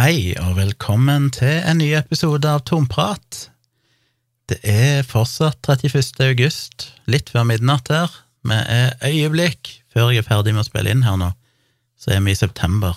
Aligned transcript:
Hei, 0.00 0.32
og 0.40 0.54
velkommen 0.56 1.26
til 1.34 1.58
en 1.68 1.76
ny 1.76 1.90
episode 1.98 2.48
av 2.48 2.62
Tomprat. 2.64 3.50
Det 4.48 4.56
er 4.64 5.02
fortsatt 5.04 5.68
31. 5.68 6.22
august, 6.24 6.86
litt 7.04 7.28
før 7.28 7.44
midnatt 7.50 7.90
her. 7.92 8.14
Vi 8.48 8.56
er 8.56 8.94
øyeblikk 9.04 9.74
før 9.92 10.08
jeg 10.08 10.22
er 10.22 10.24
ferdig 10.30 10.54
med 10.56 10.62
å 10.62 10.68
spille 10.70 10.94
inn 10.94 11.04
her 11.04 11.18
nå, 11.20 11.28
så 12.00 12.14
er 12.14 12.24
vi 12.24 12.32
i 12.32 12.38
september. 12.38 12.96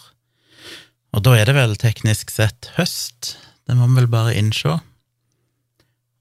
Og 1.11 1.25
da 1.27 1.33
er 1.35 1.51
det 1.51 1.57
vel 1.57 1.75
teknisk 1.81 2.31
sett 2.31 2.71
høst, 2.77 3.33
det 3.67 3.75
må 3.75 3.89
vi 3.89 3.99
vel 3.99 4.07
bare 4.13 4.37
innse. 4.39 4.77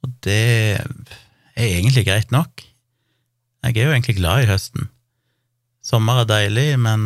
Og 0.02 0.18
det 0.26 0.42
er 0.82 1.62
egentlig 1.62 2.08
greit 2.10 2.34
nok. 2.34 2.66
Jeg 3.62 3.78
er 3.78 3.86
jo 3.86 3.94
egentlig 3.94 4.18
glad 4.18 4.48
i 4.48 4.50
høsten. 4.50 4.90
Sommer 5.82 6.22
er 6.22 6.28
deilig, 6.30 6.66
men 6.78 7.00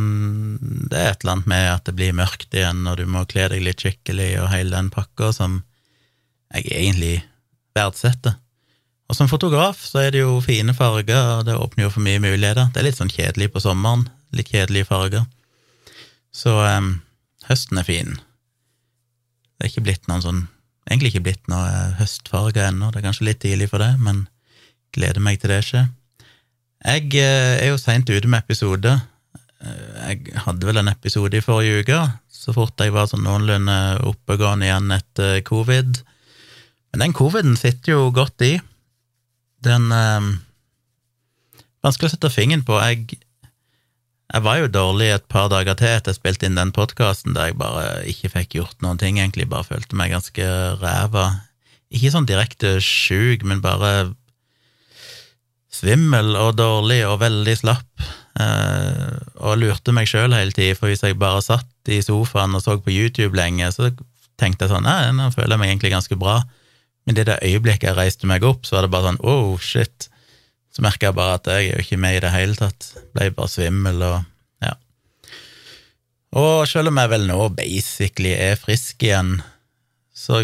det 0.91 0.99
er 0.99 1.15
et 1.15 1.23
eller 1.23 1.39
annet 1.39 1.49
med 1.49 1.69
at 1.71 1.87
det 1.89 1.95
blir 1.97 2.17
mørkt 2.17 2.53
igjen, 2.53 2.83
og 2.85 2.99
du 3.01 3.07
må 3.09 3.25
kle 3.29 3.47
deg 3.49 3.65
litt 3.65 3.81
skikkelig 3.81 4.35
og 4.43 4.51
hele 4.53 4.75
den 4.75 4.91
pakka 4.93 5.31
som 5.33 5.63
jeg 6.53 6.69
egentlig 6.69 7.15
verdsetter. 7.77 8.37
Og 9.07 9.17
som 9.17 9.31
fotograf 9.31 9.81
så 9.87 10.03
er 10.03 10.13
det 10.13 10.25
jo 10.25 10.41
fine 10.45 10.75
farger, 10.77 11.39
og 11.39 11.47
det 11.49 11.57
åpner 11.57 11.87
jo 11.87 11.95
for 11.95 12.05
mye 12.05 12.21
muligheter. 12.21 12.69
Det 12.75 12.83
er 12.83 12.89
litt 12.89 12.99
sånn 12.99 13.13
kjedelig 13.13 13.53
på 13.55 13.63
sommeren, 13.65 14.09
litt 14.37 14.51
kjedelige 14.53 14.91
farger. 14.91 15.25
Så 16.35 16.53
um, 16.59 16.99
høsten 17.49 17.81
er 17.81 17.87
fin. 17.87 18.17
Det 19.57 19.65
er 19.65 19.73
ikke 19.73 19.87
blitt 19.89 20.11
noen 20.11 20.25
sånn 20.25 20.45
Egentlig 20.87 21.17
ikke 21.17 21.25
blitt 21.27 21.49
noe 21.51 21.71
høstfarger 21.99 22.69
ennå, 22.69 22.93
det 22.95 23.01
er 23.01 23.05
kanskje 23.09 23.25
litt 23.27 23.41
tidlig 23.43 23.67
for 23.73 23.83
det, 23.83 23.97
men 23.99 24.21
gleder 24.95 25.19
meg 25.19 25.41
til 25.43 25.51
det 25.51 25.57
skjer. 25.67 25.89
Jeg 26.85 27.09
eh, 27.17 27.57
er 27.63 27.71
jo 27.71 27.79
seint 27.81 28.09
ute 28.11 28.29
med 28.29 28.45
episode. 28.45 28.93
Eh, 29.65 30.11
jeg 30.11 30.43
hadde 30.45 30.69
vel 30.69 30.81
en 30.83 30.93
episode 30.93 31.39
i 31.39 31.45
forrige 31.45 31.85
uke, 31.85 32.01
så 32.29 32.55
fort 32.57 32.81
jeg 32.83 32.93
var 32.95 33.09
sånn 33.11 33.25
noenlunde 33.25 33.77
oppegående 34.07 34.69
igjen 34.69 34.93
etter 34.95 35.41
covid. 35.47 36.03
Men 36.93 37.07
den 37.07 37.17
coviden 37.17 37.57
sitter 37.59 37.97
jo 37.97 38.11
godt 38.15 38.45
i. 38.45 38.57
Den 39.65 39.89
eh, 39.95 40.35
Vanskelig 41.87 42.09
å 42.09 42.13
sette 42.17 42.33
fingeren 42.35 42.65
på. 42.67 42.75
Jeg, 42.83 43.19
jeg 44.33 44.43
var 44.43 44.57
jo 44.59 44.71
dårlig 44.75 45.07
et 45.15 45.27
par 45.31 45.47
dager 45.53 45.77
til 45.79 45.93
etter 45.93 46.11
jeg 46.11 46.19
spilte 46.19 46.49
inn 46.49 46.59
den 46.59 46.73
podkasten 46.75 47.37
der 47.37 47.53
jeg 47.53 47.59
bare 47.61 47.85
ikke 48.11 48.33
fikk 48.33 48.57
gjort 48.59 48.81
noen 48.83 48.99
ting, 48.99 49.21
egentlig. 49.21 49.47
Bare 49.53 49.69
følte 49.69 49.95
meg 49.95 50.11
ganske 50.11 50.49
ræva. 50.81 51.29
Ikke 51.95 52.11
sånn 52.11 52.27
direkte 52.27 52.81
sjuk, 52.83 53.47
men 53.47 53.63
bare 53.63 54.17
svimmel 55.77 56.35
og 56.41 56.57
dårlig 56.59 57.01
og 57.09 57.21
veldig 57.23 57.55
slapp, 57.59 58.05
eh, 58.41 59.17
og 59.37 59.61
lurte 59.61 59.95
meg 59.97 60.09
sjøl 60.11 60.35
hele 60.37 60.55
tida, 60.57 60.77
for 60.79 60.91
hvis 60.91 61.05
jeg 61.05 61.19
bare 61.21 61.45
satt 61.45 61.93
i 61.93 62.01
sofaen 62.05 62.57
og 62.57 62.65
så 62.65 62.79
på 62.81 62.95
YouTube 62.95 63.37
lenge, 63.39 63.69
så 63.75 63.93
tenkte 64.41 64.67
jeg 64.67 64.75
sånn 64.75 64.87
nei, 64.87 65.13
nå 65.17 65.31
føler 65.35 65.57
jeg 65.57 65.63
meg 65.63 65.73
egentlig 65.73 65.95
ganske 65.95 66.21
bra, 66.21 66.41
men 67.07 67.19
det 67.19 67.39
øyeblikket 67.39 67.91
jeg 67.91 67.99
reiste 67.99 68.29
meg 68.29 68.45
opp, 68.47 68.67
så 68.67 68.77
var 68.77 68.87
det 68.87 68.93
bare 68.95 69.11
sånn 69.11 69.25
oh, 69.29 69.57
shit, 69.63 70.09
så 70.75 70.85
merka 70.85 71.09
jeg 71.09 71.17
bare 71.17 71.39
at 71.39 71.51
jeg 71.51 71.69
er 71.69 71.77
jo 71.79 71.85
ikke 71.87 72.01
med 72.03 72.19
i 72.19 72.23
det 72.25 72.33
hele 72.35 72.59
tatt, 72.59 72.89
ble 73.17 73.31
bare 73.37 73.53
svimmel 73.53 74.03
og 74.05 74.17
ja. 74.65 74.75
Og 76.37 76.67
selv 76.69 76.91
om 76.91 76.99
jeg 77.01 77.13
vel 77.15 77.29
nå 77.31 77.39
basically 77.57 78.35
er 78.35 78.59
frisk 78.61 79.07
igjen, 79.07 79.39
så 80.17 80.43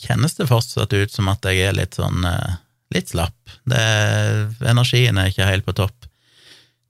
kjennes 0.00 0.38
det 0.38 0.48
fortsatt 0.48 0.94
ut 0.94 1.12
som 1.12 1.28
at 1.30 1.46
jeg 1.46 1.68
er 1.68 1.76
litt 1.76 1.98
sånn 1.98 2.24
eh, 2.26 2.56
litt 2.94 3.10
slapp. 3.10 3.36
Det, 3.66 3.80
energien 4.66 5.18
er 5.18 5.30
ikke 5.32 5.48
helt 5.48 5.66
på 5.66 5.74
topp. 5.76 6.06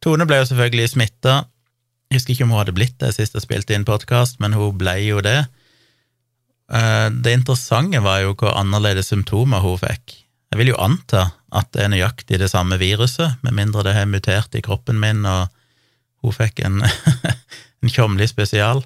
Tone 0.05 0.27
ble 0.28 0.42
jo 0.42 0.48
selvfølgelig 0.50 0.92
smitta. 0.92 1.44
Husker 2.12 2.34
ikke 2.34 2.47
om 2.47 2.52
hun 2.55 2.61
hadde 2.62 2.77
blitt 2.77 2.98
det 3.02 3.14
sist 3.16 3.34
jeg 3.36 3.47
spilte 3.47 3.75
inn 3.75 3.86
podkast, 3.89 4.39
men 4.42 4.55
hun 4.56 4.77
ble 4.78 4.98
jo 5.06 5.22
det. 5.24 5.41
Eh, 6.72 7.08
det 7.11 7.34
interessante 7.41 8.02
var 8.05 8.22
jo 8.22 8.36
hvor 8.36 8.55
annerledes 8.58 9.11
symptomer 9.12 9.64
hun 9.64 9.80
fikk. 9.80 10.20
Jeg 10.52 10.61
vil 10.61 10.72
jo 10.72 10.80
anta 10.83 11.30
at 11.56 11.72
det 11.74 11.84
er 11.84 11.92
nøyaktig 11.92 12.40
det 12.40 12.51
samme 12.52 12.78
viruset, 12.78 13.39
med 13.42 13.57
mindre 13.57 13.84
det 13.86 13.96
har 13.96 14.08
mutert 14.11 14.55
i 14.55 14.63
kroppen 14.63 15.01
min, 15.02 15.24
og 15.27 15.48
hun 16.23 16.34
fikk 16.34 16.63
en, 16.67 16.83
en 17.83 17.92
tjomli 17.92 18.28
spesial. 18.30 18.84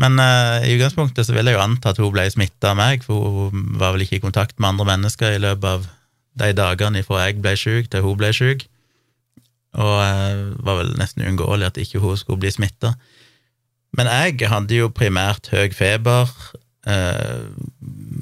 Men 0.00 0.18
uh, 0.18 0.64
i 0.66 0.74
utgangspunktet 0.74 1.26
så 1.26 1.34
vil 1.36 1.46
jeg 1.46 1.56
jo 1.56 1.62
anta 1.62 1.92
at 1.92 2.00
hun 2.02 2.10
ble 2.14 2.24
smitta 2.32 2.72
av 2.72 2.80
meg, 2.80 3.04
for 3.06 3.50
hun 3.52 3.76
var 3.78 3.94
vel 3.94 4.06
ikke 4.06 4.18
i 4.18 4.24
kontakt 4.24 4.58
med 4.58 4.72
andre 4.72 4.88
mennesker 4.94 5.36
i 5.36 5.42
løpet 5.42 5.68
av 5.70 5.86
de 6.40 6.54
dagene 6.56 7.02
fra 7.06 7.26
jeg 7.26 7.40
ble 7.42 7.54
syk 7.58 7.90
til 7.92 8.04
hun 8.04 8.18
ble 8.18 8.32
syk, 8.34 8.66
og 9.74 9.94
det 9.98 10.64
var 10.66 10.80
vel 10.80 10.92
nesten 10.98 11.24
uunngåelig 11.26 11.70
at 11.70 11.80
ikke 11.82 12.02
hun 12.02 12.18
skulle 12.18 12.42
bli 12.44 12.52
smitta. 12.54 12.94
Men 13.94 14.10
jeg 14.10 14.50
hadde 14.50 14.78
jo 14.78 14.90
primært 14.94 15.50
høy 15.54 15.70
feber, 15.74 16.30
eh, 16.86 17.46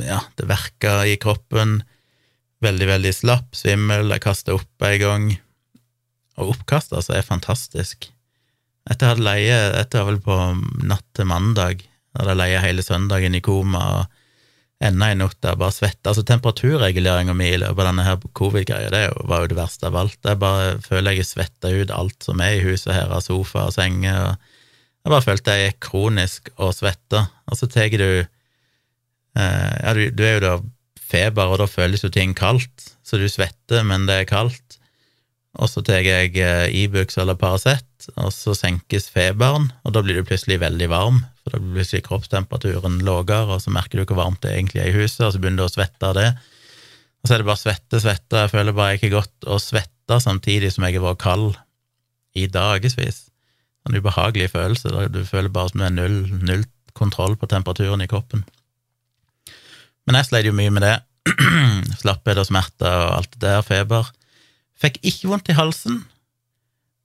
ja, 0.04 0.20
det 0.36 0.48
verka 0.48 1.02
i 1.08 1.18
kroppen, 1.20 1.80
veldig, 2.64 2.88
veldig 2.88 3.12
slapp, 3.16 3.52
svimmel, 3.56 4.12
jeg 4.12 4.24
kasta 4.24 4.56
opp 4.56 4.86
en 4.86 4.98
gang, 5.02 5.30
og 6.40 6.54
oppkast 6.54 6.92
altså 6.96 7.16
er 7.16 7.26
fantastisk. 7.26 8.08
Jeg 8.88 8.98
hadde 8.98 9.24
leie, 9.24 9.56
dette 9.76 10.00
var 10.00 10.10
vel 10.10 10.22
på 10.24 10.38
natt 10.88 11.06
til 11.16 11.28
mandag, 11.30 11.84
hadde 12.16 12.34
jeg 12.34 12.40
leie 12.40 12.64
hele 12.64 12.84
søndagen 12.84 13.36
i 13.36 13.44
koma 13.44 13.84
og 14.00 14.22
enda 14.82 15.10
en 15.12 15.22
natt 15.22 15.38
der 15.44 15.59
bare 15.60 15.75
svette. 15.75 16.10
Altså 16.10 16.25
temperaturreguleringa 16.26 17.34
mi 17.37 17.53
i 17.53 17.60
løpet 17.60 17.82
av 17.82 17.88
denne 17.91 18.06
her 18.06 18.19
covid-greia, 18.38 18.91
det 18.93 19.04
var 19.31 19.44
jo 19.44 19.53
det 19.53 19.59
verste 19.59 19.88
av 19.88 19.98
alt. 20.00 20.19
Jeg 20.26 20.41
bare 20.43 20.75
føler 20.84 21.19
jeg 21.19 21.28
svetta 21.28 21.70
ut 21.70 21.94
alt 21.94 22.26
som 22.26 22.43
er 22.43 22.59
i 22.59 22.65
huset 22.66 22.94
her 22.97 23.12
av 23.15 23.25
sofa 23.25 23.69
og 23.69 23.76
senger, 23.76 24.32
og 24.32 24.53
jeg 25.03 25.15
bare 25.15 25.26
følte 25.26 25.56
jeg 25.56 25.71
gikk 25.71 25.81
kronisk 25.88 26.53
og 26.59 26.75
svetta. 26.76 27.25
Og 27.50 27.59
så 27.59 27.69
tar 27.71 27.91
du 27.98 28.09
eh, 28.22 29.72
Ja, 29.82 29.94
du, 29.98 30.04
du, 30.15 30.22
er 30.26 30.37
jo 30.38 30.44
da 30.44 30.54
feber, 31.03 31.50
og 31.50 31.62
da 31.62 31.66
føles 31.71 32.04
jo 32.04 32.12
ting 32.12 32.37
kaldt, 32.38 32.92
så 33.03 33.19
du 33.19 33.26
svetter, 33.31 33.82
men 33.87 34.06
det 34.09 34.22
er 34.22 34.31
kaldt. 34.31 34.78
Og 35.60 35.68
så 35.68 35.82
tar 35.84 36.00
jeg 36.00 36.32
Ibux 36.72 37.18
e 37.18 37.20
eller 37.20 37.36
Paracet, 37.36 38.08
og 38.16 38.30
så 38.32 38.54
senkes 38.56 39.10
feberen, 39.12 39.68
og 39.84 39.92
da 39.92 40.00
blir 40.04 40.16
du 40.16 40.24
plutselig 40.24 40.62
veldig 40.62 40.88
varm 40.88 41.20
for 41.42 41.54
da 41.54 41.58
blir 41.58 41.80
plutselig 41.80 42.04
kroppstemperaturen 42.06 43.00
lavere, 43.06 43.56
og 43.56 43.62
så 43.64 43.72
merker 43.74 43.98
du 43.98 44.06
hvor 44.06 44.20
varmt 44.22 44.42
det 44.44 44.54
egentlig 44.54 44.82
er 44.82 44.92
i 44.92 44.96
huset, 44.96 45.24
og 45.26 45.34
så 45.34 45.42
begynner 45.42 45.64
du 45.64 45.66
å 45.66 45.74
svette 45.74 46.08
av 46.08 46.14
det. 46.18 46.28
Og 47.22 47.28
så 47.28 47.34
er 47.34 47.42
det 47.42 47.48
bare 47.48 47.62
svette, 47.62 48.00
svette, 48.02 48.44
jeg 48.44 48.52
føler 48.52 48.76
bare 48.76 48.96
ikke 48.98 49.12
godt 49.16 49.50
å 49.50 49.58
svette 49.62 50.18
samtidig 50.22 50.72
som 50.74 50.86
jeg 50.86 50.98
har 50.98 51.06
vært 51.06 51.22
kald 51.22 51.58
i 52.38 52.46
dagevis. 52.50 53.24
En 53.88 53.98
ubehagelig 53.98 54.52
følelse, 54.54 55.08
du 55.10 55.22
føler 55.26 55.50
bare 55.50 55.72
som 55.72 55.82
det 55.82 55.91
er 55.91 55.96
null, 55.96 56.18
null 56.46 56.66
kontroll 56.98 57.34
på 57.38 57.48
temperaturen 57.50 58.04
i 58.04 58.10
kroppen. 58.10 58.44
Men 60.06 60.18
jeg 60.18 60.28
sleit 60.28 60.46
jo 60.46 60.54
mye 60.54 60.70
med 60.74 60.86
det. 60.86 60.96
Slapphet 62.02 62.38
og 62.38 62.46
smerter 62.46 62.91
og 62.91 63.16
alt 63.18 63.34
det 63.34 63.42
der, 63.48 63.66
feber. 63.66 64.10
Fikk 64.82 64.98
ikke 65.06 65.31
vondt 65.31 65.53
i 65.53 65.56
halsen, 65.56 66.03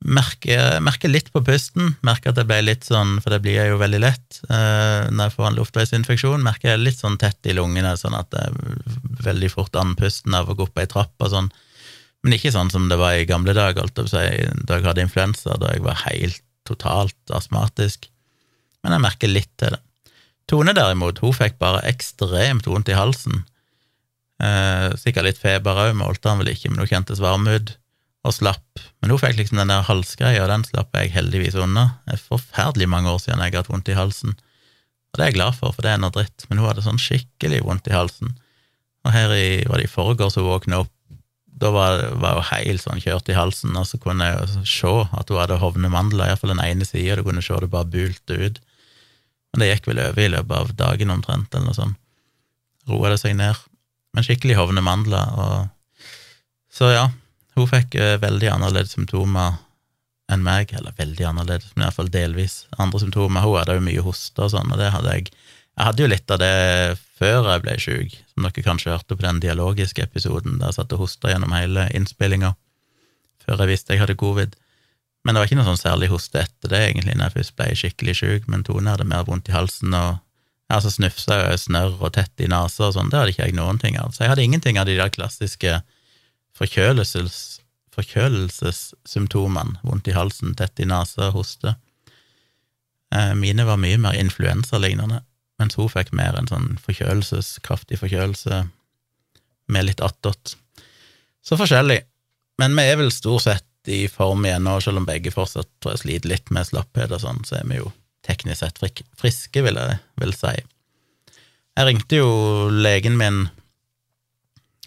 Merker, 0.05 0.77
merker, 0.85 1.09
litt 1.09 1.31
på 1.33 1.41
pusten, 1.41 1.95
merker 2.05 2.29
at 2.29 2.37
det 2.37 2.45
ble 2.45 2.59
litt 2.61 2.85
sånn, 2.85 3.15
for 3.17 3.33
det 3.33 3.39
blir 3.41 3.57
jo 3.71 3.79
veldig 3.81 3.99
lett 4.03 4.37
eh, 4.45 5.09
når 5.09 5.23
jeg 5.23 5.33
får 5.33 5.47
en 5.47 5.57
luftveisinfeksjon, 5.57 6.43
merker 6.45 6.69
jeg 6.69 6.83
litt 6.83 7.01
sånn 7.01 7.17
tett 7.17 7.49
i 7.49 7.55
lungene, 7.57 7.95
sånn 7.97 8.13
at 8.13 8.29
det 8.29 8.43
er 8.45 8.99
veldig 9.25 9.49
fort 9.55 9.79
andpusten 9.81 10.37
av 10.37 10.51
å 10.51 10.55
gå 10.59 10.67
opp 10.67 10.77
ei 10.77 10.85
trapp 10.91 11.25
og 11.25 11.33
sånn. 11.33 11.49
Men 12.21 12.37
ikke 12.37 12.53
sånn 12.53 12.69
som 12.69 12.85
det 12.91 12.99
var 13.01 13.17
i 13.17 13.25
gamle 13.25 13.57
dager, 13.57 13.89
da 13.89 14.21
jeg 14.21 14.85
hadde 14.85 15.03
influensa, 15.07 15.57
da 15.57 15.73
jeg 15.73 15.81
var 15.85 15.97
helt 16.05 16.43
totalt 16.69 17.33
astmatisk. 17.33 18.05
Men 18.85 18.95
jeg 18.95 19.05
merker 19.07 19.33
litt 19.33 19.53
til 19.57 19.73
det. 19.73 19.81
Tone, 20.47 20.77
derimot, 20.77 21.19
hun 21.25 21.33
fikk 21.35 21.57
bare 21.59 21.81
ekstremt 21.89 22.69
vondt 22.69 22.93
i 22.93 22.95
halsen. 22.95 23.41
Eh, 24.37 24.89
sikkert 25.01 25.25
litt 25.25 25.41
feber 25.41 25.79
òg, 25.87 25.95
målte 25.97 26.29
han 26.29 26.41
vel 26.41 26.51
ikke, 26.53 26.69
men 26.69 26.83
hun 26.83 26.89
kjentes 26.89 27.21
varm 27.23 27.47
ut 27.49 27.75
og 28.27 28.35
slapp. 28.35 28.81
Men 29.01 29.13
hun 29.13 29.21
fikk 29.21 29.39
liksom 29.39 29.61
den 29.61 29.71
der 29.71 29.85
halsgreia, 29.87 30.43
og 30.43 30.51
den 30.51 30.65
slapp 30.67 30.97
jeg 30.97 31.13
heldigvis 31.15 31.57
unna. 31.57 31.87
Det 32.05 32.17
er 32.17 32.27
forferdelig 32.27 32.89
mange 32.91 33.13
år 33.13 33.21
siden 33.23 33.41
jeg 33.41 33.55
har 33.55 33.63
hatt 33.63 33.71
vondt 33.71 33.93
i 33.93 33.97
halsen. 33.97 34.35
Og 34.37 35.17
det 35.17 35.23
er 35.23 35.31
jeg 35.31 35.39
glad 35.39 35.57
for, 35.57 35.73
for 35.73 35.85
det 35.85 35.93
er 35.93 36.03
noe 36.03 36.13
dritt, 36.13 36.45
men 36.49 36.59
hun 36.59 36.69
hadde 36.69 36.85
sånn 36.85 37.01
skikkelig 37.01 37.63
vondt 37.65 37.89
i 37.89 37.95
halsen. 37.95 38.35
Og 39.07 39.13
her 39.15 39.33
i, 39.33 39.47
var 39.69 39.79
det 39.79 39.87
i 39.87 39.91
forgårs 39.91 40.37
hun 40.37 40.49
våkna 40.49 40.83
opp, 40.83 40.93
da 41.57 41.71
var, 41.73 42.03
var 42.21 42.37
hun 42.37 42.49
helt 42.51 42.83
sånn 42.83 43.01
kjørt 43.01 43.31
i 43.31 43.37
halsen, 43.37 43.73
og 43.79 43.87
så 43.89 43.97
kunne 44.01 44.27
jeg 44.27 44.65
se 44.69 44.91
at 45.07 45.31
hun 45.31 45.39
hadde 45.41 45.57
hovne 45.63 45.89
mandler, 45.89 46.27
iallfall 46.27 46.53
den 46.53 46.61
ene 46.61 46.85
sida, 46.85 47.15
du 47.17 47.25
kunne 47.25 47.41
se 47.41 47.57
det 47.63 47.71
bare 47.73 47.89
bulte 47.89 48.37
ut. 48.37 48.59
Men 49.53 49.63
det 49.63 49.71
gikk 49.71 49.89
vel 49.89 50.03
over 50.03 50.21
i 50.21 50.29
løpet 50.35 50.53
av 50.59 50.75
dagen 50.77 51.15
omtrent, 51.15 51.49
eller 51.55 51.71
noe 51.71 51.77
sånt. 51.77 51.97
Roa 52.87 53.09
det 53.11 53.17
seg 53.23 53.33
ned. 53.39 53.57
Men 54.17 54.25
skikkelig 54.25 54.55
hovne 54.57 54.81
mandler, 54.81 55.29
og 55.37 55.67
Så 56.73 56.89
ja, 56.89 57.07
hun 57.57 57.69
fikk 57.69 57.95
uh, 57.97 58.17
veldig 58.21 58.49
annerledes 58.53 58.95
symptomer 58.95 59.59
enn 60.29 60.43
meg, 60.45 60.73
eller 60.77 60.93
veldig 60.97 61.25
annerledes, 61.29 61.71
men 61.75 61.85
iallfall 61.85 62.09
delvis 62.11 62.65
andre 62.77 63.01
symptomer. 63.01 63.45
Hun 63.45 63.59
hadde 63.61 63.77
jo 63.77 63.83
mye 63.85 64.03
hoste 64.05 64.43
og 64.43 64.51
sånn, 64.53 64.73
og 64.73 64.81
det 64.81 64.91
hadde 64.93 65.13
jeg. 65.15 65.31
Jeg 65.77 65.85
hadde 65.87 66.03
jo 66.03 66.09
litt 66.09 66.33
av 66.33 66.41
det 66.41 66.53
før 67.17 67.49
jeg 67.51 67.63
ble 67.63 67.75
sjuk, 67.81 68.15
som 68.33 68.45
dere 68.45 68.65
kanskje 68.65 68.93
hørte 68.93 69.15
på 69.15 69.25
den 69.25 69.41
dialogiske 69.41 70.05
episoden 70.05 70.57
der 70.57 70.71
jeg 70.71 70.79
satt 70.79 70.93
og 70.97 71.05
hosta 71.05 71.31
gjennom 71.31 71.53
hele 71.53 71.85
innspillinga 71.97 72.55
før 73.45 73.61
jeg 73.63 73.71
visste 73.71 73.93
jeg 73.93 74.01
hadde 74.03 74.17
covid. 74.19 74.57
Men 75.23 75.35
det 75.35 75.41
var 75.41 75.49
ikke 75.49 75.59
noe 75.61 75.69
sånn 75.69 75.79
særlig 75.79 76.09
hoste 76.11 76.41
etter 76.41 76.73
det, 76.73 76.81
egentlig, 76.89 77.13
når 77.15 77.29
jeg 77.29 77.37
først 77.37 77.55
ble 77.57 77.69
skikkelig 77.81 78.17
sjuk, 78.19 78.49
men 78.51 78.65
Tone 78.65 78.93
hadde 78.93 79.07
mer 79.07 79.25
vondt 79.29 79.49
i 79.51 79.55
halsen 79.55 79.93
og 79.97 80.17
ja, 80.67 80.79
så 80.83 80.91
snufsa 80.91 81.37
jeg 81.45 81.61
snørr 81.63 81.95
og 82.01 82.11
tett 82.17 82.43
i 82.43 82.49
nesa 82.51 82.89
og 82.89 82.97
sånn, 82.97 83.11
det 83.11 83.19
hadde 83.19 83.33
ikke 83.33 83.47
jeg 83.47 83.55
noen 83.55 83.79
ting 83.79 83.95
av. 83.99 84.11
Så 84.11 84.25
jeg 84.25 84.33
hadde 84.33 84.43
ingenting 84.43 84.79
av 84.79 84.89
de 84.89 84.97
der 84.99 85.11
klassiske 85.13 85.79
forkjølelses, 86.57 87.37
forkjølelsessymptomene, 87.95 89.79
vondt 89.87 90.09
i 90.11 90.15
halsen, 90.17 90.55
tett 90.59 90.79
i 90.83 90.87
nesa, 90.89 91.31
hoste. 91.35 91.77
Eh, 93.15 93.33
mine 93.39 93.63
var 93.67 93.79
mye 93.79 93.99
mer 94.01 94.17
influensalignende, 94.19 95.21
mens 95.61 95.77
hun 95.79 95.89
fikk 95.91 96.11
mer 96.17 96.35
en 96.37 96.49
sånn 96.51 96.73
forkjølelses, 96.83 97.55
kraftig 97.65 98.01
forkjølelse 98.01 98.65
med 99.71 99.87
litt 99.87 100.03
attåt. 100.03 100.57
Så 101.43 101.55
forskjellig. 101.59 102.01
Men 102.59 102.75
vi 102.75 102.83
er 102.89 102.99
vel 102.99 103.13
stort 103.13 103.45
sett 103.45 103.65
i 103.87 104.07
form 104.11 104.43
igjen 104.45 104.65
nå, 104.67 104.75
selv 104.83 104.99
om 104.99 105.07
begge 105.07 105.31
fortsatt 105.31 105.69
tror 105.79 105.95
jeg 105.95 106.03
sliter 106.03 106.33
litt 106.33 106.51
med 106.51 106.67
slapphet 106.67 107.13
og 107.15 107.23
sånn, 107.23 107.39
så 107.47 107.61
er 107.61 107.69
vi 107.69 107.79
jo 107.79 107.91
teknisk 108.27 108.63
sett 108.63 108.81
friske, 109.19 109.63
vil 109.63 109.79
jeg 109.79 109.99
vil 110.21 110.33
si. 110.35 110.55
Jeg 111.77 111.87
ringte 111.87 112.19
jo 112.19 112.29
legen 112.73 113.19
min 113.19 113.47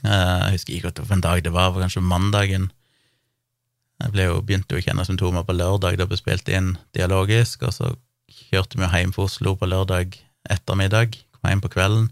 eh, 0.02 0.38
Jeg 0.48 0.56
husker 0.56 0.76
ikke 0.76 0.92
hvilken 0.98 1.24
dag 1.24 1.42
det 1.46 1.52
var, 1.54 1.76
kanskje 1.78 2.02
mandagen. 2.02 2.70
Jeg 4.00 4.26
jo, 4.26 4.40
begynte 4.40 4.74
jo 4.74 4.80
å 4.80 4.84
kjenne 4.84 5.04
symptomer 5.06 5.44
på 5.46 5.54
lørdag 5.54 5.98
da 6.00 6.06
vi 6.08 6.18
spilte 6.18 6.54
inn 6.56 6.72
dialogisk, 6.96 7.66
og 7.68 7.76
så 7.76 7.92
kjørte 8.50 8.80
vi 8.80 8.88
hjem 8.88 9.12
fra 9.14 9.26
Oslo 9.28 9.54
på 9.58 9.68
lørdag 9.68 10.16
ettermiddag, 10.50 11.18
kom 11.36 11.50
hjem 11.50 11.62
på 11.62 11.72
kvelden, 11.74 12.08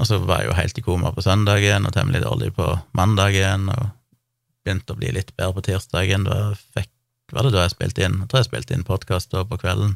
og 0.00 0.08
så 0.08 0.18
var 0.24 0.42
jeg 0.42 0.50
jo 0.50 0.56
helt 0.56 0.80
i 0.80 0.84
koma 0.84 1.12
på 1.12 1.24
søndagen 1.24 1.86
og 1.88 1.94
temmelig 1.94 2.24
dårlig 2.24 2.50
på 2.56 2.68
mandagen, 2.96 3.68
og 3.72 3.92
begynte 4.64 4.96
å 4.96 4.98
bli 4.98 5.12
litt 5.14 5.30
bedre 5.36 5.56
på 5.56 5.66
tirsdagen. 5.68 6.26
Da 6.26 6.56
fikk, 6.74 6.90
var 7.32 7.46
det 7.46 7.54
da 7.54 7.66
jeg 7.66 7.76
spilte 7.76 8.04
inn? 8.04 8.18
Jeg 8.24 8.32
tror 8.32 8.42
jeg 8.42 8.50
spilte 8.50 8.76
inn 8.76 8.88
podkast 8.88 9.36
på 9.36 9.60
kvelden. 9.62 9.94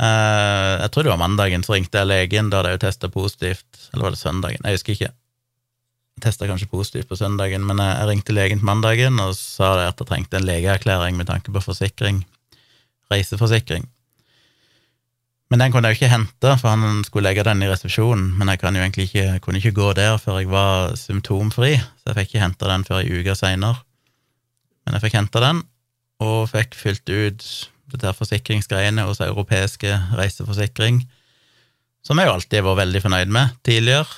Uh, 0.00 0.80
jeg 0.82 0.92
tror 0.92 1.06
det 1.06 1.12
var 1.12 1.20
mandagen, 1.20 1.64
så 1.64 1.76
ringte 1.76 2.00
jeg 2.00 2.10
legen, 2.10 2.48
da 2.50 2.60
hadde 2.60 2.72
jeg 2.72 2.78
jo 2.78 2.84
testa 2.86 3.10
positivt. 3.12 3.66
Eller 3.92 4.06
var 4.06 4.14
det 4.14 4.22
søndagen? 4.22 4.64
Jeg 4.64 4.78
husker 4.78 4.96
ikke. 4.96 5.12
Testa 6.22 6.46
kanskje 6.46 6.70
positivt 6.70 7.08
på 7.10 7.18
søndagen, 7.18 7.64
men 7.66 7.80
jeg, 7.82 8.08
ringte 8.10 8.36
legen 8.36 8.60
på 8.60 8.68
mandagen 8.68 9.18
og 9.22 9.34
sa 9.38 9.72
at 9.88 10.00
jeg 10.00 10.08
trengte 10.10 10.38
en 10.38 10.46
legeerklæring 10.46 11.18
med 11.18 11.30
tanke 11.30 11.54
på 11.54 11.64
forsikring. 11.64 12.22
Reiseforsikring. 13.12 13.88
Men 15.52 15.60
den 15.60 15.72
kunne 15.72 15.90
jeg 15.90 15.98
jo 15.98 16.00
ikke 16.00 16.14
hente, 16.14 16.52
for 16.56 16.72
han 16.72 17.02
skulle 17.04 17.28
legge 17.28 17.44
den 17.44 17.60
i 17.60 17.68
resepsjonen. 17.68 18.30
Men 18.38 18.48
jeg 18.48 18.62
kan 18.62 18.76
jo 18.76 18.80
egentlig 18.80 19.10
ikke, 19.10 19.40
kunne 19.44 19.60
ikke 19.60 19.74
gå 19.76 19.90
der 19.98 20.16
før 20.16 20.38
jeg 20.40 20.48
var 20.48 20.94
symptomfri, 20.96 21.74
så 21.76 22.08
jeg 22.08 22.16
fikk 22.18 22.30
ikke 22.30 22.44
henta 22.46 22.70
den 22.70 22.86
før 22.88 23.02
ei 23.02 23.18
uke 23.20 23.34
seinere. 23.36 23.82
Men 24.86 24.96
jeg 24.96 25.04
fikk 25.04 25.18
henta 25.18 25.42
den, 25.44 25.60
og 26.24 26.48
fikk 26.54 26.78
fylt 26.78 27.12
ut 27.12 27.44
dette 27.92 28.12
forsikringsgreiene 28.18 29.04
hos 29.08 29.22
Europeiske 29.24 29.94
reiseforsikring, 30.18 31.02
som 32.02 32.18
jeg 32.18 32.28
jo 32.28 32.34
alltid 32.34 32.58
har 32.58 32.66
vært 32.66 32.82
veldig 32.82 33.02
fornøyd 33.04 33.32
med 33.34 33.56
tidligere. 33.66 34.08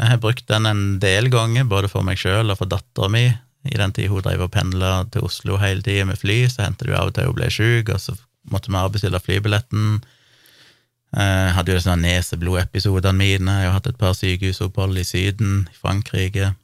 Jeg 0.00 0.12
har 0.14 0.22
brukt 0.22 0.46
den 0.48 0.68
en 0.70 0.84
del 1.02 1.28
ganger, 1.32 1.66
både 1.68 1.90
for 1.92 2.06
meg 2.06 2.20
sjøl 2.20 2.48
og 2.48 2.60
for 2.60 2.70
dattera 2.70 3.10
mi. 3.12 3.26
I 3.68 3.76
den 3.76 3.92
tid 3.92 4.08
hun 4.08 4.24
drev 4.24 4.46
og 4.46 4.54
pendla 4.54 5.02
til 5.12 5.26
Oslo 5.26 5.58
hele 5.60 5.84
tida 5.84 6.06
med 6.08 6.16
fly, 6.20 6.46
så 6.48 6.64
hendte 6.64 6.86
det 6.86 6.94
jo 6.94 7.00
av 7.00 7.10
og 7.10 7.18
til 7.18 7.28
hun 7.28 7.36
ble 7.36 7.50
sjuk, 7.52 7.92
og 7.92 8.00
så 8.00 8.16
måtte 8.48 8.72
vi 8.72 8.80
avbestille 8.80 9.20
flybilletten. 9.20 10.00
Jeg 11.10 11.52
hadde 11.58 11.74
jo 11.74 11.82
sånne 11.84 12.06
neseblodepisodene 12.06 13.18
mine, 13.18 13.58
jeg 13.60 13.68
har 13.68 13.76
hatt 13.76 13.90
et 13.90 14.00
par 14.00 14.16
sykehusopphold 14.16 14.96
i 15.02 15.04
Syden, 15.04 15.66
i 15.68 15.76
Frankrike 15.76 16.54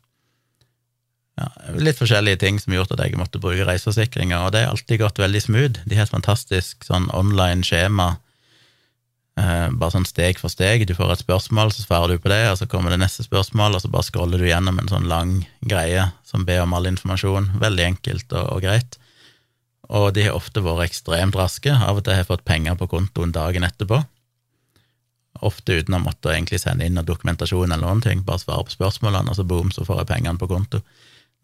ja, 1.36 1.48
litt 1.76 1.98
forskjellige 2.00 2.40
ting 2.40 2.60
som 2.60 2.72
gjort 2.72 2.94
at 2.94 3.02
jeg 3.04 3.18
måtte 3.20 3.40
bruke 3.42 3.66
reiseforsikringer, 3.68 4.46
og 4.46 4.54
det 4.54 4.64
har 4.64 4.72
alltid 4.72 5.02
gått 5.02 5.20
veldig 5.20 5.42
smooth. 5.44 5.82
De 5.84 5.98
har 5.98 6.08
et 6.08 6.14
fantastisk 6.14 6.86
sånn 6.86 7.10
online 7.16 7.66
skjema, 7.66 8.14
eh, 9.36 9.66
bare 9.68 9.92
sånn 9.92 10.08
steg 10.08 10.40
for 10.40 10.52
steg. 10.52 10.86
Du 10.88 10.94
får 10.96 11.12
et 11.12 11.24
spørsmål, 11.26 11.74
så 11.74 11.84
svarer 11.84 12.14
du 12.14 12.22
på 12.22 12.32
det, 12.32 12.40
og 12.50 12.56
så 12.60 12.68
kommer 12.70 12.94
det 12.94 13.02
neste 13.04 13.26
spørsmål, 13.26 13.76
og 13.76 13.84
så 13.84 13.92
bare 13.92 14.08
scroller 14.08 14.40
du 14.40 14.48
gjennom 14.48 14.80
en 14.80 14.88
sånn 14.88 15.10
lang 15.12 15.42
greie 15.60 16.08
som 16.24 16.46
ber 16.48 16.64
om 16.64 16.72
all 16.76 16.88
informasjon. 16.88 17.52
Veldig 17.60 17.84
enkelt 17.84 18.32
og, 18.32 18.52
og 18.56 18.64
greit. 18.64 18.96
Og 19.92 20.10
de 20.16 20.24
har 20.26 20.34
ofte 20.34 20.64
vært 20.64 20.88
ekstremt 20.88 21.36
raske. 21.38 21.70
Av 21.70 21.98
og 21.98 22.04
til 22.04 22.16
har 22.16 22.24
jeg 22.24 22.30
fått 22.32 22.48
penger 22.48 22.78
på 22.80 22.88
kontoen 22.90 23.34
dagen 23.34 23.66
etterpå. 23.66 24.00
Ofte 25.44 25.76
uten 25.82 25.98
å 25.98 26.00
måtte 26.00 26.32
egentlig 26.32 26.62
sende 26.62 26.86
inn 26.86 26.96
noe 26.96 27.06
dokumentasjon 27.06 27.68
eller 27.68 27.84
noen 27.84 28.00
ting, 28.00 28.24
bare 28.24 28.40
svare 28.40 28.64
på 28.64 28.72
spørsmålene, 28.72 29.28
og 29.30 29.36
så 29.36 29.44
boom, 29.44 29.68
så 29.68 29.84
får 29.84 30.00
jeg 30.00 30.10
pengene 30.14 30.40
på 30.40 30.48
konto. 30.50 30.80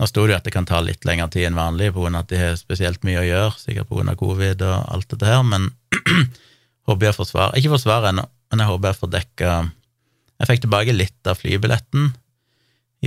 Nå 0.02 0.08
sto 0.10 0.24
det 0.26 0.32
jo 0.32 0.38
at 0.40 0.46
det 0.48 0.50
kan 0.50 0.66
ta 0.66 0.80
litt 0.82 1.04
lengre 1.06 1.28
tid 1.30 1.46
enn 1.46 1.54
vanlig 1.54 1.92
av 1.92 2.08
at 2.18 2.26
de 2.32 2.38
har 2.40 2.56
spesielt 2.58 3.04
mye 3.06 3.20
å 3.20 3.28
gjøre, 3.28 3.52
sikkert 3.60 3.92
av 3.94 4.16
covid 4.18 4.64
og 4.66 4.88
alt 4.90 5.06
dette 5.12 5.28
her, 5.28 5.44
men 5.46 5.68
håper 6.90 7.06
jeg 7.06 7.14
får 7.20 7.28
svar. 7.28 7.54
Ikke 7.54 7.70
får 7.70 7.84
svar 7.84 8.08
ennå, 8.10 8.24
men 8.50 8.64
jeg 8.64 8.70
håper 8.72 8.90
jeg 8.90 8.98
får 8.98 9.12
dekka 9.12 9.52
Jeg 10.42 10.48
fikk 10.50 10.64
tilbake 10.64 10.96
litt 10.96 11.30
av 11.30 11.38
flybilletten 11.38 12.10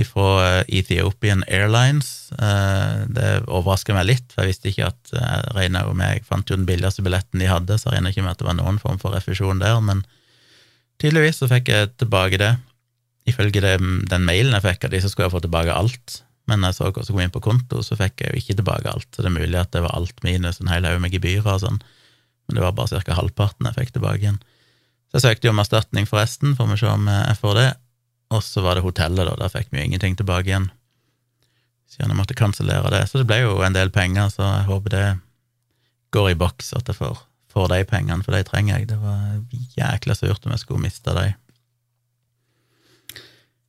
fra 0.08 0.30
eh, 0.46 0.78
Ethiopian 0.78 1.44
Airlines. 1.52 2.32
Eh, 2.32 3.04
det 3.12 3.28
overraska 3.44 3.92
meg 3.92 4.08
litt, 4.08 4.32
for 4.32 4.46
jeg 4.46 4.54
visste 4.54 4.72
ikke 4.72 4.88
at 4.88 5.12
eh, 5.12 5.20
Jeg 5.20 5.56
regna 5.58 5.84
jo 5.84 5.92
med 6.00 6.16
Jeg 6.16 6.24
fant 6.32 6.48
jo 6.48 6.56
den 6.56 6.68
billigste 6.68 7.04
billetten 7.04 7.44
de 7.44 7.52
hadde, 7.52 7.76
så 7.76 7.90
jeg 7.90 7.98
regna 7.98 8.14
ikke 8.14 8.24
med 8.24 8.38
at 8.38 8.40
det 8.40 8.48
var 8.48 8.56
noen 8.56 8.80
form 8.80 8.96
for 9.02 9.12
refusjon 9.12 9.60
der, 9.60 9.84
men 9.84 10.06
tydeligvis 10.96 11.44
så 11.44 11.52
fikk 11.52 11.68
jeg 11.68 11.92
tilbake 12.00 12.40
det. 12.40 12.54
Ifølge 13.28 13.60
den 13.60 14.24
mailen 14.24 14.56
jeg 14.56 14.64
fikk 14.64 14.88
av 14.88 14.96
de, 14.96 15.04
så 15.04 15.12
skulle 15.12 15.28
jeg 15.28 15.36
få 15.36 15.44
tilbake 15.44 15.76
alt 15.76 16.22
men 16.46 16.62
når 16.62 16.72
jeg 16.72 16.78
så 16.78 16.90
hva 16.90 17.04
som 17.04 17.16
kom 17.16 17.22
inn 17.24 17.34
på 17.34 17.42
konto, 17.42 17.82
så 17.82 17.98
fikk 17.98 18.22
jeg 18.22 18.32
jo 18.32 18.40
ikke 18.42 18.58
tilbake 18.60 18.90
alt. 18.92 19.08
Så 19.10 19.22
det 19.24 19.30
er 19.30 19.34
mulig 19.34 19.58
at 19.58 19.72
det 19.74 19.82
var 19.82 19.96
alt 19.98 20.20
minus 20.26 20.60
en 20.62 20.70
hel 20.70 20.86
haug 20.86 21.00
med 21.02 21.14
gebyrer 21.14 21.48
og 21.56 21.64
sånn, 21.64 21.80
men 22.46 22.58
det 22.58 22.62
var 22.62 22.76
bare 22.78 23.00
ca. 23.02 23.16
halvparten 23.18 23.66
jeg 23.66 23.78
fikk 23.80 23.96
tilbake 23.96 24.22
igjen. 24.22 24.38
Så 25.10 25.18
jeg 25.18 25.24
søkte 25.26 25.48
jo 25.48 25.54
om 25.54 25.62
erstatning 25.62 26.06
for 26.06 26.20
resten, 26.22 26.54
får 26.58 26.70
vi 26.70 26.78
se 26.82 26.90
om 26.90 27.10
jeg 27.10 27.38
får 27.40 27.58
det. 27.58 27.68
Og 28.34 28.42
så 28.42 28.62
var 28.62 28.78
det 28.78 28.82
hotellet, 28.86 29.26
da. 29.28 29.36
Der 29.38 29.52
fikk 29.52 29.70
vi 29.70 29.80
jo 29.80 29.86
ingenting 29.86 30.16
tilbake 30.18 30.50
igjen. 30.50 30.68
Siden 31.90 32.10
jeg 32.10 32.18
måtte 32.18 32.38
kansellere 32.38 32.90
det. 32.90 33.04
Så 33.10 33.22
det 33.22 33.28
ble 33.30 33.40
jo 33.44 33.60
en 33.62 33.74
del 33.74 33.92
penger, 33.94 34.30
så 34.34 34.42
jeg 34.42 34.68
håper 34.70 34.94
det 34.94 35.06
går 36.14 36.32
i 36.32 36.38
boks, 36.38 36.72
at 36.78 36.90
jeg 36.90 36.98
får, 36.98 37.18
får 37.52 37.70
de 37.72 37.80
pengene, 37.88 38.22
for 38.26 38.34
de 38.34 38.46
trenger 38.46 38.78
jeg. 38.78 38.90
Det 38.90 38.98
var 39.02 39.42
jækla 39.78 40.18
surt 40.18 40.46
om 40.46 40.54
jeg 40.54 40.62
skulle 40.62 40.82
miste 40.86 41.14
de. 41.16 41.28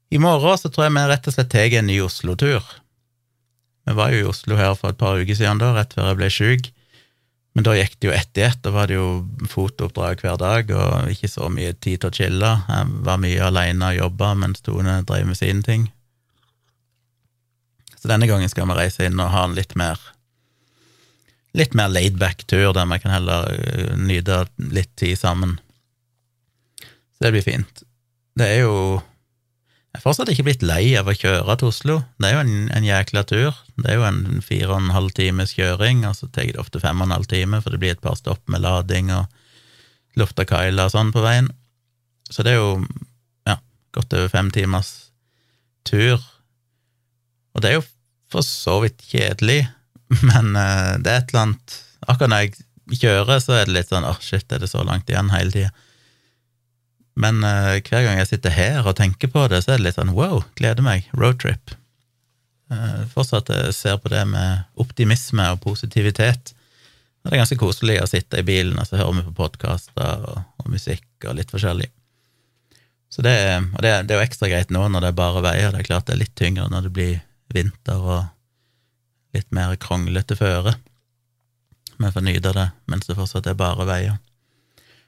I 0.10 0.20
morgen 0.24 0.58
så 0.58 0.72
tror 0.72 0.88
jeg 0.88 0.96
vi 0.96 1.06
rett 1.10 1.28
og 1.28 1.36
slett 1.36 1.52
tar 1.52 1.74
en 1.80 1.90
ny 1.90 2.00
Oslo-tur. 2.06 2.64
Vi 3.88 3.96
var 3.96 4.12
jo 4.12 4.22
i 4.22 4.28
Oslo 4.28 4.56
her 4.60 4.76
for 4.76 4.92
et 4.92 5.00
par 5.00 5.20
uker 5.20 5.36
siden, 5.36 5.60
da, 5.60 5.74
rett 5.76 5.96
før 5.96 6.12
jeg 6.12 6.20
ble 6.20 6.30
sjuk. 6.32 6.70
Men 7.58 7.66
da 7.66 7.74
gikk 7.74 7.96
det 7.98 8.08
jo 8.10 8.14
ett 8.14 8.38
i 8.38 8.44
ett. 8.46 8.60
Da 8.62 8.72
var 8.76 8.88
det 8.88 9.00
jo 9.00 9.08
fotooppdrag 9.50 10.22
hver 10.22 10.36
dag 10.38 10.72
og 10.78 11.10
ikke 11.10 11.30
så 11.32 11.48
mye 11.50 11.74
tid 11.74 12.04
til 12.04 12.12
å 12.12 12.14
chille. 12.14 12.52
Jeg 12.68 13.00
var 13.08 13.22
mye 13.24 13.48
aleine 13.48 13.90
og 13.90 13.98
jobba 13.98 14.34
mens 14.38 14.62
Tone 14.62 15.00
drev 15.10 15.26
med 15.26 15.40
sine 15.40 15.66
ting. 15.66 15.88
Så 17.98 18.12
denne 18.12 18.30
gangen 18.30 18.52
skal 18.52 18.70
vi 18.70 18.78
reise 18.78 19.08
inn 19.10 19.18
og 19.18 19.34
ha 19.34 19.48
en 19.48 19.58
litt 19.58 19.74
mer 19.80 19.98
litt 21.58 21.74
mer 21.74 21.90
laidback-tur, 21.90 22.76
der 22.78 22.86
vi 22.92 23.00
kan 23.02 23.16
heller 23.16 23.50
øh, 23.50 23.94
nyte 23.98 24.44
litt 24.62 24.94
tid 25.00 25.18
sammen. 25.18 25.58
Så 27.18 27.26
det 27.26 27.34
blir 27.34 27.48
fint. 27.48 27.82
Det 28.38 28.52
er 28.54 28.68
jo 28.68 28.76
jeg 29.96 30.02
er 30.02 30.04
fortsatt 30.04 30.30
ikke 30.30 30.46
blitt 30.46 30.64
lei 30.66 30.92
av 31.00 31.08
å 31.10 31.16
kjøre 31.16 31.56
til 31.58 31.72
Oslo. 31.72 31.94
Det 32.22 32.30
er 32.30 32.36
jo 32.36 32.42
en, 32.44 32.68
en 32.76 32.86
jækla 32.86 33.24
tur. 33.26 33.56
Det 33.80 33.90
er 33.90 33.98
jo 33.98 34.06
en 34.06 34.44
fire 34.46 34.70
og 34.70 34.82
en 34.84 34.94
halv 34.94 35.14
times 35.18 35.56
kjøring, 35.58 36.04
og 36.06 36.14
så 36.20 36.30
tar 36.30 36.52
det 36.52 36.62
ofte 36.62 36.82
fem 36.84 37.02
og 37.02 37.08
en 37.08 37.16
halv 37.16 37.30
time, 37.32 37.62
for 37.64 37.74
det 37.74 37.80
blir 37.82 37.96
et 37.96 38.04
par 38.04 38.18
stopp 38.20 38.44
med 38.52 38.62
lading 38.62 39.10
og 39.16 39.26
luft 40.20 40.38
og 40.38 40.50
kaila 40.50 40.86
og 40.86 40.94
sånn 40.94 41.10
på 41.16 41.24
veien. 41.24 41.50
Så 42.30 42.46
det 42.46 42.54
er 42.54 42.60
jo 42.60 42.86
ja, 43.48 43.58
godt 43.96 44.14
over 44.20 44.30
fem 44.36 44.52
timers 44.54 44.92
tur. 45.88 46.22
Og 47.56 47.64
det 47.64 47.72
er 47.72 47.80
jo 47.80 47.88
for 48.30 48.46
så 48.46 48.78
vidt 48.84 49.02
kjedelig, 49.08 49.64
men 50.30 50.54
uh, 50.54 50.94
det 51.02 51.12
er 51.14 51.22
et 51.24 51.34
eller 51.34 51.46
annet 51.48 51.84
Akkurat 52.08 52.30
når 52.30 52.44
jeg 52.46 53.00
kjører, 53.02 53.40
så 53.42 53.56
er 53.58 53.66
det 53.68 53.74
litt 53.74 53.90
sånn 53.90 54.06
åh, 54.08 54.16
oh, 54.16 54.22
shit, 54.24 54.46
er 54.54 54.62
det 54.62 54.70
så 54.70 54.84
langt 54.86 55.10
igjen 55.10 55.32
hele 55.34 55.52
tida? 55.52 55.72
Men 57.18 57.42
uh, 57.42 57.80
hver 57.82 58.06
gang 58.06 58.20
jeg 58.22 58.30
sitter 58.30 58.54
her 58.54 58.86
og 58.86 58.98
tenker 59.00 59.32
på 59.34 59.48
det, 59.50 59.64
så 59.64 59.74
er 59.74 59.82
det 59.82 59.88
litt 59.88 59.98
sånn 59.98 60.14
wow, 60.18 60.44
gleder 60.60 60.86
meg, 60.86 61.10
roadtrip. 61.18 61.74
Uh, 62.70 63.08
fortsatt 63.14 63.50
ser 63.74 63.98
på 64.04 64.12
det 64.14 64.22
med 64.30 64.68
optimisme 64.80 65.50
og 65.56 65.64
positivitet. 65.64 66.54
Det 67.28 67.36
er 67.36 67.42
ganske 67.42 67.60
koselig 67.60 67.98
å 68.00 68.08
sitte 68.08 68.40
i 68.40 68.46
bilen 68.48 68.78
og 68.80 68.88
så 68.88 69.00
hører 69.02 69.18
vi 69.18 69.26
på 69.28 69.38
podkaster 69.42 70.28
og, 70.30 70.44
og, 70.62 70.68
musikk 70.72 71.26
og 71.28 71.36
litt 71.40 71.52
forskjellig. 71.52 71.90
Så 73.12 73.24
det, 73.24 73.34
og 73.74 73.82
det, 73.84 73.92
det, 74.08 74.14
er 74.14 74.22
jo 74.22 74.28
ekstra 74.28 74.50
greit 74.52 74.72
nå 74.72 74.84
når 74.92 75.04
det 75.04 75.10
er 75.12 75.18
bare 75.18 75.44
veier. 75.44 75.74
Det 75.74 75.82
er 75.82 75.88
klart 75.90 76.08
det 76.08 76.16
er 76.16 76.22
litt 76.22 76.36
tyngre 76.40 76.68
når 76.72 76.88
det 76.88 76.94
blir 76.96 77.18
vinter 77.56 78.00
og 78.04 79.36
litt 79.36 79.50
mer 79.56 79.76
kronglete 79.82 80.38
føre. 80.40 80.76
Vi 81.98 82.14
får 82.14 82.24
nyte 82.24 82.54
det 82.56 82.70
mens 82.92 83.10
det 83.10 83.18
fortsatt 83.18 83.50
er 83.50 83.60
bare 83.60 83.88
veier. 83.90 84.20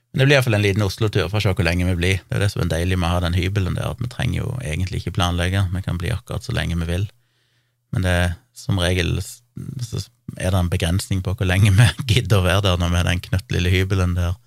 Men 0.09 0.21
det 0.21 0.25
blir 0.25 0.37
iallfall 0.39 0.57
en 0.57 0.63
liten 0.65 0.83
Oslo-tur 0.85 1.27
for 1.29 1.37
å 1.37 1.43
se 1.43 1.51
hvor 1.53 1.65
lenge 1.67 1.85
vi 1.91 1.97
blir. 1.97 2.21
Det 2.25 2.37
er 2.37 2.43
det 2.43 2.49
som 2.53 2.63
er 2.63 2.71
deilig 2.71 2.97
med 2.97 3.09
å 3.09 3.13
ha 3.13 3.23
den 3.27 3.37
hybelen 3.37 3.77
der, 3.77 3.91
at 3.93 4.01
vi 4.01 4.09
trenger 4.09 4.39
jo 4.41 4.53
egentlig 4.63 5.03
ikke 5.03 5.13
planlegge, 5.19 5.67
vi 5.73 5.81
kan 5.85 5.99
bli 6.01 6.09
akkurat 6.13 6.45
så 6.45 6.55
lenge 6.55 6.79
vi 6.81 6.89
vil. 6.89 7.05
Men 7.93 8.05
det 8.05 8.15
er 8.23 8.31
som 8.57 8.81
regel 8.81 9.19
så 9.21 10.01
er 10.37 10.53
det 10.53 10.59
en 10.59 10.71
begrensning 10.71 11.21
på 11.25 11.33
hvor 11.35 11.47
lenge 11.47 11.71
vi 11.75 11.87
gidder 12.15 12.39
å 12.39 12.47
være 12.47 12.65
der 12.65 12.81
når 12.81 12.93
vi 12.93 12.99
er 13.01 13.09
den 13.09 13.23
knøttlille 13.27 13.73
hybelen 13.73 14.15
der. 14.17 14.37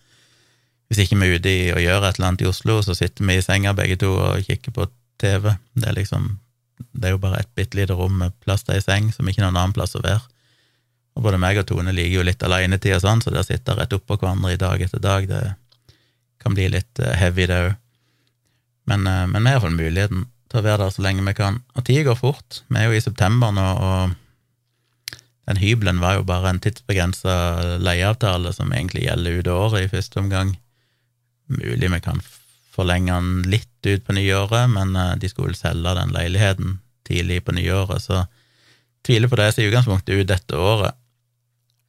Hvis 0.90 1.06
ikke 1.06 1.18
vi 1.20 1.28
er 1.28 1.38
ute 1.40 1.52
i 1.52 1.60
å 1.72 1.80
gjøre 1.80 2.10
et 2.10 2.18
eller 2.18 2.30
annet 2.32 2.44
i 2.44 2.50
Oslo, 2.50 2.80
så 2.84 2.96
sitter 2.96 3.24
vi 3.28 3.38
i 3.38 3.44
senga 3.44 3.72
begge 3.76 3.96
to 4.02 4.10
og 4.12 4.42
kikker 4.48 4.74
på 4.76 4.88
TV. 5.22 5.54
Det 5.78 5.88
er 5.88 5.98
liksom 5.98 6.38
Det 6.92 7.06
er 7.06 7.12
jo 7.14 7.20
bare 7.22 7.38
et 7.40 7.50
bitte 7.54 7.78
lite 7.78 7.94
rom 7.94 8.16
med 8.18 8.34
plass 8.42 8.64
til 8.66 8.74
ei 8.74 8.82
seng, 8.82 9.12
som 9.14 9.28
ikke 9.28 9.38
er 9.40 9.46
noen 9.46 9.60
annen 9.60 9.74
plass 9.76 9.94
å 9.94 10.02
være. 10.02 10.24
Og 11.16 11.26
både 11.26 11.40
meg 11.40 11.60
og 11.60 11.66
Tone 11.68 11.92
liker 11.92 12.20
jo 12.20 12.26
litt 12.26 12.42
alenetid 12.46 12.96
og 12.96 13.04
sånn, 13.04 13.20
så 13.20 13.32
det 13.32 13.42
å 13.42 13.46
sitte 13.46 13.76
rett 13.76 13.92
oppå 13.96 14.16
hverandre 14.16 14.54
i 14.54 14.60
dag 14.60 14.80
etter 14.80 15.02
dag, 15.02 15.28
det 15.28 15.42
kan 16.42 16.56
bli 16.56 16.70
litt 16.72 17.02
eh, 17.02 17.16
heavy, 17.20 17.46
det 17.50 17.60
òg. 17.66 17.74
Men, 18.90 19.06
eh, 19.06 19.26
men 19.28 19.42
vi 19.42 19.50
har 19.50 19.58
iallfall 19.58 19.76
muligheten 19.76 20.26
til 20.50 20.60
å 20.60 20.64
være 20.66 20.84
der 20.84 20.94
så 20.94 21.04
lenge 21.04 21.24
vi 21.28 21.36
kan. 21.36 21.60
Og 21.76 21.86
tida 21.86 22.08
går 22.08 22.18
fort. 22.18 22.62
Vi 22.68 22.80
er 22.80 22.88
jo 22.88 22.98
i 22.98 23.04
september 23.04 23.54
nå, 23.54 23.68
og 23.86 25.16
den 25.50 25.60
hybelen 25.60 26.00
var 26.02 26.18
jo 26.18 26.26
bare 26.26 26.52
en 26.52 26.60
tidsbegrensa 26.62 27.78
leieavtale 27.82 28.52
som 28.54 28.72
egentlig 28.72 29.06
gjelder 29.06 29.40
ut 29.40 29.52
året 29.52 29.86
i 29.86 29.92
første 29.92 30.20
omgang. 30.22 30.54
Mulig 31.52 31.90
vi 31.92 32.00
kan 32.04 32.22
forlenge 32.72 33.12
den 33.12 33.50
litt 33.52 33.88
ut 33.88 34.06
på 34.06 34.16
nyåret, 34.16 34.70
men 34.72 34.96
eh, 34.96 35.16
de 35.20 35.30
skulle 35.30 35.58
selge 35.58 35.96
den 35.98 36.14
leiligheten 36.14 36.78
tidlig 37.06 37.42
på 37.44 37.54
nyåret, 37.56 38.02
så 38.02 38.24
tviler 39.06 39.28
på 39.28 39.36
det. 39.36 39.52
som 39.52 39.62
i 39.62 39.66
utgangspunktet 39.66 40.14
ut 40.14 40.28
dette 40.28 40.56
året. 40.56 40.94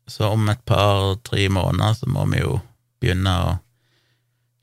Så 0.10 0.28
om 0.28 0.50
et 0.52 0.62
par-tre 0.68 1.48
måneder 1.52 1.96
så 1.98 2.10
må 2.12 2.26
vi 2.32 2.42
jo 2.42 2.58
begynne 3.04 3.34
å 3.44 3.54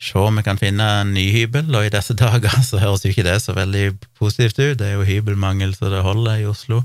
se 0.00 0.16
om 0.16 0.36
vi 0.36 0.44
kan 0.44 0.58
finne 0.60 0.84
en 1.02 1.12
ny 1.12 1.26
hybel, 1.34 1.68
og 1.76 1.86
i 1.86 1.92
disse 1.92 2.16
dager 2.22 2.60
så 2.64 2.80
høres 2.80 3.04
jo 3.04 3.12
ikke 3.12 3.26
det 3.26 3.38
så 3.44 3.56
veldig 3.56 3.86
positivt 4.18 4.60
ut. 4.60 4.78
Det 4.80 4.88
er 4.88 4.98
jo 4.98 5.08
hybelmangel 5.08 5.74
så 5.76 5.92
det 5.92 6.04
holder 6.06 6.42
i 6.42 6.48
Oslo. 6.48 6.82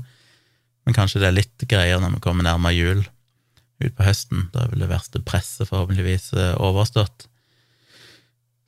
Men 0.86 0.96
kanskje 0.96 1.22
det 1.22 1.30
er 1.30 1.38
litt 1.40 1.68
greier 1.68 2.00
når 2.00 2.18
vi 2.18 2.24
kommer 2.24 2.46
nærmere 2.46 2.76
jul 2.76 3.06
utpå 3.82 4.04
høsten. 4.06 4.46
Da 4.54 4.68
vil 4.70 4.84
det 4.84 4.90
verste 4.92 5.22
presset 5.24 5.68
forhåpentligvis 5.68 6.30
eh, 6.36 6.52
overstått. 6.62 7.26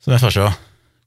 Så 0.03 0.11
vi 0.11 0.19
får 0.21 0.35
se 0.35 0.49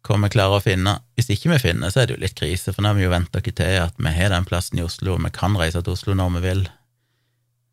hva 0.03 0.19
vi 0.25 0.31
klarer 0.35 0.59
å 0.59 0.65
finne. 0.65 0.97
Hvis 1.15 1.31
ikke 1.31 1.53
vi 1.53 1.61
finner, 1.63 1.93
så 1.93 2.03
er 2.03 2.09
det 2.09 2.17
jo 2.17 2.23
litt 2.25 2.39
krise, 2.39 2.73
for 2.73 2.83
nå 2.83 2.91
har 2.91 2.99
vi 2.99 3.05
jo 3.05 3.13
vent 3.13 3.31
dere 3.35 3.55
til 3.55 3.77
at 3.85 4.01
vi 4.03 4.15
har 4.17 4.33
den 4.33 4.49
plassen 4.49 4.81
i 4.81 4.87
Oslo, 4.87 5.15
og 5.15 5.23
vi 5.23 5.31
kan 5.35 5.55
reise 5.59 5.83
til 5.83 5.95
Oslo 5.95 6.17
når 6.19 6.33
vi 6.37 6.43
vil. 6.49 6.65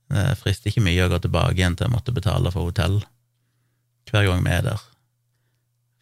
Det 0.10 0.26
frister 0.40 0.72
ikke 0.72 0.86
mye 0.86 1.06
å 1.06 1.12
gå 1.12 1.20
tilbake 1.24 1.58
igjen 1.60 1.78
til 1.78 1.90
å 1.90 1.94
måtte 1.94 2.16
betale 2.16 2.52
for 2.54 2.70
hotell 2.70 3.02
hver 4.10 4.26
gang 4.26 4.42
vi 4.42 4.54
er 4.56 4.64
der. 4.66 4.82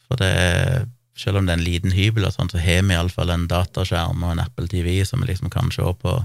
For 0.07 0.19
det 0.21 0.29
er, 0.31 0.85
selv 1.19 1.41
om 1.41 1.47
det 1.47 1.53
er 1.53 1.59
en 1.59 1.65
liten 1.65 1.91
hybel, 1.91 2.23
og 2.23 2.31
sånt, 2.31 2.53
så 2.55 2.61
har 2.63 2.85
vi 2.87 2.95
iallfall 2.95 3.33
en 3.33 3.49
dataskjerm 3.51 4.23
og 4.23 4.31
en 4.31 4.43
Apple 4.45 4.69
TV 4.71 5.01
som 5.03 5.19
vi 5.19 5.33
liksom 5.33 5.51
kan 5.51 5.73
se 5.75 5.83
på 5.83 6.15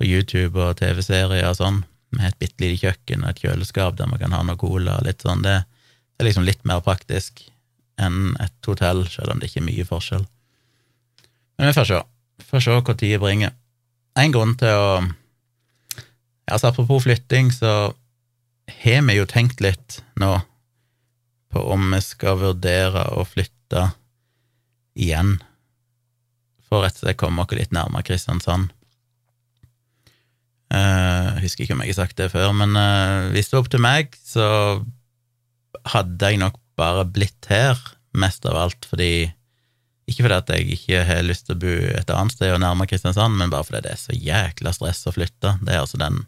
på 0.00 0.08
YouTube 0.08 0.56
og 0.56 0.78
TV-serier 0.80 1.44
og 1.44 1.58
sånn. 1.58 1.82
Vi 2.16 2.24
et 2.24 2.38
bitte 2.40 2.64
lite 2.64 2.80
kjøkken 2.80 3.24
og 3.26 3.34
et 3.34 3.42
kjøleskap 3.44 3.98
der 3.98 4.08
vi 4.08 4.18
kan 4.22 4.32
ha 4.32 4.40
noe 4.46 4.58
cola 4.58 4.96
og 4.96 5.04
litt 5.04 5.20
sånn. 5.20 5.44
Det, 5.44 5.58
det 6.16 6.24
er 6.24 6.30
liksom 6.30 6.46
litt 6.48 6.64
mer 6.64 6.80
praktisk 6.84 7.44
enn 8.00 8.32
et 8.40 8.56
hotell, 8.66 9.04
selv 9.12 9.34
om 9.34 9.42
det 9.42 9.50
ikke 9.50 9.60
er 9.60 9.66
mye 9.68 9.84
forskjell. 9.84 10.24
Men 11.60 11.68
vi 11.68 11.76
får 11.76 11.90
se. 11.90 12.00
Får 12.48 12.64
se 12.64 12.78
hva 12.78 12.94
tida 12.96 13.20
bringer. 13.20 13.52
En 14.18 14.32
grunn 14.32 14.56
til 14.58 14.72
å 14.72 14.94
Altså, 16.50 16.70
apropos 16.70 17.04
flytting, 17.04 17.52
så 17.54 17.92
har 18.82 19.04
vi 19.06 19.16
jo 19.18 19.28
tenkt 19.28 19.62
litt 19.62 20.00
nå 20.20 20.34
på 21.50 21.62
om 21.74 21.88
vi 21.94 22.00
skal 22.04 22.38
vurdere 22.38 23.06
å 23.18 23.24
flytte 23.26 23.88
igjen, 24.98 25.38
for 26.68 26.84
rett 26.84 26.98
og 27.00 27.06
slett 27.06 27.18
komme 27.18 27.42
oss 27.42 27.56
litt 27.58 27.74
nærmere 27.74 28.06
Kristiansand. 28.06 28.70
Jeg 30.70 31.42
husker 31.42 31.64
ikke 31.64 31.74
om 31.74 31.82
jeg 31.82 31.90
har 31.90 31.98
sagt 32.04 32.20
det 32.20 32.30
før, 32.30 32.52
men 32.54 32.76
uh, 32.78 33.30
hvis 33.34 33.50
det 33.50 33.56
var 33.56 33.64
opp 33.64 33.72
til 33.72 33.82
meg, 33.82 34.14
så 34.22 34.46
hadde 35.90 36.30
jeg 36.30 36.38
nok 36.42 36.60
bare 36.78 37.06
blitt 37.10 37.50
her, 37.50 37.78
mest 38.16 38.46
av 38.48 38.58
alt 38.58 38.86
fordi 38.90 39.30
Ikke 40.10 40.24
fordi 40.24 40.34
at 40.34 40.48
jeg 40.50 40.74
ikke 40.74 41.02
har 41.06 41.20
lyst 41.22 41.44
til 41.46 41.54
å 41.54 41.60
bo 41.62 41.74
et 41.94 42.08
annet 42.10 42.34
sted 42.34 42.50
og 42.50 42.58
nærmere 42.58 42.90
Kristiansand, 42.90 43.36
men 43.38 43.52
bare 43.52 43.62
fordi 43.68 43.84
det 43.84 43.92
er 43.92 44.00
så 44.00 44.16
jækla 44.16 44.72
stress 44.74 45.04
å 45.06 45.12
flytte. 45.14 45.52
Det 45.62 45.70
er 45.70 45.84
altså 45.84 46.00
den, 46.00 46.24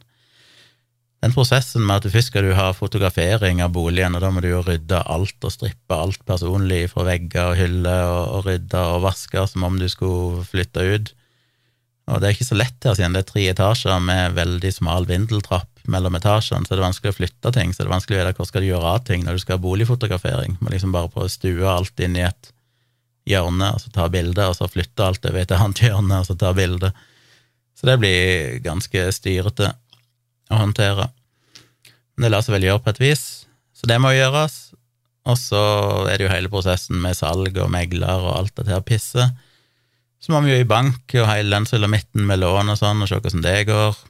den 1.22 1.34
prosessen 1.34 1.84
med 1.86 2.00
at 2.00 2.06
du 2.06 2.10
først 2.10 2.32
skal 2.32 2.48
du 2.48 2.52
ha 2.58 2.72
fotografering 2.74 3.62
av 3.62 3.70
boligen, 3.74 4.16
og 4.18 4.24
da 4.24 4.30
må 4.34 4.42
du 4.42 4.48
jo 4.50 4.62
rydde 4.66 5.04
alt 5.06 5.46
og 5.46 5.54
strippe 5.54 5.94
alt 5.94 6.24
personlig 6.26 6.88
fra 6.90 7.04
vegger 7.06 7.52
og 7.52 7.58
hyller, 7.60 8.06
og, 8.10 8.22
og 8.36 8.48
rydde 8.48 8.86
og 8.94 9.04
vaske 9.04 9.44
som 9.52 9.66
om 9.68 9.78
du 9.78 9.86
skulle 9.90 10.42
flytte 10.48 10.82
ut. 10.82 11.12
Og 12.10 12.18
det 12.18 12.26
er 12.26 12.34
ikke 12.34 12.48
så 12.48 12.58
lett 12.58 12.82
her, 12.82 12.96
siden 12.98 13.14
det 13.14 13.22
er 13.22 13.28
tre 13.28 13.44
etasjer 13.52 14.02
med 14.02 14.34
veldig 14.34 14.72
smal 14.74 15.06
vindeltrapp 15.06 15.70
mellom 15.90 16.18
etasjene, 16.18 16.66
så 16.66 16.74
er 16.74 16.80
det 16.80 16.86
vanskelig 16.88 17.12
å 17.12 17.18
flytte 17.20 17.52
ting, 17.54 17.70
så 17.70 17.82
er 17.82 17.88
det 17.88 17.94
vanskelig 17.94 18.18
å 18.18 18.24
vite 18.24 18.40
hvor 18.40 18.50
skal 18.50 18.64
du 18.64 18.68
gjøre 18.72 18.90
av 18.96 19.06
ting 19.06 19.22
når 19.26 19.38
du 19.38 19.44
skal 19.44 19.56
ha 19.58 19.62
boligfotografering. 19.62 20.58
Du 20.58 20.66
må 20.66 20.74
liksom 20.74 20.94
bare 20.94 21.10
prøve 21.12 21.30
å 21.30 21.36
stue 21.36 21.70
alt 21.70 22.02
inn 22.02 22.18
i 22.18 22.26
et 22.26 22.50
hjørne, 23.30 23.70
og 23.76 23.78
så 23.78 23.94
ta 23.94 24.08
bilde, 24.10 24.48
og 24.50 24.58
så 24.58 24.66
flytte 24.70 25.06
alt 25.06 25.30
over 25.30 25.38
i 25.38 25.46
et 25.46 25.54
annet 25.54 25.84
hjørne, 25.86 26.18
og 26.18 26.26
så 26.26 26.34
ta 26.38 26.50
bilde. 26.58 26.90
Så 27.78 27.86
det 27.86 27.98
blir 28.02 28.58
ganske 28.66 29.06
styrete 29.14 29.70
å 30.52 30.60
håndtere. 30.60 31.08
Men 32.14 32.26
det 32.26 32.32
lar 32.34 32.44
seg 32.44 32.56
vel 32.56 32.68
gjøre 32.68 32.84
på 32.84 32.92
et 32.92 33.02
vis, 33.02 33.24
så 33.76 33.88
det 33.90 33.98
må 34.02 34.12
gjøres. 34.14 34.58
Og 35.30 35.38
så 35.38 35.62
er 36.10 36.18
det 36.18 36.26
jo 36.26 36.32
hele 36.32 36.50
prosessen 36.50 36.98
med 37.02 37.14
salg 37.14 37.56
og 37.62 37.70
megler 37.70 38.24
og 38.24 38.32
alt 38.36 38.56
dette 38.58 38.74
her 38.74 38.82
pisset. 38.86 39.36
Så 40.22 40.30
må 40.34 40.42
vi 40.44 40.52
jo 40.52 40.62
i 40.62 40.68
bank 40.68 41.14
og 41.18 41.28
hele 41.28 41.50
den 41.50 41.66
sulamitten 41.66 42.26
med 42.26 42.42
lån 42.42 42.70
og 42.74 42.78
sånn, 42.78 43.02
og 43.02 43.10
se 43.10 43.18
hvordan 43.18 43.44
det 43.44 43.56
går. 43.70 44.00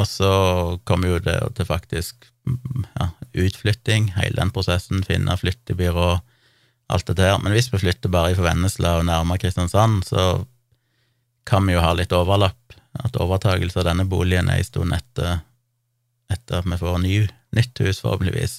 Og 0.00 0.08
så 0.08 0.32
kommer 0.88 1.12
jo 1.12 1.18
det 1.24 1.38
til 1.58 1.68
faktisk 1.68 2.28
ja, 2.96 3.10
utflytting, 3.44 4.12
hele 4.16 4.38
den 4.38 4.52
prosessen, 4.54 5.04
finne 5.04 5.36
flyttebyrå, 5.36 6.14
alt 6.92 7.08
det 7.10 7.18
der. 7.20 7.36
Men 7.42 7.52
hvis 7.56 7.68
vi 7.72 7.80
flytter 7.82 8.12
bare 8.12 8.36
fra 8.36 8.50
Vennesla 8.50 8.98
og 9.00 9.08
nærmere 9.08 9.44
Kristiansand, 9.44 10.04
så 10.08 10.24
kan 11.48 11.66
vi 11.66 11.76
jo 11.76 11.84
ha 11.84 11.92
litt 11.96 12.12
overlapp. 12.16 12.76
At 13.00 13.16
overtakelse 13.16 13.80
av 13.80 13.88
denne 13.88 14.04
boligen 14.08 14.50
er 14.52 14.60
en 14.60 14.68
stund 14.68 14.96
etter, 14.96 15.40
etter 16.32 16.60
at 16.60 16.68
vi 16.68 16.78
får 16.80 17.00
ny, 17.00 17.16
nytt 17.56 17.80
hus, 17.80 18.02
forhåpentligvis. 18.04 18.58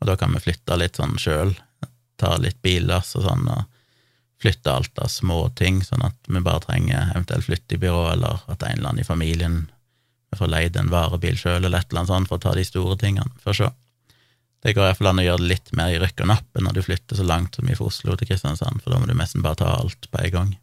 Og 0.00 0.10
da 0.10 0.18
kan 0.20 0.34
vi 0.34 0.42
flytte 0.44 0.76
litt 0.78 1.00
sånn 1.00 1.16
sjøl, 1.20 1.54
ta 2.20 2.36
litt 2.36 2.60
billass 2.62 3.14
og 3.18 3.24
sånn, 3.24 3.48
og 3.48 3.64
flytte 4.42 4.70
alt 4.70 5.00
av 5.02 5.10
småting, 5.10 5.80
sånn 5.82 6.04
at 6.06 6.30
vi 6.30 6.42
bare 6.44 6.62
trenger 6.66 7.10
eventuelt 7.14 7.48
flyttebyrå, 7.48 8.04
eller 8.12 8.44
at 8.46 8.62
en 8.62 8.78
eller 8.78 8.92
annen 8.92 9.02
i 9.02 9.08
familien 9.08 9.58
får 10.36 10.50
leid 10.52 10.76
en 10.76 10.90
varebil 10.92 11.38
sjøl 11.40 11.64
eller 11.64 11.80
et 11.80 11.90
eller 11.90 12.04
annet 12.04 12.12
sånt 12.12 12.30
for 12.30 12.38
å 12.38 12.44
ta 12.44 12.54
de 12.54 12.64
store 12.66 12.98
tingene. 13.00 13.32
Får 13.42 13.58
se. 13.58 13.70
Det 14.62 14.74
går 14.74 14.88
iallfall 14.88 15.12
an 15.12 15.22
å 15.22 15.24
gjøre 15.24 15.42
det 15.42 15.50
litt 15.52 15.72
mer 15.78 15.94
i 15.94 16.00
rykk 16.02 16.24
og 16.24 16.30
napp 16.32 16.58
enn 16.58 16.66
når 16.66 16.78
du 16.78 16.84
flytter 16.84 17.18
så 17.18 17.26
langt 17.26 17.56
som 17.56 17.68
fra 17.70 17.86
Oslo 17.86 18.16
til 18.18 18.30
Kristiansand, 18.30 18.82
for 18.82 18.92
da 18.92 18.98
må 19.00 19.08
du 19.08 19.14
nesten 19.16 19.44
bare 19.44 19.60
ta 19.62 19.70
alt 19.78 20.10
på 20.10 20.22
en 20.22 20.34
gang. 20.34 20.56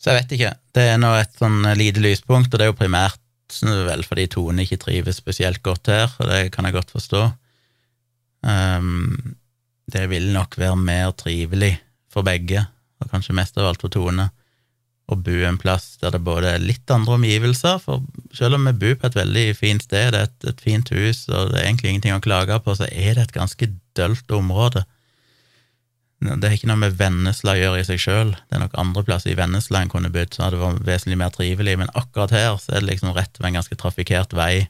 Så 0.00 0.12
jeg 0.12 0.22
vet 0.22 0.32
ikke. 0.36 0.54
Det 0.76 0.86
er 0.94 1.00
nå 1.00 1.10
et 1.18 1.34
sånn 1.36 1.60
lite 1.76 2.00
lyspunkt, 2.00 2.48
og 2.52 2.56
det 2.56 2.66
er 2.66 2.72
jo 2.72 2.78
primært 2.78 3.20
vel 3.60 4.04
fordi 4.06 4.28
Tone 4.30 4.64
ikke 4.64 4.78
trives 4.80 5.18
spesielt 5.20 5.60
godt 5.66 5.90
her, 5.90 6.12
og 6.20 6.30
det 6.30 6.50
kan 6.54 6.68
jeg 6.68 6.76
godt 6.76 6.92
forstå. 6.94 7.22
Um, 8.46 9.34
det 9.90 10.06
vil 10.12 10.30
nok 10.32 10.56
være 10.58 10.78
mer 10.78 11.10
trivelig 11.18 11.74
for 12.10 12.24
begge, 12.26 12.62
og 13.00 13.10
kanskje 13.10 13.36
mest 13.36 13.58
av 13.58 13.70
alt 13.70 13.82
for 13.82 13.92
Tone, 13.92 14.30
å 15.10 15.16
bo 15.18 15.34
en 15.42 15.58
plass 15.58 15.96
der 15.98 16.14
det 16.14 16.22
både 16.22 16.52
er 16.54 16.62
litt 16.62 16.90
andre 16.94 17.16
omgivelser, 17.18 17.80
for 17.82 18.04
selv 18.36 18.56
om 18.56 18.68
vi 18.68 18.76
bor 18.84 18.96
på 19.00 19.08
et 19.10 19.18
veldig 19.18 19.46
fint 19.58 19.82
sted, 19.82 20.12
det 20.14 20.20
er 20.20 20.28
et, 20.28 20.48
et 20.52 20.62
fint 20.62 20.92
hus, 20.94 21.24
og 21.28 21.50
det 21.50 21.58
er 21.58 21.66
egentlig 21.66 21.90
ingenting 21.90 22.14
å 22.14 22.22
klage 22.22 22.60
på, 22.62 22.76
så 22.78 22.86
er 22.86 23.18
det 23.18 23.26
et 23.26 23.36
ganske 23.36 23.72
dølt 23.98 24.36
område. 24.36 24.84
Det 26.20 26.44
er 26.44 26.52
ikke 26.52 26.68
noe 26.68 26.82
med 26.82 26.98
Vennesla 26.98 27.54
å 27.54 27.60
gjøre 27.60 27.80
i 27.80 27.84
seg 27.88 28.00
sjøl, 28.02 28.34
det 28.36 28.56
er 28.56 28.60
nok 28.60 28.74
andre 28.80 29.02
plasser 29.08 29.32
i 29.32 29.36
Vennesla 29.38 29.80
en 29.80 29.92
kunne 29.92 30.10
bodd, 30.12 30.34
så 30.36 30.44
hadde 30.44 30.58
det 30.58 30.64
vært 30.66 30.82
vesentlig 30.84 31.16
mer 31.22 31.32
trivelig, 31.32 31.78
men 31.80 31.92
akkurat 31.96 32.34
her 32.36 32.58
så 32.60 32.74
er 32.74 32.82
det 32.82 32.90
liksom 32.90 33.14
rett 33.16 33.40
ved 33.40 33.48
en 33.48 33.56
ganske 33.56 33.78
trafikkert 33.80 34.36
vei. 34.36 34.66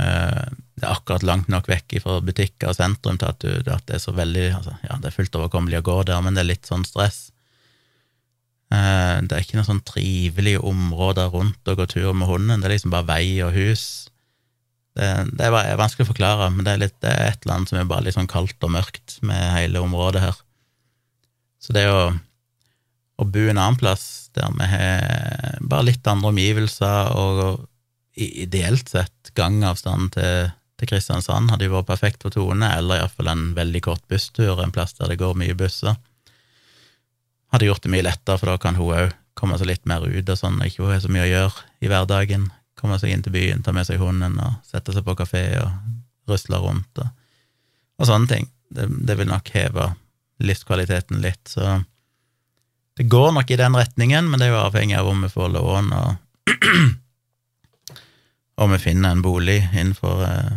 Eh, 0.00 0.46
det 0.80 0.86
er 0.86 0.94
akkurat 0.94 1.26
langt 1.28 1.50
nok 1.52 1.68
vekk 1.68 1.98
fra 2.02 2.16
butikker 2.24 2.72
og 2.72 2.78
sentrum 2.78 3.20
til 3.20 3.28
at, 3.28 3.44
du, 3.44 3.68
at 3.68 3.84
det 3.86 3.98
er 3.98 4.02
så 4.02 4.14
veldig 4.16 4.46
altså, 4.56 4.72
Ja, 4.82 4.96
det 4.98 5.10
er 5.10 5.14
fullt 5.18 5.36
overkommelig 5.38 5.82
å 5.82 5.86
gå 5.86 6.00
der, 6.08 6.24
men 6.24 6.34
det 6.34 6.42
er 6.42 6.50
litt 6.54 6.72
sånn 6.72 6.88
stress. 6.88 7.28
Eh, 8.72 9.20
det 9.20 9.36
er 9.36 9.44
ikke 9.44 9.60
noe 9.60 9.68
sånn 9.68 9.84
trivelige 9.84 10.64
områder 10.64 11.28
rundt 11.36 11.68
å 11.68 11.76
gå 11.76 11.86
tur 11.92 12.16
med 12.16 12.32
hunden, 12.32 12.64
det 12.64 12.70
er 12.70 12.78
liksom 12.78 12.96
bare 12.96 13.10
vei 13.12 13.26
og 13.44 13.52
hus. 13.60 14.08
Det, 14.94 15.08
det 15.34 15.48
er 15.48 15.78
vanskelig 15.80 16.06
å 16.06 16.12
forklare, 16.12 16.50
men 16.54 16.66
det 16.66 16.74
er, 16.74 16.82
litt, 16.84 16.96
det 17.02 17.10
er, 17.10 17.32
et 17.32 17.44
eller 17.44 17.56
annet 17.56 17.72
som 17.72 17.80
er 17.80 17.88
bare 17.90 18.06
litt 18.06 18.16
sånn 18.16 18.30
kaldt 18.30 18.66
og 18.66 18.74
mørkt 18.76 19.18
med 19.26 19.42
hele 19.56 19.82
området 19.82 20.22
her. 20.22 20.40
Så 21.62 21.74
det 21.74 21.86
å, 21.90 22.00
å 23.18 23.26
bo 23.26 23.46
en 23.48 23.58
annen 23.58 23.80
plass 23.80 24.30
der 24.36 24.52
vi 24.54 24.68
har 24.70 25.58
bare 25.62 25.88
litt 25.90 26.10
andre 26.10 26.30
omgivelser, 26.30 27.14
og 27.14 27.64
ideelt 28.14 28.90
sett 28.90 29.32
gangavstand 29.34 30.12
til, 30.14 30.50
til 30.78 30.90
Kristiansand 30.90 31.50
hadde 31.50 31.66
jo 31.66 31.74
vært 31.74 31.90
perfekt 31.90 32.22
for 32.22 32.34
Tone, 32.34 32.70
eller 32.78 33.02
iallfall 33.02 33.32
en 33.32 33.46
veldig 33.58 33.82
kort 33.86 34.04
busstur, 34.10 34.60
en 34.62 34.74
plass 34.74 34.94
der 35.00 35.10
det 35.10 35.18
går 35.22 35.34
mye 35.38 35.58
busser 35.58 35.98
hadde 37.54 37.70
gjort 37.70 37.86
det 37.86 37.92
mye 37.94 38.04
lettere, 38.04 38.40
for 38.40 38.50
da 38.50 38.58
kan 38.60 38.78
hun 38.78 38.90
òg 38.90 39.14
komme 39.38 39.58
seg 39.58 39.70
litt 39.70 39.86
mer 39.90 40.04
ut 40.06 40.30
og 40.30 40.38
sånn, 40.38 40.58
og 40.58 40.68
ikke 40.68 40.90
har 40.90 41.02
så 41.02 41.10
mye 41.12 41.26
å 41.26 41.30
gjøre 41.30 41.66
i 41.84 41.90
hverdagen. 41.90 42.48
Komme 42.84 42.98
seg 43.00 43.14
inn 43.14 43.22
til 43.24 43.32
byen, 43.32 43.62
ta 43.64 43.72
med 43.72 43.86
seg 43.88 44.02
hunden 44.02 44.36
og 44.44 44.58
sette 44.68 44.92
seg 44.92 45.06
på 45.06 45.14
kafé 45.16 45.46
og 45.62 46.28
rusle 46.28 46.58
rundt 46.60 47.00
og, 47.00 47.08
og 47.96 48.08
sånne 48.10 48.28
ting. 48.28 48.50
Det, 48.74 48.84
det, 49.08 49.16
vil 49.16 49.30
nok 49.30 49.48
heve 49.54 49.86
livskvaliteten 50.44 51.22
litt, 51.24 51.48
så 51.48 51.78
det 52.98 53.06
går 53.08 53.32
nok 53.32 53.48
i 53.50 53.58
den 53.58 53.76
retningen, 53.78 54.28
men 54.28 54.38
det 54.38 54.48
er 54.48 54.52
jo 54.52 54.60
avhengig 54.66 54.98
av 54.98 55.08
om 55.08 55.24
vi 55.24 55.30
får 55.32 55.48
lån 55.54 55.88
og 55.96 56.52
om 58.62 58.74
vi 58.74 58.82
finner 58.82 59.14
en 59.14 59.24
bolig 59.24 59.62
innenfor 59.72 60.20
eh, 60.28 60.52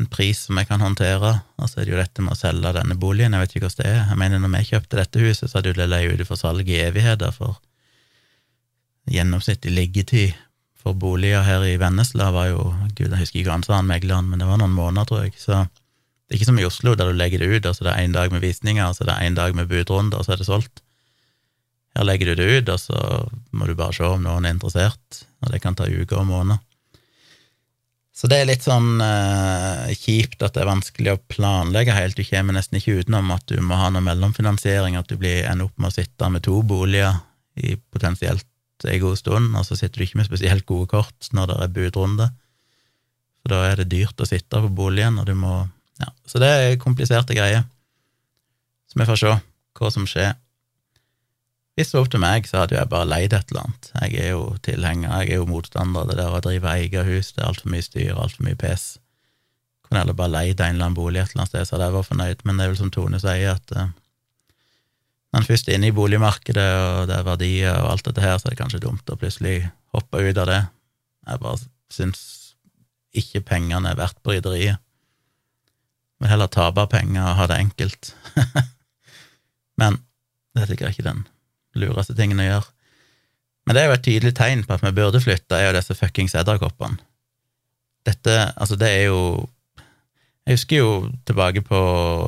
en 0.00 0.08
pris 0.10 0.40
som 0.48 0.58
jeg 0.58 0.68
kan 0.68 0.82
håndtere. 0.82 1.30
Og 1.60 1.70
så 1.70 1.80
er 1.80 1.86
det 1.86 1.94
jo 1.94 2.00
dette 2.00 2.24
med 2.24 2.34
å 2.34 2.38
selge 2.38 2.74
denne 2.76 2.96
boligen, 2.98 3.36
jeg 3.36 3.44
vet 3.44 3.54
ikke 3.54 3.68
hvordan 3.68 3.84
det 3.84 3.92
er. 3.92 4.00
Jeg 4.10 4.20
mener, 4.24 4.42
når 4.42 4.52
vi 4.56 4.64
kjøpte 4.72 4.98
dette 5.00 5.22
huset, 5.22 5.46
så 5.46 5.58
hadde 5.58 5.70
jo 5.70 5.78
det 5.78 5.88
leid 5.92 6.20
ut 6.20 6.26
for 6.28 6.40
salg 6.40 6.68
i 6.68 6.80
evigheter, 6.82 7.30
for 7.36 7.60
gjennomsnittlig 9.14 9.72
liggetid 9.78 10.34
for 10.84 10.96
boliger 11.00 11.44
her 11.46 11.64
i 11.64 11.78
Vennesla 11.80 12.28
var 12.34 12.50
jo 12.50 12.68
Gud, 12.92 13.08
jeg 13.08 13.22
husker 13.22 13.40
ikke 13.40 13.48
hva 13.48 13.56
han 13.56 13.64
sa, 13.64 13.78
han 13.78 13.88
megleren, 13.88 14.28
men 14.28 14.42
det 14.42 14.48
var 14.48 14.60
noen 14.60 14.74
måneder, 14.76 15.08
tror 15.08 15.22
jeg. 15.24 15.32
Så 15.40 15.62
det 15.64 16.34
er 16.34 16.38
ikke 16.38 16.50
som 16.50 16.60
i 16.60 16.66
Oslo, 16.68 16.92
der 16.98 17.08
du 17.08 17.16
legger 17.16 17.40
det 17.40 17.48
ut, 17.48 17.68
og 17.70 17.76
så 17.76 17.86
det 17.86 17.94
er 17.94 18.04
én 18.04 18.16
dag 18.16 18.34
med 18.34 18.44
visninger, 18.44 18.84
og 18.84 18.98
så 18.98 19.08
det 19.08 19.14
er 19.14 19.30
én 19.30 19.38
dag 19.38 19.56
med 19.56 19.70
budrunder, 19.70 20.20
og 20.20 20.26
så 20.26 20.34
er 20.34 20.42
det 20.42 20.48
solgt. 20.48 20.84
Her 21.96 22.04
legger 22.04 22.30
du 22.30 22.42
det 22.42 22.50
ut, 22.50 22.70
og 22.74 22.80
så 22.82 23.00
må 23.54 23.68
du 23.68 23.74
bare 23.78 23.96
se 23.96 24.04
om 24.04 24.22
noen 24.22 24.44
er 24.44 24.56
interessert, 24.56 25.24
og 25.40 25.52
det 25.54 25.62
kan 25.64 25.76
ta 25.78 25.88
uker 25.88 26.20
og 26.20 26.28
måneder. 26.28 26.62
Så 28.14 28.28
det 28.30 28.36
er 28.38 28.46
litt 28.46 28.62
sånn 28.62 29.00
eh, 29.02 29.90
kjipt 29.98 30.44
at 30.46 30.54
det 30.54 30.62
er 30.62 30.70
vanskelig 30.70 31.16
å 31.16 31.22
planlegge 31.32 31.96
helt. 31.96 32.14
Du 32.14 32.22
kommer 32.28 32.54
nesten 32.54 32.78
ikke 32.78 33.00
utenom 33.00 33.32
at 33.34 33.42
du 33.50 33.56
må 33.58 33.74
ha 33.74 33.88
noe 33.90 34.04
mellomfinansiering, 34.06 34.94
at 35.00 35.10
du 35.10 35.16
blir, 35.18 35.42
ender 35.50 35.66
opp 35.66 35.80
med 35.82 35.90
å 35.90 35.96
sitte 35.96 36.28
med 36.30 36.44
to 36.46 36.60
boliger 36.62 37.18
i 37.58 37.74
potensielt 37.90 38.46
en 38.90 39.02
god 39.02 39.18
stund, 39.20 39.54
og 39.56 39.66
så 39.66 39.76
sitter 39.78 40.00
du 40.00 40.06
ikke 40.06 40.20
med 40.20 40.28
spesielt 40.28 40.66
gode 40.68 40.88
kort 40.90 41.28
når 41.32 41.50
det 41.50 41.58
er 41.62 41.74
budrunde. 41.78 42.28
Så 43.42 43.52
da 43.52 43.60
er 43.68 43.80
det 43.80 43.90
dyrt 43.92 44.20
å 44.20 44.28
sitte 44.28 44.62
på 44.64 44.72
boligen, 44.72 45.18
og 45.20 45.28
du 45.30 45.34
må 45.38 45.64
Ja, 46.02 46.08
så 46.26 46.40
det 46.42 46.48
er 46.50 46.80
kompliserte 46.82 47.36
greier. 47.36 47.68
Så 48.90 48.98
vi 48.98 49.06
får 49.06 49.20
se 49.20 49.34
hva 49.78 49.90
som 49.94 50.08
skjer. 50.10 50.32
Hvis 51.74 51.90
det 51.90 51.96
var 51.96 52.04
opp 52.04 52.10
til 52.10 52.22
meg, 52.22 52.46
så 52.46 52.60
hadde 52.60 52.76
jeg 52.76 52.90
bare 52.90 53.06
leid 53.06 53.32
et 53.34 53.50
eller 53.50 53.64
annet. 53.64 53.88
Jeg 53.94 54.18
er 54.22 54.28
jo 54.34 54.42
tilhenger, 54.62 55.10
jeg 55.10 55.34
er 55.34 55.40
jo 55.40 55.46
motstander 55.50 56.04
av 56.04 56.10
det 56.10 56.18
der 56.18 56.34
å 56.34 56.42
drive 56.42 56.74
eget 56.78 57.06
hus, 57.06 57.32
det 57.34 57.42
er 57.42 57.48
altfor 57.50 57.72
mye 57.72 57.86
styr, 57.86 58.12
altfor 58.14 58.46
mye 58.46 58.58
pes. 58.58 58.84
Kunne 59.86 60.02
heller 60.04 60.18
bare 60.18 60.34
leid 60.34 60.60
en 60.60 60.76
eller 60.76 60.88
annen 60.88 60.98
bolig 60.98 61.22
et 61.22 61.32
eller 61.32 61.44
annet 61.44 61.52
sted, 61.52 61.66
så 61.66 61.74
hadde 61.74 61.88
jeg 61.88 61.96
vært 61.96 62.10
fornøyd, 62.10 62.44
men 62.44 62.56
det 62.58 62.64
er 62.64 62.70
vel 62.72 62.78
som 62.78 62.92
Tone 62.94 63.20
sier, 63.22 63.58
at 63.58 63.74
uh, 63.74 63.90
når 65.34 65.42
en 65.42 65.46
først 65.48 65.68
inne 65.74 65.88
i 65.90 65.94
boligmarkedet, 65.94 66.64
og 66.78 67.08
det 67.10 67.14
er 67.16 67.24
verdier 67.26 67.76
og 67.80 67.88
alt 67.90 68.06
dette 68.06 68.22
her, 68.22 68.36
så 68.38 68.46
er 68.46 68.52
det 68.54 68.58
kanskje 68.60 68.84
dumt 68.84 69.08
å 69.10 69.16
plutselig 69.18 69.64
hoppe 69.90 70.20
ut 70.22 70.38
av 70.38 70.46
det. 70.46 70.60
Jeg 71.26 71.40
bare 71.42 71.58
syns 71.90 72.20
ikke 73.18 73.42
pengene 73.48 73.90
er 73.90 73.98
verdt 73.98 74.20
bryderiet. 74.22 74.78
Vil 76.22 76.30
heller 76.30 76.52
tape 76.54 76.84
penger 76.92 77.24
og 77.24 77.40
ha 77.40 77.48
det 77.50 77.58
enkelt. 77.64 78.12
men 79.82 79.98
det 80.54 80.62
er 80.62 80.70
sikkert 80.70 80.94
ikke 80.94 81.08
den 81.08 81.24
lureste 81.82 82.14
tingen 82.14 82.38
å 82.38 82.46
gjøre. 82.46 82.70
Men 83.66 83.74
det 83.74 83.82
er 83.82 83.90
jo 83.90 83.96
et 83.98 84.06
tydelig 84.06 84.34
tegn 84.38 84.62
på 84.62 84.76
at 84.76 84.86
vi 84.86 84.94
burde 84.94 85.24
flytte, 85.24 85.58
er 85.58 85.72
jo 85.72 85.76
disse 85.80 85.98
fuckings 85.98 86.38
edderkoppene. 86.38 87.02
Dette, 88.06 88.38
altså, 88.54 88.78
det 88.78 88.92
er 89.00 89.08
jo 89.08 89.48
Jeg 90.44 90.58
husker 90.58 90.76
jo 90.76 90.88
tilbake 91.24 91.62
på 91.64 91.78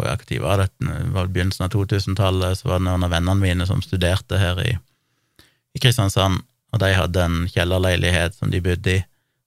ja, 0.06 0.16
Når 0.16 0.40
var 0.40 0.62
det? 0.62 0.70
var 1.12 1.26
begynnelsen 1.28 1.66
av 1.66 1.70
2000-tallet, 1.75 2.58
så 2.58 2.68
var 2.68 2.78
det 2.78 2.87
noen 2.88 3.04
av 3.04 3.12
vennene 3.12 3.37
mine 3.37 3.66
som 3.68 3.82
studerte 3.85 4.38
her 4.40 4.61
i, 4.64 4.73
i 5.76 5.78
Kristiansand, 5.82 6.40
og 6.73 6.80
de 6.80 6.94
hadde 6.96 7.23
en 7.23 7.44
kjellerleilighet 7.52 8.38
som 8.38 8.50
de 8.50 8.62
bodde 8.64 8.94
i, 8.94 9.02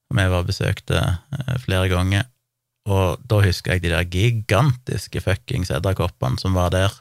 og 0.09 0.17
vi 0.17 0.25
var 0.29 0.45
besøkte 0.45 0.99
eh, 1.01 1.55
flere 1.63 1.89
ganger. 1.89 2.27
Og 2.89 3.21
da 3.29 3.41
husker 3.41 3.75
jeg 3.75 3.83
de 3.83 3.91
der 3.93 4.05
gigantiske 4.05 5.21
fuckings 5.21 5.73
edderkoppene 5.73 6.37
som 6.41 6.53
var 6.57 6.69
der. 6.73 6.93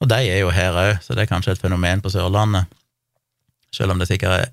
Og 0.00 0.08
de 0.12 0.20
er 0.28 0.42
jo 0.42 0.52
her 0.52 0.76
òg, 0.76 0.98
så 1.04 1.16
det 1.16 1.24
er 1.24 1.30
kanskje 1.30 1.56
et 1.56 1.62
fenomen 1.62 2.04
på 2.04 2.12
Sørlandet. 2.12 2.68
Selv 3.72 3.92
om 3.92 4.00
det 4.00 4.08
sikkert 4.08 4.44
er 4.44 4.52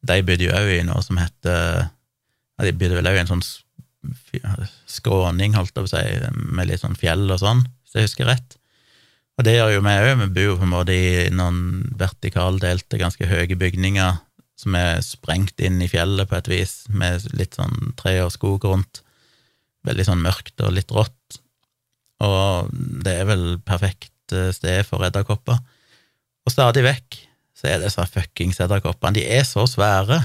De 0.00 0.22
bodde 0.24 0.46
jo 0.46 0.54
òg 0.56 0.70
i 0.78 0.84
noe 0.86 1.02
som 1.04 1.18
heter 1.20 1.58
ja, 1.84 2.64
De 2.64 2.72
bodde 2.72 2.96
vel 2.96 3.10
òg 3.10 3.18
i 3.18 3.20
en 3.20 3.28
sånn 3.28 3.42
skråning, 4.90 5.54
holdt 5.58 5.74
jeg 5.74 5.84
på 5.84 5.88
å 5.88 5.92
si, 5.92 6.32
med 6.56 6.70
litt 6.70 6.82
sånn 6.82 6.98
fjell 6.98 7.26
og 7.28 7.40
sånn, 7.42 7.62
hvis 7.84 7.98
jeg 7.98 8.08
husker 8.08 8.30
rett. 8.30 8.56
Og 9.38 9.46
det 9.46 9.56
gjør 9.56 9.76
jo 9.76 9.84
vi 9.86 9.94
òg, 9.96 10.10
vi 10.20 10.30
bor 10.36 10.48
jo 10.48 10.56
på 10.60 10.66
en 10.66 10.74
måte 10.74 10.96
i 10.96 11.28
noen 11.32 11.60
vertikaldelte, 12.00 13.00
ganske 13.00 13.28
høye 13.28 13.56
bygninger 13.60 14.18
som 14.60 14.76
er 14.76 15.00
sprengt 15.04 15.62
inn 15.64 15.80
i 15.80 15.88
fjellet 15.88 16.28
på 16.28 16.36
et 16.36 16.50
vis, 16.52 16.74
med 16.92 17.24
litt 17.36 17.56
sånn 17.56 17.94
tre 17.96 18.18
og 18.24 18.34
skog 18.34 18.66
rundt. 18.68 19.00
Veldig 19.88 20.04
sånn 20.10 20.24
mørkt 20.24 20.60
og 20.60 20.74
litt 20.76 20.92
rått. 20.92 21.40
Og 22.20 22.68
det 23.00 23.14
er 23.22 23.30
vel 23.30 23.46
perfekt 23.64 24.12
Eh, 24.32 24.50
sted 24.54 24.86
for 24.86 25.02
edderkopper. 25.06 25.58
Og 26.46 26.52
stadig 26.54 26.84
vekk 26.86 27.18
så 27.56 27.68
er 27.70 27.82
disse 27.82 28.04
fuckings 28.08 28.60
edderkoppene 28.62 29.18
De 29.18 29.24
er 29.28 29.42
så 29.44 29.66
svære 29.68 30.20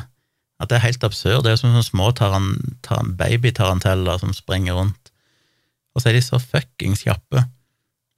at 0.61 0.71
det 0.71 0.77
er 0.77 0.85
helt 0.85 1.03
absurd. 1.03 1.43
Det 1.43 1.51
er 1.51 1.57
jo 1.57 1.63
som 1.63 1.73
sånne 1.73 1.87
små 1.89 2.11
taran, 2.15 2.53
taran, 2.85 3.13
babytaranteller 3.19 4.21
som 4.21 4.31
springer 4.35 4.77
rundt. 4.77 5.11
Og 5.95 6.01
så 6.01 6.09
er 6.09 6.17
de 6.17 6.23
så 6.23 6.39
fuckings 6.39 7.03
kjappe. 7.07 7.43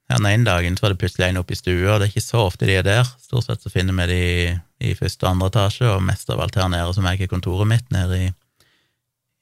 Her 0.07 0.21
den 0.21 0.29
ene 0.29 0.47
dagen 0.47 0.77
så 0.77 0.85
var 0.85 0.93
det 0.93 1.01
plutselig 1.01 1.27
en 1.27 1.41
oppe 1.41 1.53
i 1.53 1.59
stua, 1.59 1.95
og 1.95 1.99
det 1.99 2.07
er 2.07 2.13
ikke 2.13 2.23
så 2.23 2.45
ofte 2.45 2.67
de 2.69 2.77
er 2.79 2.85
der. 2.85 3.09
Stort 3.19 3.47
sett 3.47 3.65
så 3.65 3.71
finner 3.73 3.97
vi 3.97 4.07
de 4.13 4.91
i 4.91 4.93
første 4.95 5.25
og 5.25 5.33
andre 5.33 5.49
etasje, 5.51 5.89
og 5.91 6.05
mest 6.05 6.29
av 6.31 6.41
alt 6.43 6.55
her 6.55 6.69
nede 6.71 6.93
som 6.95 7.07
er 7.09 7.19
kontoret 7.27 7.67
mitt, 7.67 7.89
nede 7.91 8.21
i, 8.21 8.29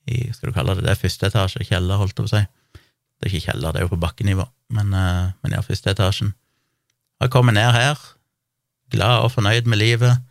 i 0.10 0.24
skal 0.34 0.50
du 0.50 0.56
kalle 0.56 0.78
det 0.80 0.88
det, 0.88 0.98
første 0.98 1.30
etasje, 1.30 1.68
kjeller, 1.68 2.00
holdt 2.02 2.16
jeg 2.16 2.24
på 2.24 2.30
å 2.32 2.34
si. 2.34 2.44
Det 3.16 3.28
er 3.28 3.34
ikke 3.34 3.52
kjeller, 3.52 3.76
det 3.76 3.82
er 3.82 3.86
jo 3.86 3.94
på 3.94 4.02
bakkenivå, 4.02 4.48
men, 4.76 4.92
uh, 4.96 5.36
men 5.44 5.56
ja, 5.56 5.62
første 5.66 5.92
etasjen. 5.94 6.34
Jeg 7.22 7.32
kommer 7.32 7.56
ned 7.56 7.70
her, 7.76 8.00
glad 8.92 9.28
og 9.28 9.34
fornøyd 9.36 9.70
med 9.70 9.80
livet, 9.84 10.24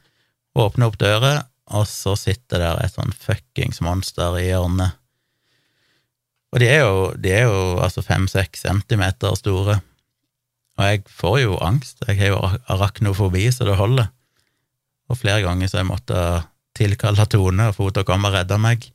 åpner 0.59 0.91
opp 0.91 0.99
døra, 1.01 1.45
og 1.73 1.87
så 1.89 2.13
sitter 2.19 2.61
der 2.61 2.83
et 2.85 2.95
sånn 2.95 3.15
fuckings 3.17 3.81
monster 3.85 4.37
i 4.41 4.49
hjørnet. 4.51 4.99
Og 6.55 6.63
de 6.63 6.69
er 6.71 6.85
jo, 6.85 6.99
de 7.19 7.33
er 7.35 7.49
jo 7.49 7.61
altså 7.83 8.05
fem-seks 8.05 8.63
centimeter 8.67 9.35
store, 9.39 9.81
og 10.75 10.89
jeg 10.91 11.03
får 11.11 11.39
jo 11.43 11.59
angst, 11.63 12.03
jeg 12.07 12.19
har 12.19 12.35
jo 12.35 12.41
arachnofobi 12.71 13.47
så 13.55 13.67
det 13.67 13.79
holder, 13.79 14.11
og 15.11 15.19
flere 15.19 15.43
ganger 15.45 15.71
så 15.71 15.81
jeg 15.81 15.91
måtte 15.91 16.19
tilkalle 16.75 17.27
Tone 17.31 17.71
og 17.71 17.77
få 17.77 17.89
henne 17.89 17.97
til 17.99 18.05
å 18.05 18.09
komme 18.09 18.31
og 18.31 18.35
redde 18.35 18.59
meg. 18.59 18.87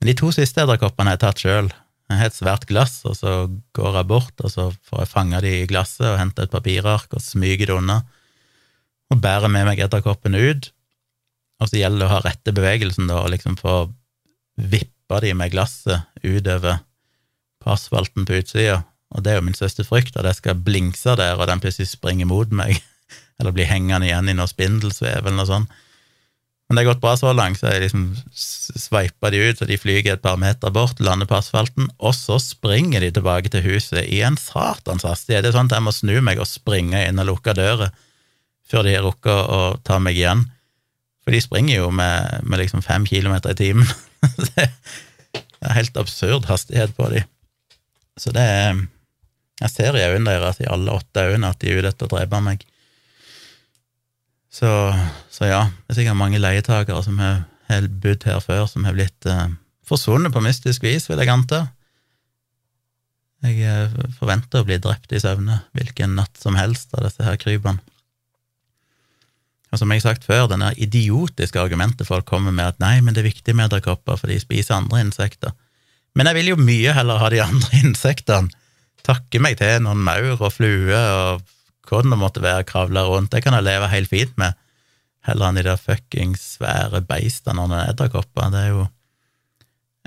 Men 0.00 0.10
de 0.10 0.16
to 0.18 0.30
siste 0.34 0.64
edderkoppene 0.64 1.12
har 1.12 1.16
jeg 1.16 1.24
tatt 1.24 1.44
sjøl, 1.44 1.70
jeg 2.10 2.20
har 2.20 2.28
et 2.28 2.36
svært 2.36 2.66
glass, 2.68 2.98
og 3.08 3.16
så 3.16 3.32
går 3.76 3.98
jeg 4.00 4.08
bort, 4.10 4.34
og 4.44 4.52
så 4.52 4.68
får 4.84 5.04
jeg 5.04 5.12
fange 5.12 5.40
de 5.44 5.52
i 5.62 5.68
glasset 5.68 6.04
og 6.10 6.18
hente 6.20 6.44
et 6.44 6.52
papirark 6.52 7.16
og 7.16 7.24
smyge 7.24 7.68
det 7.70 7.76
unna, 7.76 8.02
og 9.12 9.20
bærer 9.24 9.52
med 9.52 9.64
meg 9.68 9.80
edderkoppene 9.84 10.42
ut. 10.50 10.68
Og 11.62 11.70
så 11.70 11.78
gjelder 11.78 12.02
det 12.02 12.08
å 12.08 12.14
ha 12.14 12.22
rette 12.24 12.54
bevegelsen, 12.54 13.08
da, 13.10 13.20
og 13.22 13.30
liksom 13.34 13.58
få 13.60 13.76
vippa 14.58 15.20
de 15.22 15.34
med 15.36 15.52
glasset 15.54 16.06
utover 16.22 16.80
på 17.62 17.72
asfalten 17.74 18.26
på 18.28 18.40
utsida. 18.40 18.82
Og 19.14 19.22
det 19.22 19.32
er 19.32 19.38
jo 19.38 19.46
min 19.46 19.56
største 19.56 19.86
frykt, 19.86 20.18
at 20.18 20.26
jeg 20.28 20.40
skal 20.40 20.60
blinkse 20.66 21.14
der, 21.18 21.38
og 21.38 21.48
den 21.50 21.62
plutselig 21.62 21.92
springer 21.92 22.28
mot 22.28 22.50
meg, 22.50 22.80
eller 23.38 23.54
blir 23.54 23.70
hengende 23.70 24.08
igjen 24.08 24.30
i 24.30 24.36
noe 24.36 24.50
spindelsvev 24.50 25.22
eller 25.22 25.38
noe 25.38 25.50
sånt. 25.50 25.80
Men 26.64 26.78
det 26.78 26.82
har 26.82 26.94
gått 26.94 27.02
bra 27.02 27.12
så 27.20 27.30
langt, 27.36 27.60
så 27.60 27.74
jeg 27.74 27.82
liksom 27.84 28.04
sveipa 28.32 29.28
de 29.30 29.42
ut, 29.44 29.58
så 29.60 29.66
de 29.68 29.76
flyger 29.76 30.16
et 30.16 30.22
par 30.24 30.38
meter 30.40 30.72
bort, 30.72 31.00
lander 31.04 31.28
på 31.28 31.36
asfalten, 31.36 31.90
og 32.00 32.16
så 32.16 32.38
springer 32.40 33.04
de 33.04 33.10
tilbake 33.12 33.52
til 33.52 33.66
huset 33.66 34.00
i 34.08 34.22
en 34.24 34.38
satans 34.40 35.04
hastighet. 35.04 35.44
Det 35.44 35.52
er 35.52 35.58
sånn 35.58 35.68
at 35.68 35.76
jeg 35.76 35.84
må 35.84 35.92
snu 35.92 36.16
meg 36.24 36.40
og 36.40 36.48
springe 36.48 37.04
inn 37.04 37.20
og 37.20 37.28
lukke 37.28 37.54
døra 37.56 37.90
før 38.64 38.86
de 38.86 38.94
har 38.96 39.04
rukket 39.04 39.52
å 39.52 39.60
ta 39.84 40.00
meg 40.00 40.16
igjen. 40.16 40.46
For 41.24 41.32
de 41.32 41.40
springer 41.40 41.78
jo 41.78 41.88
med, 41.94 42.44
med 42.44 42.60
liksom 42.60 42.84
fem 42.84 43.06
kilometer 43.08 43.54
i 43.54 43.58
timen. 43.58 43.88
det 44.54 44.68
er 45.64 45.78
helt 45.78 45.96
absurd 45.96 46.48
hastighet 46.50 46.92
på 46.96 47.08
de. 47.12 47.24
Så 48.20 48.34
det 48.34 48.44
er 48.44 48.84
Jeg 49.62 49.70
ser 49.70 49.94
i 49.94 50.02
øynene 50.02 50.32
deres, 50.34 50.58
i 50.60 50.66
alle 50.66 50.90
åtte 50.90 51.22
øynene, 51.30 51.52
at 51.54 51.60
de 51.62 51.68
er 51.70 51.78
ute 51.78 51.92
etter 51.92 52.08
å 52.08 52.10
drepe 52.10 52.40
meg. 52.42 52.64
Så, 54.50 54.70
så, 55.30 55.46
ja, 55.46 55.60
det 55.70 55.94
er 55.94 55.98
sikkert 56.00 56.18
mange 56.18 56.40
leietakere 56.42 57.02
som 57.06 57.20
har, 57.22 57.44
har 57.70 57.86
bodd 58.02 58.26
her 58.26 58.42
før, 58.42 58.66
som 58.66 58.82
har 58.84 58.96
blitt 58.98 59.28
eh, 59.30 59.54
forsvunnet 59.86 60.34
på 60.34 60.42
mystisk 60.42 60.82
vis, 60.82 61.06
vil 61.06 61.22
jeg 61.22 61.30
anta. 61.30 61.60
Jeg 63.46 63.62
eh, 63.62 63.94
forventer 64.18 64.62
å 64.62 64.66
bli 64.66 64.80
drept 64.82 65.14
i 65.14 65.22
søvne 65.22 65.60
hvilken 65.78 66.18
natt 66.18 66.38
som 66.40 66.58
helst 66.58 66.94
av 66.98 67.06
disse 67.06 67.22
her 67.26 67.38
krypene. 67.40 67.78
Og 69.74 69.80
som 69.80 69.90
jeg 69.90 70.04
har 70.04 70.12
sagt 70.12 70.26
før, 70.28 70.46
denne 70.46 70.70
idiotiske 70.78 71.58
argumentet 71.58 72.06
folk 72.06 72.28
kommer 72.28 72.54
med 72.54 72.68
at 72.70 72.82
nei, 72.82 73.00
men 73.02 73.16
det 73.16 73.24
er 73.24 73.32
viktig 73.32 73.56
med 73.58 73.66
edderkopper, 73.66 74.20
for 74.20 74.30
de 74.30 74.38
spiser 74.38 74.76
andre 74.76 75.02
insekter. 75.02 75.50
Men 76.14 76.30
jeg 76.30 76.38
vil 76.38 76.52
jo 76.52 76.60
mye 76.62 76.92
heller 76.94 77.18
ha 77.18 77.30
de 77.34 77.42
andre 77.42 77.80
insektene. 77.82 78.54
Takke 79.04 79.40
meg 79.42 79.58
til 79.58 79.82
noen 79.84 80.00
maur 80.00 80.38
og 80.38 80.52
flue 80.54 80.94
og 80.94 81.42
hva 81.84 82.00
det 82.06 82.16
måtte 82.16 82.40
være, 82.40 82.64
kravle 82.68 83.02
rundt. 83.04 83.34
Det 83.34 83.42
kan 83.44 83.56
jeg 83.58 83.66
leve 83.66 83.90
helt 83.92 84.08
fint 84.08 84.38
med. 84.40 84.54
heller 85.24 85.48
enn 85.48 85.56
de 85.56 85.62
der 85.64 85.80
fuckings 85.80 86.42
svære 86.54 87.00
beistene 87.08 87.62
og 87.62 87.70
noen 87.72 87.88
edderkopper. 87.88 88.50
Det 88.52 88.60
er 88.60 88.72
jo 88.74 88.86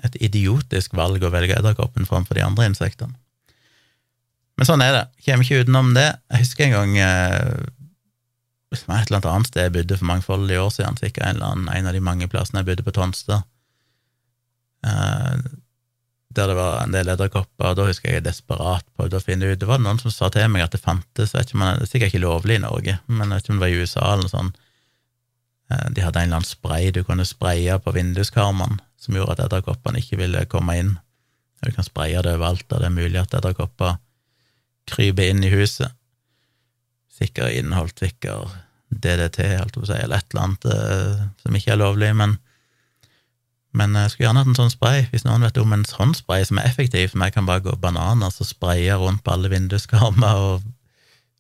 et 0.06 0.18
idiotisk 0.22 0.94
valg 0.98 1.24
å 1.26 1.32
velge 1.34 1.58
edderkoppen 1.58 2.06
framfor 2.06 2.38
de 2.38 2.44
andre 2.46 2.68
insektene. 2.70 3.18
Men 4.58 4.70
sånn 4.70 4.82
er 4.86 4.94
det. 4.94 5.04
Kommer 5.26 5.46
ikke 5.46 5.66
utenom 5.66 5.92
det. 5.98 6.08
Jeg 6.32 6.46
husker 6.46 6.68
en 6.68 6.76
gang 6.78 6.94
eh, 7.02 7.66
et 8.74 8.82
eller 8.84 9.18
annet 9.18 9.30
annet 9.32 9.48
sted 9.48 9.64
jeg 9.64 9.76
bodde 9.78 9.98
for 10.00 10.10
mangfoldige 10.10 10.62
år 10.62 10.74
siden, 10.76 10.98
sikkert 11.00 11.24
en, 11.24 11.38
eller 11.38 11.54
annen, 11.54 11.70
en 11.72 11.88
av 11.88 11.96
de 11.96 12.04
mange 12.04 12.28
plassene 12.32 12.62
jeg 12.62 12.70
bodde 12.72 12.84
på 12.84 12.94
Tonstad, 12.98 13.48
eh, 14.86 15.48
der 16.38 16.52
det 16.52 16.58
var 16.58 16.84
en 16.84 16.94
del 16.94 17.10
edderkopper, 17.10 17.72
og 17.72 17.78
da 17.80 17.88
husker 17.88 18.12
jeg 18.12 18.20
jeg 18.20 18.28
desperat 18.28 18.86
prøvde 18.98 19.18
å 19.18 19.24
finne 19.24 19.48
ut 19.50 19.60
Det 19.60 19.70
var 19.70 19.80
noen 19.82 19.98
som 20.02 20.14
sa 20.14 20.30
til 20.30 20.46
meg 20.52 20.66
at 20.66 20.76
det 20.76 20.84
fantes, 20.84 21.32
jeg 21.34 21.40
vet 21.40 21.50
ikke 21.50 21.58
om 21.58 21.66
det 21.66 21.88
er 21.88 21.92
sikkert 21.92 22.14
ikke 22.14 22.26
lovlig 22.26 22.58
i 22.60 22.64
Norge, 22.66 22.98
men 23.08 23.32
jeg 23.32 23.34
vet 23.34 23.46
ikke 23.46 23.54
om 23.54 23.60
det 23.60 23.66
var 23.66 23.74
i 23.74 23.82
USA 23.82 24.06
eller 24.12 24.28
noe 24.28 24.36
sånt. 24.36 24.60
Eh, 25.72 25.88
de 25.96 26.04
hadde 26.04 26.22
en 26.22 26.30
eller 26.30 26.42
annen 26.42 26.52
spray 26.52 26.92
du 26.92 27.02
kunne 27.08 27.28
spraye 27.28 27.80
på 27.84 27.96
vinduskarmene, 27.96 28.82
som 29.00 29.18
gjorde 29.18 29.38
at 29.38 29.46
edderkoppene 29.48 30.02
ikke 30.04 30.20
ville 30.20 30.44
komme 30.52 30.76
inn. 30.78 30.96
Du 31.64 31.72
kan 31.74 31.86
spraye 31.86 32.22
det 32.22 32.36
overalt, 32.36 32.68
og 32.70 32.84
det 32.84 32.90
er 32.90 32.98
mulig 33.00 33.22
at 33.22 33.34
edderkopper 33.38 33.98
kryper 34.88 35.32
inn 35.32 35.44
i 35.44 35.52
huset. 35.52 35.94
Sikkert 37.18 37.56
innholdt 37.58 38.04
sikker 38.04 38.52
DDT, 38.94 39.42
holdt 39.58 39.76
jeg 39.76 39.82
på 39.82 39.88
å 39.88 39.90
si, 39.90 39.98
eller 40.00 40.22
et 40.22 40.30
eller 40.32 40.44
annet 40.46 40.68
eh, 40.74 41.24
som 41.44 41.58
ikke 41.58 41.74
er 41.74 41.82
lovlig, 41.82 42.12
men 42.18 42.38
men 43.78 43.94
jeg 43.94 44.10
skulle 44.10 44.26
gjerne 44.26 44.42
hatt 44.42 44.50
en 44.50 44.58
sånn 44.58 44.74
spray. 44.74 45.04
Hvis 45.12 45.26
noen 45.28 45.44
vet 45.46 45.58
om 45.62 45.74
en 45.76 45.84
sånn 45.86 46.16
spray 46.18 46.46
som 46.48 46.58
er 46.58 46.70
effektiv, 46.70 47.12
som 47.12 47.22
jeg 47.22 47.36
kan 47.36 47.46
bare 47.46 47.62
gå 47.66 47.76
bananas 47.82 48.40
og 48.42 48.50
spraye 48.50 48.96
rundt 48.98 49.22
på 49.26 49.34
alle 49.36 49.52
vinduskarmer 49.54 50.42
og 50.48 50.66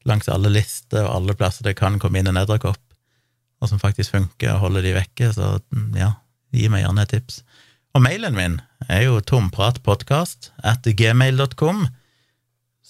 langs 0.07 0.29
alle 0.31 0.51
lister 0.53 1.03
og 1.03 1.13
alle 1.15 1.37
plasser 1.39 1.67
det 1.67 1.77
kan 1.79 1.97
komme 1.99 2.21
inn 2.21 2.29
en 2.31 2.39
edderkopp, 2.39 2.83
og 3.59 3.71
som 3.71 3.81
faktisk 3.81 4.13
funker 4.13 4.53
og 4.53 4.67
holder 4.67 4.85
de 4.85 4.93
vekke, 4.99 5.31
så 5.35 5.57
ja, 5.97 6.13
gi 6.55 6.69
meg 6.71 6.85
gjerne 6.85 7.07
et 7.07 7.15
tips. 7.15 7.41
Og 7.97 8.03
mailen 8.05 8.37
min 8.37 8.59
er 8.87 9.07
jo 9.07 9.17
tompratpodkast 9.25 10.51
at 10.61 10.85
gmail.com. 10.85 11.87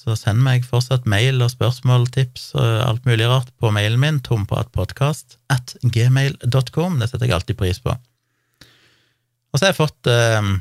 Så 0.07 0.15
send 0.15 0.39
meg 0.39 0.63
fortsatt 0.63 1.03
mail 1.03 1.41
og 1.43 1.49
spørsmål, 1.51 2.05
tips 2.15 2.53
og 2.55 2.67
alt 2.85 3.07
mulig 3.09 3.25
rart 3.27 3.49
på 3.59 3.73
mailen 3.75 3.99
min, 3.99 4.21
tompratpodkast 4.23 5.35
at 5.51 5.73
gmail.com. 5.83 7.01
Det 7.01 7.09
setter 7.09 7.27
jeg 7.27 7.35
alltid 7.35 7.57
pris 7.59 7.81
på. 7.83 7.91
Og 7.91 9.59
så 9.59 9.65
har 9.65 9.73
jeg 9.73 9.81
fått 9.81 10.07
eh, 10.11 10.51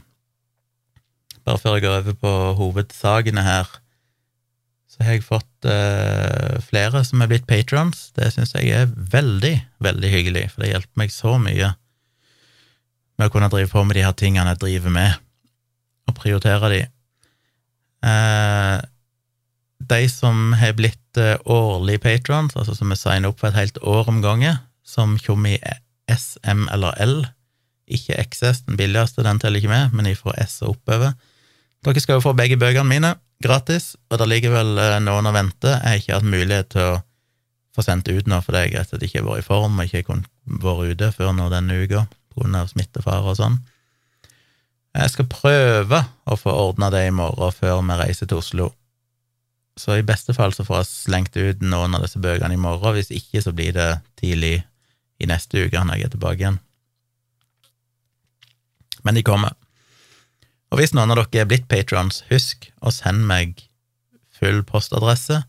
Bare 1.47 1.63
før 1.63 1.77
jeg 1.77 1.85
går 1.85 2.01
over 2.01 2.17
på 2.19 2.33
hovedsakene 2.59 3.45
her, 3.47 3.69
så 4.91 5.05
har 5.07 5.15
jeg 5.15 5.23
fått 5.29 5.69
eh, 5.71 6.57
flere 6.67 7.05
som 7.07 7.23
er 7.23 7.31
blitt 7.31 7.47
patrons. 7.47 8.09
Det 8.19 8.33
syns 8.35 8.57
jeg 8.57 8.73
er 8.75 8.91
veldig, 8.91 9.55
veldig 9.87 10.11
hyggelig, 10.11 10.43
for 10.51 10.65
det 10.65 10.73
hjelper 10.73 11.05
meg 11.05 11.15
så 11.15 11.37
mye 11.39 11.71
med 13.15 13.31
å 13.31 13.31
kunne 13.31 13.53
drive 13.55 13.71
på 13.71 13.87
med 13.87 13.95
de 13.95 14.03
her 14.09 14.19
tingene 14.19 14.57
jeg 14.57 14.63
driver 14.65 14.97
med, 14.99 15.23
og 16.11 16.19
prioritere 16.19 16.73
de. 16.75 16.83
Eh, 18.11 18.83
de 19.79 20.09
som 20.09 20.53
har 20.57 20.77
blitt 20.79 21.21
uh, 21.21 21.37
årlig 21.45 22.01
patrons, 22.05 22.57
altså 22.57 22.75
som 22.77 22.93
er 22.93 23.01
signa 23.01 23.31
opp 23.31 23.41
for 23.43 23.51
et 23.51 23.61
helt 23.61 23.79
år 23.83 24.09
om 24.11 24.23
gangen, 24.25 24.61
som 24.87 25.17
kommer 25.21 25.57
i 25.57 25.61
S, 26.11 26.37
M 26.47 26.67
eller 26.73 26.97
L, 27.03 27.17
ikke 27.87 28.19
XS, 28.23 28.65
den 28.67 28.79
billigste, 28.79 29.25
den 29.27 29.39
teller 29.43 29.61
ikke 29.61 29.71
med, 29.71 29.95
men 29.95 30.11
ifra 30.11 30.35
S 30.43 30.59
og 30.65 30.77
oppover. 30.77 31.15
Dere 31.87 32.03
skal 32.03 32.19
jo 32.19 32.25
få 32.25 32.35
begge 32.39 32.59
bøkene 32.59 32.89
mine 32.89 33.13
gratis, 33.43 33.95
og 34.11 34.19
det 34.23 34.31
ligger 34.31 34.55
vel 34.57 34.73
uh, 34.81 34.97
noen 35.03 35.29
og 35.29 35.37
venter. 35.37 35.77
Jeg 35.77 35.87
har 35.87 36.03
ikke 36.03 36.19
hatt 36.19 36.33
mulighet 36.35 36.73
til 36.75 36.95
å 36.95 36.97
få 37.77 37.85
sendt 37.85 38.09
ut 38.09 38.29
nå 38.31 38.41
fordi 38.41 38.65
jeg 38.65 38.79
rett 38.79 38.89
og 38.89 38.95
slett 38.95 39.07
ikke 39.11 39.21
har 39.21 39.27
vært 39.29 39.43
i 39.43 39.47
form 39.47 39.77
og 39.77 39.85
ikke 39.91 40.21
vært 40.65 40.95
ute 40.97 41.11
før 41.13 41.35
nå 41.37 41.51
denne 41.53 41.77
uka 41.77 42.07
av 42.37 42.69
smittefare 42.69 43.33
og 43.33 43.37
sånn. 43.39 43.59
Jeg 44.97 45.13
skal 45.13 45.29
prøve 45.29 46.03
å 46.25 46.37
få 46.41 46.53
ordna 46.53 46.89
det 46.93 47.07
i 47.09 47.13
morgen 47.15 47.53
før 47.53 47.83
vi 47.85 47.97
reiser 48.01 48.29
til 48.29 48.41
Oslo. 48.41 48.71
Så 49.77 49.99
i 49.99 50.07
beste 50.07 50.33
fall 50.37 50.55
så 50.57 50.65
får 50.65 50.81
jeg 50.81 50.89
slengt 50.89 51.37
ut 51.37 51.65
noen 51.65 51.97
av 51.97 52.05
disse 52.07 52.21
bøkene 52.23 52.57
i 52.57 52.61
morgen, 52.61 52.97
hvis 52.97 53.13
ikke 53.13 53.43
så 53.45 53.53
blir 53.57 53.77
det 53.77 53.91
tidlig 54.17 54.63
i 55.21 55.29
neste 55.29 55.67
uke 55.67 55.83
når 55.85 56.01
jeg 56.01 56.09
er 56.09 56.15
tilbake 56.15 56.41
igjen. 56.41 56.61
Men 59.05 59.19
de 59.19 59.25
kommer. 59.27 59.53
Og 60.73 60.81
hvis 60.81 60.95
noen 60.97 61.13
av 61.13 61.21
dere 61.21 61.45
er 61.45 61.51
blitt 61.51 61.69
patrons, 61.71 62.25
husk 62.33 62.71
å 62.81 62.93
sende 62.95 63.29
meg 63.29 63.61
full 64.37 64.65
postadresse 64.67 65.43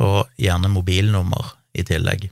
og 0.00 0.32
gjerne 0.40 0.72
mobilnummer 0.72 1.54
i 1.76 1.84
tillegg. 1.86 2.30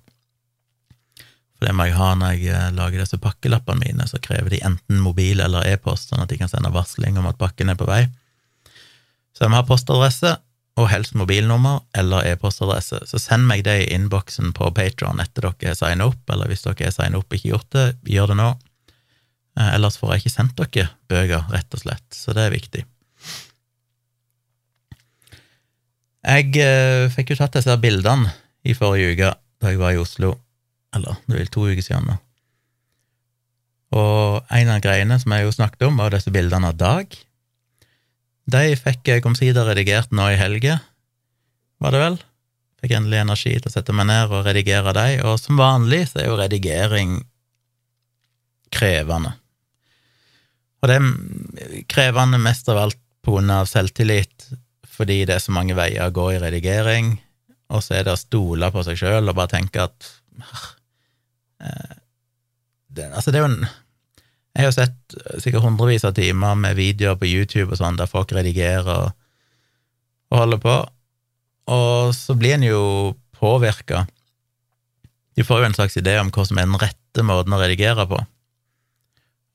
For 1.63 1.69
det 1.69 1.77
må 1.79 1.87
jeg 1.87 1.95
ha 1.95 2.09
når 2.19 2.33
jeg 2.35 2.51
eh, 2.51 2.71
lager 2.75 3.05
disse 3.05 3.21
pakkelappene 3.23 3.85
mine, 3.85 4.07
så 4.11 4.19
krever 4.23 4.51
de 4.51 4.65
enten 4.67 4.99
mobil 4.99 5.39
eller 5.45 5.69
e-post, 5.71 6.11
sånn 6.11 6.25
at 6.25 6.33
de 6.33 6.41
kan 6.41 6.51
sende 6.51 6.73
varsling 6.75 7.21
om 7.21 7.29
at 7.31 7.39
pakken 7.39 7.71
er 7.71 7.79
på 7.79 7.87
vei. 7.87 8.03
Så 9.31 9.45
jeg 9.45 9.53
må 9.53 9.61
ha 9.61 9.69
postadresse, 9.69 10.35
og 10.81 10.89
helst 10.89 11.17
mobilnummer 11.19 11.83
eller 11.99 12.25
e-postadresse. 12.31 13.03
Så 13.09 13.21
send 13.21 13.45
meg 13.49 13.65
det 13.67 13.75
i 13.83 13.89
innboksen 13.95 14.55
på 14.57 14.71
Patron 14.77 15.21
etter 15.21 15.51
dere 15.51 15.73
har 15.73 15.79
signet 15.79 16.09
opp, 16.09 16.23
eller 16.33 16.49
hvis 16.49 16.65
dere 16.65 16.89
har 16.89 16.95
signet 16.95 17.21
opp 17.21 17.29
og 17.29 17.39
ikke 17.39 17.53
gjort 17.53 17.75
det, 17.77 17.87
gjør 18.15 18.33
det 18.33 18.39
nå. 18.41 18.49
Eh, 19.61 19.71
ellers 19.77 19.99
får 20.01 20.15
jeg 20.15 20.23
ikke 20.23 20.35
sendt 20.37 20.63
dere 20.63 20.89
bøker, 21.13 21.45
rett 21.53 21.77
og 21.77 21.85
slett, 21.85 22.09
så 22.17 22.37
det 22.37 22.47
er 22.47 22.57
viktig. 22.57 22.87
Jeg 26.23 26.53
eh, 26.63 27.11
fikk 27.13 27.35
jo 27.35 27.41
tatt 27.41 27.59
disse 27.59 27.77
bildene 27.83 28.31
i 28.63 28.77
forrige 28.79 29.13
uke 29.13 29.33
da 29.63 29.71
jeg 29.71 29.81
var 29.81 29.95
i 29.95 30.01
Oslo, 30.01 30.37
eller 30.97 31.19
det 31.29 31.37
vil 31.37 31.51
to 31.53 31.67
uker 31.69 31.85
siden 31.85 32.09
nå. 32.09 32.17
Og 33.93 34.55
en 34.57 34.71
av 34.73 34.81
greiene 34.81 35.19
som 35.21 35.35
jeg 35.35 35.45
jo 35.45 35.53
snakket 35.53 35.85
om, 35.91 36.01
var 36.01 36.15
disse 36.15 36.33
bildene 36.33 36.71
av 36.73 36.79
Dag, 36.81 37.13
de 38.53 38.77
fikk 38.79 39.09
jeg 39.11 39.25
omsider 39.29 39.67
redigert 39.69 40.13
nå 40.15 40.29
i 40.33 40.39
helga, 40.41 40.79
var 41.83 41.95
det 41.95 42.03
vel? 42.03 42.19
Fikk 42.83 42.97
endelig 42.97 43.21
energi 43.23 43.53
til 43.57 43.71
å 43.71 43.75
sette 43.75 43.95
meg 43.95 44.09
ned 44.11 44.33
og 44.35 44.47
redigere 44.47 44.95
de, 44.97 45.21
og 45.27 45.39
som 45.41 45.61
vanlig 45.61 46.05
så 46.11 46.23
er 46.23 46.29
jo 46.31 46.39
redigering 46.41 47.21
krevende. 48.73 49.37
Og 50.83 50.91
det 50.91 50.99
er 50.99 51.85
krevende 51.91 52.41
mest 52.43 52.71
av 52.73 52.81
alt 52.81 52.99
på 53.23 53.37
grunn 53.37 53.53
av 53.55 53.69
selvtillit, 53.71 54.49
fordi 54.93 55.23
det 55.29 55.37
er 55.37 55.45
så 55.45 55.55
mange 55.55 55.77
veier 55.79 56.09
å 56.09 56.15
gå 56.15 56.33
i 56.35 56.41
redigering, 56.43 57.15
og 57.73 57.85
så 57.85 57.99
er 57.99 58.07
det 58.07 58.17
å 58.17 58.21
stole 58.21 58.71
på 58.75 58.83
seg 58.87 58.99
sjøl 58.99 59.31
og 59.31 59.39
bare 59.39 59.55
tenke 59.55 59.87
at 59.87 60.09
eh, 61.63 61.95
det, 62.93 63.09
Altså, 63.09 63.31
det 63.31 63.41
er 63.41 63.47
jo 63.47 63.53
en 63.55 63.71
jeg 64.53 64.69
har 64.69 64.75
sett 64.75 65.17
sikkert 65.41 65.65
hundrevis 65.65 66.05
av 66.05 66.17
timer 66.17 66.59
med 66.61 66.77
videoer 66.77 67.17
på 67.21 67.29
YouTube 67.29 67.73
og 67.73 67.81
sånn, 67.81 67.97
der 67.97 68.11
folk 68.11 68.35
redigerer 68.37 68.91
og, 68.93 69.15
og 70.33 70.43
holder 70.43 70.61
på, 70.61 70.75
og 71.73 72.13
så 72.17 72.37
blir 72.37 72.59
en 72.59 72.67
jo 72.67 72.83
påvirka. 73.39 74.05
De 75.37 75.45
får 75.47 75.63
jo 75.63 75.71
en 75.71 75.79
slags 75.79 75.97
idé 75.97 76.19
om 76.21 76.31
hva 76.35 76.45
som 76.45 76.61
er 76.61 76.69
den 76.69 76.81
rette 76.81 77.25
måten 77.25 77.57
å 77.57 77.61
redigere 77.63 78.05
på. 78.11 78.21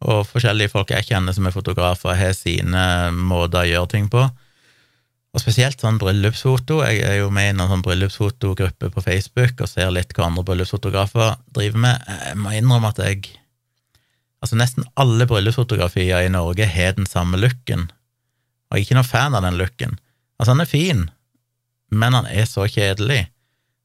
Og 0.07 0.25
forskjellige 0.29 0.73
folk 0.73 0.91
jeg 0.93 1.07
kjenner 1.09 1.33
som 1.33 1.47
er 1.49 1.55
fotografer, 1.55 2.17
har 2.17 2.35
sine 2.37 2.83
måter 3.13 3.63
å 3.63 3.69
gjøre 3.71 3.91
ting 3.93 4.09
på. 4.13 4.25
Og 5.33 5.41
spesielt 5.43 5.81
sånn 5.81 5.99
bryllupsfoto. 6.01 6.79
Jeg 6.87 7.03
er 7.05 7.19
jo 7.19 7.31
med 7.33 7.51
i 7.51 7.53
en 7.53 7.65
sånn 7.69 7.83
bryllupsfotogruppe 7.85 8.89
på 8.93 9.03
Facebook 9.05 9.61
og 9.61 9.69
ser 9.69 9.91
litt 9.93 10.13
hva 10.17 10.29
andre 10.29 10.45
bryllupsfotografer 10.47 11.35
driver 11.53 11.83
med. 11.83 12.07
Jeg 12.07 12.39
må 12.41 12.53
innrømme 12.57 12.93
at 12.93 13.01
jeg 13.03 13.35
Altså, 14.43 14.57
nesten 14.59 14.85
alle 14.99 15.25
bryllupsfotografier 15.29 16.27
i 16.27 16.33
Norge 16.33 16.67
har 16.69 16.93
den 16.97 17.07
samme 17.09 17.39
looken, 17.41 17.87
og 18.67 18.77
jeg 18.77 18.83
er 18.83 18.85
ikke 18.85 18.97
noen 18.99 19.09
fan 19.09 19.37
av 19.37 19.45
den 19.47 19.57
looken. 19.57 19.95
Altså, 20.37 20.51
han 20.53 20.61
er 20.61 20.69
fin, 20.69 21.07
men 21.89 22.17
han 22.17 22.27
er 22.29 22.45
så 22.49 22.67
kjedelig. 22.69 23.23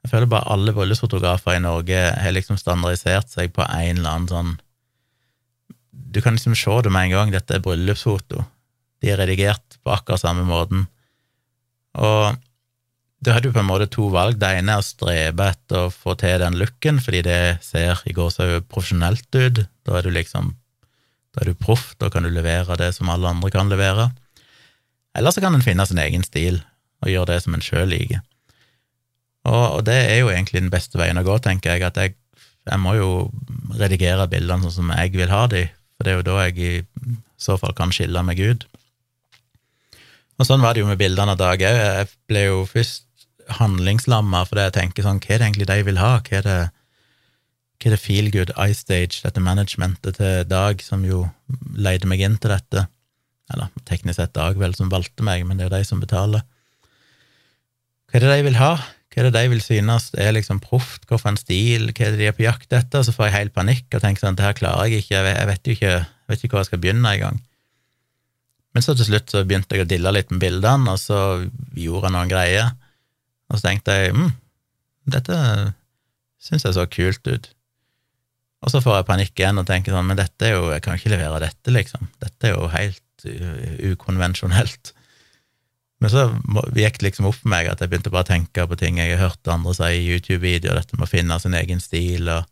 Jeg 0.02 0.10
føler 0.10 0.28
bare 0.28 0.50
alle 0.52 0.74
bryllupsfotografer 0.74 1.56
i 1.56 1.62
Norge 1.62 1.98
har 2.18 2.34
liksom 2.34 2.58
standardisert 2.60 3.30
seg 3.30 3.54
på 3.54 3.64
en 3.64 4.00
eller 4.00 4.10
annen 4.10 4.30
sånn 4.30 4.54
Du 6.12 6.18
kan 6.20 6.34
liksom 6.34 6.56
se 6.58 6.74
det 6.82 6.90
med 6.92 7.06
en 7.08 7.14
gang, 7.14 7.30
dette 7.32 7.54
er 7.56 7.62
bryllupsfoto. 7.64 8.42
De 9.00 9.12
er 9.12 9.20
redigert 9.22 9.78
på 9.80 9.92
akkurat 9.94 10.20
samme 10.20 10.42
måten. 10.44 10.84
Og 11.96 12.36
da 13.22 13.36
har 13.36 13.44
du 13.44 13.52
på 13.54 13.60
en 13.62 13.68
måte 13.68 13.86
to 13.86 14.08
valg. 14.10 14.40
Det 14.40 14.48
ene 14.58 14.74
er 14.74 14.82
å 14.82 14.86
strebe 14.86 15.52
etter 15.52 15.86
å 15.86 15.92
få 15.94 16.16
til 16.18 16.40
den 16.42 16.56
looken, 16.58 16.98
fordi 17.02 17.20
det 17.26 17.42
ser 17.62 18.02
i 18.10 18.14
går 18.16 18.32
så 18.34 18.48
profesjonelt 18.66 19.28
ut. 19.38 19.62
Da 19.86 19.98
er 19.98 20.08
du 20.08 20.10
liksom 20.14 20.56
da 21.32 21.44
er 21.44 21.52
du 21.52 21.56
proff, 21.56 21.94
da 22.02 22.10
kan 22.12 22.26
du 22.26 22.32
levere 22.32 22.76
det 22.76 22.90
som 22.96 23.08
alle 23.08 23.30
andre 23.30 23.48
kan 23.54 23.70
levere. 23.70 24.10
Eller 25.16 25.32
så 25.32 25.40
kan 25.44 25.54
en 25.56 25.64
finne 25.64 25.86
sin 25.88 26.00
egen 26.02 26.24
stil 26.26 26.60
og 27.02 27.08
gjøre 27.08 27.30
det 27.32 27.38
som 27.44 27.56
en 27.56 27.64
sjøl 27.64 27.88
liker. 27.88 28.20
Og, 29.48 29.78
og, 29.78 29.80
det 29.88 29.96
er 30.10 30.20
jo 30.20 30.30
egentlig 30.30 30.60
den 30.60 30.72
beste 30.72 31.00
veien 31.00 31.18
å 31.18 31.24
gå, 31.26 31.38
tenker 31.42 31.72
jeg, 31.72 31.86
at 31.88 31.96
jeg, 31.98 32.14
jeg 32.68 32.78
må 32.82 32.94
jo 32.98 33.08
redigere 33.78 34.28
bildene 34.30 34.68
sånn 34.68 34.76
som 34.76 34.92
jeg 34.94 35.14
vil 35.16 35.32
ha 35.32 35.46
de, 35.50 35.64
for 35.96 36.06
det 36.06 36.12
er 36.12 36.20
jo 36.20 36.28
da 36.28 36.36
jeg 36.46 36.60
i 36.62 37.16
så 37.40 37.56
fall 37.58 37.74
kan 37.74 37.90
skille 37.94 38.22
meg 38.26 38.38
ut. 38.38 38.68
Og 40.38 40.46
sånn 40.46 40.62
var 40.62 40.74
det 40.74 40.84
jo 40.84 40.90
med 40.90 41.00
bildene 41.00 41.34
av 41.34 41.40
Dag 41.40 41.58
òg. 41.58 41.80
Jeg 41.80 42.12
ble 42.30 42.44
jo 42.44 42.62
først 42.68 43.08
handlingslamma 43.58 44.44
fordi 44.48 44.68
jeg 44.68 44.76
tenker 44.78 45.06
sånn, 45.06 45.20
hva 45.22 45.34
er 45.34 45.42
det 45.42 45.48
egentlig 45.48 45.68
de 45.70 45.82
vil 45.88 46.00
ha? 46.00 46.14
Hva 46.24 46.38
er 46.38 46.46
det, 46.46 46.56
hva 47.82 47.90
er 47.90 47.94
det 47.96 48.00
Feelgood 48.02 48.54
iStage, 48.68 49.22
dette 49.24 49.42
managementet 49.42 50.18
til 50.20 50.48
Dag, 50.50 50.82
som 50.84 51.04
jo 51.06 51.26
leide 51.74 52.08
meg 52.10 52.22
inn 52.24 52.38
til 52.40 52.54
dette. 52.54 52.86
Eller 53.52 53.70
teknisk 53.88 54.20
sett 54.20 54.34
Dag, 54.38 54.58
vel, 54.60 54.74
som 54.78 54.92
valgte 54.92 55.26
meg, 55.26 55.46
men 55.46 55.58
det 55.58 55.66
er 55.66 55.70
jo 55.70 55.76
de 55.76 55.88
som 55.88 56.02
betaler. 56.02 56.44
Hva 58.08 58.20
er 58.20 58.26
det 58.26 58.34
de 58.36 58.48
vil 58.50 58.60
ha? 58.60 58.74
Hva 59.12 59.20
er 59.20 59.28
det 59.28 59.36
de 59.36 59.48
vil 59.52 59.60
synes 59.64 60.10
er 60.16 60.32
liksom 60.32 60.60
proft? 60.64 61.04
En 61.12 61.36
stil? 61.36 61.90
Hva 61.92 62.06
er 62.06 62.14
det 62.14 62.20
de 62.20 62.28
er 62.30 62.36
på 62.36 62.46
jakt 62.46 62.72
etter? 62.72 63.04
Så 63.04 63.12
får 63.12 63.28
jeg 63.28 63.38
helt 63.38 63.56
panikk 63.56 63.88
og 63.92 64.04
tenker 64.04 64.24
sånn, 64.24 64.36
det 64.38 64.46
her 64.46 64.56
klarer 64.56 64.88
jeg 64.88 65.04
ikke, 65.04 65.20
jeg 65.20 65.48
vet 65.50 65.66
jo 65.66 65.76
ikke, 65.76 65.96
jeg 66.00 66.32
vet 66.32 66.44
ikke 66.44 66.56
hvor 66.56 66.62
jeg 66.62 66.70
skal 66.70 66.82
begynne 66.84 67.12
engang. 67.16 67.40
Men 68.72 68.84
så 68.84 68.94
til 68.96 69.10
slutt 69.10 69.32
så 69.32 69.42
begynte 69.44 69.76
jeg 69.76 69.84
å 69.84 69.88
dille 69.88 70.12
litt 70.16 70.32
med 70.32 70.40
bildene, 70.40 70.94
og 70.94 71.00
så 71.00 71.18
gjorde 71.76 72.08
jeg 72.08 72.14
noen 72.16 72.30
greier. 72.30 72.70
Og 73.52 73.60
så 73.60 73.68
tenkte 73.68 73.98
jeg 73.98 74.16
mm, 74.16 74.30
dette 75.12 75.36
syns 76.42 76.64
jeg 76.66 76.76
så 76.76 76.86
kult 76.90 77.28
ut. 77.28 77.50
Og 78.62 78.70
så 78.72 78.80
får 78.82 79.00
jeg 79.00 79.08
panikk 79.08 79.38
igjen 79.38 79.60
og 79.60 79.68
tenker 79.68 79.94
sånn, 79.94 80.08
men 80.08 80.18
dette 80.18 80.48
er 80.48 80.56
jo, 80.56 80.66
jeg 80.70 80.82
kan 80.84 80.98
ikke 80.98 81.12
levere 81.12 81.42
dette, 81.42 81.74
liksom. 81.74 82.06
Dette 82.22 82.48
er 82.48 82.54
jo 82.54 82.68
helt 82.70 83.26
ukonvensjonelt. 83.92 84.92
Men 86.02 86.10
så 86.10 86.24
gikk 86.74 86.98
det 86.98 87.06
liksom 87.06 87.28
opp 87.28 87.38
for 87.38 87.50
meg 87.52 87.68
at 87.70 87.82
jeg 87.82 87.90
begynte 87.90 88.10
bare 88.10 88.26
å 88.26 88.30
tenke 88.32 88.64
på 88.66 88.78
ting 88.78 88.98
jeg 88.98 89.14
har 89.14 89.28
hørt 89.28 89.50
andre 89.50 89.74
si 89.78 89.90
i 90.00 90.08
YouTube-videoer, 90.08 90.80
dette 90.80 90.98
med 90.98 91.06
å 91.06 91.10
finne 91.10 91.38
sin 91.42 91.54
egen 91.58 91.82
stil, 91.82 92.30
og 92.32 92.48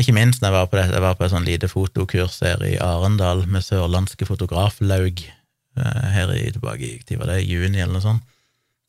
ikke 0.00 0.16
minst 0.16 0.42
når 0.42 0.50
jeg 0.50 0.56
var 0.56 0.68
på, 0.68 0.76
det, 0.76 0.84
jeg 0.90 1.04
var 1.04 1.16
på 1.16 1.24
et 1.24 1.32
sånn 1.32 1.46
lite 1.46 1.70
fotokurs 1.70 2.40
her 2.44 2.62
i 2.66 2.74
Arendal 2.82 3.44
med 3.46 3.64
sørlandske 3.64 4.26
fotograflaug 4.26 5.22
eh, 5.22 6.06
her 6.16 6.32
i 6.34 6.48
tilbake 6.50 6.96
i 6.98 7.18
var 7.20 7.30
det, 7.30 7.44
juni 7.46 7.78
eller 7.78 7.94
noe 7.96 8.04
sånt, 8.04 8.24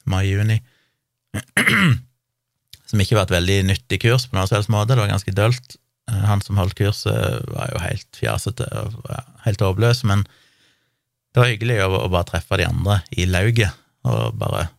mai-juni 0.09 0.59
som 2.89 3.01
ikke 3.01 3.17
var 3.17 3.27
et 3.27 3.35
veldig 3.35 3.57
nyttig 3.71 3.99
kurs 4.05 4.27
på 4.29 4.37
noen 4.37 4.49
slags 4.49 4.69
måte, 4.71 4.93
det 4.93 5.03
var 5.03 5.11
ganske 5.11 5.35
dølt. 5.35 5.77
Eh, 6.11 6.23
han 6.29 6.43
som 6.45 6.59
holdt 6.61 6.77
kurset, 6.79 7.45
var 7.51 7.73
jo 7.73 7.81
helt 7.83 8.19
fjasete 8.19 8.67
og 8.83 9.09
helt 9.45 9.65
håpløs, 9.65 10.03
men 10.07 10.23
det 11.35 11.41
var 11.41 11.51
hyggelig 11.51 11.81
å, 11.83 12.05
bare 12.07 12.29
treffe 12.29 12.59
de 12.61 12.67
andre 12.69 13.01
i 13.11 13.27
lauget 13.27 13.73
og 14.05 14.37
bare 14.39 14.69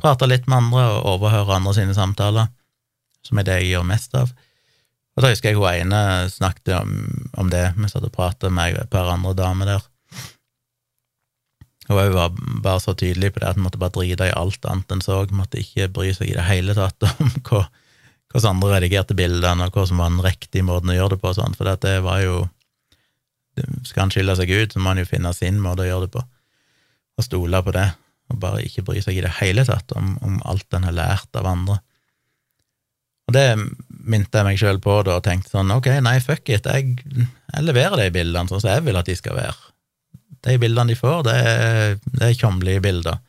prate 0.00 0.26
litt 0.30 0.46
med 0.48 0.64
andre 0.64 0.86
og 0.94 1.08
overhøre 1.16 1.58
andre 1.58 1.74
sine 1.76 1.94
samtaler, 1.96 2.48
som 3.26 3.38
er 3.38 3.46
det 3.46 3.58
jeg 3.60 3.74
gjør 3.74 3.86
mest 3.90 4.16
av. 4.18 4.32
Og 5.12 5.24
da 5.24 5.30
husker 5.30 5.52
jeg 5.52 5.58
hun 5.60 5.68
ene 5.68 6.30
snakket 6.32 6.72
om, 6.78 6.94
om 7.38 7.50
det, 7.52 7.66
vi 7.76 7.90
satt 7.90 8.06
og 8.06 8.14
pratet 8.14 8.54
med 8.54 8.78
et 8.80 8.90
par 8.90 9.10
andre 9.12 9.34
damer 9.36 9.68
der. 9.68 9.84
Hun 11.92 12.14
var 12.16 12.34
bare 12.64 12.80
så 12.80 12.94
tydelig 12.98 13.32
på 13.32 13.42
det 13.42 13.50
at 13.50 13.58
hun 13.58 13.66
måtte 13.66 13.80
bare 13.80 13.94
drite 13.94 14.28
i 14.30 14.34
alt 14.36 14.64
annet 14.68 14.92
enn 14.94 15.04
så, 15.04 15.22
måtte 15.36 15.60
ikke 15.60 15.90
bry 15.92 16.10
seg 16.16 16.32
i 16.32 16.36
det 16.36 16.48
hele 16.48 16.76
tatt 16.78 17.06
om 17.08 17.30
hvordan 18.32 18.48
andre 18.54 18.78
redigerte 18.78 19.16
bildene, 19.16 19.68
og 19.68 19.76
hva 19.76 19.86
som 19.88 20.00
var 20.00 20.12
den 20.12 20.22
riktige 20.24 20.64
måten 20.66 20.92
å 20.92 20.96
gjøre 20.96 21.16
det 21.16 21.22
på, 21.24 21.34
sånn, 21.36 21.56
for 21.58 21.68
det 21.68 21.98
var 22.04 22.24
jo 22.24 22.42
Skal 23.84 24.06
han 24.06 24.12
skille 24.14 24.32
seg 24.38 24.48
ut, 24.48 24.72
så 24.72 24.80
må 24.80 24.94
han 24.94 25.02
jo 25.02 25.10
finne 25.10 25.34
sin 25.36 25.58
måte 25.60 25.84
å 25.84 25.88
gjøre 25.90 26.06
det 26.06 26.14
på, 26.14 26.22
og 27.20 27.26
stole 27.26 27.58
på 27.60 27.74
det, 27.76 27.88
og 28.32 28.38
bare 28.40 28.62
ikke 28.64 28.84
bry 28.86 29.02
seg 29.04 29.18
i 29.18 29.24
det 29.26 29.34
hele 29.42 29.66
tatt 29.68 29.92
om, 29.92 30.14
om 30.24 30.38
alt 30.48 30.72
en 30.72 30.86
har 30.88 30.96
lært 30.96 31.36
av 31.36 31.50
andre. 31.50 31.76
Og 33.28 33.36
det 33.36 33.44
minte 34.08 34.40
jeg 34.40 34.48
meg 34.48 34.62
sjøl 34.62 34.80
på 34.80 34.96
da, 35.04 35.18
og 35.20 35.26
tenkte 35.26 35.52
sånn, 35.52 35.74
ok, 35.74 35.90
nei, 36.00 36.16
fuck 36.24 36.48
it, 36.48 36.64
jeg, 36.64 36.96
jeg 37.04 37.66
leverer 37.68 38.00
de 38.00 38.08
bildene 38.14 38.48
sånn 38.48 38.64
som 38.64 38.72
jeg 38.72 38.86
vil 38.88 38.96
at 38.96 39.12
de 39.12 39.18
skal 39.20 39.36
være 39.36 39.71
de 40.42 40.56
bildene 40.58 40.92
de 40.92 40.98
får, 40.98 41.22
det 41.28 41.36
er, 41.36 41.94
det 42.16 42.26
er 42.26 42.38
tjommelige 42.38 42.82
bilder. 42.84 43.20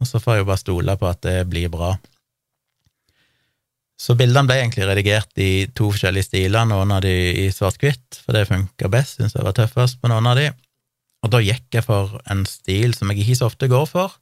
Og 0.00 0.08
så 0.08 0.20
får 0.22 0.38
jeg 0.38 0.44
jo 0.44 0.48
bare 0.48 0.62
stole 0.62 0.96
på 1.00 1.08
at 1.10 1.20
det 1.26 1.36
blir 1.50 1.72
bra. 1.72 1.94
Så 4.00 4.16
bildene 4.16 4.48
ble 4.48 4.56
egentlig 4.62 4.86
redigert 4.88 5.42
i 5.44 5.66
to 5.76 5.90
forskjellige 5.92 6.30
stiler, 6.30 6.64
noen 6.68 6.94
av 6.96 7.02
de 7.04 7.12
i 7.42 7.50
svart-hvitt, 7.52 8.22
for 8.24 8.36
det 8.36 8.46
funka 8.48 8.88
best, 8.92 9.18
syns 9.18 9.36
jeg 9.36 9.44
var 9.44 9.56
tøffest 9.58 10.00
på 10.00 10.08
noen 10.08 10.30
av 10.30 10.40
de. 10.40 10.46
Og 11.20 11.34
da 11.34 11.42
gikk 11.44 11.76
jeg 11.76 11.84
for 11.84 12.16
en 12.32 12.46
stil 12.48 12.96
som 12.96 13.12
jeg 13.12 13.26
ikke 13.26 13.36
så 13.42 13.50
ofte 13.50 13.68
går 13.68 13.84
for, 13.90 14.16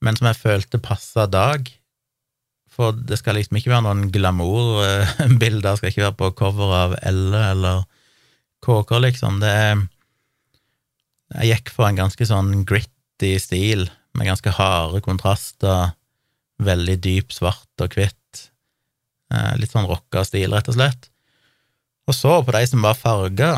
men 0.00 0.16
som 0.16 0.30
jeg 0.30 0.40
følte 0.40 0.80
passa 0.80 1.26
Dag. 1.28 1.68
For 2.72 2.96
det 2.96 3.18
skal 3.20 3.36
liksom 3.36 3.58
ikke 3.58 3.74
være 3.74 3.84
noen 3.84 4.08
glamourbilder, 4.14 5.74
skal 5.76 5.92
ikke 5.92 6.06
være 6.06 6.18
på 6.22 6.30
cover 6.38 6.72
av 6.78 6.96
Elle 7.04 7.42
eller 7.50 7.82
KK, 8.64 8.96
liksom. 9.04 9.42
Det 9.44 9.50
er 9.50 9.82
jeg 11.38 11.52
gikk 11.52 11.72
for 11.74 11.88
en 11.88 11.98
ganske 11.98 12.26
sånn 12.26 12.64
gritty 12.68 13.36
stil, 13.42 13.86
med 14.18 14.26
ganske 14.26 14.52
harde 14.56 15.00
kontraster, 15.04 15.92
veldig 16.60 16.96
dyp 17.02 17.34
svart 17.34 17.84
og 17.84 17.94
hvitt. 17.96 18.46
Eh, 19.30 19.52
litt 19.60 19.72
sånn 19.72 19.88
rocka 19.88 20.24
stil, 20.26 20.50
rett 20.52 20.70
og 20.72 20.76
slett. 20.76 21.10
Og 22.10 22.16
så, 22.16 22.40
på 22.42 22.54
de 22.56 22.64
som 22.66 22.82
var 22.82 22.98
farga, 22.98 23.52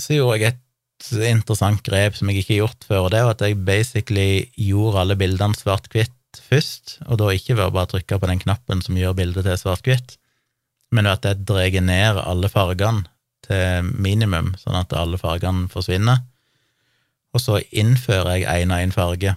så 0.00 0.14
gjorde 0.14 0.38
jeg 0.38 0.54
et 0.54 0.60
interessant 1.34 1.82
grep 1.84 2.14
som 2.16 2.30
jeg 2.30 2.42
ikke 2.42 2.54
har 2.54 2.62
gjort 2.62 2.86
før, 2.86 3.00
og 3.06 3.14
det 3.14 3.22
var 3.24 3.34
at 3.34 3.42
jeg 3.42 3.64
basically 3.66 4.28
gjorde 4.54 5.00
alle 5.02 5.16
bildene 5.18 5.58
svart-hvitt 5.58 6.38
først, 6.48 6.98
og 7.08 7.18
da 7.20 7.32
ikke 7.34 7.56
ved 7.58 7.66
å 7.66 7.74
bare 7.74 7.90
trykke 7.92 8.18
på 8.20 8.30
den 8.30 8.42
knappen 8.42 8.82
som 8.82 8.98
gjør 8.98 9.16
bildet 9.18 9.46
til 9.46 9.58
svart-hvitt, 9.58 10.16
men 10.94 11.10
at 11.10 11.26
jeg 11.26 11.42
drar 11.48 11.74
ned 11.82 12.22
alle 12.22 12.50
fargene 12.50 13.08
til 13.44 13.90
minimum, 13.90 14.54
sånn 14.62 14.78
at 14.78 14.94
alle 14.96 15.18
fargene 15.20 15.66
forsvinner 15.72 16.22
og 17.34 17.42
så 17.42 17.58
innfører 17.74 18.38
jeg 18.38 18.62
én 18.62 18.72
og 18.72 18.78
én 18.84 18.94
farge. 18.94 19.34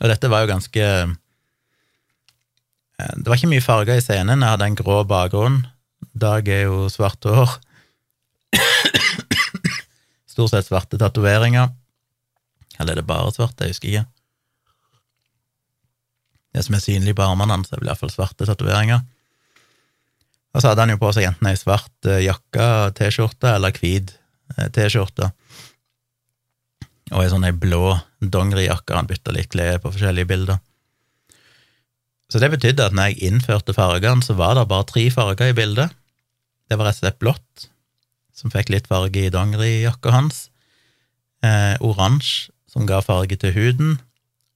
Og 0.00 0.10
dette 0.10 0.28
var 0.28 0.42
jo 0.42 0.50
ganske 0.50 0.82
eh, 0.82 1.14
Det 2.98 3.26
var 3.28 3.38
ikke 3.38 3.52
mye 3.54 3.64
farger 3.64 3.96
i 4.00 4.04
scenen, 4.04 4.42
jeg 4.42 4.52
hadde 4.56 4.68
en 4.72 4.78
grå 4.78 5.04
bakgrunn. 5.08 5.62
Dag 6.16 6.48
er 6.48 6.66
jo 6.66 6.88
svart 6.92 7.24
hår. 7.24 7.50
Stort 10.32 10.52
sett 10.52 10.68
svarte 10.68 10.98
tatoveringer. 11.00 11.68
Eller 12.80 12.92
er 12.92 13.00
det 13.00 13.08
bare 13.08 13.32
svart? 13.32 13.60
Jeg 13.60 13.72
husker 13.72 13.88
ikke. 13.88 14.06
Det 16.56 16.64
som 16.64 16.76
er 16.76 16.84
synlig 16.84 17.14
på 17.16 17.24
armene 17.24 17.52
hans, 17.52 17.70
er 17.72 17.80
vel 17.80 17.88
iallfall 17.92 18.12
svarte 18.12 18.48
tatoveringer. 18.48 19.04
Og 20.56 20.62
så 20.62 20.70
hadde 20.70 20.86
han 20.86 20.94
jo 20.94 21.00
på 21.00 21.12
seg 21.12 21.28
enten 21.28 21.50
ei 21.50 21.56
svart 21.60 22.08
eh, 22.08 22.24
jakke, 22.24 22.68
T-skjorte, 22.96 23.54
eller 23.58 23.76
hvit 23.76 24.16
eh, 24.56 24.68
T-skjorte 24.72 25.30
og 27.12 27.22
ei 27.22 27.28
sånn 27.30 27.46
blå 27.60 27.96
dongerijakke. 28.20 28.96
Han 28.96 29.08
bytta 29.10 29.34
litt 29.34 29.50
klær 29.52 29.78
på 29.82 29.92
forskjellige 29.94 30.30
bilder. 30.30 30.58
Så 32.32 32.40
det 32.42 32.50
betydde 32.50 32.88
at 32.88 32.96
når 32.96 33.12
jeg 33.12 33.28
innførte 33.28 33.74
fargene, 33.76 34.24
så 34.24 34.34
var 34.38 34.56
det 34.58 34.66
bare 34.70 34.88
tre 34.88 35.06
farger 35.14 35.52
i 35.52 35.56
bildet. 35.56 35.94
Det 36.66 36.78
var 36.78 36.88
rett 36.88 36.98
og 36.98 37.04
slett 37.04 37.20
blått, 37.22 37.68
som 38.34 38.50
fikk 38.50 38.72
litt 38.74 38.88
farge 38.90 39.28
i 39.28 39.30
dongerijakka 39.30 40.10
hans, 40.10 40.48
eh, 41.46 41.78
oransje, 41.78 42.50
som 42.66 42.88
ga 42.88 42.98
farge 43.00 43.38
til 43.38 43.54
huden, 43.54 44.00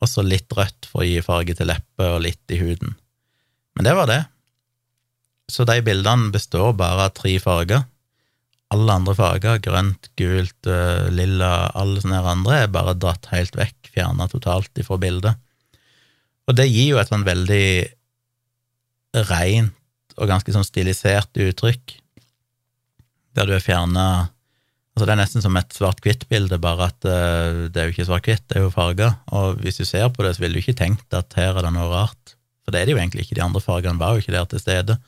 og 0.03 0.09
så 0.11 0.25
litt 0.27 0.51
rødt 0.53 0.89
for 0.91 1.05
å 1.05 1.07
gi 1.07 1.23
farge 1.23 1.55
til 1.55 1.71
lepper 1.71 2.17
og 2.17 2.25
litt 2.27 2.53
i 2.53 2.59
huden. 2.59 2.97
Men 3.77 3.87
det 3.87 3.95
var 3.95 4.11
det. 4.11 4.25
Så 5.51 5.65
de 5.65 5.79
bildene 5.83 6.33
består 6.35 6.75
bare 6.77 7.07
av 7.07 7.15
tre 7.15 7.39
farger 7.39 7.87
alle 8.75 8.97
andre 9.01 9.15
farger, 9.19 9.61
grønt, 9.65 10.11
gult, 10.19 10.59
uh, 10.69 11.09
lilla, 11.15 11.71
alle 11.79 12.03
sånne 12.03 12.21
andre, 12.23 12.65
er 12.65 12.75
bare 12.75 12.97
dratt 12.99 13.31
helt 13.33 13.57
vekk, 13.59 13.91
fjerna 13.95 14.29
totalt 14.31 14.79
ifra 14.79 14.99
bildet. 15.03 15.41
Og 16.47 16.57
det 16.59 16.69
gir 16.71 16.93
jo 16.95 17.01
et 17.01 17.11
sånn 17.11 17.27
veldig 17.27 17.71
rent 19.31 20.19
og 20.21 20.29
ganske 20.31 20.55
sånn 20.55 20.67
stilisert 20.67 21.35
uttrykk, 21.41 21.97
der 23.39 23.49
du 23.49 23.57
er 23.57 23.65
fjerna 23.65 24.07
Altså, 24.91 25.07
det 25.07 25.13
er 25.15 25.19
nesten 25.21 25.41
som 25.45 25.55
et 25.57 25.71
svart-hvitt-bilde, 25.73 26.57
bare 26.61 26.89
at 26.91 27.07
uh, 27.07 27.69
det 27.73 27.79
er 27.79 27.87
jo 27.87 27.93
ikke 27.95 28.05
svart-hvitt, 28.09 28.43
det 28.51 28.59
er 28.59 28.65
jo 28.67 28.73
farger. 28.75 29.15
Og 29.39 29.61
hvis 29.63 29.79
du 29.79 29.87
ser 29.89 30.11
på 30.13 30.27
det, 30.27 30.35
så 30.35 30.43
ville 30.43 30.59
du 30.59 30.61
ikke 30.61 30.75
tenkt 30.77 31.15
at 31.17 31.37
her 31.39 31.55
er 31.55 31.65
det 31.65 31.71
noe 31.73 31.87
rart, 31.89 32.35
for 32.67 32.75
det 32.75 32.83
er 32.83 32.91
det 32.91 32.97
jo 32.97 33.01
egentlig 33.01 33.25
ikke. 33.25 33.39
De 33.39 33.45
andre 33.47 33.63
fargene 33.65 34.03
var 34.03 34.19
jo 34.19 34.25
ikke 34.25 34.35
der 34.35 34.51
til 34.51 34.61
stede. 34.61 34.99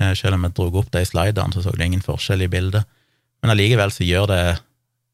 Eh, 0.00 0.14
selv 0.16 0.38
om 0.38 0.46
jeg 0.46 0.56
dro 0.56 0.70
opp 0.80 0.90
de 0.94 1.04
sliderne, 1.06 1.52
så 1.52 1.62
så 1.64 1.74
du 1.76 1.84
ingen 1.84 2.04
forskjell 2.04 2.46
i 2.46 2.50
bildet. 2.50 2.88
Men 3.42 3.54
allikevel 3.54 3.92
så 3.92 4.06
gjør 4.06 4.28
det 4.32 4.42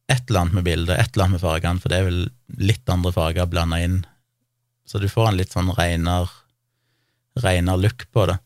et 0.09 0.29
eller 0.29 0.45
annet 0.45 0.59
med 0.59 0.67
bildet, 0.67 0.99
et 0.99 1.13
eller 1.15 1.27
annet 1.27 1.37
med 1.37 1.43
fargene, 1.43 1.83
for 1.83 1.91
det 1.91 1.99
er 1.99 2.09
vel 2.09 2.21
litt 2.63 2.91
andre 2.93 3.13
farger 3.15 3.49
blanda 3.51 3.81
inn, 3.83 4.01
så 4.87 5.01
du 5.03 5.09
får 5.11 5.33
en 5.33 5.39
litt 5.41 5.55
sånn 5.55 5.73
reinere 5.75 6.31
reiner 7.43 7.77
look 7.77 8.07
på 8.15 8.29
det. 8.31 8.39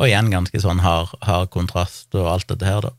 Og 0.00 0.08
igjen 0.08 0.30
ganske 0.32 0.60
sånn 0.60 0.82
hard, 0.84 1.12
hard 1.24 1.50
kontrast 1.52 2.14
og 2.16 2.28
alt 2.30 2.48
dette 2.52 2.68
her, 2.68 2.84
da. 2.84 2.92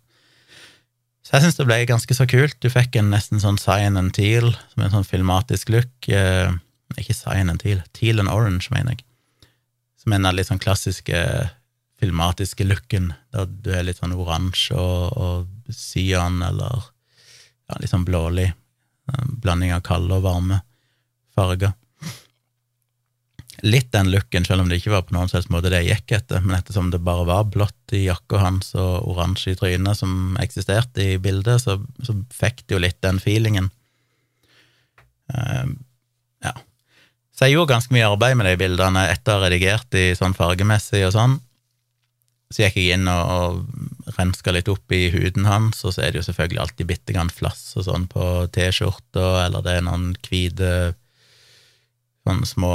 Så 1.22 1.38
jeg 1.38 1.46
syns 1.46 1.60
det 1.60 1.68
ble 1.70 1.78
ganske 1.88 2.18
så 2.18 2.26
kult. 2.28 2.58
Du 2.60 2.68
fikk 2.74 2.98
en 2.98 3.14
nesten 3.14 3.40
sånn 3.40 3.62
cyan 3.62 3.98
and 3.98 4.12
teal, 4.18 4.52
som 4.74 4.84
en 4.84 4.94
sånn 4.98 5.08
filmatisk 5.08 5.70
look. 5.72 5.94
Eh, 6.10 6.52
ikke 6.98 7.16
cyan 7.16 7.54
and 7.54 7.62
teal, 7.62 7.80
teal 7.96 8.20
and 8.20 8.30
orange, 8.30 8.68
mener 8.74 8.98
jeg. 8.98 9.06
Som 10.02 10.18
en 10.18 10.28
av 10.28 10.36
litt 10.36 10.50
sånn 10.50 10.62
klassiske 10.62 11.22
filmatiske 12.02 12.66
looken, 12.66 13.12
der 13.34 13.46
du 13.46 13.70
er 13.76 13.86
litt 13.86 14.02
sånn 14.02 14.16
oransje 14.18 14.78
og, 14.78 15.14
og 15.22 15.76
cyan 15.76 16.42
eller 16.46 16.90
ja, 17.70 17.78
litt 17.78 17.92
sånn 17.92 18.08
blålig. 18.08 18.50
Blanding 19.44 19.74
av 19.76 19.84
kalde 19.86 20.18
og 20.18 20.26
varme 20.26 20.62
farger. 21.36 21.74
litt 23.62 23.92
den 23.94 24.10
looken, 24.10 24.46
selv 24.46 24.64
om 24.64 24.70
det 24.70 24.80
ikke 24.80 24.94
var 24.94 25.04
på 25.06 25.14
noen 25.14 25.30
slags 25.30 25.50
måte 25.54 25.70
det 25.70 25.84
jeg 25.84 25.98
gikk 25.98 26.16
etter, 26.18 26.42
men 26.42 26.58
ettersom 26.58 26.90
det 26.90 27.02
bare 27.06 27.28
var 27.28 27.50
blått 27.54 27.94
i 27.94 28.06
jakka 28.08 28.40
hans 28.42 28.74
og 28.74 29.06
oransje 29.12 29.54
i 29.54 29.60
trynet 29.60 30.00
som 30.00 30.38
eksisterte 30.42 31.04
i 31.04 31.20
bildet, 31.22 31.62
så, 31.62 31.78
så 32.02 32.16
fikk 32.34 32.64
det 32.66 32.76
jo 32.76 32.82
litt 32.82 32.98
den 33.06 33.22
feelingen. 33.22 33.70
Uh, 35.30 35.78
ja. 36.42 36.56
Så 37.36 37.48
jeg 37.48 37.60
gjorde 37.60 37.76
ganske 37.76 37.94
mye 37.94 38.10
arbeid 38.10 38.40
med 38.40 38.50
de 38.50 38.58
bildene 38.64 39.06
etter 39.12 39.36
å 39.36 39.40
ha 39.40 39.46
redigert 39.46 39.88
de 39.94 40.10
sånn 40.18 40.36
fargemessig 40.38 41.06
og 41.06 41.14
sånn. 41.16 41.38
Så 42.52 42.66
gikk 42.66 42.80
jeg 42.82 42.98
inn 42.98 43.08
og, 43.08 43.32
og 43.32 44.16
renska 44.18 44.52
litt 44.52 44.70
opp 44.72 44.92
i 44.92 45.06
huden 45.14 45.48
hans, 45.48 45.84
og 45.86 45.96
så 45.96 46.04
er 46.04 46.12
det 46.12 46.22
jo 46.22 46.28
selvfølgelig 46.28 46.64
alltid 46.66 46.90
bitte 46.90 47.16
grann 47.16 47.32
flass 47.32 47.78
og 47.80 47.88
sånn 47.88 48.10
på 48.12 48.26
T-skjorta, 48.52 49.46
eller 49.46 49.64
det 49.64 49.78
er 49.78 49.86
noen 49.88 50.12
hvite 50.28 50.72
sånne 52.28 52.50
små 52.50 52.74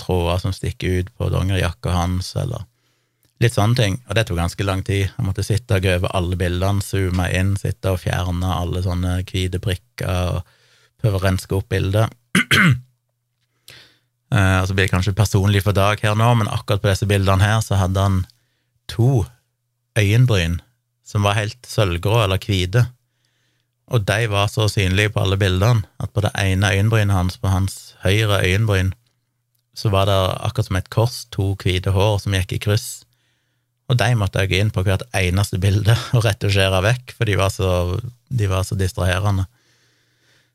tråder 0.00 0.40
som 0.42 0.54
stikker 0.54 1.00
ut 1.00 1.10
på 1.18 1.28
dongerijakka 1.32 1.94
hans, 1.94 2.32
eller 2.38 2.64
litt 3.42 3.56
sånne 3.56 3.78
ting. 3.78 3.98
Og 4.08 4.16
det 4.16 4.26
tok 4.28 4.38
ganske 4.40 4.66
lang 4.66 4.82
tid. 4.86 5.08
Jeg 5.08 5.26
måtte 5.26 5.44
sitte 5.46 5.78
og 5.78 5.84
gå 5.84 5.96
over 5.98 6.14
alle 6.16 6.38
bildene, 6.40 6.84
zoome 6.84 7.28
inn, 7.34 7.54
sitte 7.60 7.94
og 7.94 8.02
fjerne 8.04 8.50
alle 8.54 8.82
sånne 8.84 9.18
hvite 9.28 9.60
prikker, 9.62 10.38
og 10.38 11.02
prøve 11.02 11.20
å 11.20 11.24
renske 11.24 11.58
opp 11.58 11.68
bildet. 11.72 12.14
Uh, 14.34 14.60
og 14.62 14.72
blir 14.74 14.86
det 14.86 14.92
kanskje 14.92 15.16
personlig 15.16 15.64
for 15.66 15.76
Dag 15.76 16.00
her 16.02 16.16
nå, 16.18 16.30
men 16.40 16.50
akkurat 16.50 16.82
på 16.82 16.90
disse 16.90 17.08
bildene 17.10 17.44
her 17.44 17.60
så 17.64 17.78
hadde 17.80 18.06
han 18.06 18.22
to 18.90 19.24
øyenbryn 19.98 20.60
som 21.04 21.26
var 21.26 21.38
helt 21.38 21.68
sølvgrå 21.68 22.22
eller 22.24 22.40
hvite, 22.40 22.86
og 23.92 24.06
de 24.08 24.28
var 24.32 24.48
så 24.48 24.66
synlige 24.72 25.12
på 25.12 25.20
alle 25.20 25.36
bildene 25.40 25.84
at 26.00 26.12
på 26.14 26.24
det 26.24 26.32
ene 26.40 26.72
øyenbrynet 26.72 27.14
hans, 27.14 27.36
på 27.38 27.52
hans 27.52 27.94
høyre 28.04 28.40
øyenbryn, 28.40 28.94
så 29.76 29.90
var 29.92 30.08
det 30.08 30.16
akkurat 30.46 30.70
som 30.70 30.78
et 30.78 30.90
kors, 30.90 31.24
to 31.34 31.52
hvite 31.60 31.92
hår 31.92 32.20
som 32.22 32.36
gikk 32.36 32.56
i 32.56 32.62
kryss, 32.68 33.04
og 33.90 33.98
de 34.00 34.14
måtte 34.16 34.40
jeg 34.40 34.50
gå 34.50 34.60
inn 34.62 34.72
på 34.72 34.84
hvert 34.86 35.04
eneste 35.16 35.60
bilde 35.60 35.96
og 36.16 36.24
retusjere 36.24 36.80
vekk, 36.86 37.16
for 37.18 37.28
de 37.28 37.36
var 37.40 37.52
så, 37.52 37.70
de 38.28 38.48
var 38.48 38.64
så 38.64 38.78
distraherende. 38.80 39.44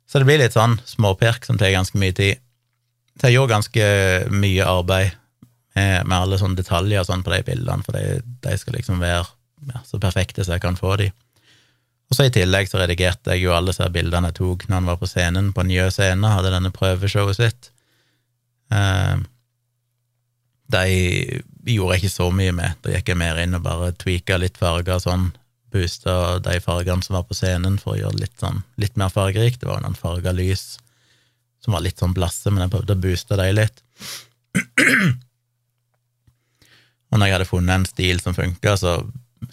Så 0.09 0.17
det 0.17 0.25
blir 0.25 0.41
litt 0.41 0.55
sånn 0.57 0.79
småperk 0.89 1.45
som 1.45 1.59
tar 1.59 1.75
ganske 1.75 1.99
mye 2.01 2.15
tid. 2.17 2.41
Så 3.19 3.29
jeg 3.29 3.37
gjorde 3.37 3.53
ganske 3.53 3.89
mye 4.33 4.65
arbeid 4.65 5.18
med, 5.79 6.05
med 6.07 6.17
alle 6.17 6.39
sånne 6.41 6.59
detaljer 6.59 7.07
sånn 7.07 7.23
på 7.23 7.33
de 7.33 7.41
bildene, 7.47 7.85
for 7.85 7.95
de, 7.95 8.19
de 8.43 8.59
skal 8.59 8.77
liksom 8.77 9.01
være 9.01 9.25
ja, 9.71 9.81
så 9.87 9.99
perfekte 10.01 10.43
som 10.43 10.55
jeg 10.55 10.63
kan 10.63 10.79
få 10.79 10.95
de. 11.01 11.09
Og 12.09 12.17
så 12.17 12.25
I 12.25 12.33
tillegg 12.33 12.69
så 12.69 12.79
redigerte 12.81 13.35
jeg 13.35 13.45
jo 13.45 13.53
alle 13.53 13.69
disse 13.69 13.85
bildene 13.93 14.31
jeg 14.31 14.39
tok 14.39 14.65
når 14.67 14.79
han 14.79 14.89
var 14.89 15.01
på 15.01 15.09
scenen, 15.09 15.51
på 15.53 15.65
Njø 15.67 15.89
scene, 15.93 16.31
hadde 16.33 16.53
denne 16.55 16.71
prøveshowet 16.73 17.37
sitt. 17.37 17.69
Eh, 18.73 19.19
de 20.73 20.85
gjorde 21.69 21.95
jeg 21.95 22.03
ikke 22.03 22.15
så 22.15 22.29
mye 22.33 22.55
med. 22.57 22.81
Da 22.81 22.95
gikk 22.95 23.13
jeg 23.13 23.21
mer 23.21 23.37
inn 23.41 23.57
og 23.57 23.65
bare 23.65 23.93
tweaka 24.01 24.39
litt 24.41 24.57
farger 24.57 25.01
sånn. 25.03 25.29
Boosta 25.69 26.39
de 26.41 26.57
fargene 26.65 27.05
som 27.05 27.19
var 27.19 27.27
på 27.29 27.37
scenen, 27.37 27.77
for 27.77 27.93
å 27.93 27.99
gjøre 27.99 28.17
det 28.17 28.25
litt, 28.25 28.37
sånn, 28.41 28.63
litt 28.81 28.97
mer 28.97 29.13
fargerikt. 29.13 29.61
Det 29.61 29.69
var 29.69 29.83
noen 29.85 29.97
farger 29.97 30.33
lys 30.33 30.79
som 31.61 31.75
var 31.75 31.83
litt 31.85 32.01
sånn 32.01 32.15
blasse, 32.15 32.49
men 32.49 32.65
jeg 32.65 32.73
prøvde 32.73 32.95
å 32.95 33.03
booste 33.03 33.37
de 33.37 33.49
litt. 33.53 33.83
Og 37.09 37.17
når 37.17 37.25
jeg 37.25 37.37
hadde 37.37 37.49
funnet 37.49 37.75
en 37.75 37.89
stil 37.89 38.21
som 38.21 38.35
funka, 38.37 38.75
så 38.77 38.99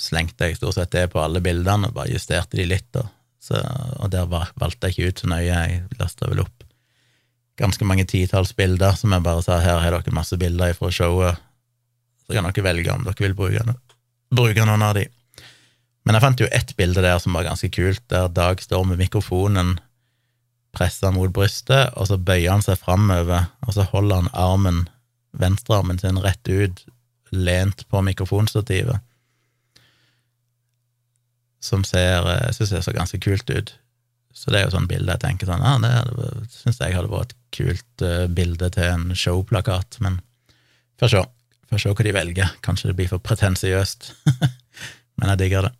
slengte 0.02 0.48
jeg 0.50 0.58
stort 0.58 0.76
sett 0.76 0.92
det 0.92 1.06
på 1.12 1.22
alle 1.22 1.40
bildene 1.44 1.88
og 1.88 1.96
bare 1.96 2.12
justerte 2.12 2.58
de 2.58 2.66
litt. 2.68 2.90
Og, 3.00 3.08
så, 3.40 3.62
og 4.00 4.10
der 4.12 4.28
valgte 4.28 4.90
jeg 4.90 4.96
ikke 4.96 5.08
ut 5.08 5.22
så 5.22 5.30
nøye. 5.32 5.46
Jeg 5.46 6.00
lasta 6.00 6.28
vel 6.30 6.44
opp 6.44 6.56
ganske 7.56 7.84
mange 7.88 8.04
titalls 8.08 8.52
bilder 8.56 8.96
som 8.98 9.14
jeg 9.14 9.24
bare 9.24 9.42
sa 9.44 9.58
her 9.64 9.80
har 9.80 9.94
dere 9.94 10.14
masse 10.14 10.36
bilder 10.40 10.74
fra 10.76 10.90
showet, 10.92 11.40
så 12.26 12.36
kan 12.36 12.48
dere 12.48 12.64
velge 12.66 12.92
om 12.92 13.06
dere 13.06 13.24
vil 13.24 13.36
bruke, 13.38 13.76
bruke 14.34 14.66
noen 14.68 14.84
av 14.84 14.96
de. 14.98 15.06
Men 16.06 16.18
jeg 16.18 16.22
fant 16.22 16.42
jo 16.44 16.50
ett 16.54 16.74
bilde 16.78 17.02
der 17.02 17.18
som 17.22 17.34
var 17.34 17.46
ganske 17.48 17.70
kult, 17.72 18.02
der 18.12 18.28
Dag 18.28 18.60
står 18.62 18.84
med 18.86 19.00
mikrofonen 19.00 19.78
pressa 20.76 21.10
mot 21.10 21.32
brystet, 21.32 21.94
og 21.96 22.10
så 22.10 22.18
bøyer 22.20 22.52
han 22.52 22.62
seg 22.62 22.76
framover, 22.78 23.48
og 23.64 23.72
så 23.72 23.86
holder 23.88 24.20
han 24.20 24.34
armen, 24.36 24.84
venstrearmen 25.32 25.98
sin 25.98 26.20
rett 26.20 26.52
ut 26.52 26.84
lent 27.34 27.86
på 27.90 28.02
mikrofonstativet, 28.06 29.02
som 31.62 31.82
ser, 31.84 32.26
jeg 32.46 32.54
synes 32.58 32.74
det 32.74 32.84
så 32.86 32.94
ganske 32.94 33.20
kult 33.22 33.50
ut. 33.50 33.72
Så 34.36 34.52
det 34.52 34.60
er 34.60 34.66
jo 34.66 34.74
sånn 34.74 34.88
bilde 34.90 35.14
jeg 35.14 35.22
tenker 35.22 35.48
sånn, 35.48 35.64
ja, 35.64 35.78
det 35.80 36.50
syns 36.52 36.78
jeg 36.82 36.94
hadde 36.94 37.10
vært 37.10 37.32
et 37.32 37.40
kult 37.56 38.04
uh, 38.04 38.26
bilde 38.28 38.68
til 38.74 38.90
en 38.92 39.08
showplakat, 39.16 39.96
men 40.04 40.20
får 41.00 41.14
se. 41.14 41.24
Får 41.72 41.82
se 41.82 41.94
hva 41.96 42.06
de 42.06 42.12
velger. 42.14 42.52
Kanskje 42.62 42.92
det 42.92 42.98
blir 42.98 43.10
for 43.10 43.24
pretensiøst, 43.24 44.12
men 45.18 45.32
jeg 45.32 45.40
digger 45.40 45.66
det. 45.66 45.72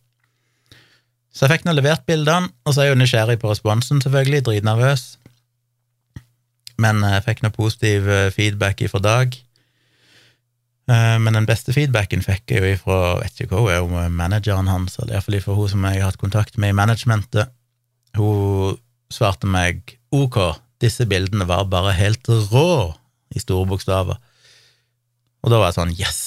Så 1.36 1.44
jeg 1.44 1.52
fikk 1.52 1.66
nå 1.68 1.76
levert 1.76 2.06
bildene, 2.08 2.48
og 2.64 2.72
så 2.72 2.80
er 2.80 2.88
jeg 2.88 2.96
jo 2.96 3.00
nysgjerrig 3.02 3.38
på 3.42 3.52
responsen, 3.52 4.00
selvfølgelig, 4.00 4.40
dritnervøs. 4.48 5.04
Men 6.80 7.04
jeg 7.04 7.24
fikk 7.28 7.42
noe 7.44 7.52
positiv 7.52 8.08
eh, 8.08 8.30
feedback 8.32 8.80
ifra 8.84 9.02
Dag. 9.04 9.36
Eh, 10.86 11.16
men 11.18 11.34
den 11.34 11.48
beste 11.48 11.74
feedbacken 11.74 12.22
fikk 12.22 12.52
jeg 12.54 12.62
jo 12.62 12.74
ifra 12.76 12.98
vet 13.18 13.40
ikke 13.42 13.58
hva, 13.58 13.80
hun 13.82 13.96
er 13.98 14.12
manageren 14.12 14.70
hans, 14.70 14.98
eller 15.00 15.16
iallfall 15.16 15.38
ifra 15.40 15.56
hun 15.58 15.72
som 15.72 15.86
jeg 15.88 15.98
har 15.98 16.12
hatt 16.12 16.20
kontakt 16.20 16.60
med 16.62 16.70
i 16.70 16.78
managementet. 16.78 17.50
Hun 18.16 18.78
svarte 19.12 19.50
meg 19.50 19.96
ok, 20.14 20.38
disse 20.82 21.06
bildene 21.10 21.48
var 21.48 21.66
bare 21.72 21.96
helt 21.98 22.30
rå, 22.52 22.94
i 23.34 23.42
store 23.42 23.66
bokstaver. 23.68 24.20
Og 25.42 25.50
da 25.50 25.58
var 25.58 25.72
jeg 25.72 25.78
sånn 25.80 25.96
yes! 25.98 26.22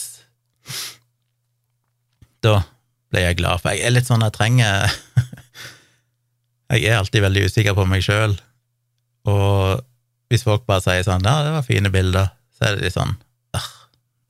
Da 2.43 2.59
ble 3.11 3.23
jeg 3.23 3.39
glad, 3.39 3.63
for 3.63 3.73
jeg 3.73 3.87
er 3.87 3.95
litt 3.95 4.07
sånn 4.07 4.23
jeg 4.23 4.35
trenger 4.35 4.91
Jeg 6.69 6.83
er 6.85 6.99
alltid 6.99 7.23
veldig 7.25 7.47
usikker 7.49 7.73
på 7.75 7.87
meg 7.89 8.03
sjøl, 8.05 8.35
og 9.27 9.81
hvis 10.29 10.45
folk 10.45 10.67
bare 10.69 10.83
sier 10.85 11.07
sånn 11.07 11.25
ja, 11.25 11.39
det 11.47 11.55
var 11.55 11.65
fine 11.65 11.89
bilder, 11.89 12.29
så 12.53 12.67
er 12.67 12.77
det 12.77 12.85
litt 12.85 12.95
sånn 12.95 13.15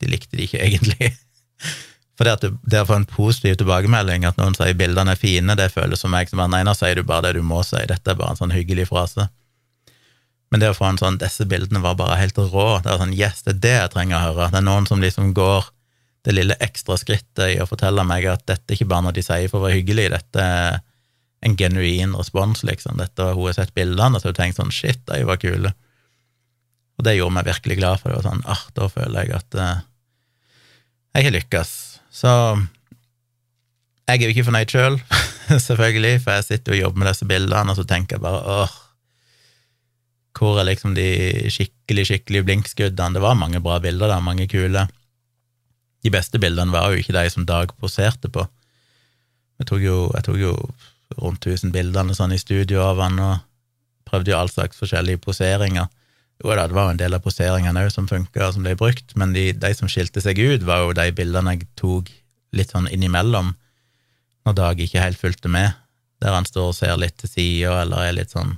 de 0.00 0.10
likte 0.10 0.36
de 0.36 0.46
ikke 0.46 0.62
egentlig. 0.64 1.12
For 2.20 2.28
det, 2.28 2.32
at 2.36 2.44
du, 2.44 2.56
det 2.68 2.82
å 2.82 2.88
få 2.88 2.98
en 3.00 3.08
positiv 3.08 3.54
tilbakemelding, 3.56 4.26
at 4.28 4.36
noen 4.36 4.52
sier 4.52 4.76
bildene 4.76 5.14
er 5.14 5.20
fine, 5.20 5.54
det 5.56 5.70
føles 5.72 6.02
som 6.02 6.12
meg 6.12 6.28
som 6.28 6.42
nei, 6.52 6.60
nå 6.68 6.74
sier 6.76 6.98
du 6.98 7.06
bare 7.08 7.30
det 7.30 7.38
du 7.38 7.46
må 7.46 7.62
si, 7.64 7.80
dette 7.88 8.12
er 8.12 8.18
bare 8.18 8.34
en 8.34 8.40
sånn 8.42 8.52
hyggelig 8.52 8.90
frase. 8.90 9.30
Men 10.50 10.60
det 10.60 10.72
å 10.72 10.76
få 10.76 10.88
en 10.90 10.98
sånn 10.98 11.16
'disse 11.16 11.46
bildene 11.48 11.80
var 11.80 11.94
bare 11.96 12.18
helt 12.18 12.36
rå', 12.36 12.82
det 12.82 12.90
er 12.92 13.00
sånn 13.00 13.16
'yes, 13.16 13.42
det 13.46 13.54
er 13.54 13.60
det 13.64 13.76
jeg 13.76 13.92
trenger 13.94 14.16
å 14.18 14.24
høre'. 14.26 14.50
Det 14.50 14.58
er 14.60 14.66
noen 14.66 14.86
som 14.86 15.00
liksom 15.00 15.32
går 15.34 15.70
det 16.26 16.34
lille 16.34 16.56
ekstra 16.60 16.98
skrittet 17.00 17.54
i 17.54 17.60
å 17.62 17.68
fortelle 17.70 18.04
meg 18.04 18.26
at 18.28 18.44
dette 18.50 18.74
ikke 18.74 18.88
bare 18.90 19.06
når 19.06 19.16
de 19.16 19.22
sier 19.24 19.48
for 19.48 19.60
å 19.60 19.68
være 19.68 19.78
hyggelig, 19.78 20.10
dette 20.12 20.40
er 20.44 20.80
en 21.40 21.56
genuin 21.56 22.12
respons, 22.18 22.64
liksom. 22.68 22.98
Dette, 23.00 23.30
hun 23.32 23.46
har 23.46 23.56
sett 23.56 23.72
bildene, 23.72 24.20
så 24.20 24.28
hun 24.28 24.36
tenkt 24.36 24.58
sånn 24.60 24.74
'shit, 24.74 25.00
de 25.06 25.24
var 25.24 25.40
kule'. 25.40 25.72
Og 26.98 27.04
det 27.06 27.16
gjorde 27.16 27.32
meg 27.32 27.46
virkelig 27.46 27.78
glad, 27.80 28.00
for 28.00 28.10
det 28.10 28.20
var 28.20 28.28
sånn 28.28 28.44
ah, 28.44 28.64
da 28.76 28.88
føler 28.92 29.24
jeg 29.24 29.32
at 29.38 29.54
uh, 29.56 29.80
jeg 31.14 31.26
har 31.26 31.34
lykkes. 31.34 31.72
Så 32.10 32.30
jeg 34.10 34.18
er 34.18 34.26
jo 34.26 34.34
ikke 34.34 34.46
fornøyd 34.48 34.72
sjøl, 34.72 35.00
selv, 35.00 35.60
selvfølgelig, 35.68 36.20
for 36.24 36.36
jeg 36.38 36.46
sitter 36.46 36.76
og 36.76 36.80
jobber 36.80 37.02
med 37.02 37.10
disse 37.12 37.26
bildene, 37.30 37.72
og 37.72 37.78
så 37.78 37.84
tenker 37.86 38.16
jeg 38.16 38.24
bare 38.24 38.40
åh, 38.54 38.78
hvor 40.40 40.60
er 40.60 40.70
liksom 40.70 40.94
de 40.96 41.06
skikkelig, 41.52 42.06
skikkelig 42.08 42.44
blinkskuddene? 42.46 43.18
Det 43.18 43.22
var 43.22 43.36
mange 43.38 43.60
bra 43.60 43.78
bilder 43.82 44.08
der, 44.08 44.24
mange 44.24 44.46
kule. 44.48 44.86
De 46.00 46.12
beste 46.12 46.40
bildene 46.40 46.72
var 46.72 46.90
jo 46.90 47.02
ikke 47.02 47.12
de 47.12 47.30
som 47.30 47.44
Dag 47.46 47.74
poserte 47.76 48.30
på. 48.32 48.46
Jeg 49.60 49.68
tok 49.68 49.82
jo, 49.84 49.96
jeg 50.14 50.24
tok 50.24 50.38
jo 50.40 50.54
rundt 51.20 51.44
1000 51.44 51.74
bildene 51.74 52.16
sånn 52.16 52.32
i 52.32 52.40
studio 52.40 52.80
av 52.86 53.02
han, 53.04 53.18
og 53.20 53.42
prøvde 54.08 54.32
jo 54.32 54.38
all 54.38 54.48
slags 54.48 54.80
forskjellige 54.80 55.20
poseringer. 55.26 55.90
Jo 56.40 56.54
da, 56.56 56.64
det 56.68 56.76
var 56.76 56.88
jo 56.88 56.94
en 56.94 57.00
del 57.00 57.16
av 57.16 57.24
poseringene 57.24 57.82
òg 57.84 57.90
som 57.92 58.08
funka, 58.08 58.52
som 58.54 58.64
ble 58.64 58.72
brukt, 58.80 59.12
men 59.20 59.34
de, 59.36 59.50
de, 59.52 59.72
som 59.76 59.90
skilte 59.92 60.22
seg 60.24 60.40
ut, 60.40 60.64
var 60.64 60.86
jo 60.86 60.96
de 60.96 61.10
bildene 61.16 61.56
jeg 61.56 61.68
tok 61.76 62.08
litt 62.56 62.72
sånn 62.72 62.88
innimellom, 62.90 63.52
når 64.48 64.56
Dag 64.56 64.80
ikke 64.80 65.02
helt 65.04 65.20
fulgte 65.20 65.50
med, 65.52 65.76
der 66.24 66.32
han 66.32 66.48
står 66.48 66.70
og 66.70 66.76
ser 66.78 66.96
litt 67.00 67.18
til 67.20 67.28
sida, 67.28 67.82
eller 67.82 68.08
er 68.08 68.16
litt 68.16 68.32
sånn 68.32 68.56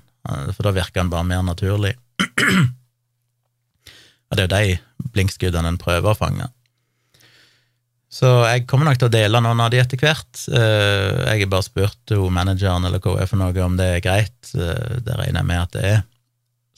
For 0.55 0.63
da 0.63 0.71
virker 0.77 1.03
han 1.03 1.11
bare 1.11 1.27
mer 1.27 1.43
naturlig. 1.43 1.97
Og 4.31 4.39
det 4.39 4.45
er 4.45 4.47
jo 4.47 4.53
de 4.53 5.09
blinkskuddene 5.13 5.73
en 5.73 5.81
prøver 5.83 6.13
å 6.13 6.17
fange. 6.17 6.47
Så 8.13 8.29
jeg 8.47 8.67
kommer 8.69 8.87
nok 8.87 9.01
til 9.01 9.09
å 9.09 9.13
dele 9.13 9.41
noen 9.43 9.61
av 9.65 9.73
de 9.73 9.81
etter 9.83 9.99
hvert. 10.01 10.45
Eh, 10.53 11.27
jeg 11.27 11.43
har 11.43 11.51
bare 11.51 11.67
spurt 11.67 12.15
manageren 12.31 12.87
eller 12.87 13.01
hva 13.03 13.17
er 13.19 13.29
for 13.29 13.41
noe 13.41 13.67
om 13.67 13.77
det 13.79 13.89
er 13.97 14.05
greit. 14.05 14.39
Eh, 14.55 15.01
det 15.03 15.19
regner 15.19 15.41
jeg 15.41 15.49
med 15.51 15.61
at 15.63 15.75
det 15.75 15.85
er. 15.91 16.03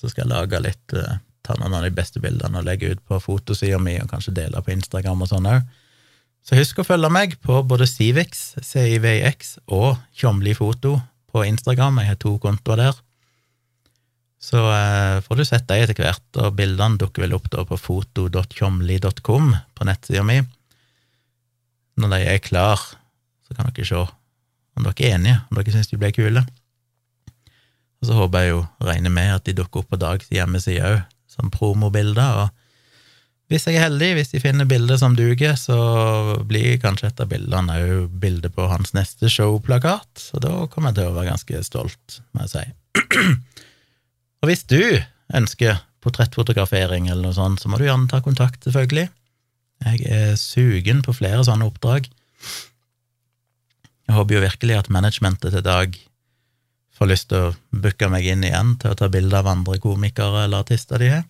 Så 0.05 0.12
skal 0.12 0.26
jeg 0.26 0.32
lage 0.34 0.61
litt, 0.61 0.96
uh, 0.96 1.16
ta 1.44 1.57
noen 1.57 1.78
av 1.78 1.86
de 1.86 1.92
beste 1.96 2.20
bildene 2.20 2.61
og 2.61 2.68
legge 2.68 2.92
ut 2.92 3.00
på 3.09 3.20
fotosida 3.24 3.80
mi, 3.80 3.96
og 4.02 4.11
kanskje 4.12 4.36
dele 4.36 4.61
på 4.61 4.74
Instagram 4.74 5.24
og 5.24 5.32
sånn 5.32 5.48
òg. 5.48 5.64
Så 6.44 6.59
husk 6.59 6.82
å 6.82 6.84
følge 6.84 7.09
meg 7.09 7.38
på 7.40 7.62
både 7.64 7.88
Civix, 7.88 8.52
CIVX, 8.61 9.57
og 9.72 9.96
Tjomli 10.12 10.52
Foto 10.57 10.98
på 11.32 11.46
Instagram. 11.48 12.02
Jeg 12.02 12.12
har 12.12 12.20
to 12.20 12.36
kontoer 12.42 12.82
der. 12.82 12.92
Så 12.92 13.14
så 14.44 14.61
eh, 14.68 15.22
får 15.24 15.38
du 15.40 15.44
sett 15.48 15.64
dem 15.70 15.80
etter 15.80 15.96
hvert, 16.05 16.26
og 16.36 16.57
bildene 16.59 17.00
dukker 17.00 17.24
vel 17.24 17.36
opp 17.36 17.46
da 17.52 17.64
på 17.64 17.78
foto.tjomli.com 17.80 19.55
på 19.72 19.86
nettsida 19.88 20.24
mi. 20.26 20.42
Når 21.96 22.12
de 22.12 22.18
er 22.34 22.42
klar, 22.44 22.82
så 23.46 23.57
kan 23.57 23.70
dere 23.70 23.88
se 23.88 24.02
om 24.02 24.84
dere 24.84 25.07
er 25.07 25.16
enige, 25.16 25.38
om 25.48 25.57
dere 25.57 25.72
syns 25.72 25.88
de 25.88 26.00
ble 26.00 26.12
kule. 26.12 26.44
Og 28.05 28.11
så 28.11 28.18
håper 28.18 28.42
jeg 28.42 28.50
jo, 28.52 28.59
regner 28.84 29.12
med, 29.12 29.30
at 29.32 29.46
de 29.48 29.55
dukker 29.57 29.80
opp 29.80 29.94
på 29.94 29.96
Dags 29.96 30.28
hjemmeside 30.28 30.84
òg, 30.84 30.98
som 31.32 31.48
promobilder. 31.48 32.44
og 32.44 32.50
hvis 33.48 33.64
jeg 33.68 33.78
er 33.78 33.86
heldig, 33.86 34.11
hvis 34.18 34.32
de 34.32 34.40
finner 34.42 34.68
bilder 34.68 34.98
som 35.00 35.16
duger, 35.16 35.57
så 35.57 35.78
blir 36.44 36.76
kanskje 36.82 37.09
et 37.09 37.22
av 37.24 37.30
bildene 37.32 37.78
òg 37.80 38.12
bilde 38.20 38.50
på 38.52 38.68
hans 38.68 38.92
neste 38.92 39.30
showplakat, 39.32 40.20
så 40.20 40.40
da 40.40 40.66
kommer 40.68 40.92
jeg 40.92 41.00
til 41.00 41.09
å 41.09 41.16
være 41.16 41.30
ganske 41.32 41.64
stolt, 41.64 42.20
må 42.36 42.44
jeg 42.44 42.52
si. 42.52 42.64
og 44.44 44.50
hvis 44.50 44.66
du 44.68 44.80
ønsker 45.32 45.80
portrettfotografering 46.05 47.09
eller 47.09 47.30
noe 47.30 47.36
sånt, 47.36 47.64
så 47.64 47.72
må 47.72 47.80
du 47.80 47.86
gjerne 47.88 48.11
ta 48.12 48.20
kontakt, 48.24 48.61
selvfølgelig. 48.68 49.09
Jeg 49.84 50.05
er 50.12 50.36
sugen 50.40 51.00
på 51.05 51.16
flere 51.16 51.44
sånne 51.48 51.68
oppdrag. 51.72 52.12
Jeg 54.05 54.16
håper 54.18 54.36
jo 54.36 54.44
virkelig 54.44 54.82
at 54.82 54.92
managementet 54.92 55.57
til 55.57 55.64
Dag 55.64 55.96
får 57.05 57.12
lyst 57.12 57.28
til 57.28 57.50
å 57.50 57.80
booke 57.84 58.09
meg 58.09 58.26
inn 58.32 58.44
igjen 58.46 58.74
til 58.80 58.94
å 58.94 58.96
ta 58.96 59.11
bilde 59.12 59.36
av 59.36 59.48
andre 59.50 59.76
komikere 59.82 60.46
eller 60.46 60.64
artister 60.64 61.02
de 61.02 61.11
har. 61.12 61.24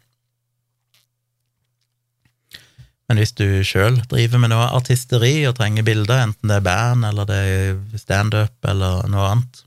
Men 3.11 3.21
hvis 3.21 3.35
du 3.37 3.61
sjøl 3.67 3.99
driver 4.09 4.41
med 4.41 4.55
noe 4.55 4.71
artisteri 4.79 5.43
og 5.49 5.59
trenger 5.59 5.85
bilder, 5.85 6.23
enten 6.25 6.49
det 6.49 6.61
er 6.61 6.65
band 6.65 7.09
eller 7.11 7.29
det 7.29 7.41
er 7.51 7.99
standup 8.01 8.71
eller 8.71 9.07
noe 9.13 9.31
annet 9.35 9.63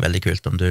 Veldig 0.00 0.20
kult 0.22 0.44
om 0.46 0.54
du 0.54 0.68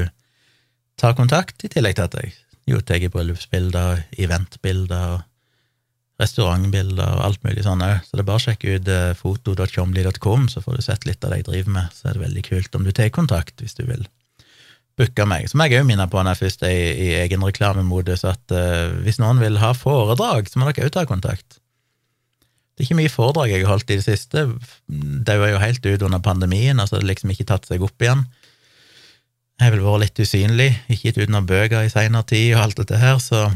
tar 0.96 1.12
kontakt, 1.18 1.66
i 1.68 1.70
tillegg 1.72 1.98
til 1.98 2.06
at 2.06 2.14
jeg 2.16 2.30
jo 2.72 2.78
tar 2.80 3.04
bryllupsbilder, 3.12 4.06
eventbilder, 4.16 5.26
restaurantbilder 6.20 7.16
og 7.16 7.26
alt 7.26 7.44
mulig 7.48 7.64
sånn 7.66 7.84
òg. 7.86 8.02
Så 8.06 8.18
det 8.18 8.24
er 8.24 8.28
bare 8.28 8.42
å 8.42 8.44
sjekke 8.44 8.76
ut 8.76 8.92
eh, 8.92 9.12
foto.tjomli.com, 9.18 10.48
så 10.52 10.64
får 10.64 10.80
du 10.80 10.86
sett 10.86 11.08
litt 11.08 11.24
av 11.24 11.32
det 11.32 11.42
jeg 11.42 11.50
driver 11.50 11.76
med. 11.78 11.94
Så 11.96 12.10
er 12.10 12.18
det 12.18 12.26
veldig 12.26 12.46
kult 12.50 12.76
om 12.76 12.88
du 12.88 12.92
tar 12.96 13.12
kontakt 13.16 13.64
hvis 13.64 13.78
du 13.80 13.86
vil 13.88 14.04
booke 15.00 15.26
meg. 15.30 15.48
Så 15.48 15.56
må 15.56 15.70
jeg 15.70 15.80
òg 15.80 15.88
minne 15.88 16.10
på 16.12 16.20
når 16.20 16.36
jeg 16.36 16.42
først 16.44 16.66
er 16.68 16.76
i, 16.76 16.90
i 17.08 17.10
egenreklamemodus, 17.22 18.26
at 18.28 18.56
uh, 18.56 18.92
hvis 19.06 19.22
noen 19.22 19.40
vil 19.40 19.62
ha 19.62 19.72
foredrag, 19.78 20.50
så 20.52 20.60
må 20.60 20.68
dere 20.68 20.90
òg 20.90 20.96
ta 20.98 21.06
kontakt. 21.08 21.62
Det 22.76 22.84
er 22.84 22.90
ikke 22.90 23.00
mye 23.00 23.12
foredrag 23.12 23.54
jeg 23.54 23.64
har 23.64 23.74
holdt 23.74 23.92
i 23.92 24.00
det 24.00 24.06
siste. 24.08 24.44
Er 24.48 25.40
jo 25.54 25.64
helt 25.64 25.88
ut 25.88 26.04
under 26.08 26.22
pandemien, 26.24 26.80
altså 26.80 26.98
det 26.98 27.06
har 27.06 27.14
liksom 27.14 27.32
ikke 27.32 27.48
tatt 27.48 27.68
seg 27.68 27.84
opp 27.84 28.04
igjen. 28.04 28.26
Jeg 29.60 29.68
har 29.68 29.74
vel 29.76 29.84
vært 29.84 30.06
litt 30.06 30.22
usynlig, 30.24 30.70
ikke 30.88 31.10
gitt 31.10 31.18
ut 31.20 31.32
noen 31.34 31.48
bøker 31.48 31.84
i 31.84 31.92
seinere 31.92 32.28
tid 32.28 32.54
og 32.54 32.62
alt 32.64 32.80
dette 32.80 33.00
her, 33.00 33.18
så 33.20 33.50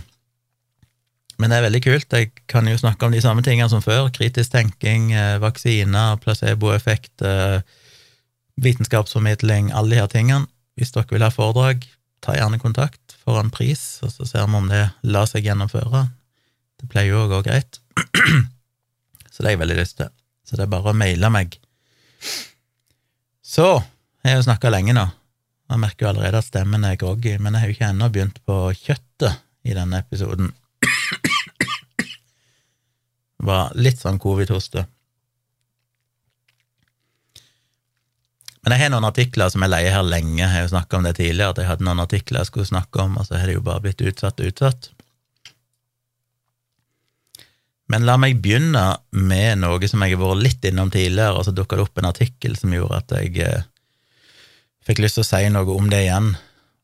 Men 1.42 1.50
det 1.50 1.58
er 1.58 1.66
veldig 1.66 1.82
kult. 1.84 2.14
Jeg 2.14 2.32
kan 2.52 2.68
jo 2.70 2.78
snakke 2.78 3.08
om 3.08 3.14
de 3.16 3.22
samme 3.24 3.44
tingene 3.46 3.70
som 3.72 3.82
før. 3.84 4.12
Kritisk 4.14 4.54
tenking, 4.54 5.12
eh, 5.14 5.40
vaksiner, 5.42 6.20
placeboeffekt, 6.22 7.22
eh, 7.26 7.62
vitenskapsformidling, 8.62 9.72
alle 9.74 9.96
de 9.96 10.02
her 10.02 10.08
tingene. 10.08 10.48
Hvis 10.78 10.94
dere 10.94 11.10
vil 11.10 11.26
ha 11.26 11.30
foredrag, 11.34 11.86
ta 12.22 12.36
gjerne 12.38 12.62
kontakt 12.62 13.16
for 13.24 13.40
en 13.40 13.52
pris, 13.54 14.00
og 14.04 14.12
så 14.14 14.28
ser 14.28 14.48
vi 14.48 14.60
om 14.62 14.70
det 14.72 14.84
lar 15.04 15.26
seg 15.30 15.46
gjennomføre. 15.46 16.08
Det 16.80 16.90
pleier 16.90 17.14
jo 17.14 17.26
å 17.26 17.32
gå 17.32 17.44
greit. 17.46 17.80
Så 19.34 19.42
det 19.42 19.48
har 19.48 19.56
jeg 19.56 19.64
veldig 19.64 19.78
lyst 19.80 19.98
til. 19.98 20.10
Så 20.46 20.58
det 20.60 20.68
er 20.68 20.70
bare 20.70 20.92
å 20.92 20.98
maile 20.98 21.30
meg. 21.34 21.56
Så 23.42 23.66
jeg 24.22 24.30
har 24.30 24.38
jo 24.38 24.46
snakka 24.46 24.70
lenge 24.70 24.94
nå. 24.94 25.08
Jeg 25.72 25.82
merker 25.82 26.06
jo 26.06 26.10
allerede 26.12 26.42
at 26.44 26.46
stemmen 26.46 26.86
er 26.86 27.00
groggy, 27.02 27.34
men 27.42 27.56
jeg 27.56 27.64
har 27.64 27.72
jo 27.72 27.76
ikke 27.78 27.90
ennå 27.90 28.10
begynt 28.14 28.38
på 28.46 28.58
kjøttet 28.78 29.42
i 29.66 29.74
denne 29.74 30.04
episoden. 30.04 30.52
Var 33.44 33.74
litt 33.76 34.02
sånn 34.02 34.22
covid-hoste. 34.22 34.86
Men 38.64 38.78
jeg 38.78 38.86
har 38.86 38.94
noen 38.94 39.10
artikler 39.10 39.52
som 39.52 39.64
jeg 39.66 39.74
leier 39.74 39.92
her 39.92 40.06
lenge. 40.08 40.40
Jeg 40.40 40.52
har 40.54 40.64
jo 40.64 40.72
snakka 40.72 40.98
om 40.98 41.08
det 41.08 41.18
tidligere, 41.18 41.52
at 41.52 41.60
jeg 41.60 41.68
hadde 41.68 41.88
noen 41.88 42.04
artikler 42.04 42.44
jeg 42.44 42.52
skulle 42.52 42.70
snakke 42.70 43.02
om, 43.04 43.18
og 43.20 43.28
så 43.28 43.36
har 43.36 43.50
det 43.50 43.58
jo 43.58 43.66
bare 43.66 43.84
blitt 43.84 44.04
utsatt 44.06 44.40
og 44.40 44.54
utsatt. 44.54 44.94
Men 47.92 48.08
la 48.08 48.16
meg 48.18 48.40
begynne 48.42 48.86
med 49.12 49.60
noe 49.62 49.90
som 49.92 50.02
jeg 50.06 50.16
har 50.16 50.22
vært 50.22 50.46
litt 50.46 50.66
innom 50.70 50.94
tidligere, 50.94 51.36
og 51.36 51.44
så 51.46 51.52
dukka 51.56 51.78
det 51.78 51.84
opp 51.84 52.00
en 52.00 52.10
artikkel 52.10 52.56
som 52.58 52.72
gjorde 52.74 53.02
at 53.02 53.16
jeg 53.20 53.44
eh, 53.44 53.68
fikk 54.88 55.04
lyst 55.04 55.20
til 55.20 55.26
å 55.26 55.28
si 55.28 55.44
noe 55.52 55.76
om 55.76 55.92
det 55.92 56.06
igjen, 56.06 56.32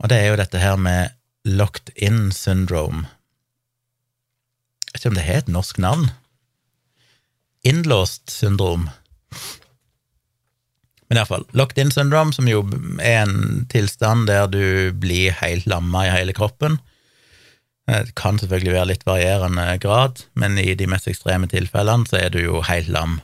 og 0.03 0.11
det 0.11 0.19
er 0.19 0.29
jo 0.29 0.39
dette 0.41 0.59
her 0.59 0.75
med 0.75 1.15
locked 1.47 1.93
in 1.95 2.27
syndrome. 2.35 3.07
Jeg 4.89 4.97
vet 4.97 4.99
ikke 4.99 5.13
om 5.13 5.17
det 5.17 5.27
har 5.29 5.41
et 5.45 5.53
norsk 5.53 5.79
navn. 5.79 6.09
Innlåst 7.67 8.29
syndrom. 8.31 8.89
Men 11.09 11.17
iallfall, 11.17 11.47
locked 11.57 11.81
in 11.81 11.91
syndrome, 11.91 12.33
som 12.33 12.47
jo 12.47 12.61
er 13.01 13.23
en 13.23 13.65
tilstand 13.71 14.29
der 14.29 14.45
du 14.51 14.93
blir 14.93 15.33
helt 15.41 15.65
lamma 15.67 16.05
i 16.05 16.13
hele 16.13 16.35
kroppen. 16.37 16.77
Det 17.89 18.13
kan 18.19 18.37
selvfølgelig 18.37 18.75
være 18.75 18.89
litt 18.91 19.07
varierende 19.07 19.65
grad, 19.81 20.21
men 20.37 20.59
i 20.61 20.75
de 20.77 20.85
mest 20.89 21.09
ekstreme 21.09 21.49
tilfellene 21.49 22.05
så 22.05 22.19
er 22.19 22.29
du 22.33 22.37
jo 22.43 22.61
helt 22.67 22.91
lam. 22.93 23.17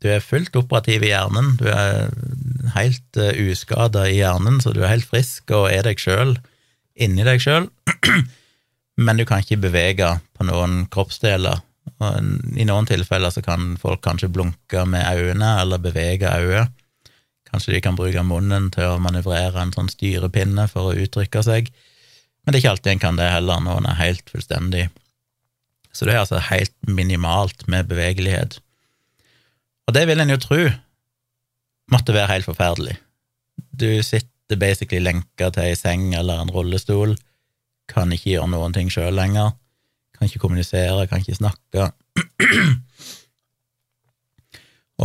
Du 0.00 0.08
er 0.12 0.24
fullt 0.24 0.56
operativ 0.56 1.04
i 1.04 1.10
hjernen, 1.12 1.54
du 1.60 1.68
er 1.72 2.10
helt 2.74 3.20
uh, 3.20 3.30
eh, 3.30 3.38
uskada 3.48 4.04
i 4.08 4.18
hjernen, 4.18 4.60
så 4.60 4.72
du 4.76 4.82
er 4.82 4.92
helt 4.92 5.08
frisk 5.08 5.52
og 5.56 5.70
er 5.72 5.86
deg 5.86 6.00
sjøl, 6.00 6.36
inni 6.96 7.24
deg 7.24 7.40
sjøl, 7.40 7.68
men 9.04 9.20
du 9.20 9.24
kan 9.28 9.44
ikke 9.44 9.60
bevege 9.64 10.10
på 10.36 10.48
noen 10.48 10.84
kroppsdeler. 10.92 11.62
Og 11.96 12.58
I 12.58 12.66
noen 12.68 12.88
tilfeller 12.88 13.32
så 13.32 13.42
kan 13.44 13.76
folk 13.80 14.02
kanskje 14.04 14.32
blunke 14.32 14.82
med 14.88 15.06
øynene 15.06 15.54
eller 15.62 15.82
bevege 15.82 16.32
øyet 16.40 16.74
Kanskje 17.46 17.76
de 17.76 17.80
kan 17.80 17.96
bruke 17.96 18.22
munnen 18.26 18.70
til 18.74 18.90
å 18.90 19.00
manøvrere 19.00 19.62
en 19.62 19.72
sånn 19.74 19.88
styrepinne 19.88 20.66
for 20.68 20.90
å 20.90 20.96
uttrykke 20.98 21.42
seg, 21.46 21.70
men 22.42 22.52
det 22.52 22.58
er 22.58 22.62
ikke 22.64 22.72
alltid 22.74 22.92
en 22.92 23.02
kan 23.04 23.20
det 23.20 23.28
heller 23.30 23.62
når 23.62 23.78
en 23.80 23.88
er 23.90 24.00
helt 24.00 24.32
fullstendig. 24.32 24.82
Så 25.94 26.04
det 26.04 26.14
er 26.14 26.24
altså 26.24 26.42
helt 26.50 26.74
minimalt 26.84 27.64
med 27.70 27.88
bevegelighet. 27.88 28.58
Og 29.86 29.94
det 29.96 30.04
vil 30.10 30.20
en 30.20 30.34
jo 30.34 30.40
tro 30.42 30.60
måtte 31.94 32.14
være 32.14 32.32
helt 32.34 32.48
forferdelig. 32.48 32.96
Du 33.56 33.88
sitter 34.02 34.58
basically 34.60 35.00
lenka 35.02 35.48
til 35.54 35.70
ei 35.70 35.78
seng 35.78 36.10
eller 36.18 36.42
en 36.42 36.52
rullestol, 36.52 37.14
kan 37.88 38.12
ikke 38.12 38.32
gjøre 38.34 38.50
noen 38.52 38.74
ting 38.74 38.90
sjøl 38.90 39.14
lenger, 39.14 39.54
kan 40.16 40.28
ikke 40.28 40.42
kommunisere, 40.42 41.06
kan 41.10 41.22
ikke 41.22 41.38
snakke. 41.38 41.88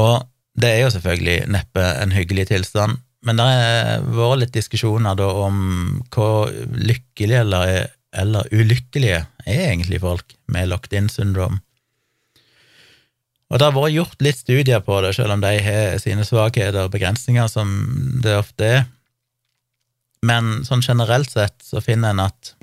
og 0.04 0.28
det 0.62 0.70
er 0.70 0.84
jo 0.84 0.94
selvfølgelig 0.94 1.38
neppe 1.52 1.86
en 2.04 2.14
hyggelig 2.16 2.50
tilstand, 2.52 3.00
men 3.26 3.38
det 3.38 3.48
har 3.48 4.06
vært 4.10 4.42
litt 4.42 4.56
diskusjoner 4.56 5.18
da 5.18 5.28
om 5.44 5.58
hvor 6.14 6.50
lykkelige 6.74 7.44
eller, 7.46 7.92
eller 8.18 8.50
ulykkelige 8.52 9.20
er 9.46 9.68
egentlig 9.68 10.02
folk 10.02 10.34
med 10.52 10.72
locked-in-syndrom. 10.72 11.60
Og 13.52 13.60
det 13.60 13.68
har 13.68 13.76
vært 13.76 13.98
gjort 13.98 14.24
litt 14.24 14.40
studier 14.40 14.82
på 14.84 15.02
det, 15.04 15.12
selv 15.18 15.36
om 15.36 15.44
de 15.44 15.52
har 15.60 15.98
sine 16.00 16.24
svakheter 16.24 16.86
og 16.86 16.94
begrensninger, 16.94 17.50
som 17.52 17.72
det 18.24 18.38
ofte 18.40 18.70
er. 18.80 18.84
Men 20.26 20.62
sånn 20.68 20.84
generelt 20.86 21.32
sett 21.34 21.58
så 21.66 21.82
finner 21.84 22.14
en 22.14 22.28
at 22.30 22.54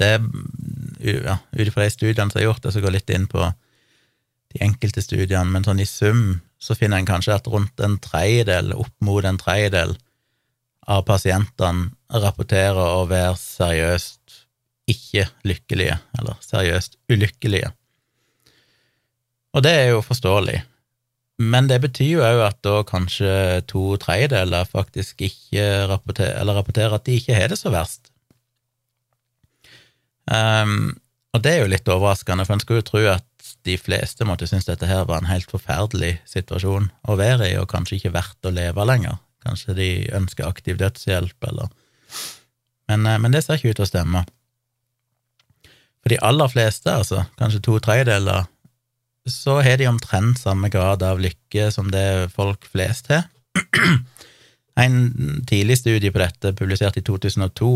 det 0.00 0.12
ja, 1.02 1.38
ut 1.52 1.66
ifra 1.66 1.86
de 1.86 1.92
studiene 1.92 2.32
som 2.32 2.40
er 2.40 2.48
gjort, 2.48 2.62
det 2.64 2.74
som 2.74 2.84
går 2.84 2.96
litt 2.96 3.12
inn 3.14 3.28
på 3.30 3.46
de 4.54 4.62
enkelte 4.64 5.02
studiene, 5.04 5.48
men 5.50 5.66
sånn 5.66 5.82
i 5.82 5.88
sum 5.88 6.40
så 6.62 6.76
finner 6.78 7.00
en 7.00 7.08
kanskje 7.08 7.36
at 7.36 7.48
rundt 7.50 7.80
en 7.84 7.98
tredjedel, 8.02 8.72
opp 8.76 8.94
mot 9.04 9.24
en 9.24 9.38
tredjedel 9.40 9.96
av 10.86 11.02
pasientene 11.08 11.90
rapporterer 12.22 12.78
å 13.00 13.04
være 13.10 13.34
seriøst 13.40 14.38
ikke 14.90 15.26
lykkelige, 15.46 15.98
eller 16.18 16.38
seriøst 16.44 16.96
ulykkelige. 17.10 17.72
Og 19.56 19.64
det 19.66 19.72
er 19.72 19.88
jo 19.90 20.04
forståelig, 20.04 20.60
men 21.42 21.68
det 21.68 21.80
betyr 21.82 22.10
jo 22.14 22.24
òg 22.24 22.42
at 22.46 22.60
da 22.64 22.80
kanskje 22.86 23.32
to 23.68 23.96
tredjedeler 24.00 24.68
faktisk 24.68 25.20
ikke 25.26 25.64
rapporterer, 25.90 26.38
eller 26.40 26.60
rapporterer 26.60 26.96
at 26.96 27.04
de 27.08 27.16
ikke 27.18 27.36
har 27.36 27.50
det 27.52 27.58
så 27.60 27.72
verst. 27.74 28.12
Um, 30.26 30.96
og 31.36 31.42
det 31.44 31.52
er 31.52 31.62
jo 31.62 31.70
litt 31.70 31.88
overraskende, 31.92 32.46
for 32.46 32.56
en 32.56 32.62
skulle 32.62 32.82
jo 32.82 32.90
tro 32.90 33.02
at 33.12 33.26
de 33.66 33.76
fleste 33.78 34.26
måtte 34.26 34.48
synes 34.48 34.66
dette 34.68 34.88
her 34.88 35.04
var 35.08 35.22
en 35.22 35.30
helt 35.30 35.50
forferdelig 35.50 36.16
situasjon 36.28 36.88
å 37.06 37.16
være 37.18 37.50
i, 37.50 37.56
og 37.60 37.68
kanskje 37.70 37.98
ikke 37.98 38.14
verdt 38.14 38.48
å 38.48 38.54
leve 38.54 38.86
lenger. 38.88 39.18
Kanskje 39.46 39.76
de 39.78 39.90
ønsker 40.16 40.48
aktiv 40.48 40.78
dødshjelp, 40.80 41.36
eller 41.50 41.70
men, 42.88 43.06
eh, 43.06 43.18
men, 43.18 43.32
det 43.34 43.42
ser 43.44 43.58
ikke 43.58 43.74
ut 43.74 43.80
til 43.80 43.86
å 43.86 43.90
stemme. 43.90 44.24
For 46.02 46.14
de 46.14 46.20
aller 46.22 46.50
fleste, 46.52 46.92
altså, 46.92 47.24
kanskje 47.40 47.64
to 47.66 47.78
tredjedeler, 47.82 48.46
så 49.26 49.58
har 49.66 49.80
de 49.80 49.88
omtrent 49.90 50.38
samme 50.38 50.70
grad 50.70 51.02
av 51.02 51.18
lykke 51.18 51.70
som 51.74 51.90
det 51.90 52.30
folk 52.34 52.68
flest 52.70 53.10
har. 53.12 53.26
En 54.76 54.96
tidlig 55.48 55.78
studie 55.80 56.12
på 56.12 56.20
dette, 56.20 56.50
publisert 56.52 56.98
i 57.00 57.02
2002, 57.02 57.70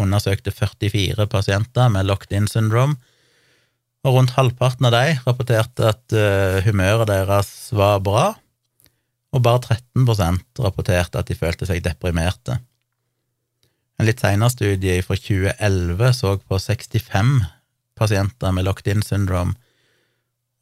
undersøkte 0.00 0.52
44 0.54 1.26
pasienter 1.30 1.90
med 1.92 2.08
locked-in 2.08 2.48
syndrome, 2.50 2.98
og 4.06 4.14
rundt 4.14 4.36
halvparten 4.36 4.86
av 4.88 4.94
de 4.94 5.16
rapporterte 5.24 5.88
at 5.90 6.14
uh, 6.14 6.60
humøret 6.64 7.10
deres 7.10 7.50
var 7.74 7.98
bra, 8.04 8.28
og 9.34 9.44
bare 9.44 9.76
13% 9.98 10.62
rapporterte 10.64 11.20
at 11.20 11.28
de 11.28 11.36
følte 11.36 11.66
seg 11.68 11.82
deprimerte. 11.84 12.60
En 13.98 14.06
litt 14.06 14.22
senere 14.22 14.54
studie 14.54 15.02
fra 15.02 15.18
2011 15.18 16.12
så 16.16 16.36
på 16.38 16.60
65 16.62 17.32
pasienter 17.98 18.54
med 18.54 18.68
locked-in 18.68 19.02
syndrome, 19.02 19.56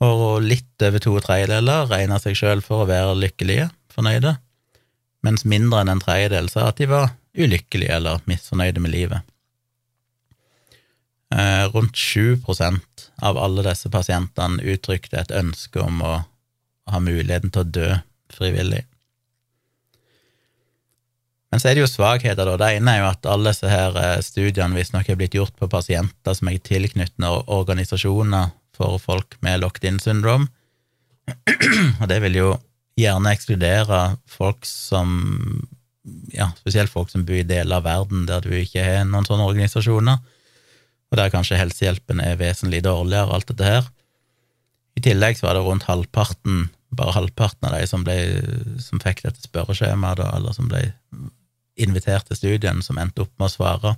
og 0.05 0.43
litt 0.45 0.83
over 0.85 1.01
to 1.01 1.15
tredjedeler 1.25 1.89
regna 1.89 2.19
seg 2.21 2.37
sjøl 2.37 2.65
for 2.65 2.85
å 2.85 2.89
være 2.89 3.17
lykkelige, 3.21 3.69
fornøyde, 3.93 4.35
mens 5.25 5.47
mindre 5.49 5.83
enn 5.83 5.95
en 5.95 6.03
tredjedel 6.03 6.51
sa 6.53 6.71
at 6.71 6.81
de 6.81 6.89
var 6.91 7.13
ulykkelige 7.37 7.95
eller 7.97 8.23
misfornøyde 8.31 8.83
med 8.83 8.95
livet. 8.95 9.33
Eh, 11.35 11.65
rundt 11.75 11.97
7 11.97 12.39
av 13.23 13.39
alle 13.39 13.65
disse 13.67 13.91
pasientene 13.91 14.63
uttrykte 14.63 15.19
et 15.19 15.33
ønske 15.35 15.81
om 15.83 16.03
å 16.03 16.13
ha 16.87 17.01
muligheten 17.03 17.51
til 17.51 17.65
å 17.65 17.71
dø 17.79 17.89
frivillig. 18.31 18.85
Men 21.51 21.63
så 21.63 21.71
er 21.71 21.77
det 21.77 21.83
jo 21.85 21.91
svakheter, 21.91 22.47
da. 22.47 22.57
Det 22.59 22.69
ene 22.77 22.93
er 22.93 23.01
jo 23.01 23.09
at 23.11 23.27
alle 23.31 23.51
disse 23.51 23.71
her 23.71 23.97
eh, 23.99 24.21
studiene 24.23 24.77
visstnok 24.77 25.09
er 25.09 25.19
blitt 25.19 25.35
gjort 25.35 25.55
på 25.59 25.71
pasienter 25.71 26.37
som 26.37 26.51
er 26.51 26.63
tilknyttende 26.63 27.33
organisasjoner 27.47 28.53
for 28.77 29.01
folk 29.01 29.39
med 29.41 29.63
locked-in 29.63 29.99
syndrom, 30.03 30.51
og 32.01 32.07
det 32.11 32.21
vil 32.23 32.37
jo 32.39 32.51
gjerne 33.01 33.33
ekskludere 33.35 34.01
folk 34.31 34.67
som 34.69 35.17
ja, 36.35 36.51
spesielt 36.61 36.93
folk 36.93 37.11
som 37.11 37.25
bor 37.27 37.39
i 37.39 37.47
deler 37.47 37.79
av 37.79 37.87
verden 37.87 38.27
der 38.29 38.45
du 38.45 38.53
ikke 38.57 38.85
har 38.85 39.05
noen 39.09 39.27
sånne 39.27 39.47
organisasjoner, 39.49 40.23
og 41.07 41.19
der 41.21 41.31
kanskje 41.31 41.59
helsehjelpen 41.61 42.21
er 42.23 42.39
vesentlig 42.41 42.83
dårligere, 42.87 43.29
og 43.29 43.39
alt 43.39 43.51
dette 43.53 43.67
her. 43.67 43.91
I 44.97 45.05
tillegg 45.05 45.39
så 45.39 45.49
var 45.49 45.59
det 45.59 45.65
rundt 45.67 45.87
halvparten, 45.87 46.69
bare 46.97 47.15
halvparten 47.15 47.69
av 47.69 47.77
de 47.77 47.87
som, 47.91 48.05
ble, 48.07 48.17
som 48.83 49.03
fikk 49.03 49.23
dette 49.27 49.45
spørreskjemaet, 49.45 50.25
eller 50.25 50.57
som 50.57 50.71
ble 50.71 50.83
invitert 51.77 52.27
til 52.31 52.39
studien, 52.41 52.83
som 52.83 52.99
endte 52.99 53.27
opp 53.27 53.33
med 53.37 53.51
å 53.51 53.53
svare. 53.53 53.95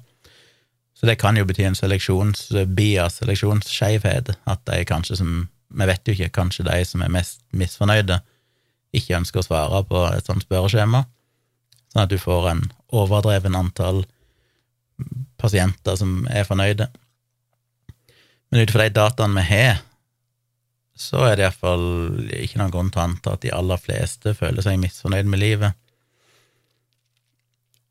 Så 0.99 1.07
det 1.07 1.21
kan 1.21 1.37
jo 1.39 1.47
bety 1.47 1.63
en 1.69 1.79
seleksjonsbias, 1.79 3.21
seleksjonsskeivhet, 3.21 4.35
at 4.51 4.67
de 4.67 4.83
kanskje 4.89 5.21
som 5.23 5.39
Vi 5.69 5.85
vet 5.85 6.09
jo 6.09 6.15
ikke, 6.15 6.31
kanskje 6.33 6.65
de 6.65 6.79
som 6.89 7.03
er 7.05 7.11
mest 7.13 7.43
misfornøyde, 7.53 8.17
ikke 8.97 9.19
ønsker 9.19 9.43
å 9.43 9.45
svare 9.45 9.83
på 9.85 10.01
et 10.17 10.25
sånt 10.25 10.47
spørreskjema, 10.47 11.03
sånn 11.93 12.05
at 12.05 12.13
du 12.13 12.19
får 12.21 12.51
en 12.53 12.63
overdreven 12.95 13.57
antall 13.59 14.05
pasienter 15.39 15.99
som 15.99 16.25
er 16.31 16.47
fornøyde. 16.49 16.89
Men 18.49 18.65
ut 18.65 18.73
fra 18.73 18.89
de 18.89 18.97
dataene 18.97 19.39
vi 19.39 19.47
har, 19.51 19.83
så 20.99 21.23
er 21.29 21.37
det 21.39 21.45
iallfall 21.47 21.85
ikke 22.35 22.59
noen 22.59 22.73
grunn 22.75 22.89
til 22.91 23.01
å 23.01 23.05
anta 23.07 23.37
at 23.37 23.45
de 23.45 23.53
aller 23.55 23.79
fleste 23.79 24.35
føler 24.35 24.65
seg 24.65 24.81
misfornøyd 24.83 25.29
med 25.31 25.43
livet. 25.43 25.77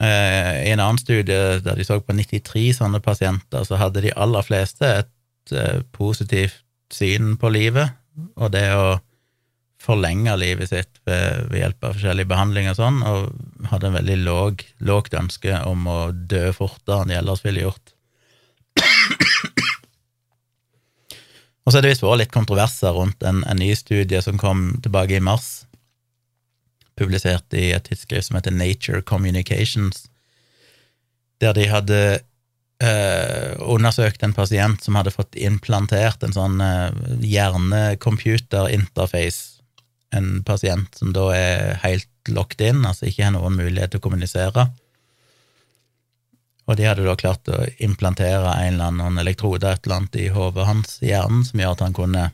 Eh, 0.04 0.68
I 0.68 0.74
en 0.74 0.84
annen 0.84 1.00
studie 1.02 1.60
der 1.64 1.78
de 1.80 1.86
så 1.88 2.02
på 2.04 2.14
93 2.14 2.66
sånne 2.82 3.00
pasienter, 3.02 3.64
så 3.66 3.80
hadde 3.80 4.04
de 4.04 4.14
aller 4.14 4.46
fleste 4.46 4.90
et 5.04 5.56
eh, 5.56 5.80
positivt 5.96 6.60
syn 6.94 7.36
på 7.40 7.50
livet, 7.52 7.96
og 8.36 8.52
det 8.54 8.68
å 8.76 8.98
forlenge 9.88 10.34
livet 10.40 10.72
sitt 10.72 11.00
ved, 11.08 11.48
ved 11.52 11.62
hjelp 11.62 11.88
av 11.88 11.96
forskjellig 11.96 12.26
behandling 12.30 12.70
og 12.72 12.80
sånn, 12.80 12.98
og 13.08 13.70
hadde 13.72 13.90
en 13.90 14.00
veldig 14.00 14.18
låg, 14.26 14.54
lågt 14.84 15.18
ønske 15.18 15.62
om 15.68 15.88
å 15.88 16.00
dø 16.12 16.52
fortere 16.56 17.04
enn 17.04 17.14
de 17.14 17.20
ellers 17.22 17.44
ville 17.46 17.64
gjort. 17.64 17.94
og 21.64 21.72
så 21.72 21.78
er 21.78 21.86
det 21.86 21.94
visst 21.94 22.06
vært 22.06 22.24
litt 22.26 22.36
kontroverser 22.36 22.92
rundt 22.98 23.20
en, 23.24 23.40
en 23.48 23.62
ny 23.62 23.72
studie 23.80 24.22
som 24.24 24.42
kom 24.42 24.60
tilbake 24.84 25.18
i 25.18 25.24
mars, 25.24 25.48
publisert 26.98 27.54
i 27.54 27.72
et 27.76 27.86
tidsskrift 27.88 28.28
som 28.28 28.38
heter 28.40 28.54
Nature 28.56 29.02
Communications, 29.06 29.96
der 31.42 31.54
de 31.54 31.68
hadde 31.70 32.20
eh, 32.82 33.52
undersøkt 33.62 34.24
en 34.26 34.34
pasient 34.34 34.84
som 34.84 34.96
hadde 34.98 35.12
fått 35.14 35.36
implantert 35.38 36.24
en 36.26 36.34
sånn 36.34 36.62
eh, 36.64 36.92
hjerne-computer-interface. 37.22 39.57
En 40.16 40.44
pasient 40.48 40.94
som 40.96 41.12
da 41.16 41.30
er 41.36 41.80
helt 41.84 42.32
locked 42.32 42.62
in, 42.64 42.86
altså 42.88 43.10
ikke 43.10 43.26
har 43.28 43.34
noen 43.36 43.58
mulighet 43.60 43.94
til 43.94 44.02
å 44.02 44.06
kommunisere. 44.08 44.70
Og 46.68 46.76
de 46.80 46.88
hadde 46.88 47.06
da 47.08 47.16
klart 47.20 47.48
å 47.52 47.62
implantere 47.84 48.54
en 48.60 48.74
eller 48.74 48.92
annen 48.92 49.22
elektrode 49.24 49.72
et 49.72 49.86
eller 49.86 50.02
annet 50.02 50.20
i 50.20 50.30
hodet 50.36 50.68
hans, 50.68 50.98
i 51.04 51.12
hjernen, 51.14 51.46
som 51.48 51.60
gjør 51.60 51.76
at 51.76 51.86
han 51.86 51.96
kunne 51.96 52.30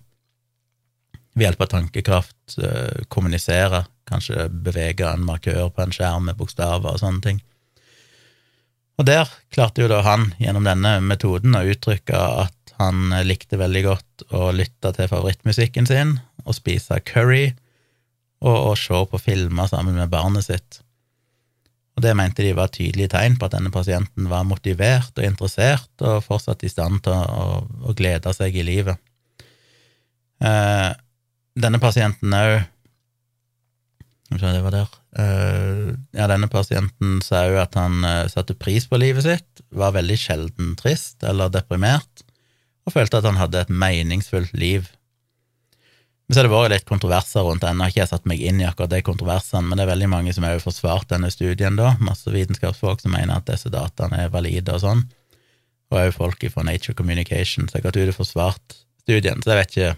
ved 1.34 1.47
hjelp 1.47 1.63
av 1.65 1.69
tankekraft 1.71 2.57
eh, 2.61 3.05
kommunisere 3.09 3.84
kanskje 4.09 4.47
bevege 4.49 5.07
en 5.07 5.26
markør 5.26 5.71
på 5.74 5.84
en 5.84 5.93
skjerm 5.95 6.28
med 6.30 6.38
bokstaver 6.38 6.93
og 6.93 7.01
sånne 7.01 7.24
ting. 7.26 7.39
Og 9.01 9.07
der 9.09 9.30
klarte 9.53 9.82
jo 9.82 9.89
da 9.89 10.03
han, 10.05 10.30
gjennom 10.41 10.67
denne 10.67 10.99
metoden, 11.01 11.55
å 11.57 11.65
uttrykke 11.65 12.19
at 12.43 12.76
han 12.78 13.13
likte 13.26 13.57
veldig 13.57 13.84
godt 13.86 14.26
å 14.34 14.51
lytte 14.53 14.93
til 14.97 15.09
favorittmusikken 15.09 15.89
sin, 15.89 16.17
og 16.45 16.57
spise 16.57 16.99
curry, 17.07 17.53
og 18.43 18.57
og 18.71 18.75
se 18.79 18.99
på 19.09 19.21
filmer 19.21 19.69
sammen 19.71 19.95
med 19.97 20.11
barnet 20.11 20.45
sitt. 20.47 20.81
Og 21.93 22.03
det 22.03 22.15
mente 22.17 22.43
de 22.45 22.55
var 22.57 22.71
tydelige 22.73 23.13
tegn 23.13 23.37
på 23.37 23.47
at 23.47 23.55
denne 23.55 23.71
pasienten 23.73 24.27
var 24.31 24.45
motivert 24.49 25.13
og 25.15 25.25
interessert, 25.27 25.91
og 26.01 26.23
fortsatt 26.25 26.65
i 26.65 26.71
stand 26.71 27.03
til 27.05 27.13
å, 27.13 27.61
å 27.85 27.95
glede 27.97 28.33
seg 28.33 28.57
i 28.57 28.65
livet. 28.65 28.97
Eh, 30.43 30.91
denne 31.53 31.79
pasienten 31.81 32.33
òg 32.33 32.63
det. 34.73 34.83
Uh, 35.13 35.93
ja, 36.15 36.25
denne 36.25 36.49
pasienten 36.49 37.19
sa 37.21 37.43
jo 37.45 37.59
at 37.61 37.75
han 37.77 38.01
uh, 38.01 38.25
satte 38.31 38.55
pris 38.57 38.87
på 38.89 38.97
livet 38.97 39.27
sitt, 39.27 39.61
var 39.69 39.93
veldig 39.93 40.17
sjelden 40.17 40.73
trist 40.79 41.21
eller 41.21 41.51
deprimert, 41.53 42.23
og 42.87 42.95
følte 42.95 43.21
at 43.21 43.27
han 43.29 43.37
hadde 43.37 43.61
et 43.61 43.69
meningsfullt 43.69 44.55
liv. 44.57 44.89
Så 46.34 46.39
har 46.39 46.47
det 46.47 46.53
vært 46.53 46.71
litt 46.73 46.88
kontroverser 46.89 47.43
rundt 47.45 47.61
den. 47.61 47.77
Nå 47.77 47.86
har 47.86 47.91
ikke 47.91 47.99
jeg 47.99 48.09
satt 48.09 48.23
meg 48.29 48.39
inn 48.41 48.57
i 48.57 48.65
akkurat 48.65 48.89
de 48.89 49.03
kontroversene, 49.05 49.67
men 49.67 49.77
det 49.77 49.84
er 49.84 49.91
veldig 49.91 50.07
mange 50.09 50.31
som 50.34 50.45
har 50.47 50.57
forsvart 50.63 51.11
denne 51.11 51.29
studien, 51.29 51.75
da. 51.77 51.91
Masse 52.01 52.31
vitenskapsfolk 52.34 53.03
som 53.03 53.13
mener 53.13 53.38
at 53.38 53.45
disse 53.51 53.69
dataene 53.69 54.23
er 54.23 54.31
valide 54.34 54.73
og 54.73 54.81
sånn. 54.81 55.03
Og 55.93 55.99
òg 55.99 56.15
folk 56.15 56.47
fra 56.49 56.65
Nature 56.65 56.97
Communication 56.97 57.69
som 57.69 57.77
har 57.77 57.86
gått 57.86 58.01
ut 58.01 58.09
og 58.15 58.17
forsvart 58.17 58.79
studien, 59.03 59.43
så 59.43 59.53
jeg 59.53 59.61
vet 59.61 59.77
ikke 59.77 59.93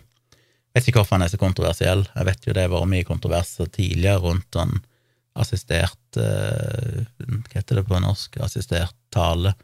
ikke 0.82 1.00
hvorfor 1.00 1.16
han 1.16 1.24
er 1.24 1.32
så 1.32 1.40
kontroversiell. 1.40 2.04
Jeg 2.12 2.28
vet 2.28 2.48
jo 2.50 2.54
det 2.58 2.66
har 2.66 2.74
vært 2.74 2.92
mye 2.92 3.08
kontroverser 3.08 3.72
tidligere 3.72 4.20
rundt 4.26 4.50
sånn 4.52 4.76
assistert 5.40 6.20
uh, 6.20 7.04
Hva 7.24 7.56
heter 7.56 7.80
det 7.80 7.86
på 7.88 8.00
norsk? 8.04 8.36
Assistert 8.44 8.96
tale. 9.16 9.56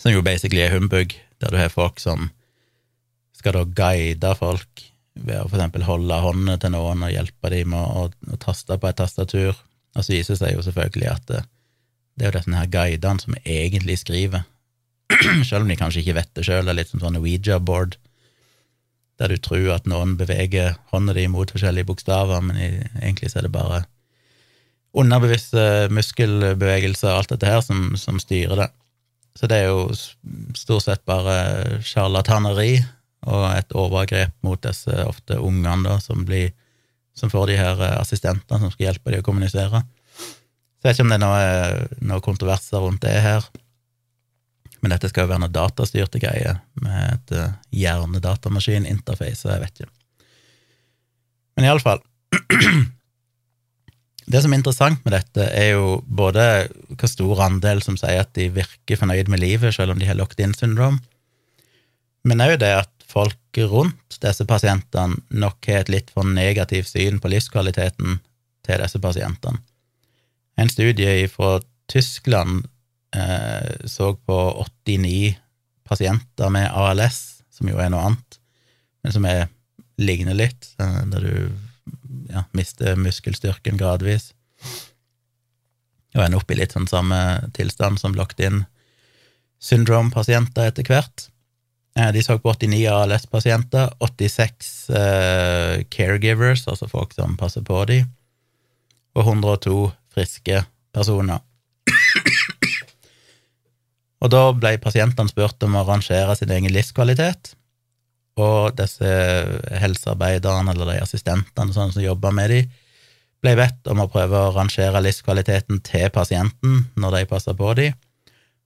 Som 0.00 0.16
jo 0.16 0.24
basically 0.24 0.64
er 0.64 0.72
humbug, 0.72 1.12
der 1.44 1.52
du 1.52 1.60
har 1.60 1.72
folk 1.72 2.00
som 2.00 2.30
skal 3.42 3.58
da 3.58 3.64
guide 3.82 4.34
folk 4.38 4.86
ved 5.12 5.42
å 5.42 5.48
eksempel 5.50 5.84
holde 5.84 6.20
hånda 6.24 6.56
til 6.62 6.72
noen 6.72 7.04
og 7.04 7.12
hjelpe 7.12 7.50
dem 7.52 7.74
med 7.74 7.82
å, 7.82 8.06
å, 8.08 8.38
taste 8.40 8.78
på 8.80 8.88
et 8.88 8.98
tastatur. 9.00 9.58
Og 9.92 10.06
så 10.06 10.14
viser 10.14 10.34
det 10.34 10.40
seg 10.40 10.54
jo 10.56 10.64
selvfølgelig 10.64 11.10
at 11.10 11.26
det, 11.28 11.42
det 12.16 12.24
er 12.24 12.30
jo 12.30 12.38
disse 12.38 12.56
her 12.56 12.70
guidene 12.72 13.24
som 13.24 13.36
egentlig 13.42 13.98
skriver, 14.00 14.46
selv 15.48 15.64
om 15.64 15.72
de 15.72 15.76
kanskje 15.80 16.04
ikke 16.04 16.16
vet 16.20 16.32
det 16.38 16.46
sjøl. 16.46 16.64
Det 16.64 16.72
er 16.72 16.80
litt 16.80 16.92
som 16.92 17.02
sånn 17.02 17.20
Ouija-board 17.20 17.98
der 19.20 19.34
du 19.34 19.38
tror 19.44 19.74
at 19.74 19.84
noen 19.90 20.16
beveger 20.18 20.78
hånda 20.90 21.12
di 21.14 21.26
mot 21.30 21.50
forskjellige 21.52 21.86
bokstaver, 21.90 22.40
men 22.42 22.56
egentlig 22.58 23.28
så 23.30 23.42
er 23.42 23.46
det 23.46 23.52
bare 23.54 23.82
underbevisste 24.98 25.90
muskelbevegelser 25.92 27.12
og 27.12 27.20
alt 27.20 27.34
dette 27.34 27.52
her 27.52 27.60
som, 27.64 27.92
som 28.00 28.18
styrer 28.20 28.64
det. 28.64 28.70
Så 29.38 29.48
det 29.48 29.60
er 29.62 29.70
jo 29.70 29.84
stort 30.58 30.84
sett 30.84 31.04
bare 31.08 31.80
sjarlataneri 31.86 32.80
og 33.30 33.46
et 33.54 33.74
overgrep 33.78 34.34
mot 34.42 34.60
disse 34.62 34.92
ofte 35.06 35.38
ungene 35.38 35.86
da, 35.86 35.98
som, 36.02 36.24
blir, 36.26 36.50
som 37.14 37.30
får 37.30 37.52
de 37.52 37.58
her 37.60 37.82
assistentene 37.94 38.60
som 38.60 38.72
skal 38.72 38.88
hjelpe 38.88 39.12
dem 39.14 39.22
å 39.22 39.26
kommunisere. 39.26 39.82
Jeg 40.82 40.88
vet 40.88 40.96
ikke 40.96 41.06
om 41.06 41.12
det 41.12 41.18
er 41.20 41.22
noe, 41.22 41.90
noe 42.10 42.24
kontroverser 42.24 42.82
rundt 42.82 43.04
det 43.04 43.14
her. 43.22 43.44
Men 44.82 44.96
dette 44.96 45.12
skal 45.12 45.26
jo 45.28 45.30
være 45.30 45.44
noe 45.44 45.54
datastyrte 45.54 46.18
greier, 46.22 46.58
med 46.82 47.12
et 47.12 47.36
uh, 47.38 47.52
hjernedatamaskin-interface, 47.70 49.46
og 49.46 49.52
jeg 49.54 49.62
vet 49.62 49.84
ikke. 49.84 49.92
Men 51.56 51.68
iallfall 51.68 52.02
Det 54.32 54.40
som 54.40 54.52
er 54.54 54.60
interessant 54.60 55.00
med 55.04 55.12
dette, 55.16 55.44
er 55.50 55.74
jo 55.74 55.96
både 56.06 56.44
hvor 56.94 57.10
stor 57.10 57.40
andel 57.44 57.82
som 57.84 57.98
sier 57.98 58.22
at 58.22 58.30
de 58.38 58.46
virker 58.54 58.98
fornøyd 58.98 59.28
med 59.30 59.42
livet, 59.42 59.74
selv 59.74 59.92
om 59.92 59.98
de 60.00 60.06
har 60.08 60.16
locked 60.16 60.40
in 60.40 60.54
syndrom, 60.56 61.00
men 62.28 62.42
òg 62.44 62.54
det 62.62 62.70
at 62.70 62.91
folk 63.12 63.60
rundt 63.70 64.18
disse 64.22 64.46
pasientene 64.48 65.20
nok 65.28 65.68
har 65.68 65.84
et 65.84 65.92
litt 65.92 66.10
for 66.14 66.26
negativt 66.28 66.90
syn 66.90 67.20
på 67.20 67.30
livskvaliteten 67.32 68.20
til 68.66 68.82
disse 68.82 69.00
pasientene. 69.02 69.60
En 70.60 70.70
studie 70.70 71.28
fra 71.32 71.58
Tyskland 71.90 72.66
eh, 73.16 73.86
så 73.88 74.12
på 74.16 74.38
89 74.86 75.34
pasienter 75.88 76.52
med 76.52 76.70
ALS, 76.72 77.42
som 77.52 77.68
jo 77.68 77.80
er 77.80 77.90
noe 77.92 78.04
annet, 78.08 78.38
men 79.02 79.14
som 79.14 79.26
er, 79.28 79.48
ligner 80.00 80.36
litt, 80.36 80.70
eh, 80.80 81.00
der 81.12 81.26
du 81.26 82.32
ja, 82.32 82.46
mister 82.56 82.96
muskelstyrken 83.00 83.80
gradvis, 83.80 84.32
og 86.12 86.24
ender 86.24 86.40
opp 86.40 86.52
i 86.52 86.58
litt 86.58 86.74
sånn 86.76 86.88
samme 86.88 87.18
tilstand 87.56 88.00
som 88.00 88.16
locked-in 88.16 88.66
syndrome-pasienter 89.62 90.68
etter 90.68 90.88
hvert. 90.88 91.28
Eh, 91.98 92.12
de 92.12 92.22
så 92.24 92.38
på 92.38 92.52
89 92.54 92.86
ALS-pasienter, 92.88 93.90
86 94.00 94.90
eh, 94.90 95.84
caregivers, 95.92 96.64
altså 96.68 96.88
folk 96.88 97.12
som 97.12 97.36
passer 97.36 97.64
på 97.66 97.84
dem, 97.90 98.08
og 99.12 99.26
102 99.26 99.78
friske 100.14 100.62
personer. 100.94 101.42
Og 104.22 104.30
da 104.30 104.44
ble 104.54 104.76
pasientene 104.80 105.28
spurt 105.28 105.64
om 105.66 105.76
å 105.76 105.84
rangere 105.84 106.36
sin 106.38 106.52
egen 106.54 106.72
livskvalitet, 106.72 107.56
og 108.40 108.72
disse 108.78 109.08
helsearbeiderne 109.82 110.72
eller 110.72 110.94
de 110.94 111.00
assistentene 111.02 111.74
sånn 111.74 111.92
som 111.92 112.04
jobba 112.04 112.30
med 112.32 112.54
dem, 112.54 112.70
ble 113.42 113.56
bedt 113.58 113.90
om 113.90 114.00
å 114.00 114.08
prøve 114.08 114.38
å 114.38 114.52
rangere 114.54 115.02
livskvaliteten 115.02 115.82
til 115.84 116.06
pasienten 116.14 116.84
når 116.94 117.16
de 117.16 117.28
passa 117.28 117.52
på 117.58 117.74
dem, 117.76 117.96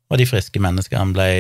og 0.07 0.20
de 0.20 0.29
friske 0.29 0.61
menneskene 0.62 1.16
ble 1.16 1.31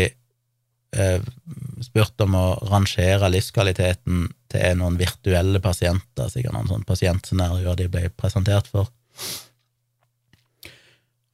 spurt 1.84 2.22
om 2.24 2.36
å 2.38 2.46
rangere 2.70 3.28
livskvaliteten 3.32 4.28
til 4.52 4.78
noen 4.80 4.96
virtuelle 5.00 5.60
pasienter, 5.62 6.30
sikkert 6.32 6.56
noen 6.56 6.70
sånne 6.70 6.88
pasientscenarioer 6.88 7.76
de 7.80 7.88
ble 7.92 8.08
presentert 8.16 8.70
for. 8.70 8.88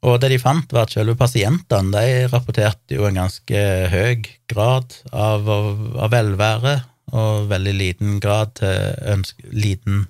Og 0.03 0.19
det 0.19 0.33
de 0.33 0.39
fant, 0.43 0.67
var 0.75 0.89
at 0.89 0.95
selve 0.97 1.15
pasientene 1.19 1.93
de 1.95 2.25
rapporterte 2.33 2.97
jo 2.97 3.07
en 3.07 3.21
ganske 3.21 3.61
høy 3.93 4.25
grad 4.51 4.97
av, 5.15 5.47
av 5.47 6.11
velvære, 6.11 6.75
og 7.13 7.49
veldig 7.51 7.75
liten 7.77 8.19
grad 8.23 8.55
til 8.59 8.99
ønske, 9.13 9.47
liten, 9.53 10.07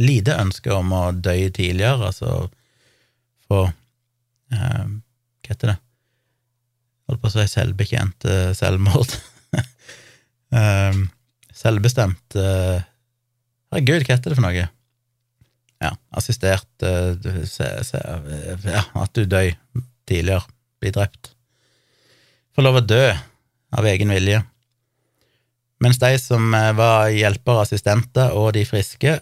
lite 0.00 0.34
ønske 0.40 0.72
om 0.74 0.92
å 0.96 1.04
dø 1.12 1.36
tidligere, 1.54 2.10
altså 2.10 2.46
få 3.46 3.66
eh, 4.54 4.86
Hva 5.46 5.52
heter 5.52 5.74
det? 5.74 5.76
Holdt 7.06 7.22
på 7.22 7.30
å 7.30 7.34
si 7.34 7.46
selvbetjent 7.50 8.26
eh, 8.28 8.50
selvmord. 8.56 9.12
um, 10.54 11.04
selvbestemt 11.62 12.38
uh, 12.38 12.82
Herregud, 13.72 14.04
hva 14.06 14.16
heter 14.16 14.32
det 14.32 14.38
for 14.38 14.46
noe? 14.46 14.66
ja, 15.82 15.92
assistert 16.16 16.68
uh, 16.82 17.14
se, 17.44 17.68
se, 17.84 18.02
ja, 18.64 18.82
At 18.94 19.14
du 19.16 19.24
dør 19.28 19.52
tidligere, 20.08 20.44
blir 20.80 20.94
drept. 20.94 21.32
Får 22.56 22.64
lov 22.64 22.80
å 22.80 22.84
dø 22.84 23.04
av 23.76 23.88
egen 23.90 24.12
vilje. 24.14 24.40
Mens 25.82 25.98
de 26.00 26.14
som 26.20 26.54
eh, 26.56 26.70
var 26.76 27.10
hjelpere, 27.12 27.66
assistenter 27.66 28.32
og 28.32 28.54
de 28.56 28.62
friske, 28.64 29.18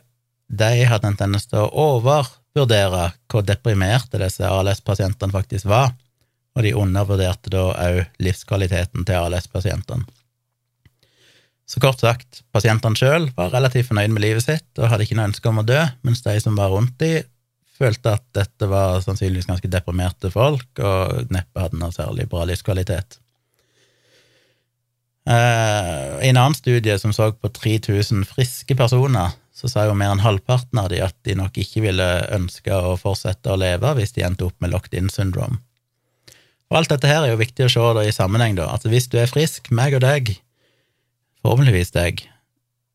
de 0.46 0.84
hadde 0.86 1.08
en 1.10 1.16
tendens 1.18 1.48
til 1.50 1.64
å 1.64 1.70
overvurdere 1.96 3.08
hvor 3.32 3.42
deprimerte 3.46 4.20
disse 4.22 4.46
ALS-pasientene 4.46 5.34
faktisk 5.34 5.66
var, 5.72 5.90
og 6.54 6.62
de 6.62 6.74
undervurderte 6.78 7.50
da 7.50 7.64
òg 7.72 8.02
livskvaliteten 8.22 9.06
til 9.06 9.18
ALS-pasientene. 9.18 10.06
Så 11.64 11.80
kort 11.80 12.02
sagt, 12.02 12.42
pasientene 12.52 12.98
sjøl 12.98 13.30
var 13.36 13.54
relativt 13.54 13.88
fornøyd 13.88 14.12
med 14.12 14.22
livet 14.22 14.44
sitt 14.44 14.80
og 14.80 14.90
hadde 14.92 15.06
ikke 15.06 15.16
noe 15.16 15.30
ønske 15.30 15.48
om 15.48 15.62
å 15.62 15.66
dø, 15.66 15.80
mens 16.04 16.20
de 16.26 16.36
som 16.42 16.58
var 16.58 16.74
rundt 16.74 16.98
de, 17.00 17.22
følte 17.74 18.12
at 18.14 18.24
dette 18.36 18.68
var 18.70 19.00
sannsynligvis 19.02 19.48
ganske 19.50 19.70
deprimerte 19.72 20.30
folk 20.30 20.82
og 20.84 21.32
neppe 21.34 21.64
hadde 21.64 21.80
noe 21.80 21.94
særlig 21.94 22.28
bra 22.30 22.44
livskvalitet. 22.46 23.18
Eh, 25.24 26.20
I 26.20 26.28
en 26.28 26.36
annen 26.36 26.56
studie 26.56 26.98
som 27.00 27.14
så 27.16 27.30
på 27.32 27.48
3000 27.48 28.26
friske 28.28 28.76
personer, 28.76 29.32
så 29.54 29.70
sa 29.70 29.86
jo 29.88 29.96
mer 29.96 30.12
enn 30.12 30.22
halvparten 30.22 30.78
av 30.82 30.90
de 30.92 31.00
at 31.02 31.16
de 31.24 31.36
nok 31.38 31.56
ikke 31.58 31.86
ville 31.86 32.08
ønske 32.34 32.74
å 32.74 32.96
fortsette 33.00 33.52
å 33.52 33.58
leve 33.58 33.94
hvis 33.96 34.12
de 34.16 34.26
endte 34.26 34.44
opp 34.46 34.58
med 34.60 34.74
locked 34.74 34.96
in 34.98 35.08
syndrome. 35.12 35.62
Og 36.72 36.78
alt 36.80 36.92
dette 36.94 37.08
her 37.10 37.24
er 37.24 37.34
jo 37.34 37.40
viktig 37.40 37.66
å 37.66 37.72
se 37.72 37.88
da 37.96 38.04
i 38.06 38.14
sammenheng, 38.14 38.56
da. 38.58 38.70
Altså 38.72 38.90
hvis 38.92 39.10
du 39.12 39.18
er 39.20 39.30
frisk, 39.30 39.70
meg 39.74 39.96
og 39.98 40.04
deg, 40.06 40.36
Forhåpentligvis 41.44 41.90
deg, 41.92 42.22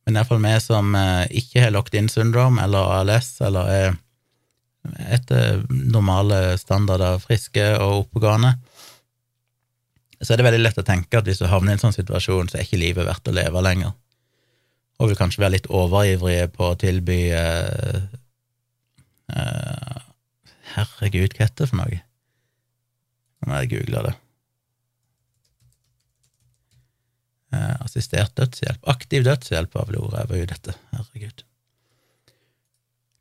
men 0.09 0.15
iallfall 0.17 0.39
vi 0.41 0.55
som 0.63 0.95
eh, 0.97 1.28
ikke 1.38 1.61
har 1.61 1.74
locked 1.76 1.93
in 1.93 2.07
syndrome 2.09 2.57
eller 2.63 2.95
ALS, 2.97 3.36
eller 3.45 3.67
er 3.70 3.91
etter 5.13 5.59
normale 5.70 6.57
standarder 6.57 7.20
friske 7.22 7.65
og 7.78 8.07
oppegående, 8.07 8.55
så 10.17 10.34
er 10.34 10.41
det 10.41 10.47
veldig 10.47 10.63
lett 10.63 10.82
å 10.82 10.88
tenke 10.88 11.20
at 11.20 11.30
hvis 11.30 11.43
du 11.43 11.45
havner 11.51 11.76
i 11.76 11.78
en 11.78 11.84
sånn 11.84 11.95
situasjon, 11.95 12.49
så 12.49 12.57
er 12.57 12.65
ikke 12.65 12.82
livet 12.82 13.05
verdt 13.05 13.30
å 13.30 13.36
leve 13.38 13.63
lenger, 13.63 13.93
og 14.99 15.11
vil 15.11 15.20
kanskje 15.20 15.43
være 15.45 15.59
litt 15.59 15.70
overivrige 15.70 16.49
på 16.57 16.72
å 16.72 16.80
tilby 16.80 17.22
eh, 17.36 18.01
eh, 19.36 19.97
Herregud, 20.74 21.34
hva 21.34 21.45
heter 21.45 21.63
det 21.63 21.70
for 21.70 21.84
noe? 21.84 22.01
Må 23.48 23.60
jeg 23.62 23.72
googla 23.74 24.04
det. 24.10 24.16
Eh, 27.56 27.76
assistert 27.82 28.36
dødshjelp. 28.38 28.82
Aktiv 28.92 29.24
dødshjelp 29.26 29.74
var 29.74 29.88
vel 29.90 30.02
ordet 30.04 30.22
jeg 30.22 30.30
var 30.30 30.44
ute 30.44 30.58
etter. 30.60 30.82
Herregud. 30.94 31.46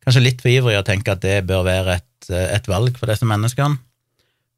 Kanskje 0.05 0.25
litt 0.25 0.43
for 0.45 0.53
ivrig 0.53 0.77
å 0.79 0.85
tenke 0.85 1.15
at 1.15 1.23
det 1.25 1.47
bør 1.49 1.65
være 1.65 1.99
et, 2.01 2.31
eh, 2.31 2.49
et 2.57 2.69
valg 2.69 2.99
for 2.99 3.09
disse 3.09 3.25
menneskene, 3.29 3.79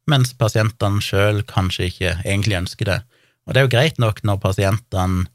mens 0.07 0.33
pasientene 0.33 1.03
sjøl 1.03 1.43
kanskje 1.47 1.87
ikke 1.87 2.13
egentlig 2.25 2.59
ønsker 2.59 2.85
det. 2.89 2.99
Og 3.47 3.53
det 3.53 3.61
er 3.61 3.67
jo 3.67 3.75
greit 3.77 3.99
nok 3.99 4.23
når 4.27 4.41
pasientene 4.43 5.27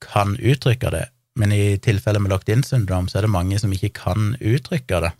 kan 0.00 0.36
uttrykke 0.36 0.90
det, 0.94 1.08
men 1.38 1.52
i 1.52 1.76
tilfelle 1.82 2.20
med 2.22 2.30
locked 2.30 2.50
in-syndrom 2.54 3.08
så 3.08 3.18
er 3.18 3.26
det 3.26 3.34
mange 3.34 3.58
som 3.58 3.72
ikke 3.74 3.90
kan 3.94 4.36
uttrykke 4.38 5.02
det. 5.02 5.12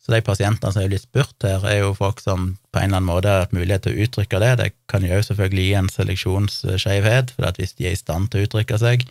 Så 0.00 0.14
de 0.14 0.22
pasientene 0.24 0.72
som 0.72 0.80
er 0.80 0.88
blitt 0.88 1.04
spurt 1.04 1.44
her, 1.44 1.64
er 1.68 1.82
jo 1.82 1.92
folk 1.96 2.22
som 2.24 2.54
på 2.72 2.80
en 2.80 2.88
eller 2.88 3.02
annen 3.02 3.08
måte 3.10 3.28
har 3.28 3.42
hatt 3.44 3.56
mulighet 3.56 3.84
til 3.84 3.96
å 3.96 4.06
uttrykke 4.06 4.40
det. 4.40 4.52
Det 4.60 4.68
kan 4.88 5.04
jo 5.04 5.18
selvfølgelig 5.26 5.66
gi 5.66 5.74
en 5.76 5.90
seleksjonsskjevhet, 5.92 7.34
for 7.36 7.60
hvis 7.60 7.76
de 7.76 7.90
er 7.90 7.96
i 7.96 8.00
stand 8.00 8.30
til 8.30 8.40
å 8.40 8.48
uttrykke 8.48 8.80
seg, 8.80 9.04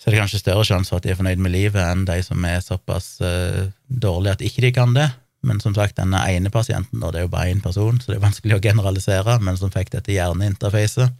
så 0.00 0.08
er 0.08 0.14
det 0.14 0.20
kanskje 0.22 0.40
større 0.40 0.64
sjanse 0.64 0.92
for 0.92 1.00
at 1.00 1.04
de 1.04 1.12
er 1.12 1.18
fornøyd 1.18 1.40
med 1.44 1.52
livet 1.52 1.80
enn 1.80 2.06
de 2.08 2.20
som 2.24 2.44
er 2.48 2.62
såpass 2.64 3.18
uh, 3.20 3.66
dårlige 3.88 4.38
at 4.38 4.44
ikke 4.44 4.64
de 4.64 4.70
kan 4.76 4.94
det. 4.96 5.10
Men 5.44 5.60
som 5.60 5.74
sagt, 5.76 5.96
denne 5.96 6.20
ene 6.28 6.52
pasienten, 6.52 7.00
og 7.00 7.12
det 7.12 7.22
er 7.22 7.26
jo 7.26 7.32
bare 7.32 7.52
én 7.52 7.60
person, 7.64 7.96
så 8.00 8.12
det 8.12 8.18
er 8.18 8.24
vanskelig 8.24 8.58
å 8.58 8.62
generalisere, 8.64 9.38
men 9.40 9.56
som 9.56 9.72
fikk 9.72 9.92
dette 9.94 10.12
hjerneinterfacet, 10.12 11.12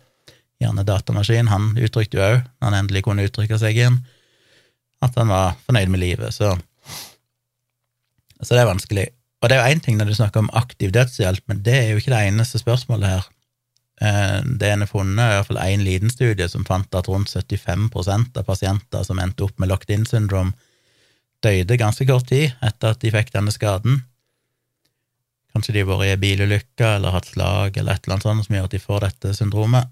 hjernedatamaskin, 0.61 1.48
han 1.48 1.70
uttrykte 1.80 2.18
jo 2.18 2.26
òg, 2.26 2.42
når 2.61 2.68
han 2.68 2.78
endelig 2.82 3.04
kunne 3.06 3.24
uttrykke 3.24 3.56
seg 3.61 3.78
igjen, 3.80 4.02
at 5.00 5.16
han 5.16 5.32
var 5.32 5.56
fornøyd 5.64 5.92
med 5.92 6.02
livet. 6.02 6.36
Så 6.36 6.52
så 8.43 8.55
det 8.55 8.62
er 8.62 8.70
vanskelig. 8.70 9.07
Og 9.41 9.49
det 9.49 9.57
er 9.57 9.62
jo 9.62 9.74
én 9.74 9.82
ting 9.84 9.97
når 9.99 10.11
du 10.11 10.16
snakker 10.18 10.43
om 10.43 10.51
aktiv 10.57 10.93
dødshjelp, 10.93 11.45
men 11.49 11.62
det 11.64 11.76
er 11.76 11.88
jo 11.93 12.01
ikke 12.01 12.12
det 12.12 12.24
eneste 12.28 12.61
spørsmålet 12.61 13.14
her. 13.14 13.28
Eh, 14.01 14.41
det 14.61 14.68
en 14.72 14.84
har 14.84 14.91
funnet, 14.91 15.20
er 15.20 15.32
i 15.32 15.38
hvert 15.38 15.51
fall 15.51 15.62
én 15.64 15.84
liten 15.84 16.12
studie 16.12 16.49
som 16.49 16.64
fant 16.68 16.95
at 16.97 17.09
rundt 17.09 17.32
75% 17.32 18.36
av 18.41 18.47
pasienter 18.49 19.05
som 19.05 19.20
endte 19.20 19.45
opp 19.45 19.57
med 19.61 19.72
locked 19.72 19.93
in 19.93 20.07
syndrom, 20.09 20.55
døde 21.45 21.80
ganske 21.80 22.05
kort 22.09 22.28
tid 22.28 22.53
etter 22.64 22.95
at 22.95 23.01
de 23.01 23.12
fikk 23.12 23.32
denne 23.36 23.53
skaden. 23.53 24.03
Kanskje 25.55 25.74
de 25.74 25.82
har 25.82 25.88
vært 25.88 26.09
i 26.09 26.14
en 26.14 26.22
bilulykke 26.22 26.93
eller 26.97 27.16
hatt 27.16 27.32
slag 27.32 27.76
eller 27.76 27.97
et 27.97 28.05
eller 28.05 28.16
annet 28.16 28.28
sånt 28.28 28.47
som 28.47 28.57
gjør 28.57 28.68
at 28.68 28.76
de 28.76 28.82
får 28.82 29.07
dette 29.07 29.34
syndromet. 29.36 29.88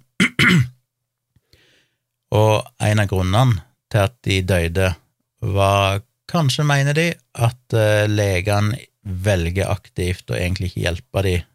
Og 2.38 2.68
en 2.84 3.01
av 3.01 3.09
grunnene 3.09 3.62
til 3.88 4.05
at 4.05 4.16
de 4.24 4.42
døde, 4.44 4.92
var 5.38 6.01
Kanskje 6.28 6.66
mener 6.68 6.96
de 6.96 7.08
at 7.40 7.76
uh, 7.76 8.04
legene 8.10 8.76
velger 9.02 9.70
aktivt 9.72 10.28
å 10.30 10.36
egentlig 10.36 10.72
ikke 10.72 10.84
hjelpe 10.84 11.24
dem 11.24 11.46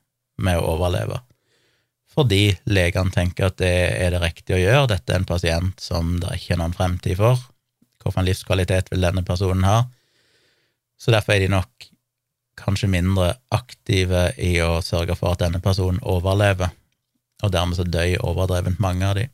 med 0.43 0.57
å 0.57 0.73
overleve, 0.73 1.19
fordi 2.13 2.55
legene 2.69 3.13
tenker 3.13 3.49
at 3.49 3.59
det 3.61 3.73
er 4.01 4.13
det 4.13 4.21
riktige 4.23 4.57
å 4.57 4.61
gjøre, 4.61 4.89
dette 4.89 5.13
er 5.13 5.21
en 5.21 5.29
pasient 5.29 5.81
som 5.81 6.15
det 6.21 6.35
ikke 6.37 6.55
er 6.55 6.61
noen 6.61 6.73
fremtid 6.77 7.17
for, 7.19 7.41
hvilken 8.03 8.27
livskvalitet 8.27 8.89
vil 8.91 9.05
denne 9.05 9.23
personen 9.25 9.65
ha? 9.67 9.83
Så 10.97 11.13
derfor 11.13 11.35
er 11.35 11.45
de 11.45 11.53
nok 11.53 11.87
kanskje 12.59 12.89
mindre 12.91 13.33
aktive 13.53 14.27
i 14.41 14.55
å 14.61 14.77
sørge 14.85 15.15
for 15.19 15.33
at 15.33 15.45
denne 15.45 15.61
personen 15.63 16.01
overlever, 16.01 16.73
og 17.43 17.53
dermed 17.53 17.77
så 17.77 17.85
dør 17.85 18.25
overdrevent 18.25 18.81
mange 18.83 19.07
av 19.07 19.17
de. 19.19 19.27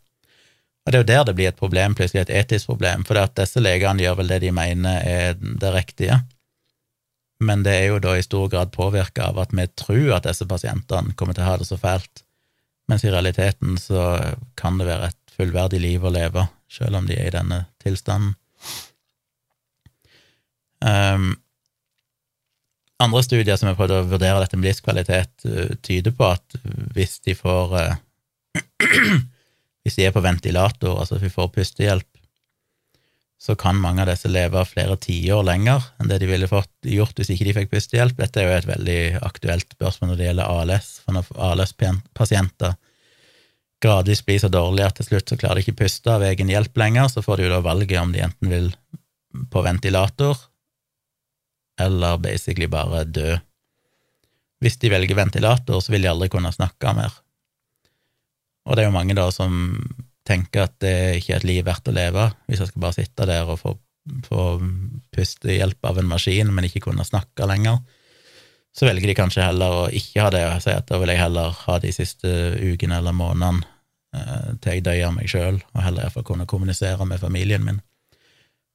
Og 0.89 0.93
det 0.93 0.97
er 0.97 1.03
jo 1.03 1.09
der 1.11 1.25
det 1.27 1.33
blir 1.37 1.51
et 1.51 1.59
problem, 1.59 1.93
plutselig 1.93 2.23
et 2.23 2.31
etisk 2.33 2.71
problem, 2.71 3.03
for 3.05 3.19
at 3.21 3.35
disse 3.37 3.61
legene 3.61 4.01
gjør 4.01 4.15
vel 4.23 4.31
det 4.33 4.39
de 4.41 4.49
mener 4.57 5.03
er 5.05 5.35
det 5.37 5.69
riktige, 5.75 6.15
men 7.45 7.61
det 7.61 7.75
er 7.77 7.85
jo 7.91 7.99
da 8.01 8.15
i 8.17 8.25
stor 8.25 8.49
grad 8.49 8.71
påvirka 8.73 9.27
av 9.29 9.37
at 9.43 9.53
vi 9.53 9.67
tror 9.77 10.15
at 10.17 10.25
disse 10.25 10.49
pasientene 10.49 11.13
kommer 11.13 11.37
til 11.37 11.45
å 11.45 11.51
ha 11.51 11.59
det 11.61 11.69
så 11.69 11.77
fælt, 11.77 12.23
mens 12.89 13.05
i 13.05 13.13
realiteten 13.13 13.77
så 13.77 14.17
kan 14.57 14.81
det 14.81 14.89
være 14.89 15.11
et 15.11 15.35
fullverdig 15.37 15.83
liv 15.85 16.01
å 16.01 16.15
leve, 16.17 16.49
selv 16.73 16.97
om 16.97 17.05
de 17.05 17.21
er 17.21 17.29
i 17.29 17.37
denne 17.37 17.61
tilstanden. 17.85 18.33
Um, 20.81 21.35
andre 22.97 23.21
studier 23.29 23.61
som 23.61 23.69
har 23.69 23.77
prøvd 23.77 23.93
å 23.93 24.05
vurdere 24.09 24.41
dette 24.41 24.57
med 24.57 24.71
livskvalitet, 24.71 25.45
uh, 25.45 25.75
tyder 25.85 26.17
på 26.17 26.33
at 26.33 26.63
hvis 26.97 27.19
de 27.29 27.37
får 27.37 27.77
uh, 27.77 29.27
Hvis 29.89 29.97
de 29.97 30.05
er 30.05 30.13
på 30.13 30.21
ventilator, 30.21 30.99
altså 31.01 31.17
hvis 31.17 31.31
vi 31.31 31.33
får 31.33 31.47
pustehjelp, 31.55 32.05
så 33.41 33.55
kan 33.57 33.79
mange 33.79 34.03
av 34.03 34.09
disse 34.11 34.29
leve 34.29 34.61
flere 34.67 34.97
tiår 34.99 35.45
lenger 35.47 35.85
enn 35.97 36.09
det 36.11 36.19
de 36.21 36.27
ville 36.29 36.49
fått 36.51 36.69
gjort 36.91 37.17
hvis 37.17 37.31
ikke 37.33 37.47
de 37.47 37.55
fikk 37.55 37.71
pustehjelp. 37.71 38.17
Dette 38.19 38.41
er 38.41 38.45
jo 38.45 38.57
et 38.57 38.67
veldig 38.67 38.99
aktuelt 39.23 39.73
spørsmål 39.73 40.11
når 40.11 40.19
det 40.19 40.27
gjelder 40.27 40.51
ALS, 40.59 40.89
for 41.05 41.15
når 41.15 41.31
ALS-pasienter 41.47 42.75
gradvis 43.81 44.21
blir 44.27 44.43
så 44.43 44.51
dårlige 44.51 44.91
at 44.91 44.99
til 44.99 45.07
slutt 45.07 45.31
så 45.31 45.39
klarer 45.39 45.57
de 45.57 45.65
ikke 45.65 45.85
puste 45.85 46.11
av 46.11 46.25
egen 46.27 46.51
hjelp 46.51 46.77
lenger, 46.77 47.07
så 47.09 47.23
får 47.23 47.39
de 47.39 47.47
jo 47.47 47.53
da 47.55 47.63
valget 47.63 48.01
om 48.03 48.13
de 48.13 48.25
enten 48.27 48.51
vil 48.51 48.69
på 49.49 49.63
ventilator 49.65 50.37
eller 51.79 52.19
basically 52.21 52.67
bare 52.69 53.05
dø. 53.07 53.37
Hvis 54.59 54.77
de 54.83 54.91
velger 54.91 55.15
ventilator, 55.15 55.79
så 55.79 55.95
vil 55.95 56.03
de 56.03 56.11
aldri 56.11 56.27
kunne 56.29 56.51
snakke 56.51 56.93
mer. 56.93 57.13
Og 58.70 58.78
det 58.78 58.84
er 58.84 58.91
jo 58.91 58.95
mange 58.95 59.17
da 59.17 59.26
som 59.34 59.53
tenker 60.30 60.67
at 60.67 60.76
det 60.84 60.95
ikke 61.20 61.34
er 61.34 61.41
et 61.41 61.47
liv 61.49 61.63
verdt 61.65 61.89
å 61.89 61.95
leve, 61.95 62.28
hvis 62.45 62.61
jeg 62.61 62.70
skal 62.70 62.84
bare 62.84 62.97
sitte 62.99 63.26
der 63.26 63.49
og 63.49 63.57
få, 63.61 63.74
få 64.28 64.43
puste 65.15 65.55
hjelp 65.55 65.89
av 65.89 65.97
en 65.97 66.11
maskin, 66.11 66.51
men 66.53 66.67
ikke 66.67 66.84
kunne 66.86 67.07
snakke 67.07 67.49
lenger. 67.49 67.82
Så 68.78 68.86
velger 68.86 69.09
de 69.09 69.17
kanskje 69.17 69.47
heller 69.47 69.74
å 69.74 69.84
ikke 69.89 70.22
ha 70.22 70.30
det, 70.34 70.45
og 70.45 70.61
si 70.61 70.76
at 70.76 70.86
da 70.89 70.99
vil 71.01 71.09
jeg 71.09 71.24
heller 71.24 71.57
ha 71.65 71.80
de 71.82 71.91
siste 71.95 72.34
ukene 72.61 72.99
eller 73.01 73.17
månedene 73.17 73.65
eh, 74.13 74.51
til 74.61 74.78
jeg 74.78 74.86
døyer 74.86 75.15
meg 75.15 75.32
sjøl, 75.32 75.57
og 75.74 75.82
heller 75.82 76.05
iallfall 76.05 76.28
kunne 76.28 76.47
kommunisere 76.49 77.09
med 77.09 77.22
familien 77.24 77.65
min. 77.65 77.82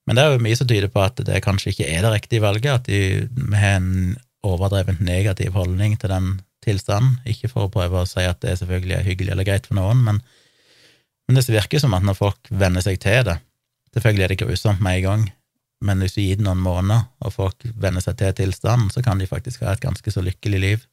Men 0.04 0.18
det 0.18 0.24
er 0.24 0.34
jo 0.34 0.42
mye 0.44 0.58
som 0.58 0.68
tyder 0.68 0.90
på 0.92 1.00
at 1.00 1.22
det 1.24 1.38
kanskje 1.44 1.70
ikke 1.70 1.86
er 1.88 2.02
det 2.04 2.12
riktige 2.18 2.44
valget, 2.44 2.82
at 2.82 2.90
de 2.90 3.54
har 3.54 3.78
en 3.78 4.16
overdrevent 4.44 5.00
negativ 5.00 5.54
holdning 5.56 5.94
til 6.00 6.12
den 6.12 6.34
tilstanden. 6.64 7.18
Ikke 7.28 7.50
for 7.52 7.66
å 7.66 7.72
prøve 7.72 8.02
å 8.02 8.08
si 8.08 8.24
at 8.26 8.40
det 8.44 8.56
selvfølgelig 8.60 8.98
er 8.98 9.08
hyggelig 9.08 9.34
eller 9.34 9.48
greit 9.48 9.68
for 9.70 9.78
noen, 9.78 10.02
men, 10.06 10.20
men 11.28 11.38
det 11.38 11.46
virker 11.48 11.82
som 11.82 11.94
at 11.96 12.04
når 12.06 12.18
folk 12.18 12.50
venner 12.50 12.84
seg 12.84 13.00
til 13.02 13.24
det 13.30 13.40
Selvfølgelig 13.94 14.24
er 14.24 14.32
det 14.32 14.40
grusomt 14.40 14.80
med 14.82 14.96
en 14.96 15.04
gang, 15.04 15.20
men 15.86 16.00
hvis 16.02 16.16
du 16.16 16.20
gir 16.24 16.40
det 16.40 16.42
noen 16.42 16.58
måneder, 16.58 17.04
og 17.22 17.30
folk 17.30 17.66
venner 17.78 18.02
seg 18.02 18.16
til 18.18 18.32
tilstanden, 18.34 18.88
så 18.90 19.04
kan 19.06 19.20
de 19.22 19.28
faktisk 19.30 19.62
ha 19.62 19.70
et 19.70 19.84
ganske 19.84 20.10
så 20.10 20.24
lykkelig 20.24 20.60
liv. 20.64 20.88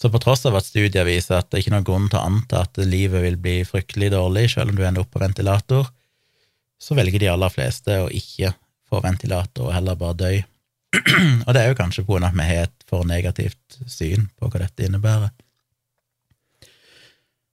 Så 0.00 0.10
på 0.12 0.20
tross 0.22 0.46
av 0.48 0.56
at 0.56 0.64
studier 0.64 1.04
viser 1.04 1.38
at 1.38 1.50
det 1.50 1.58
er 1.58 1.64
ikke 1.64 1.74
noen 1.74 1.86
grunn 1.88 2.06
til 2.08 2.20
å 2.20 2.26
anta 2.28 2.62
at 2.64 2.78
livet 2.84 3.24
vil 3.24 3.36
bli 3.40 3.56
fryktelig 3.68 4.10
dårlig 4.14 4.46
selv 4.54 4.72
om 4.72 4.78
du 4.78 4.84
ender 4.84 5.04
opp 5.04 5.10
på 5.12 5.20
ventilator, 5.20 5.90
så 6.80 6.96
velger 6.96 7.20
de 7.20 7.28
aller 7.28 7.52
fleste 7.52 7.98
å 8.00 8.08
ikke 8.08 8.54
få 8.88 9.02
ventilator 9.04 9.68
og 9.68 9.74
heller 9.76 9.98
bare 10.00 10.16
dø. 10.22 10.30
og 11.46 11.50
det 11.52 11.60
er 11.60 11.68
jo 11.68 11.78
kanskje 11.78 12.06
av 12.08 12.30
at 12.30 12.38
vi 12.38 12.46
har 12.48 12.64
et 12.64 12.79
for 12.90 13.06
negativt 13.08 13.78
syn 13.86 14.28
på 14.36 14.50
hva 14.50 14.64
dette 14.64 14.86
innebærer. 14.86 15.30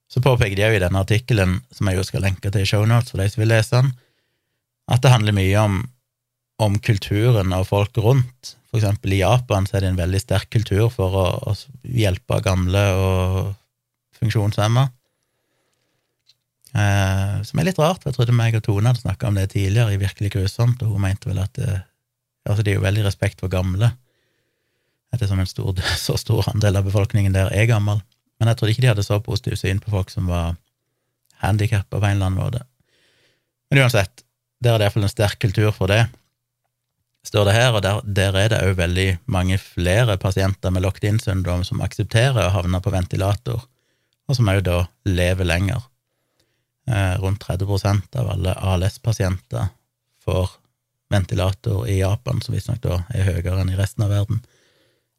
Så 0.08 0.24
påpeker 0.24 0.56
de 0.58 0.66
òg 0.66 0.78
i 0.78 0.82
denne 0.82 1.04
artikkelen, 1.04 1.60
som 1.74 1.90
jeg 1.90 2.00
jo 2.00 2.06
skal 2.08 2.24
lenke 2.26 2.50
til 2.50 2.64
i 2.64 2.68
shownotes 2.70 3.14
for 3.14 3.22
de 3.22 3.28
som 3.30 3.44
vil 3.44 3.52
lese 3.52 3.76
den, 3.76 3.92
at 4.88 5.04
det 5.04 5.12
handler 5.12 5.36
mye 5.36 5.64
om, 5.64 5.82
om 6.64 6.78
kulturen 6.80 7.52
og 7.54 7.68
folk 7.70 7.98
rundt. 8.02 8.54
For 8.72 8.80
eksempel 8.80 9.18
i 9.18 9.22
Japan 9.22 9.68
så 9.68 9.78
er 9.78 9.84
det 9.84 9.92
en 9.92 10.00
veldig 10.00 10.22
sterk 10.24 10.50
kultur 10.54 10.88
for 10.94 11.18
å, 11.20 11.26
å 11.52 11.56
hjelpe 11.84 12.40
gamle 12.46 12.84
og 12.96 13.52
funksjonshemma. 14.18 14.88
Eh, 16.78 17.36
som 17.48 17.60
er 17.60 17.68
litt 17.70 17.80
rart, 17.80 18.02
for 18.02 18.12
jeg 18.12 18.18
trodde 18.18 18.36
meg 18.36 18.58
og 18.58 18.64
Tone 18.66 18.92
hadde 18.92 19.04
snakka 19.04 19.30
om 19.30 19.38
det 19.38 19.50
tidligere, 19.54 19.96
i 19.96 20.02
Virkelig 20.02 20.34
grusomt, 20.36 20.84
og 20.84 20.96
hun 20.96 21.04
mente 21.04 21.30
vel 21.30 21.40
at 21.44 21.56
det, 21.60 21.80
altså 22.48 22.64
det 22.64 22.74
er 22.74 22.80
jo 22.80 22.88
veldig 22.88 23.06
respekt 23.08 23.44
for 23.44 23.52
gamle, 23.52 23.92
ettersom 25.14 25.40
en 25.40 25.50
stor, 25.50 25.82
så 26.06 26.18
stor 26.20 26.50
andel 26.54 26.80
av 26.80 26.88
befolkningen 26.88 27.36
der 27.36 27.52
er 27.54 27.70
gammel. 27.70 28.02
Men 28.38 28.52
jeg 28.52 28.60
trodde 28.60 28.76
ikke 28.76 28.86
de 28.86 28.92
hadde 28.94 29.08
så 29.08 29.20
positivt 29.24 29.64
syn 29.64 29.82
på 29.82 29.94
folk 29.94 30.14
som 30.14 30.30
var 30.30 30.56
handikappa 31.42 32.00
på 32.00 32.06
en 32.06 32.18
eller 32.18 32.30
annen 32.30 32.40
måte. 32.40 32.64
Men 33.70 33.84
uansett, 33.84 34.24
der 34.64 34.76
er 34.76 34.82
det 34.82 34.88
iallfall 34.88 35.06
en 35.06 35.14
sterk 35.14 35.40
kultur 35.42 35.72
for 35.76 35.92
det, 35.92 36.06
står 37.28 37.50
det 37.50 37.56
her, 37.58 37.76
og 37.76 37.82
der, 37.84 38.00
der 38.06 38.38
er 38.40 38.52
det 38.52 38.62
òg 38.64 38.78
veldig 38.80 39.08
mange 39.32 39.58
flere 39.62 40.18
pasienter 40.22 40.72
med 40.74 40.86
locked-in-syndrom 40.86 41.66
som 41.68 41.84
aksepterer 41.84 42.48
å 42.48 42.54
havne 42.56 42.80
på 42.84 42.94
ventilator, 42.94 43.66
og 44.28 44.38
som 44.38 44.50
òg 44.52 44.64
da 44.68 44.80
lever 45.08 45.48
lenger. 45.48 45.84
Eh, 46.88 47.16
rundt 47.20 47.44
30% 47.44 48.16
av 48.22 48.32
alle 48.32 48.54
ALS-pasienter 48.56 49.74
får 50.24 50.56
ventilator 51.12 51.88
i 51.88 52.00
Japan, 52.00 52.40
som 52.42 52.56
visstnok 52.56 52.80
da 52.84 53.02
er 53.16 53.28
høyere 53.28 53.60
enn 53.62 53.74
i 53.74 53.80
resten 53.80 54.06
av 54.06 54.14
verden, 54.16 54.40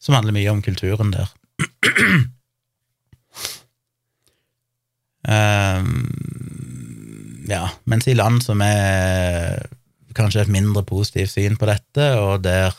som 0.03 0.15
handler 0.17 0.37
mye 0.37 0.51
om 0.53 0.63
kulturen 0.63 1.11
der. 1.15 1.31
um, 5.29 5.89
ja, 7.49 7.65
mens 7.85 8.09
i 8.09 8.17
land 8.17 8.45
som 8.45 8.63
er 8.65 9.67
kanskje 10.19 10.45
et 10.45 10.53
mindre 10.53 10.83
positivt 10.87 11.33
syn 11.35 11.59
på 11.59 11.69
dette, 11.71 12.13
og 12.19 12.43
der 12.47 12.75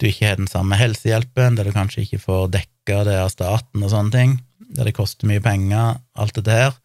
du 0.00 0.08
ikke 0.08 0.30
har 0.30 0.38
den 0.40 0.48
samme 0.48 0.78
helsehjelpen, 0.80 1.58
der 1.58 1.68
du 1.68 1.74
kanskje 1.74 2.06
ikke 2.06 2.22
får 2.22 2.46
dekka 2.54 3.02
det 3.08 3.18
av 3.20 3.32
staten 3.32 3.82
og 3.84 3.92
sånne 3.92 4.14
ting, 4.14 4.38
der 4.76 4.88
det 4.88 4.96
koster 4.96 5.28
mye 5.28 5.42
penger, 5.44 5.98
alt 6.16 6.36
dette 6.38 6.56
her, 6.56 6.78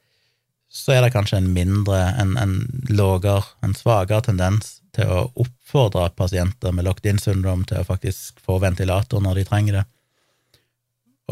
så 0.76 0.98
er 0.98 1.06
det 1.06 1.14
kanskje 1.16 1.40
en 1.40 1.54
mindre, 1.56 2.02
en, 2.20 2.36
en 2.36 2.56
lågere, 2.92 3.46
en 3.64 3.76
svakere 3.78 4.26
tendens 4.26 4.82
til 4.96 5.12
å 5.12 5.26
oppfordre 5.44 6.08
pasienter 6.18 6.74
med 6.76 6.88
locked-in-syndrom 6.88 7.66
til 7.70 7.82
å 7.82 7.88
faktisk 7.88 8.40
få 8.44 8.58
ventilator 8.64 9.24
når 9.24 9.42
de 9.42 9.46
trenger 9.50 9.80
det. 9.80 9.86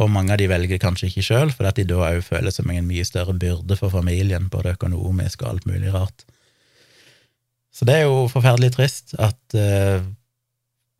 Og 0.01 0.09
mange 0.09 0.33
av 0.33 0.41
de 0.41 0.49
velger 0.49 0.81
kanskje 0.81 1.09
ikke 1.09 1.25
sjøl, 1.27 1.51
fordi 1.53 1.83
de 1.83 1.93
da 1.93 2.09
òg 2.09 2.23
føler 2.25 2.53
som 2.53 2.69
en 2.73 2.87
mye 2.89 3.05
større 3.05 3.35
byrde 3.37 3.77
for 3.77 3.93
familien, 3.93 4.49
både 4.53 4.73
økonomisk 4.73 5.43
og 5.43 5.51
alt 5.51 5.67
mulig 5.69 5.93
rart. 5.93 6.25
Så 7.73 7.85
det 7.89 7.99
er 7.99 8.07
jo 8.07 8.27
forferdelig 8.29 8.73
trist 8.75 9.15
at 9.21 9.57
uh, 9.57 10.01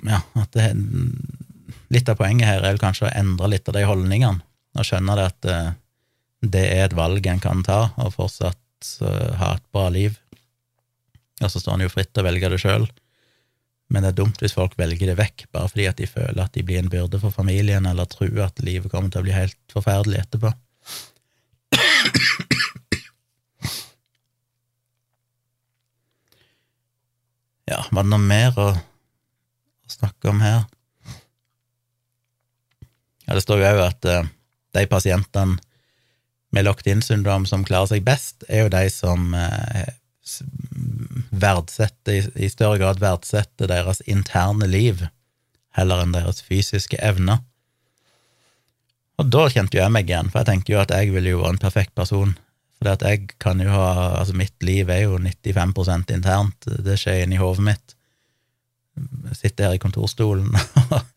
ja, 0.03 0.19
at 0.39 0.57
det, 0.57 0.71
litt 1.93 2.09
av 2.09 2.17
poenget 2.19 2.49
her 2.49 2.61
er 2.61 2.73
vel 2.73 2.81
kanskje 2.81 3.07
å 3.09 3.13
endre 3.13 3.51
litt 3.53 3.69
av 3.69 3.77
de 3.77 3.85
holdningene, 3.87 4.41
og 4.77 4.87
skjønne 4.87 5.17
det 5.17 5.27
at 5.29 5.49
uh, 5.49 5.73
det 6.43 6.65
er 6.73 6.87
et 6.87 6.97
valg 6.97 7.25
en 7.29 7.41
kan 7.41 7.61
ta, 7.65 7.81
og 7.97 8.13
fortsatt 8.17 8.93
uh, 9.01 9.33
ha 9.39 9.55
et 9.57 9.65
bra 9.73 9.87
liv. 9.93 10.17
Og 11.41 11.49
så 11.49 11.59
står 11.59 11.77
en 11.77 11.85
jo 11.87 11.93
fritt 11.93 12.11
til 12.13 12.21
å 12.21 12.27
velge 12.27 12.51
det 12.53 12.59
sjøl, 12.61 12.85
men 13.93 14.05
det 14.05 14.13
er 14.13 14.19
dumt 14.21 14.39
hvis 14.41 14.55
folk 14.55 14.75
velger 14.79 15.11
det 15.11 15.17
vekk 15.19 15.47
bare 15.53 15.69
fordi 15.69 15.87
at 15.89 15.99
de 15.99 16.07
føler 16.09 16.41
at 16.41 16.53
de 16.55 16.63
blir 16.65 16.79
en 16.81 16.91
byrde 16.91 17.19
for 17.21 17.33
familien, 17.33 17.85
eller 17.89 18.09
tror 18.09 18.45
at 18.45 18.61
livet 18.65 18.91
kommer 18.91 19.11
til 19.13 19.21
å 19.21 19.27
bli 19.27 19.35
helt 19.35 19.59
forferdelig 19.73 20.23
etterpå. 20.23 20.53
Ja, 27.69 27.79
var 27.91 28.03
det 28.03 28.11
noe 28.11 28.21
mer 28.21 28.57
å, 28.59 28.71
snakke 29.89 30.31
om 30.31 30.41
her? 30.43 30.63
Ja, 33.23 33.35
det 33.37 33.43
står 33.45 33.61
jo 33.61 33.69
òg 33.69 33.81
at 33.85 34.07
uh, 34.09 34.25
de 34.75 34.83
pasientene 34.89 35.61
med 36.53 36.67
locked-in-syndrom 36.67 37.45
som 37.49 37.63
klarer 37.65 37.89
seg 37.89 38.05
best, 38.05 38.43
er 38.49 38.65
jo 38.65 38.73
de 38.73 38.83
som 38.93 39.31
eh, 39.33 39.87
verdsetter, 41.29 42.29
i 42.35 42.49
større 42.51 42.79
grad 42.81 43.01
verdsette 43.01 43.69
deres 43.69 44.01
interne 44.09 44.67
liv 44.69 45.05
heller 45.77 46.03
enn 46.03 46.13
deres 46.13 46.43
fysiske 46.45 46.99
evner. 47.01 47.41
Og 49.21 49.29
da 49.29 49.45
kjente 49.51 49.77
jo 49.77 49.83
jeg 49.83 49.93
meg 49.93 50.09
igjen, 50.09 50.29
for 50.31 50.41
jeg 50.41 50.49
tenker 50.49 50.75
jo 50.75 50.81
at 50.81 50.93
jeg 50.93 51.13
ville 51.13 51.35
jo 51.35 51.41
være 51.43 51.55
en 51.55 51.61
perfekt 51.61 51.93
person. 51.97 52.33
For 52.77 52.87
det 52.87 52.95
at 52.97 53.05
jeg 53.07 53.35
kan 53.41 53.61
jo 53.61 53.69
ha 53.71 53.89
Altså, 54.19 54.35
mitt 54.37 54.55
liv 54.65 54.89
er 54.89 55.05
jo 55.05 55.19
95% 55.21 56.13
internt, 56.13 56.69
det 56.85 56.97
skjer 56.99 57.23
inni 57.23 57.41
hodet 57.41 57.67
mitt. 57.69 57.95
Jeg 59.29 59.39
sitter 59.39 59.69
her 59.69 59.77
i 59.77 59.81
kontorstolen 59.81 60.51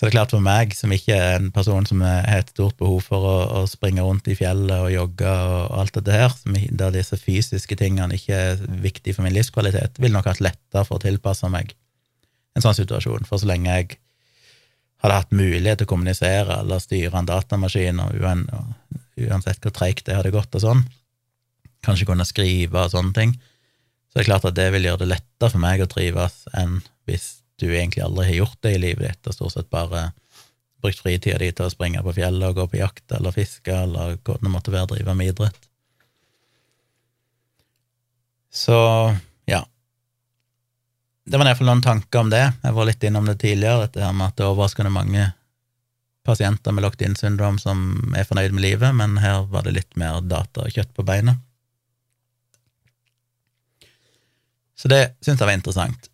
Så 0.00 0.06
det 0.06 0.14
er 0.14 0.14
klart 0.14 0.30
for 0.32 0.40
meg, 0.40 0.70
som 0.72 0.92
ikke 0.96 1.12
er 1.12 1.34
en 1.36 1.50
person 1.52 1.84
som 1.84 2.00
har 2.00 2.22
et 2.32 2.48
stort 2.54 2.78
behov 2.80 3.02
for 3.04 3.20
å, 3.20 3.32
å 3.58 3.64
springe 3.68 4.00
rundt 4.00 4.30
i 4.32 4.36
fjellet 4.38 4.86
og 4.86 4.94
jogge 4.94 5.28
og 5.28 5.74
alt 5.76 5.98
her, 6.08 6.32
der 6.72 6.94
disse 6.94 7.18
fysiske 7.20 7.76
tingene 7.76 8.16
ikke 8.16 8.38
er 8.46 8.62
viktige 8.80 9.18
for 9.18 9.26
min 9.26 9.34
livskvalitet, 9.36 10.00
vil 10.00 10.14
nok 10.14 10.30
hatt 10.30 10.40
lettere 10.40 10.86
for 10.88 10.96
å 10.96 11.02
tilpasse 11.02 11.50
meg 11.52 11.74
en 12.56 12.64
sånn 12.64 12.78
situasjon. 12.78 13.28
For 13.28 13.42
så 13.42 13.50
lenge 13.50 13.74
jeg 13.74 13.98
hadde 15.04 15.18
hatt 15.18 15.36
mulighet 15.36 15.82
til 15.82 15.90
å 15.90 15.92
kommunisere 15.92 16.56
eller 16.62 16.80
styre 16.80 17.20
en 17.20 17.28
datamaskin, 17.28 18.00
og 18.00 18.24
uansett 19.20 19.60
hvor 19.60 19.76
treigt 19.76 20.08
det 20.08 20.16
hadde 20.16 20.32
gått 20.32 20.56
og 20.56 20.64
sånn, 20.64 20.80
kanskje 21.84 22.08
kunne 22.08 22.24
skrive 22.24 22.86
og 22.86 22.96
sånne 22.96 23.12
ting, 23.20 23.36
så 24.08 24.16
det 24.16 24.24
er 24.24 24.30
klart 24.32 24.48
at 24.48 24.56
det 24.56 24.70
vil 24.72 24.88
gjøre 24.88 25.04
det 25.04 25.12
lettere 25.12 25.52
for 25.52 25.60
meg 25.60 25.84
å 25.84 25.90
trives 25.92 26.40
enn 26.56 26.80
hvis 27.04 27.39
du 27.60 27.68
egentlig 27.70 28.04
aldri 28.04 28.26
har 28.30 28.42
gjort 28.42 28.60
det 28.66 28.74
i 28.74 28.82
livet 28.82 29.06
ditt, 29.06 29.30
og 29.30 29.36
stort 29.36 29.54
sett 29.56 29.70
bare 29.72 30.10
brukt 30.80 31.02
fritida 31.02 31.38
di 31.40 31.50
til 31.52 31.68
å 31.68 31.72
springe 31.72 32.02
på 32.04 32.14
fjellet 32.16 32.48
og 32.48 32.56
gå 32.56 32.68
på 32.72 32.80
jakt 32.80 33.12
eller 33.16 33.34
fiske 33.36 33.74
eller 33.74 34.16
hva 34.24 34.38
det 34.40 34.52
måtte 34.52 34.72
være, 34.72 34.94
drive 34.94 35.16
med 35.16 35.34
idrett. 35.34 35.66
Så 38.50 38.76
ja, 39.46 39.60
det 41.30 41.38
var 41.38 41.46
iallfall 41.46 41.68
noen 41.68 41.84
tanker 41.84 42.24
om 42.24 42.32
det. 42.32 42.42
Jeg 42.64 42.74
var 42.74 42.88
litt 42.88 43.04
innom 43.06 43.28
det 43.28 43.36
tidligere, 43.42 43.84
dette 43.84 44.02
her 44.02 44.16
med 44.16 44.32
at 44.32 44.38
det 44.40 44.46
er 44.46 44.50
overraskende 44.50 44.90
mange 44.90 45.28
pasienter 46.26 46.74
med 46.74 46.84
locked 46.84 47.04
in-syndrom 47.06 47.60
som 47.62 48.12
er 48.18 48.26
fornøyd 48.28 48.56
med 48.56 48.64
livet, 48.64 48.90
men 48.96 49.20
her 49.22 49.46
var 49.52 49.64
det 49.64 49.76
litt 49.76 49.94
mer 50.00 50.18
data 50.26 50.66
og 50.66 50.74
kjøtt 50.74 50.92
på 50.96 51.06
beinet. 51.06 51.38
Så 54.74 54.90
det 54.90 55.00
syns 55.20 55.38
jeg 55.38 55.46
var 55.46 55.54
interessant. 55.54 56.09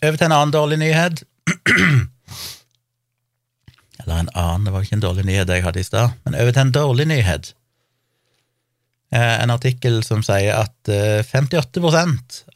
Over 0.00 0.16
til 0.16 0.30
en 0.30 0.32
annen 0.32 0.54
dårlig 0.54 0.78
nyhet. 0.80 1.22
Eller 4.00 4.16
en 4.16 4.30
annen, 4.32 4.64
det 4.64 4.72
var 4.72 4.84
ikke 4.84 4.96
en 4.96 5.04
dårlig 5.04 5.26
nyhet 5.28 5.50
jeg 5.52 5.64
hadde 5.64 5.82
i 5.82 5.86
stad, 5.86 6.14
men 6.24 6.38
over 6.40 6.54
til 6.56 6.62
en 6.62 6.72
dårlig 6.72 7.06
nyhet. 7.10 7.50
Eh, 9.12 9.36
en 9.42 9.52
artikkel 9.52 10.00
som 10.06 10.22
sier 10.24 10.56
at 10.56 10.92
58 11.28 11.84
eh, 11.84 12.14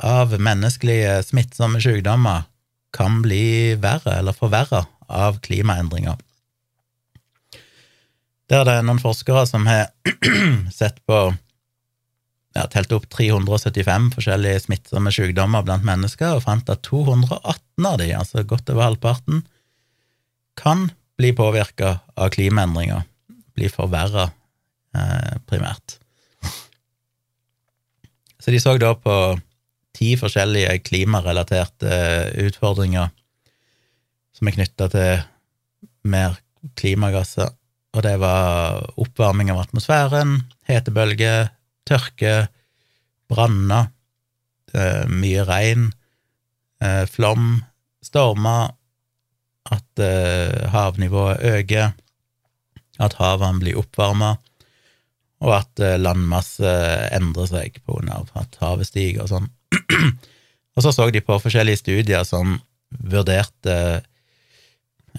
av 0.09 0.33
menneskelige 0.41 1.19
smittsomme 1.29 1.83
sykdommer 1.85 2.49
kan 2.95 3.21
bli 3.25 3.75
verre 3.83 4.21
eller 4.21 4.37
forverra 4.37 4.85
av 5.11 5.41
klimaendringer. 5.45 6.17
Der 8.49 8.65
det 8.65 8.79
er 8.79 8.87
noen 8.87 9.03
forskere 9.03 9.45
som 9.51 9.67
har 9.67 9.91
sett 10.81 11.03
på 11.09 11.35
ja, 12.55 12.67
telt 12.71 12.93
opp 12.95 13.07
375 13.13 14.11
forskjellige 14.17 14.65
smittsomme 14.67 15.13
sykdommer 15.15 15.65
blant 15.67 15.87
mennesker, 15.87 16.37
og 16.37 16.45
fant 16.47 16.71
at 16.73 16.85
218 16.87 17.89
av 17.89 17.99
de, 18.01 18.11
altså 18.17 18.45
godt 18.49 18.71
over 18.73 18.89
halvparten, 18.89 19.43
kan 20.59 20.89
bli 21.19 21.33
påvirka 21.35 21.99
av 22.15 22.31
klimaendringer, 22.35 23.03
bli 23.55 23.71
forverra 23.71 24.29
eh, 24.95 25.35
primært. 25.51 25.99
Så 28.39 28.53
de 28.53 28.61
så 28.61 28.77
da 28.79 28.93
på 28.99 29.17
ti 29.97 30.15
forskjellige 30.21 30.79
klimarelaterte 30.85 31.99
utfordringer 32.45 33.13
som 34.35 34.51
er 34.51 34.57
knytta 34.57 34.89
til 34.91 35.23
mer 36.11 36.35
klimagasser 36.79 37.53
og 37.95 38.03
det 38.03 38.15
var 38.19 38.83
oppvarming 38.99 39.53
av 39.55 39.63
atmosfæren, 39.63 40.41
hetebølger, 40.67 41.53
tørke, 41.89 42.49
branner, 43.31 43.91
eh, 44.75 45.05
mye 45.09 45.45
regn, 45.49 45.93
eh, 46.81 47.05
flom, 47.07 47.63
stormer, 48.05 48.75
at 49.73 50.01
eh, 50.03 50.69
havnivået 50.71 51.41
øker, 51.41 51.95
at 53.01 53.17
havene 53.19 53.61
blir 53.63 53.79
oppvarma, 53.81 54.37
og 55.45 55.51
at 55.59 55.83
landmasse 56.01 56.71
endrer 57.13 57.49
seg 57.51 57.81
på 57.85 57.97
grunn 57.97 58.13
av 58.13 58.31
at 58.39 58.55
havet 58.63 58.89
stiger 58.89 59.25
og 59.25 59.33
sånn. 59.33 59.49
og 60.77 60.85
så 60.85 60.93
så 60.95 61.09
de 61.13 61.21
på 61.21 61.37
forskjellige 61.43 61.83
studier 61.83 62.25
som 62.25 62.55
vurderte 62.95 63.75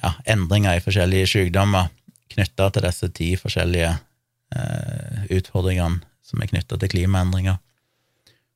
ja, 0.02 0.12
endringer 0.26 0.80
i 0.80 0.84
forskjellige 0.84 1.30
sykdommer 1.30 1.92
knytta 2.32 2.72
til 2.74 2.88
disse 2.88 3.10
ti 3.16 3.30
forskjellige 3.40 3.92
eh, 3.92 5.28
utfordringene 5.36 6.02
som 6.26 6.42
er 6.42 6.50
knytta 6.52 6.80
til 6.82 6.92
klimaendringer. 6.92 7.60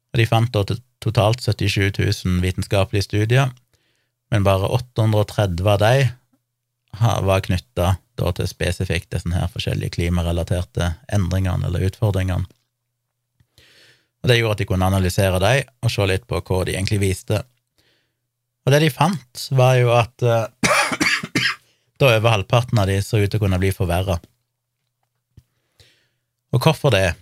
Og 0.10 0.22
de 0.22 0.28
fant 0.30 0.52
da 0.54 0.66
totalt 1.04 1.44
77 1.46 2.00
000 2.26 2.42
vitenskapelige 2.44 3.08
studier, 3.08 3.52
men 4.34 4.46
bare 4.46 4.70
830 4.70 5.70
av 5.70 5.82
de 5.82 6.10
var 7.30 7.46
knytta 7.46 7.96
til 8.20 8.48
spesifikt 8.50 9.14
disse 9.14 9.30
her 9.32 9.48
forskjellige 9.52 9.96
klimarelaterte 9.96 10.96
endringene 11.14 11.70
eller 11.70 11.86
utfordringene. 11.88 12.50
Og 14.20 14.28
Det 14.28 14.36
gjorde 14.36 14.58
at 14.58 14.60
de 14.60 14.68
kunne 14.68 14.90
analysere 14.90 15.40
dem 15.40 15.70
og 15.86 15.94
se 15.94 16.08
litt 16.10 16.26
på 16.28 16.42
hva 16.42 16.64
de 16.68 16.76
egentlig 16.76 17.00
viste. 17.00 17.40
Og 18.66 18.74
det 18.74 18.82
de 18.84 18.90
fant, 18.92 19.46
var 19.56 19.78
jo 19.80 19.94
at 19.96 20.26
eh, 20.26 20.50
da 22.00 22.12
over 22.18 22.34
halvparten 22.34 22.82
av 22.82 22.90
de 22.92 23.00
så 23.02 23.22
ut 23.22 23.30
til 23.32 23.40
å 23.40 23.46
kunne 23.46 23.60
bli 23.62 23.72
forverra. 23.72 24.20
Og 26.52 26.60
hvorfor 26.60 26.92
det? 26.92 27.14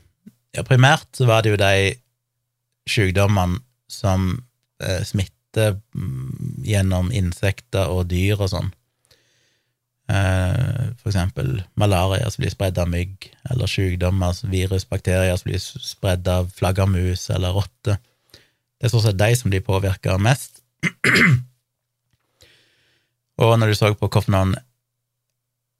Ja, 0.58 0.64
primært 0.66 1.14
så 1.14 1.28
var 1.30 1.44
det 1.46 1.54
jo 1.54 1.60
de 1.62 1.94
sykdommene 2.90 3.60
som 3.92 4.32
eh, 4.82 5.04
smitter 5.06 5.78
mm, 5.94 6.64
gjennom 6.66 7.12
insekter 7.14 7.92
og 7.94 8.08
dyr 8.10 8.42
og 8.42 8.50
sånn. 8.56 8.72
Eh, 10.10 10.82
for 10.98 11.12
eksempel 11.12 11.60
malaria 11.78 12.30
som 12.32 12.42
blir 12.42 12.54
spredd 12.56 12.80
av 12.82 12.90
mygg, 12.90 13.30
eller 13.52 13.70
sykdommer, 13.70 14.34
virus, 14.50 14.88
bakterier 14.90 15.38
som 15.38 15.52
blir 15.52 15.62
spredd 15.62 16.28
av 16.32 16.50
flaggermus 16.58 17.28
eller 17.36 17.54
rotte. 17.54 18.00
Det 18.78 18.88
er 18.88 18.94
stort 18.94 19.06
sett 19.06 19.22
de 19.22 19.30
som 19.38 19.54
blir 19.54 19.66
påvirka 19.68 20.18
mest. 20.18 20.64
Og 23.46 23.54
når 23.60 23.70
du 23.70 23.78
så 23.78 23.94
på 23.94 24.10
hvilke 24.10 24.26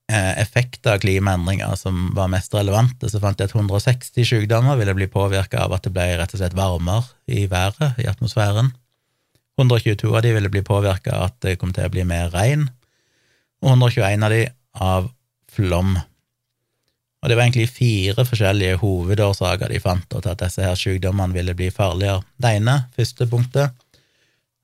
effekter 0.08 0.94
av 0.96 1.02
klimaendringer 1.04 1.76
som 1.76 2.14
var 2.16 2.30
mest 2.32 2.54
relevante, 2.56 3.10
så 3.12 3.20
fant 3.20 3.40
jeg 3.40 3.50
at 3.50 3.56
160 3.56 4.24
sykdommer 4.24 4.80
ville 4.80 4.96
bli 4.96 5.10
påvirka 5.12 5.66
av 5.66 5.76
at 5.76 5.84
det 5.84 5.92
ble 5.96 6.06
rett 6.16 6.32
og 6.32 6.40
slett 6.40 6.56
varmere 6.56 7.04
i 7.28 7.44
været, 7.52 8.00
i 8.00 8.08
atmosfæren. 8.08 8.72
122 9.60 10.14
av 10.16 10.22
de 10.24 10.32
ville 10.38 10.52
bli 10.54 10.64
påvirka 10.64 11.18
av 11.18 11.28
at 11.28 11.40
det 11.44 11.58
kom 11.60 11.74
til 11.76 11.90
å 11.90 11.92
bli 11.92 12.06
mer 12.08 12.32
regn, 12.32 12.70
og 13.66 13.74
121 13.74 14.24
av 14.24 14.36
de 14.36 14.44
av 14.88 15.12
flom. 15.52 15.98
Og 17.18 17.30
det 17.30 17.36
var 17.36 17.48
egentlig 17.48 17.68
fire 17.74 18.24
forskjellige 18.30 18.80
hovedårsaker 18.80 19.74
de 19.74 19.84
fant 19.84 20.06
til 20.08 20.32
at 20.32 20.44
disse 20.44 20.64
her 20.64 20.78
sykdommene 20.78 21.36
ville 21.36 21.58
bli 21.58 21.68
farligere. 21.74 22.22
Det 22.38 22.54
ene, 22.62 22.80
første 22.96 23.28
punktet, 23.28 23.74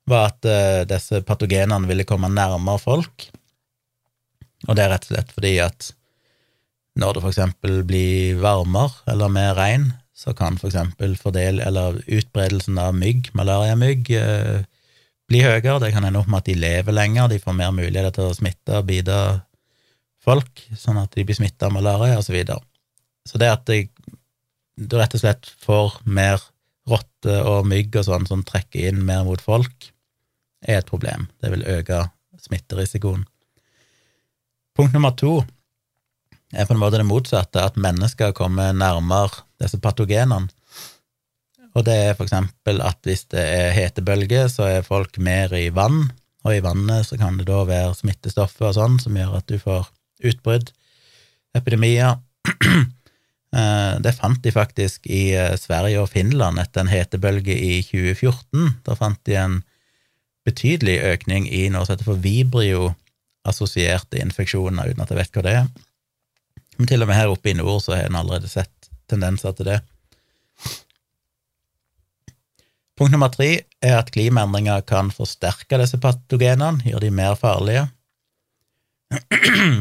var 0.08 0.30
at 0.30 0.46
uh, 0.46 0.84
disse 0.88 1.20
patogenene 1.26 1.88
ville 1.90 2.06
komme 2.08 2.30
nærmere 2.32 2.80
folk 2.80 3.28
og 4.68 4.76
det 4.76 4.84
er 4.84 4.94
rett 4.94 5.06
og 5.06 5.12
slett 5.12 5.34
fordi 5.34 5.54
at 5.64 5.90
når 7.00 7.16
det 7.16 7.22
for 7.24 7.32
eksempel 7.32 7.80
blir 7.86 8.38
varmere 8.42 9.02
eller 9.10 9.32
mer 9.32 9.56
regn, 9.58 9.88
så 10.14 10.30
kan 10.36 10.56
for 10.60 10.70
eksempel 10.70 11.16
fordel, 11.18 11.58
eller 11.60 11.98
utbredelsen 12.06 12.78
av 12.78 12.94
mygg, 12.94 13.32
malariamygg, 13.34 14.10
eh, 14.14 14.62
bli 15.28 15.40
høyere. 15.42 15.80
Det 15.82 15.90
kan 15.92 16.06
ende 16.06 16.20
opp 16.20 16.30
med 16.30 16.44
at 16.44 16.50
de 16.50 16.54
lever 16.54 16.94
lenger, 16.94 17.28
de 17.28 17.40
får 17.42 17.56
mer 17.58 17.74
muligheter 17.74 18.14
til 18.14 18.30
å 18.30 18.36
smitte 18.36 18.78
og 18.78 18.86
bite 18.86 19.18
folk, 20.22 20.62
sånn 20.78 21.02
at 21.02 21.10
de 21.18 21.26
blir 21.26 21.36
smitta 21.36 21.66
av 21.66 21.74
malaria, 21.74 22.20
og 22.20 22.24
så 22.24 22.36
videre. 22.36 22.62
Så 23.26 23.40
det 23.42 23.50
at 23.50 23.66
du 23.66 24.96
rett 24.96 25.16
og 25.16 25.20
slett 25.20 25.50
får 25.64 25.98
mer 26.06 26.38
rotte 26.88 27.40
og 27.48 27.66
mygg 27.66 27.96
og 27.96 28.06
sånn 28.06 28.26
som 28.28 28.44
trekker 28.46 28.90
inn 28.90 29.02
mer 29.04 29.24
mot 29.26 29.40
folk, 29.40 29.90
er 30.64 30.80
et 30.80 30.88
problem. 30.88 31.26
Det 31.42 31.50
vil 31.52 31.66
øke 31.74 32.04
smitterisikoen. 32.40 33.24
Punkt 34.74 34.94
nummer 34.94 35.14
to 35.14 35.36
er 36.54 36.66
på 36.66 36.74
en 36.74 36.80
måte 36.82 36.98
det 36.98 37.06
motsatte, 37.06 37.62
at 37.62 37.78
mennesker 37.78 38.32
kommer 38.34 38.74
nærmere 38.74 39.44
disse 39.62 39.78
patogenene. 39.82 40.48
Og 41.74 41.86
det 41.86 41.94
er 41.94 42.14
for 42.14 42.26
eksempel 42.26 42.82
at 42.82 42.98
hvis 43.06 43.24
det 43.34 43.42
er 43.42 43.74
hetebølge, 43.74 44.48
så 44.50 44.66
er 44.70 44.86
folk 44.86 45.18
mer 45.18 45.54
i 45.58 45.68
vann, 45.74 46.08
og 46.44 46.56
i 46.56 46.62
vannet 46.62 47.06
så 47.06 47.18
kan 47.18 47.38
det 47.38 47.46
da 47.48 47.62
være 47.66 47.94
smittestoffer 47.98 48.68
og 48.70 48.76
sånn 48.76 48.98
som 49.02 49.16
gjør 49.18 49.38
at 49.38 49.48
du 49.50 49.56
får 49.62 49.88
utbrudd, 50.30 50.74
epidemier. 51.56 52.20
Eh, 53.54 54.00
det 54.02 54.16
fant 54.16 54.40
de 54.42 54.50
faktisk 54.50 55.04
i 55.06 55.28
eh, 55.38 55.52
Sverige 55.54 56.00
og 56.02 56.08
Finland 56.10 56.58
etter 56.58 56.82
en 56.82 56.88
hetebølge 56.90 57.54
i 57.54 57.76
2014. 57.86 58.80
Da 58.82 58.96
fant 58.98 59.20
de 59.28 59.36
en 59.38 59.54
betydelig 60.42 60.96
økning 61.12 61.46
i 61.46 61.68
noe 61.70 61.86
som 61.86 61.94
heter 61.94 62.08
for 62.08 62.18
vibrio 62.18 62.88
assosierte 63.44 64.20
infeksjoner, 64.22 64.92
uten 64.92 65.04
at 65.04 65.12
jeg 65.12 65.20
vet 65.20 65.36
hva 65.36 65.44
det 65.44 65.56
er. 65.60 65.66
Men 66.78 66.90
til 66.90 67.04
og 67.04 67.10
med 67.10 67.18
her 67.18 67.32
oppe 67.32 67.52
i 67.52 67.56
nord 67.56 67.82
så 67.84 67.96
har 67.96 68.08
en 68.08 68.18
allerede 68.18 68.50
sett 68.50 68.90
tendenser 69.10 69.54
til 69.56 69.68
det. 69.70 69.80
Punkt 72.94 73.10
nummer 73.10 73.30
tre 73.34 73.48
er 73.82 73.96
at 73.98 74.12
klimaendringer 74.14 74.84
kan 74.86 75.10
forsterke 75.14 75.78
disse 75.82 75.98
patogenene, 76.02 76.84
gjøre 76.86 77.08
de 77.08 77.14
mer 77.14 77.34
farlige. 77.38 77.88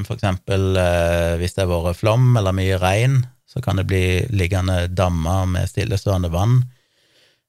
For 0.07 0.15
eksempel 0.15 0.77
eh, 0.77 1.35
hvis 1.41 1.55
det 1.55 1.65
har 1.65 1.71
vært 1.71 2.01
flom 2.01 2.33
eller 2.37 2.55
mye 2.57 2.79
regn, 2.81 3.21
så 3.49 3.61
kan 3.61 3.77
det 3.77 3.85
bli 3.89 4.05
liggende 4.33 4.87
dammer 4.89 5.45
med 5.49 5.69
stillestående 5.69 6.31
vann 6.33 6.63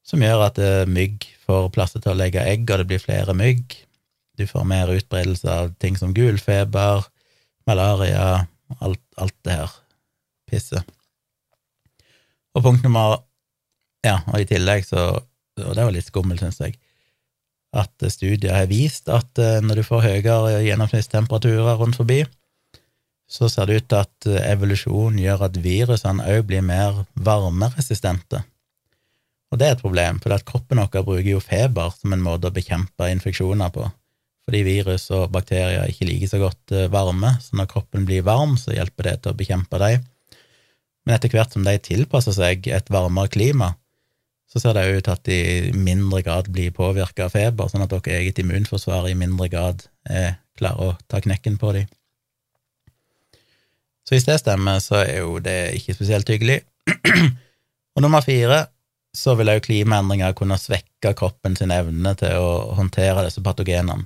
som 0.05 0.23
gjør 0.23 0.47
at 0.51 0.61
eh, 0.61 0.85
mygg 0.91 1.25
får 1.47 1.71
plass 1.75 1.97
til 1.97 2.13
å 2.13 2.19
legge 2.19 2.45
egg, 2.45 2.69
og 2.69 2.83
det 2.83 2.89
blir 2.91 3.03
flere 3.03 3.35
mygg. 3.37 3.77
Du 4.39 4.47
får 4.51 4.65
mer 4.67 4.91
utbredelse 4.91 5.51
av 5.51 5.75
ting 5.83 5.99
som 5.99 6.15
gulfeber, 6.15 7.07
malaria, 7.69 8.47
alt, 8.81 9.03
alt 9.17 9.37
det 9.47 9.59
her 9.59 9.75
pisset. 10.51 10.95
Og 12.55 12.65
punkt 12.67 12.85
nummer 12.87 13.23
Ja, 14.05 14.19
og 14.29 14.37
i 14.43 14.45
tillegg 14.45 14.85
så 14.85 15.01
Og 15.57 15.77
det 15.77 15.85
var 15.87 15.95
litt 15.95 16.09
skummelt, 16.09 16.43
syns 16.43 16.59
jeg, 16.59 16.75
at 17.75 18.05
studier 18.11 18.57
har 18.57 18.67
vist 18.67 19.07
at 19.09 19.39
eh, 19.39 19.61
når 19.63 19.79
du 19.79 19.83
får 19.87 20.03
høyere 20.03 20.65
gjennomsnittstemperaturer 20.67 21.79
rundt 21.79 21.95
forbi, 21.95 22.25
så 23.31 23.47
ser 23.49 23.71
det 23.71 23.77
ut 23.77 23.87
til 23.93 24.01
at 24.01 24.29
evolusjon 24.51 25.21
gjør 25.23 25.47
at 25.47 25.61
virusene 25.63 26.27
òg 26.27 26.43
blir 26.51 26.67
mer 26.67 27.05
varmeresistente. 27.15 28.43
Og 29.55 29.61
det 29.63 29.69
er 29.69 29.77
et 29.77 29.85
problem, 29.87 30.19
for 30.19 30.35
kroppen 30.43 30.83
vår 30.83 31.07
bruker 31.07 31.31
jo 31.37 31.43
feber 31.43 31.95
som 31.95 32.13
en 32.15 32.27
måte 32.27 32.51
å 32.51 32.55
bekjempe 32.55 33.07
infeksjoner 33.15 33.71
på. 33.71 33.87
Fordi 34.45 34.61
virus 34.67 35.07
og 35.17 35.31
bakterier 35.33 35.89
ikke 35.89 36.09
liker 36.09 36.31
så 36.31 36.41
godt 36.43 36.75
eh, 36.75 36.91
varme, 36.93 37.37
så 37.41 37.57
når 37.57 37.71
kroppen 37.71 38.05
blir 38.09 38.27
varm, 38.27 38.59
så 38.61 38.75
hjelper 38.77 39.09
det 39.09 39.15
til 39.23 39.33
å 39.33 39.39
bekjempe 39.39 39.81
dem. 39.81 40.05
Men 41.05 41.17
etter 41.17 41.33
hvert 41.33 41.53
som 41.53 41.65
de 41.65 41.75
tilpasser 41.85 42.37
seg 42.37 42.69
et 42.73 42.93
varmere 42.93 43.33
klima, 43.33 43.75
så 44.49 44.61
ser 44.63 44.77
det 44.77 44.85
ut 44.87 45.05
til 45.05 45.15
at 45.17 45.25
de 45.27 45.39
i 45.69 45.73
mindre 45.75 46.21
grad 46.23 46.49
blir 46.53 46.73
påvirka 46.77 47.27
av 47.27 47.35
feber, 47.35 47.69
sånn 47.69 47.85
at 47.85 47.91
deres 47.93 48.21
eget 48.21 48.39
immunforsvar 48.41 49.09
i 49.11 49.17
mindre 49.19 49.49
grad 49.53 49.87
er 50.07 50.37
klarer 50.59 50.93
å 50.93 50.97
ta 51.11 51.19
knekken 51.25 51.59
på 51.59 51.73
dem. 51.75 51.89
Så 54.05 54.15
hvis 54.15 54.27
det 54.29 54.39
stemmer, 54.43 54.79
så 54.85 55.01
er 55.01 55.25
jo 55.25 55.41
det 55.43 55.75
ikke 55.79 55.97
spesielt 55.97 56.29
hyggelig. 56.31 56.61
og 57.97 58.05
nummer 58.05 58.23
fire, 58.25 58.67
så 59.17 59.35
vil 59.39 59.51
òg 59.55 59.65
klimaendringer 59.65 60.35
kunne 60.37 60.59
svekke 60.61 61.15
kroppen 61.17 61.57
sin 61.57 61.73
evne 61.75 62.13
til 62.21 62.37
å 62.39 62.75
håndtere 62.79 63.25
disse 63.27 63.43
patogenene. 63.45 64.05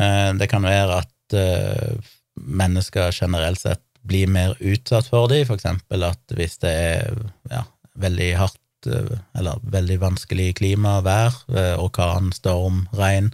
Eh, 0.00 0.30
det 0.38 0.48
kan 0.50 0.66
være 0.66 1.00
at 1.04 1.36
eh, 1.38 2.10
mennesker 2.34 3.14
generelt 3.14 3.62
sett 3.62 3.82
blir 4.04 4.28
mer 4.28 4.56
utsatt 4.60 5.08
for 5.08 5.30
dem, 5.30 5.46
eksempel 5.54 6.04
at 6.10 6.36
hvis 6.36 6.58
det 6.64 6.72
er 6.72 7.22
ja, 7.52 7.62
veldig 8.00 8.30
hardt 8.40 8.90
eh, 8.90 9.14
eller 9.38 9.62
veldig 9.62 10.00
vanskelig 10.02 10.52
klima, 10.60 10.98
vær, 11.06 11.36
orkan, 11.80 12.32
storm, 12.36 12.84
regn, 12.98 13.32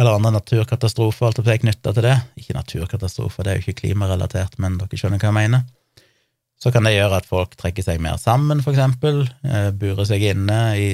eller 0.00 0.16
andre 0.16 0.32
naturkatastrofer, 0.34 1.28
alt 1.28 1.38
opp 1.38 1.50
knytta 1.62 1.92
til 1.94 2.06
det. 2.08 2.16
Ikke 2.40 2.56
naturkatastrofer, 2.56 3.44
det 3.44 3.52
er 3.52 3.60
jo 3.60 3.66
ikke 3.68 3.84
klimarelatert, 3.84 4.56
men 4.62 4.80
dere 4.80 4.98
skjønner 4.98 5.22
hva 5.22 5.30
jeg 5.30 5.38
mener. 5.38 5.66
Så 6.60 6.70
kan 6.72 6.86
det 6.86 6.94
gjøre 6.94 7.18
at 7.18 7.26
folk 7.28 7.56
trekker 7.60 7.84
seg 7.84 8.00
mer 8.02 8.16
sammen, 8.20 8.62
for 8.64 8.72
eksempel, 8.72 9.24
eh, 9.44 9.68
burer 9.76 10.06
seg 10.08 10.22
inne 10.30 10.58
i, 10.80 10.88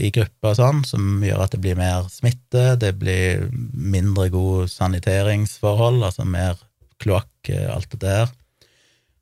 i 0.00 0.10
grupper 0.14 0.54
og 0.54 0.58
sånn, 0.58 0.82
som 0.88 1.22
gjør 1.22 1.44
at 1.44 1.54
det 1.54 1.60
blir 1.62 1.78
mer 1.78 2.08
smitte, 2.10 2.64
det 2.80 2.94
blir 2.98 3.46
mindre 3.52 4.28
gode 4.32 4.66
saniteringsforhold, 4.72 6.02
altså 6.08 6.26
mer 6.26 6.58
kloakk, 7.02 7.30
eh, 7.52 7.68
alt 7.70 7.92
det 7.94 8.02
der, 8.02 8.32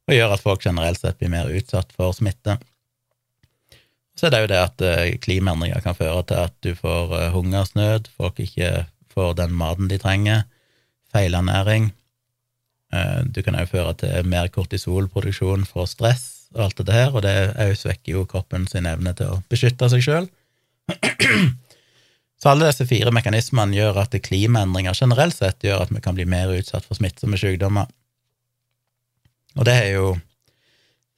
og 0.08 0.16
gjør 0.16 0.34
at 0.34 0.44
folk 0.46 0.64
generelt 0.64 1.02
sett 1.02 1.20
blir 1.20 1.32
mer 1.32 1.52
utsatt 1.52 1.92
for 1.96 2.16
smitte. 2.16 2.56
Så 4.16 4.28
er 4.28 4.34
det 4.34 4.40
jo 4.42 4.50
det 4.54 4.62
at 4.62 4.82
eh, 4.86 5.18
klimaendringer 5.22 5.84
kan 5.84 5.98
føre 5.98 6.24
til 6.28 6.42
at 6.46 6.56
du 6.64 6.72
får 6.78 7.30
hungersnød, 7.34 8.08
folk 8.16 8.40
ikke 8.40 8.86
får 9.12 9.36
den 9.42 9.52
maten 9.58 9.90
de 9.90 10.00
trenger, 10.00 10.46
feilernæring. 11.12 11.90
Eh, 12.90 13.22
du 13.26 13.42
kan 13.46 13.58
òg 13.58 13.70
føre 13.70 13.94
til 14.02 14.28
mer 14.28 14.50
kortisolproduksjon 14.52 15.66
for 15.68 15.90
stress 15.90 16.48
og 16.56 16.64
alt 16.66 16.80
det 16.82 16.94
her, 16.94 17.12
og 17.14 17.22
det 17.22 17.34
òg 17.62 17.76
svekker 17.78 18.16
jo 18.16 18.26
kroppen 18.30 18.66
sin 18.70 18.88
evne 18.90 19.14
til 19.18 19.36
å 19.36 19.42
beskytte 19.52 19.90
seg 19.92 20.02
sjøl. 20.06 20.30
Så 22.40 22.48
alle 22.48 22.70
disse 22.70 22.86
fire 22.88 23.12
mekanismene 23.12 23.76
gjør 23.76 24.00
at 24.00 24.16
klimaendringer 24.24 24.96
generelt 24.96 25.36
sett 25.36 25.62
gjør 25.66 25.84
at 25.84 25.92
vi 25.92 26.00
kan 26.02 26.16
bli 26.16 26.24
mer 26.24 26.50
utsatt 26.56 26.86
for 26.88 26.96
smittsomme 26.96 27.38
sykdommer. 27.38 27.86
Og 29.58 29.66
det 29.68 29.76
er 29.76 29.90
jo 29.98 30.14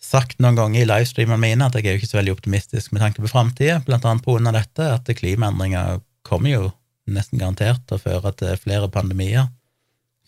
sagt 0.03 0.41
noen 0.43 0.59
ganger 0.59 0.83
i 0.83 0.89
livestreamene 0.89 1.39
mine 1.41 1.68
at 1.68 1.77
jeg 1.79 1.87
er 1.87 1.95
jo 1.95 2.03
ikke 2.03 2.11
så 2.11 2.18
veldig 2.18 2.35
optimistisk 2.35 2.93
med 2.93 3.05
tanke 3.05 3.23
på 3.23 3.31
framtida, 3.31 3.79
blant 3.87 4.05
annet 4.09 4.25
på 4.25 4.35
grunn 4.35 4.51
av 4.51 4.59
dette, 4.59 4.89
at 4.99 5.12
klimaendringer 5.16 6.03
kommer 6.27 6.51
jo 6.51 6.64
nesten 7.12 7.39
garantert 7.39 7.85
til 7.87 7.99
å 7.99 8.03
føre 8.03 8.33
til 8.39 8.59
flere 8.59 8.91
pandemier 8.91 9.47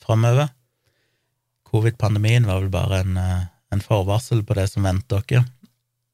framover. 0.05 0.53
Covid-pandemien 1.75 2.47
var 2.47 2.61
vel 2.63 2.71
bare 2.71 3.01
en, 3.03 3.17
eh, 3.19 3.47
en, 3.75 3.83
forvarsel 3.83 4.45
på 4.47 4.55
det 4.55 4.69
som 4.71 4.87
venter 4.87 5.25
dere. 5.27 5.43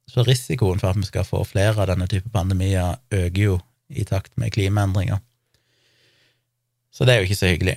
Så 0.09 0.25
risikoen 0.25 0.81
for 0.81 0.91
at 0.91 0.97
vi 0.97 1.05
skal 1.07 1.27
få 1.29 1.43
flere 1.45 1.77
av 1.77 1.91
denne 1.91 2.09
type 2.09 2.33
pandemier, 2.33 2.97
øker 3.13 3.43
jo 3.43 3.59
i 3.91 4.07
takt 4.09 4.33
med 4.41 4.55
klimaendringer. 4.55 5.21
Så 6.91 7.05
det 7.05 7.15
er 7.15 7.21
jo 7.21 7.29
ikke 7.29 7.43
så 7.43 7.53
hyggelig. 7.53 7.77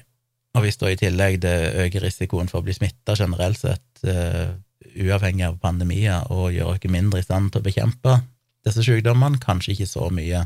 Og 0.56 0.64
hvis 0.64 0.80
da 0.80 0.90
i 0.90 0.98
tillegg 0.98 1.42
det 1.44 1.58
øker 1.84 2.06
risikoen 2.08 2.50
for 2.50 2.62
å 2.62 2.66
bli 2.66 2.74
smitta 2.74 3.18
generelt 3.18 3.60
sett, 3.60 3.86
uh, 4.06 4.56
uavhengig 4.94 5.46
av 5.46 5.60
pandemier, 5.62 6.26
og 6.34 6.54
gjør 6.54 6.78
dere 6.78 6.94
mindre 6.94 7.22
i 7.22 7.26
stand 7.26 7.52
til 7.52 7.62
å 7.62 7.68
bekjempe 7.68 8.18
disse 8.66 8.86
sykdommene, 8.86 9.42
kanskje 9.42 9.74
ikke 9.76 9.90
så 9.90 10.10
mye 10.14 10.46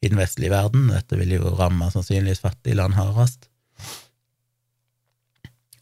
i 0.00 0.08
den 0.08 0.20
vestlige 0.20 0.54
verden. 0.54 0.88
Dette 0.92 1.18
vil 1.20 1.36
jo 1.38 1.54
ramme 1.58 1.90
sannsynligvis 1.92 2.44
fattige 2.44 2.78
land 2.78 2.96
hardest. 2.96 3.48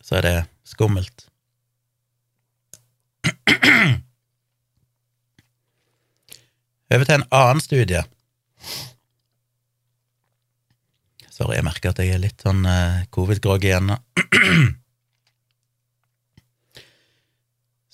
Så 0.02 0.18
er 0.18 0.26
det 0.26 0.36
skummelt. 0.66 1.28
Over 6.94 7.04
til 7.04 7.14
en 7.18 7.28
annen 7.34 7.60
studie. 7.62 8.02
Sorry, 11.30 11.54
jeg 11.58 11.66
merker 11.66 11.90
at 11.92 12.00
jeg 12.00 12.14
er 12.14 12.22
litt 12.22 12.40
sånn 12.40 12.62
uh, 12.64 13.04
covid-groggy 13.12 13.68
igjen 13.68 13.90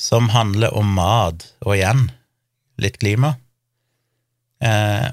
Som 0.08 0.28
handler 0.34 0.70
om 0.78 0.88
mat, 0.94 1.38
og 1.62 1.76
igjen 1.76 2.10
litt 2.82 2.98
klima. 3.02 3.36
Eh, 4.62 5.08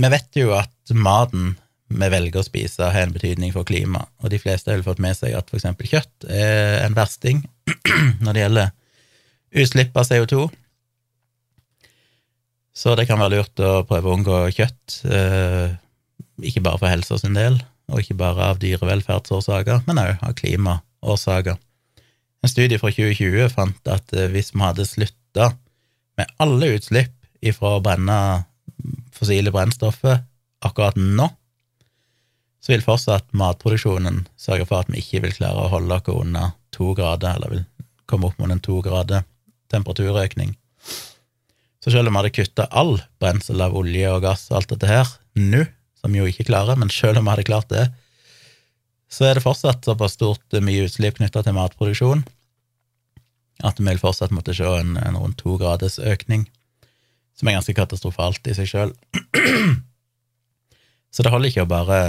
vi 0.00 0.10
vet 0.10 0.38
jo 0.38 0.52
at 0.56 0.92
maten 0.94 1.56
vi 1.90 2.08
velger 2.12 2.40
å 2.40 2.46
spise, 2.46 2.86
har 2.86 3.06
en 3.06 3.14
betydning 3.14 3.52
for 3.54 3.66
klimaet, 3.66 4.10
og 4.22 4.30
de 4.30 4.38
fleste 4.38 4.70
har 4.70 4.78
vel 4.78 4.86
fått 4.86 5.02
med 5.02 5.16
seg 5.18 5.34
at 5.34 5.50
eksempel 5.56 5.90
kjøtt 5.90 6.26
er 6.30 6.84
en 6.84 6.96
versting 6.96 7.42
når 8.22 8.36
det 8.36 8.44
gjelder 8.44 8.70
utslipp 9.60 9.96
av 9.98 10.06
CO2. 10.06 10.44
Så 12.80 12.94
det 12.96 13.08
kan 13.10 13.18
være 13.20 13.40
lurt 13.40 13.62
å 13.66 13.72
prøve 13.88 14.08
å 14.08 14.14
unngå 14.16 14.36
kjøtt, 14.54 15.00
eh, 15.10 15.74
ikke 16.46 16.62
bare 16.64 16.78
for 16.80 16.92
helsa 16.92 17.18
sin 17.18 17.34
del, 17.36 17.58
og 17.90 18.04
ikke 18.04 18.18
bare 18.20 18.52
av 18.52 18.60
dyrevelferdsårsaker, 18.62 19.82
men 19.88 20.00
òg 20.00 20.22
av 20.22 20.36
klimaårsaker. 20.38 21.58
En 22.40 22.52
studie 22.52 22.78
fra 22.80 22.92
2020 22.94 23.50
fant 23.52 23.90
at 23.90 24.14
eh, 24.14 24.30
hvis 24.30 24.54
vi 24.54 24.62
hadde 24.62 24.86
slutta 24.88 25.50
med 26.20 26.30
alle 26.40 26.70
utslipp 26.76 27.16
ifra 27.42 27.76
å 27.76 27.82
brenne 27.84 28.16
fossile 29.16 29.52
brennstoffer 29.52 30.22
akkurat 30.64 30.96
nå, 30.96 31.26
så 32.60 32.74
vil 32.74 32.84
fortsatt 32.84 33.30
matproduksjonen 33.36 34.24
sørge 34.40 34.66
for 34.68 34.82
at 34.82 34.90
vi 34.92 35.00
ikke 35.00 35.24
vil 35.24 35.36
klare 35.36 35.64
å 35.64 35.70
holde 35.72 35.96
oss 35.96 36.10
under 36.12 36.52
to 36.74 36.92
grader, 36.96 37.36
eller 37.36 37.54
vil 37.54 37.64
komme 38.10 38.28
opp 38.28 38.40
mot 38.40 38.50
en 38.52 38.62
to 38.62 38.80
grader 38.84 39.24
temperaturøkning. 39.72 40.56
Så 41.80 41.92
selv 41.94 42.10
om 42.10 42.14
vi 42.14 42.20
hadde 42.20 42.34
kutta 42.36 42.66
all 42.76 42.98
brensel 43.22 43.62
av 43.64 43.76
olje 43.76 44.10
og 44.12 44.24
gass 44.26 44.48
og 44.50 44.60
alt 44.60 44.74
dette 44.74 44.90
her 44.90 45.08
nå, 45.38 45.64
som 46.00 46.12
vi 46.12 46.20
jo 46.20 46.28
ikke 46.28 46.48
klarer, 46.48 46.76
men 46.80 46.92
selv 46.92 47.20
om 47.20 47.26
vi 47.26 47.32
hadde 47.32 47.48
klart 47.48 47.70
det, 47.72 47.86
så 49.10 49.26
er 49.26 49.36
det 49.36 49.44
fortsatt 49.44 49.86
såpass 49.88 50.14
stort 50.18 50.60
mye 50.62 50.84
utslipp 50.86 51.18
knytta 51.18 51.42
til 51.42 51.56
matproduksjon 51.56 52.22
at 53.66 53.80
vi 53.80 53.88
vil 53.88 54.00
fortsatt 54.00 54.32
måtte 54.32 54.54
se 54.56 54.64
en, 54.64 54.96
en 54.96 55.18
rundt 55.18 55.40
to 55.42 55.56
graders 55.60 55.98
økning 55.98 56.46
som 57.36 57.48
er 57.48 57.56
ganske 57.58 57.74
katastrofalt 57.76 58.46
i 58.48 58.56
seg 58.56 58.68
sjøl. 58.68 58.92
Så 61.14 61.24
det 61.24 61.32
holder 61.32 61.50
ikke 61.50 61.64
å 61.64 61.70
bare 61.70 62.00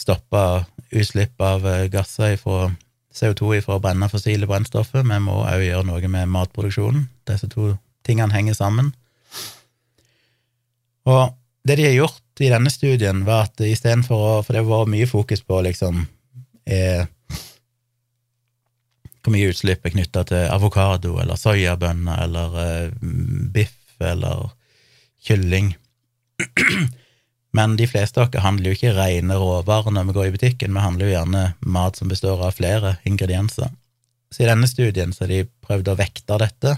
stoppe 0.00 0.44
utslipp 0.90 1.40
av 1.44 1.66
eh, 1.68 1.86
gasser 1.92 2.36
fra 2.40 2.70
CO2 3.14 3.60
fra 3.64 3.76
å 3.76 3.82
brenne 3.82 4.08
fossile 4.10 4.46
brennstoffer, 4.48 5.02
vi 5.02 5.18
må 5.22 5.42
òg 5.42 5.64
gjøre 5.66 5.86
noe 5.88 6.10
med 6.12 6.30
matproduksjonen. 6.30 7.08
Disse 7.28 7.50
to 7.50 7.74
tingene 8.06 8.34
henger 8.34 8.56
sammen. 8.56 8.92
Og 11.10 11.34
det 11.66 11.76
de 11.78 11.88
har 11.88 11.96
gjort 11.96 12.40
i 12.40 12.50
denne 12.52 12.70
studien, 12.72 13.24
var 13.26 13.48
at 13.48 13.60
istedenfor 13.64 14.22
å 14.24 14.34
For 14.44 14.56
det 14.56 14.64
var 14.68 14.88
mye 14.88 15.08
fokus 15.08 15.42
på 15.44 15.60
liksom 15.66 16.06
er, 16.64 17.08
Hvor 19.20 19.34
mye 19.34 19.50
utslipp 19.52 19.84
er 19.84 19.92
knytta 19.92 20.24
til 20.30 20.46
avokado 20.48 21.18
eller 21.20 21.36
soyabønner 21.36 22.22
eller 22.24 22.56
uh, 22.56 23.10
biff 23.52 24.00
eller 24.00 24.48
kylling. 25.20 25.74
Men 27.56 27.74
de 27.76 27.86
fleste 27.90 28.20
av 28.20 28.28
oss 28.28 28.44
handler 28.44 28.70
jo 28.70 28.78
ikke 28.78 28.94
rene 28.94 29.36
råvarer 29.38 29.94
når 29.94 30.10
vi 30.10 30.16
går 30.16 30.28
i 30.28 30.34
butikken, 30.36 30.76
vi 30.76 30.84
handler 30.84 31.08
jo 31.08 31.14
gjerne 31.16 31.44
mat 31.66 31.98
som 31.98 32.10
består 32.10 32.42
av 32.46 32.54
flere 32.58 32.96
ingredienser. 33.08 33.72
Så 34.30 34.44
i 34.44 34.48
denne 34.50 34.68
studien 34.70 35.10
så 35.12 35.24
har 35.24 35.32
de 35.32 35.48
prøvd 35.66 35.90
å 35.90 35.98
vekte 35.98 36.38
dette, 36.38 36.76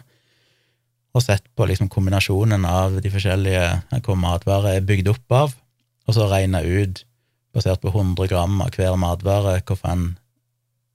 og 1.13 1.21
sett 1.21 1.45
på 1.53 1.67
liksom 1.69 1.91
kombinasjonen 1.93 2.65
av 2.65 2.97
de 3.05 3.11
forskjellige 3.13 4.01
hvor 4.07 4.17
matvarer 4.17 4.79
er 4.79 4.87
bygd 4.89 5.13
opp 5.13 5.37
av, 5.37 5.53
og 6.09 6.17
så 6.17 6.25
regna 6.31 6.63
ut, 6.65 7.05
basert 7.53 7.83
på 7.83 7.93
100 7.93 8.31
gram 8.33 8.57
av 8.65 8.73
hver 8.73 8.97
matvare, 8.97 9.59
hvilken 9.61 10.15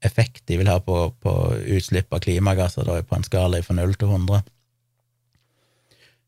effekt 0.01 0.41
de 0.49 0.57
vil 0.57 0.69
ha 0.71 0.80
på, 0.82 0.97
på 1.21 1.34
utslipp 1.78 2.13
av 2.13 2.25
klimagasser 2.25 2.86
da, 2.86 2.97
på 3.05 3.17
en 3.17 3.25
skala 3.25 3.61
fra 3.65 3.78
0 3.78 3.93
til 3.93 4.09
100 4.09 4.41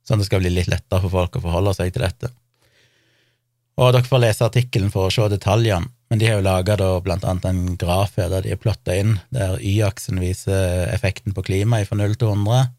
sånn 0.09 0.17
at 0.17 0.23
det 0.23 0.29
skal 0.29 0.41
bli 0.41 0.51
litt 0.53 0.69
lettere 0.71 1.03
for 1.03 1.13
folk 1.13 1.37
å 1.37 1.43
forholde 1.43 1.75
seg 1.77 1.93
til 1.93 2.01
dette. 2.01 2.31
Og 3.79 3.93
dere 3.95 4.03
får 4.03 4.19
lese 4.19 4.43
artikkelen 4.43 4.91
for 4.91 5.07
å 5.07 5.13
se 5.13 5.25
detaljene, 5.31 5.87
men 6.11 6.19
de 6.19 6.27
har 6.27 6.39
jo 6.39 6.43
laga 6.43 6.75
blant 7.05 7.23
annet 7.23 7.45
en 7.47 7.77
graf 7.79 8.17
her 8.19 8.31
der 8.31 8.43
de 8.43 8.51
er 8.51 8.59
plotta 8.59 8.95
inn, 8.97 9.13
der 9.31 9.61
Y-aksen 9.63 10.19
viser 10.19 10.89
effekten 10.91 11.35
på 11.37 11.45
klimaet 11.47 11.87
fra 11.87 11.95
0 11.99 12.17
til 12.19 12.33
100, 12.33 12.73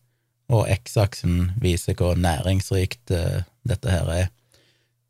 og 0.50 0.66
X-aksen 0.74 1.54
viser 1.62 1.96
hvor 1.96 2.18
næringsrikt 2.18 3.14
uh, 3.14 3.46
dette 3.64 3.92
her 3.92 4.10
er. 4.12 4.28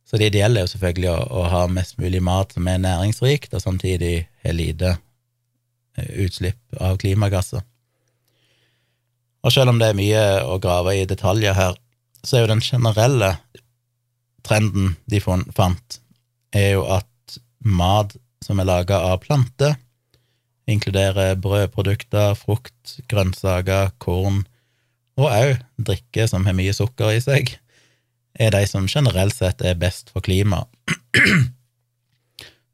Så 0.07 0.20
det 0.20 0.30
ideelle 0.30 0.61
er 0.61 0.68
jo 0.68 0.72
selvfølgelig 0.74 1.11
å, 1.11 1.18
å, 1.41 1.45
ha 1.51 1.62
mest 1.72 1.99
mulig 1.99 2.20
mat 2.22 2.55
som 2.55 2.68
er 2.68 2.82
næringsrikt, 2.82 3.55
og 3.57 3.64
samtidig 3.64 4.14
har 4.45 4.55
lite 4.55 4.95
uh, 4.95 6.11
utslipp 6.22 6.61
av 6.78 7.01
klimagasser. 7.03 7.64
Og 9.41 9.55
selv 9.55 9.72
om 9.72 9.80
det 9.80 9.91
er 9.91 9.99
mye 9.99 10.24
å 10.45 10.61
grave 10.62 10.99
i 11.01 11.09
detaljer 11.09 11.57
her, 11.57 11.78
så 12.20 12.36
er 12.36 12.45
jo 12.45 12.53
den 12.53 12.62
generelle 12.62 13.32
trenden 14.47 14.97
de 15.11 15.20
fant, 15.22 16.01
er 16.57 16.74
jo 16.74 16.84
at 16.91 17.38
mat 17.61 18.16
som 18.45 18.61
er 18.61 18.68
laga 18.68 18.99
av 19.11 19.20
planter, 19.24 19.76
inkluderer 20.70 21.36
brødprodukter, 21.43 22.34
frukt, 22.38 22.99
grønnsaker, 23.11 23.93
korn 24.03 24.45
og 25.20 25.26
òg 25.28 25.57
drikke 25.91 26.26
som 26.30 26.47
har 26.47 26.57
mye 26.57 26.74
sukker 26.76 27.16
i 27.16 27.22
seg, 27.22 27.55
er 28.41 28.55
de 28.55 28.62
som 28.68 28.88
generelt 28.88 29.34
sett 29.36 29.62
er 29.66 29.78
best 29.78 30.12
for 30.14 30.24
klimaet. 30.24 30.68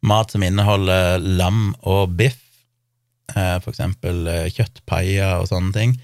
Mat 0.06 0.30
som 0.30 0.44
inneholder 0.44 1.18
lam 1.18 1.72
og 1.88 2.12
biff, 2.18 2.38
eh, 3.34 3.56
for 3.64 3.72
eksempel 3.72 4.28
eh, 4.30 4.50
kjøttpaier 4.54 5.40
og 5.40 5.48
sånne 5.50 5.74
ting, 5.74 5.96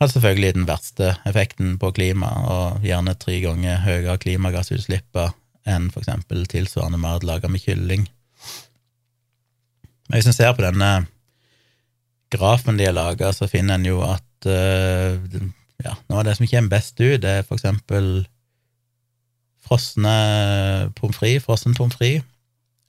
har 0.00 0.10
selvfølgelig 0.10 0.54
den 0.56 0.66
verste 0.68 1.14
effekten 1.28 1.78
på 1.80 1.92
klimaet, 1.94 2.50
og 2.50 2.86
gjerne 2.86 3.14
tre 3.18 3.38
ganger 3.44 3.82
høyere 3.84 4.18
klimagassutslipp 4.22 5.20
enn 5.64 5.88
eksempel 5.94 6.44
tilsvarende 6.50 7.00
mat 7.00 7.24
laga 7.24 7.48
med 7.48 7.62
kylling. 7.64 8.08
Men 10.08 10.18
hvis 10.18 10.28
en 10.28 10.36
ser 10.36 10.52
på 10.56 10.64
denne 10.64 11.06
grafen 12.34 12.78
de 12.78 12.88
har 12.88 12.96
laga, 12.96 13.32
så 13.32 13.48
finner 13.48 13.78
en 13.78 13.88
jo 13.88 14.02
at 14.04 14.48
uh, 14.50 15.16
ja, 15.84 15.94
noe 16.08 16.20
av 16.20 16.26
det 16.28 16.36
som 16.38 16.48
kommer 16.50 16.74
best 16.74 17.00
ut, 17.00 17.22
det 17.22 17.38
er 17.38 17.46
eksempel 17.56 18.26
frosne 19.64 20.14
pommes 20.98 21.16
frites, 21.16 21.46
frossen 21.46 21.76
pommes 21.76 21.96
frites, 21.96 22.26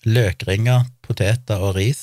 løkringer, 0.05 0.89
poteter 1.05 1.61
og 1.63 1.77
ris. 1.79 2.01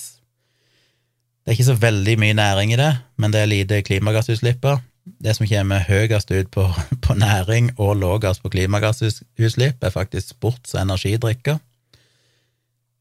Det 1.42 1.52
er 1.52 1.58
ikke 1.58 1.68
så 1.68 1.78
veldig 1.82 2.16
mye 2.22 2.38
næring 2.38 2.72
i 2.72 2.80
det, 2.80 2.92
men 3.20 3.34
det 3.34 3.42
er 3.42 3.50
lite 3.50 3.82
klimagassutslipp. 3.86 4.64
Det 5.02 5.34
som 5.34 5.46
kommer 5.50 5.82
høyest 5.86 6.30
ut 6.30 6.50
på, 6.54 6.66
på 7.04 7.16
næring 7.18 7.72
og 7.76 7.96
lavest 7.98 8.42
på 8.42 8.52
klimagassutslipp, 8.54 9.82
er 9.82 9.94
faktisk 9.94 10.34
sports- 10.34 10.74
og 10.76 10.82
energidrikker. 10.82 11.58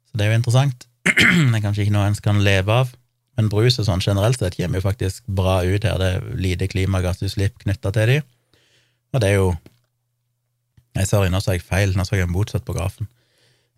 Så 0.10 0.18
det 0.18 0.26
er 0.26 0.34
jo 0.34 0.40
interessant. 0.42 0.88
Det 1.06 1.56
er 1.58 1.64
kanskje 1.64 1.86
ikke 1.86 1.96
noe 1.96 2.10
en 2.10 2.18
kan 2.22 2.44
leve 2.46 2.74
av, 2.84 2.92
men 3.38 3.50
brus 3.50 3.80
og 3.82 3.88
sånn 3.88 4.04
generelt 4.04 4.38
sett 4.38 4.58
kommer 4.58 4.78
jo 4.78 4.86
faktisk 4.86 5.24
bra 5.26 5.62
ut 5.66 5.86
her. 5.88 5.98
Det 5.98 6.10
er 6.12 6.28
lite 6.38 6.68
klimagassutslipp 6.70 7.64
knytta 7.64 7.94
til 7.96 8.12
de, 8.12 8.18
og 9.14 9.22
det 9.24 9.30
er 9.32 9.40
jo 9.40 9.52
Nei, 10.92 11.06
sorry, 11.08 11.30
nå 11.32 11.40
sa 11.40 11.54
jeg 11.56 11.64
feil, 11.64 11.94
nå 11.96 12.04
så 12.04 12.18
jeg 12.18 12.28
motsatt 12.28 12.66
på 12.68 12.74
grafen. 12.76 13.08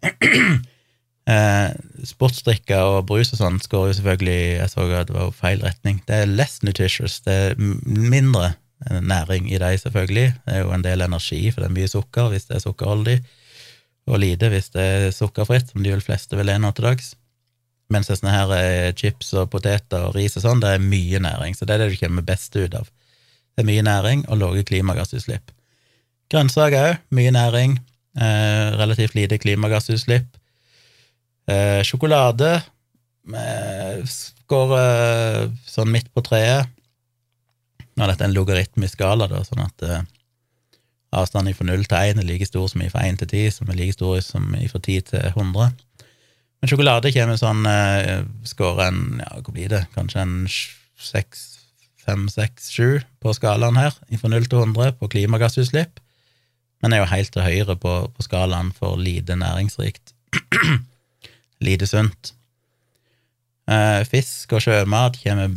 eh, 1.30 1.70
sportsdrikker 2.08 2.98
og 2.98 3.06
brus 3.10 3.34
og 3.34 3.42
sånn 3.42 3.62
skårer 3.64 3.92
jo 3.92 4.00
selvfølgelig 4.00 4.40
Jeg 4.58 4.74
så 4.74 4.88
at 4.98 5.08
det 5.10 5.16
var 5.16 5.32
feil 5.38 5.64
retning. 5.64 6.02
Det 6.08 6.24
er 6.24 6.34
less 6.34 6.62
nutritious, 6.64 7.22
det 7.26 7.38
er 7.52 7.56
mindre 7.60 8.54
næring 8.84 9.48
i 9.52 9.60
dem, 9.62 9.78
selvfølgelig. 9.80 10.34
Det 10.46 10.58
er 10.58 10.66
jo 10.66 10.74
en 10.76 10.84
del 10.84 11.06
energi, 11.06 11.46
for 11.52 11.64
det 11.64 11.70
er 11.70 11.78
mye 11.78 11.92
sukker 11.92 12.34
hvis 12.34 12.50
det 12.50 12.58
er 12.58 12.66
sukkerholdig 12.66 13.22
og 14.10 14.20
lite 14.20 14.50
hvis 14.52 14.72
det 14.74 14.84
er 14.84 15.14
sukkerfritt, 15.16 15.70
som 15.72 15.84
de 15.84 15.94
vel 15.94 16.04
fleste 16.04 16.36
vil 16.36 16.52
nå 16.60 16.72
til 16.76 16.88
dags. 16.90 17.14
Mens 17.94 18.10
sånne 18.10 18.34
her 18.34 18.54
eh, 18.58 18.92
chips 18.98 19.34
og 19.38 19.50
poteter 19.54 20.08
og 20.10 20.18
ris 20.18 20.36
og 20.40 20.46
sånn, 20.46 20.64
det 20.64 20.76
er 20.76 20.84
mye 20.84 21.22
næring, 21.24 21.56
så 21.56 21.68
det 21.68 21.76
er 21.76 21.84
det 21.84 21.94
du 21.94 22.00
kommer 22.02 22.26
best 22.26 22.56
ut 22.56 22.76
av. 22.76 22.90
Det 23.54 23.64
er 23.64 23.70
mye 23.70 23.86
næring 23.86 24.26
og 24.32 24.40
lave 24.42 24.64
klimagassutslipp. 24.68 25.54
Grønnsaker 26.34 26.88
òg, 26.90 27.02
mye 27.14 27.34
næring, 27.36 27.78
eh, 28.18 28.74
relativt 28.80 29.16
lite 29.16 29.38
klimagassutslipp. 29.38 30.26
Eh, 31.52 31.82
sjokolade 31.84 32.54
eh, 34.80 35.48
sånn 35.68 35.92
midt 35.92 36.10
på 36.14 36.24
treet. 36.24 36.70
Nå 37.94 38.06
er 38.06 38.14
dette 38.14 38.26
en 38.26 38.36
logaritmisk 38.36 38.98
skala, 38.98 39.28
da, 39.30 39.44
sånn 39.46 39.64
at 39.66 39.88
eh, 39.88 40.04
Avstanden 41.14 41.54
fra 41.54 41.68
0 41.68 41.84
til 41.86 42.14
1 42.16 42.22
er 42.24 42.26
like 42.26 42.46
stor 42.50 42.66
som 42.72 42.82
fra 42.90 43.04
1 43.06 43.20
til 43.22 43.30
10, 43.30 43.52
som 43.60 43.70
er 43.70 43.78
like 43.78 43.94
stor 43.94 44.22
som 44.26 44.48
fra 44.50 44.80
10 44.80 45.04
til 45.12 45.28
100. 45.30 45.76
Men 46.64 46.72
sjokolade 46.72 47.12
kommer 47.14 47.38
sånn 47.38 47.68
eh, 47.70 48.24
Skårer 48.50 48.88
en 48.88 49.04
ja, 49.22 49.30
hva 49.44 49.54
blir 49.54 49.70
det, 49.76 49.84
kanskje 49.94 50.24
en 50.24 50.38
6, 50.50 51.44
5, 52.08 52.26
6, 52.34 52.72
7 52.72 53.04
på 53.22 53.36
skalaen 53.38 53.78
her, 53.78 53.94
fra 54.16 54.32
0 54.34 54.50
til 54.50 54.64
100 54.64 54.98
på 54.98 55.12
klimagassutslipp, 55.14 56.02
men 56.82 56.96
er 56.96 57.04
jo 57.04 57.12
helt 57.14 57.32
til 57.36 57.46
høyre 57.46 57.78
på, 57.78 57.94
på 58.10 58.26
skalaen 58.26 58.74
for 58.76 58.98
lite 58.98 59.38
næringsrikt. 59.38 60.16
lite 61.66 61.88
sunt. 61.90 62.34
Eh, 63.72 64.02
fisk 64.10 64.56
og 64.56 64.64
sjømat 64.66 65.20
kommer, 65.24 65.54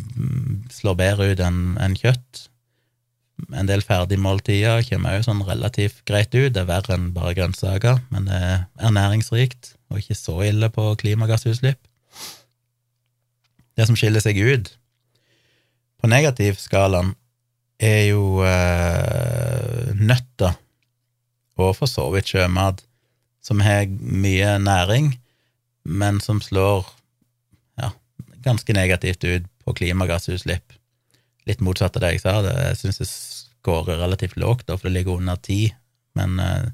slår 0.73 1.01
bedre 1.01 1.33
ut 1.33 1.43
enn 1.43 1.75
en 1.83 1.97
kjøtt 1.99 2.47
en 3.53 3.69
del 3.69 3.83
ferdigmåltider 3.85 4.85
kommer 4.89 5.19
òg 5.19 5.27
sånn 5.27 5.45
relativt 5.47 6.01
greit 6.09 6.33
ut. 6.35 6.55
Det 6.55 6.63
er 6.63 6.71
verre 6.71 6.97
enn 6.97 7.11
bare 7.15 7.35
grønnsaker, 7.37 8.01
men 8.11 8.29
det 8.31 8.39
er 8.41 8.65
ernæringsrikt 8.89 9.75
og 9.93 10.01
ikke 10.01 10.17
så 10.19 10.41
ille 10.47 10.71
på 10.73 10.89
klimagassutslipp. 11.03 11.79
Det 13.77 13.87
som 13.87 13.99
skiller 13.99 14.25
seg 14.25 14.41
ut 14.41 14.73
på 16.01 16.09
negativskalaen, 16.11 17.15
er 17.77 18.07
jo 18.09 18.41
eh, 18.41 19.93
nøtter 20.01 20.55
og 21.61 21.75
for 21.77 21.89
så 21.89 22.07
vidt 22.15 22.31
sjømat, 22.33 22.81
som 23.45 23.61
har 23.61 23.85
mye 24.01 24.55
næring, 24.61 25.11
men 25.87 26.21
som 26.21 26.41
slår 26.43 26.87
ja, 27.79 27.93
ganske 28.45 28.75
negativt 28.75 29.25
ut 29.25 29.47
på 29.65 29.75
klimagassutslipp 29.79 30.75
litt 31.47 31.63
motsatt 31.63 31.97
av 31.97 32.05
det 32.05 32.17
jeg 32.17 32.25
sa. 32.25 32.41
Det, 32.45 32.55
jeg 32.71 32.79
syns 32.81 33.01
det 33.01 33.09
skårer 33.11 34.01
relativt 34.03 34.39
lågt, 34.41 34.71
for 34.73 34.89
det 34.89 34.97
ligger 34.97 35.21
under 35.21 35.39
ti, 35.39 35.69
men 36.19 36.41
eh, 36.43 36.69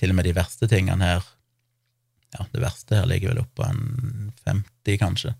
til 0.00 0.12
og 0.12 0.18
med 0.18 0.28
de 0.28 0.36
verste 0.36 0.68
tingene 0.70 1.14
her 1.14 1.30
Ja, 2.34 2.42
det 2.50 2.64
verste 2.64 2.96
her 2.98 3.04
ligger 3.06 3.30
vel 3.30 3.44
oppå 3.44 3.62
en 3.62 4.32
50, 4.42 4.96
kanskje, 4.98 5.36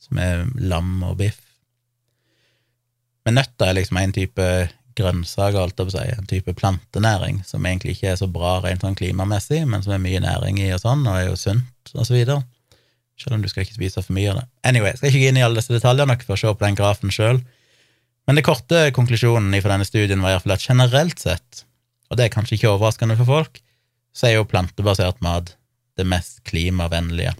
som 0.00 0.20
er 0.22 0.46
lam 0.56 1.02
og 1.04 1.18
biff. 1.20 1.42
Men 3.28 3.36
nøtter 3.36 3.68
er 3.68 3.76
liksom 3.76 3.98
en 4.00 4.14
type 4.16 4.46
grønnsaker, 4.98 5.58
alt 5.60 5.78
jeg 5.78 5.88
på 5.88 5.92
å 5.92 5.94
si, 5.94 6.04
en 6.14 6.28
type 6.30 6.54
plantenæring 6.58 7.42
som 7.46 7.66
egentlig 7.66 7.96
ikke 7.96 8.12
er 8.12 8.18
så 8.20 8.28
bra 8.30 8.56
rent 8.64 8.84
sånn 8.84 8.96
klimamessig, 8.98 9.62
men 9.68 9.84
som 9.84 9.94
er 9.96 10.02
mye 10.02 10.22
næring 10.24 10.60
i 10.62 10.70
og 10.74 10.82
sånn, 10.82 11.04
og 11.06 11.18
er 11.18 11.28
jo 11.28 11.38
sunt 11.40 11.94
og 11.94 12.06
så 12.06 12.16
videre. 12.16 12.42
Selv 13.20 13.36
om 13.36 13.44
du 13.44 13.50
skal 13.50 13.62
ikke 13.62 13.76
spise 13.76 14.02
for 14.02 14.14
mye 14.16 14.32
av 14.32 14.40
det. 14.40 14.46
Anyway, 14.66 14.90
jeg 14.90 15.00
skal 15.00 15.12
ikke 15.12 15.22
gå 15.22 15.28
inn 15.30 15.38
i 15.38 15.44
alle 15.46 15.60
disse 15.60 15.74
detaljene, 15.74 16.16
dere 16.16 16.28
får 16.30 16.40
se 16.40 16.54
på 16.54 16.66
den 16.66 16.78
grafen 16.78 17.14
sjøl. 17.14 17.42
Men 18.24 18.38
det 18.38 18.46
korte 18.46 18.80
konklusjonen 18.96 19.54
for 19.60 19.70
denne 19.70 19.86
studien 19.86 20.24
var 20.24 20.34
iallfall 20.34 20.56
at 20.56 20.66
generelt 20.66 21.22
sett, 21.22 21.64
og 22.10 22.18
det 22.18 22.26
er 22.26 22.34
kanskje 22.34 22.58
ikke 22.58 22.72
overraskende 22.72 23.18
for 23.20 23.30
folk, 23.30 23.60
så 24.14 24.28
er 24.28 24.38
jo 24.38 24.48
plantebasert 24.48 25.20
mat 25.24 25.54
det 25.98 26.06
mest 26.08 26.40
klimavennlige. 26.48 27.34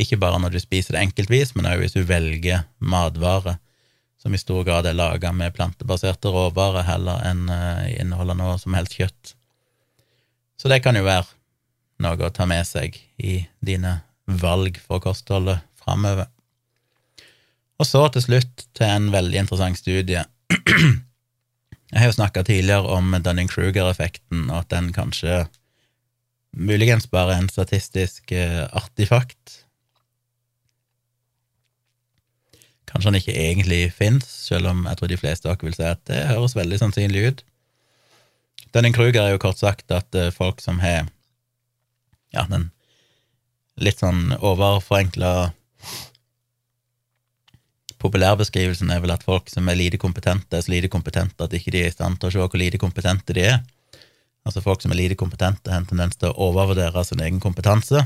Ikke 0.00 0.18
bare 0.20 0.40
når 0.40 0.54
du 0.54 0.60
spiser 0.62 0.96
det 0.96 1.02
enkeltvis, 1.06 1.54
men 1.56 1.68
også 1.68 1.82
hvis 1.82 1.96
du 1.96 2.02
velger 2.08 2.64
matvarer 2.80 3.58
som 4.22 4.34
i 4.34 4.38
stor 4.38 4.62
grad 4.64 4.86
er 4.86 4.94
laga 4.94 5.32
med 5.34 5.54
plantebaserte 5.56 6.30
råvarer 6.30 6.86
heller 6.86 7.24
enn 7.26 7.48
uh, 7.50 7.88
inneholder 7.98 8.38
noe 8.38 8.54
som 8.62 8.76
helst 8.78 8.94
kjøtt. 8.94 9.32
Så 10.60 10.70
det 10.70 10.78
kan 10.84 10.94
jo 10.94 11.02
være 11.02 11.26
noe 12.02 12.28
å 12.28 12.34
ta 12.34 12.46
med 12.46 12.62
seg 12.68 13.00
i 13.18 13.40
dine 13.60 13.98
valg 14.26 14.78
for 14.78 15.02
kostholdet 15.02 15.64
framover. 15.82 16.30
Og 17.82 17.88
så 17.88 18.04
til 18.14 18.22
slutt 18.22 18.68
til 18.78 18.86
en 18.86 19.10
veldig 19.10 19.40
interessant 19.42 19.80
studie. 19.80 20.22
Jeg 21.92 21.98
har 21.98 22.08
jo 22.08 22.14
snakka 22.14 22.44
tidligere 22.46 22.94
om 22.94 23.10
Dunning-Kruger-effekten, 23.24 24.46
og 24.52 24.62
at 24.62 24.70
den 24.70 24.92
kanskje 24.94 25.42
muligens 26.54 27.08
bare 27.10 27.34
er 27.34 27.42
en 27.42 27.50
statistisk 27.50 28.30
uh, 28.32 28.68
artifakt. 28.70 29.61
Kanskje 32.92 33.08
han 33.08 33.18
ikke 33.18 33.38
egentlig 33.40 33.80
fins, 33.96 34.28
selv 34.50 34.68
om 34.68 34.84
jeg 34.88 34.98
tror 35.00 35.10
de 35.10 35.18
fleste 35.20 35.48
av 35.48 35.56
dere 35.56 35.68
vil 35.70 35.78
si 35.78 35.88
at 35.88 36.02
det 36.10 36.20
høres 36.28 36.56
veldig 36.58 36.78
sannsynlig 36.82 37.24
ut. 37.24 37.42
Dunning-Kruger 38.72 39.22
er 39.22 39.34
jo 39.34 39.40
kort 39.40 39.60
sagt 39.60 39.92
at 39.92 40.12
uh, 40.16 40.28
folk 40.32 40.60
som 40.64 40.80
har 40.84 41.08
ja, 42.32 42.44
den 42.48 42.70
litt 43.80 44.00
sånn 44.02 44.34
overforenkla 44.38 45.52
Populærbeskrivelsen 48.02 48.90
er 48.90 48.98
vel 48.98 49.12
at 49.14 49.22
folk 49.22 49.46
som 49.46 49.68
er 49.70 49.76
lite 49.78 49.98
kompetente, 50.00 50.56
er 50.58 50.64
så 50.64 50.72
lite 50.72 50.88
kompetente 50.90 51.44
at 51.44 51.52
ikke 51.54 51.70
de 51.70 51.84
er 51.84 51.92
i 51.92 51.94
stand 51.94 52.18
til 52.18 52.28
å 52.28 52.32
se 52.34 52.40
hvor 52.42 52.58
lite 52.58 52.80
kompetente 52.82 53.36
de 53.36 53.44
er. 53.46 53.60
Altså 54.42 54.62
folk 54.64 54.82
som 54.82 54.90
er 54.90 54.98
lite 54.98 55.18
kompetente, 55.18 55.70
har 55.70 55.78
en 55.78 55.86
tendens 55.86 56.18
til 56.18 56.32
å 56.32 56.48
overvurdere 56.48 57.04
sin 57.06 57.22
egen 57.22 57.38
kompetanse. 57.42 58.02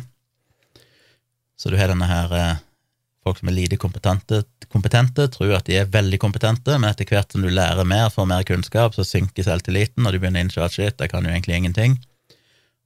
Så 1.57 1.73
du 1.73 1.79
har 1.81 1.89
denne 1.89 2.09
her 2.11 2.35
eh, 2.37 2.61
folk 3.27 3.41
som 3.41 3.51
er 3.51 3.57
lite 3.57 3.79
kompetente, 3.83 4.45
kompetente, 4.71 5.27
tror 5.35 5.57
at 5.59 5.67
de 5.67 5.81
er 5.81 5.91
veldig 5.91 6.19
kompetente, 6.23 6.77
men 6.79 6.89
etter 6.91 7.09
hvert 7.11 7.33
som 7.35 7.43
du 7.43 7.51
lærer 7.51 7.89
mer, 7.89 8.09
får 8.15 8.29
mer 8.31 8.47
kunnskap, 8.47 8.95
så 8.95 9.05
synker 9.07 9.47
selvtilliten, 9.47 10.07
og 10.07 10.15
du 10.15 10.21
begynner 10.21 10.45
å 10.45 10.47
innse 10.47 10.63
at 10.63 10.77
shit, 10.77 10.95
jeg 11.01 11.13
kan 11.13 11.27
jo 11.27 11.33
egentlig 11.35 11.59
ingenting. 11.59 11.99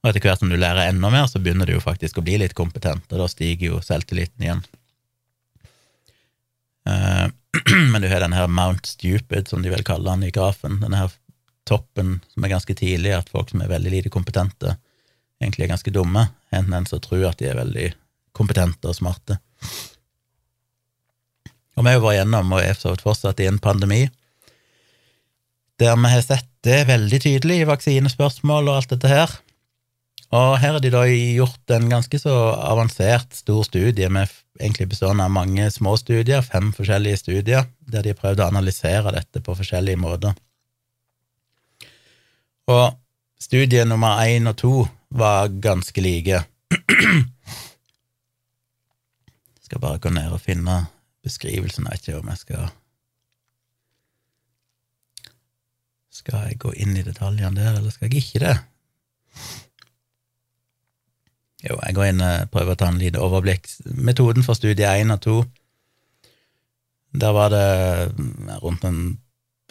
Og 0.01 0.09
etter 0.09 0.25
hvert 0.25 0.41
som 0.41 0.49
du 0.49 0.57
lærer 0.57 0.89
enda 0.89 1.11
mer, 1.13 1.27
så 1.29 1.39
begynner 1.41 1.69
du 1.69 1.75
jo 1.75 1.83
faktisk 1.83 2.17
å 2.17 2.25
bli 2.25 2.39
litt 2.41 2.57
kompetent, 2.57 3.05
og 3.11 3.21
da 3.21 3.29
stiger 3.29 3.75
jo 3.75 3.81
selvtilliten 3.85 4.47
igjen. 4.47 4.63
Uh, 6.89 7.29
men 7.93 8.01
du 8.01 8.09
har 8.09 8.23
denne 8.23 8.39
her 8.39 8.49
Mount 8.49 8.89
Stupid, 8.89 9.51
som 9.51 9.61
de 9.61 9.69
vil 9.69 9.85
kalle 9.85 10.09
den 10.09 10.25
i 10.25 10.33
grafen, 10.33 10.79
denne 10.81 11.03
her 11.03 11.13
toppen 11.69 12.17
som 12.33 12.43
er 12.43 12.55
ganske 12.55 12.75
tidlig, 12.75 13.13
at 13.13 13.29
folk 13.29 13.53
som 13.53 13.61
er 13.61 13.69
veldig 13.69 13.93
lite 13.93 14.13
kompetente, 14.13 14.73
egentlig 15.41 15.67
er 15.67 15.75
ganske 15.75 15.93
dumme, 15.93 16.25
enten 16.49 16.73
en 16.73 16.89
som 16.89 17.01
tror 17.03 17.29
at 17.29 17.37
de 17.41 17.51
er 17.51 17.59
veldig 17.61 17.91
kompetente 18.33 18.89
og 18.89 18.97
smarte. 18.97 19.37
Og 21.77 21.85
vi 21.85 21.93
har 21.93 22.01
vært 22.03 22.19
gjennom, 22.19 22.51
og 22.51 22.63
er 22.63 22.99
fortsatt 23.01 23.39
i 23.39 23.47
en 23.49 23.61
pandemi, 23.61 24.03
der 25.81 25.95
vi 25.97 26.11
har 26.11 26.21
sett 26.25 26.49
det 26.65 26.83
veldig 26.91 27.19
tydelig 27.23 27.61
i 27.61 27.69
vaksinespørsmål 27.69 28.67
og 28.69 28.75
alt 28.75 28.91
dette 28.93 29.09
her. 29.09 29.31
Og 30.31 30.59
her 30.61 30.77
har 30.77 30.83
de 30.83 30.91
da 30.93 31.01
gjort 31.09 31.73
en 31.75 31.89
ganske 31.91 32.19
så 32.21 32.35
avansert, 32.55 33.33
stor 33.35 33.65
studie 33.67 34.07
med 34.13 34.29
egentlig 34.61 34.91
bestående 34.93 35.25
av 35.25 35.33
mange 35.33 35.65
små 35.73 35.97
studier, 35.99 36.45
fem 36.45 36.69
forskjellige 36.75 37.19
studier, 37.23 37.67
der 37.81 38.05
de 38.05 38.13
har 38.13 38.19
prøvd 38.21 38.43
å 38.43 38.47
analysere 38.47 39.11
dette 39.17 39.41
på 39.43 39.57
forskjellige 39.57 39.99
måter. 39.99 40.37
Og 42.71 42.95
studie 43.41 43.83
nummer 43.89 44.21
én 44.23 44.47
og 44.47 44.55
to 44.61 44.73
var 45.09 45.51
ganske 45.51 46.01
like. 46.01 46.43
Jeg 46.71 47.25
skal 49.67 49.83
bare 49.83 49.99
gå 49.99 50.13
ned 50.15 50.31
og 50.31 50.39
finne 50.45 50.85
beskrivelsen. 51.25 51.87
Jeg 51.87 51.91
vet 51.91 52.07
ikke 52.07 52.21
om 52.21 52.31
jeg 52.33 52.45
skal 52.45 52.69
Skal 56.11 56.49
jeg 56.49 56.59
gå 56.59 56.73
inn 56.75 56.97
i 56.99 57.05
detaljene 57.07 57.55
der, 57.55 57.77
eller 57.79 57.93
skal 57.93 58.11
jeg 58.11 58.19
ikke 58.19 58.41
det? 58.43 58.57
Jo, 61.63 61.77
jeg 61.77 61.95
går 61.95 62.09
inn 62.09 62.23
og 62.25 62.49
prøver 62.53 62.75
å 62.75 62.79
ta 62.81 62.89
en 62.91 62.99
liten 62.99 63.21
overblikk. 63.21 63.69
Metoden 63.95 64.45
for 64.45 64.57
studie 64.57 64.89
1 64.89 65.13
og 65.15 65.21
2 65.25 65.35
Der 67.21 67.33
var 67.35 67.49
det 67.53 67.65
rundt 68.61 68.85
en 68.87 69.01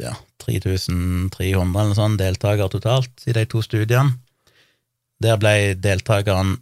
ja, 0.01 0.14
3300 0.40 1.81
eller 1.82 1.97
sånn 1.97 2.18
deltakere 2.20 2.72
totalt 2.72 3.27
i 3.28 3.36
de 3.36 3.44
to 3.48 3.62
studiene. 3.64 4.16
Der 5.20 5.36
ble 5.40 5.74
deltakerne 5.77 6.56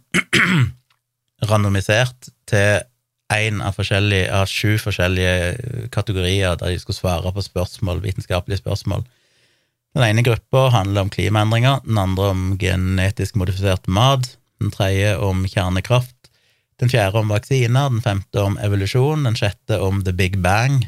randomisert 1.49 2.31
til 2.49 2.83
én 3.33 3.61
av, 3.61 3.77
av 3.77 4.49
sju 4.49 4.77
forskjellige 4.81 5.89
kategorier 5.93 6.57
der 6.57 6.73
de 6.73 6.79
skulle 6.81 6.97
svare 6.97 7.31
på 7.33 7.45
spørsmål, 7.45 8.01
vitenskapelige 8.01 8.63
spørsmål. 8.63 9.05
Den 9.97 10.05
ene 10.05 10.23
gruppa 10.25 10.69
handler 10.73 11.05
om 11.05 11.09
klimaendringer, 11.13 11.81
den 11.85 11.97
andre 11.97 12.29
om 12.33 12.57
genetisk 12.61 13.35
modifisert 13.35 13.87
mat, 13.87 14.35
den 14.61 14.71
tredje 14.73 15.15
om 15.17 15.45
kjernekraft, 15.47 16.15
den 16.79 16.89
fjerde 16.89 17.19
om 17.19 17.33
vaksiner, 17.33 17.89
den 17.89 18.01
femte 18.01 18.41
om 18.41 18.57
evolusjon, 18.61 19.25
den 19.27 19.37
sjette 19.37 19.79
om 19.81 20.03
the 20.03 20.13
big 20.13 20.39
bang, 20.41 20.83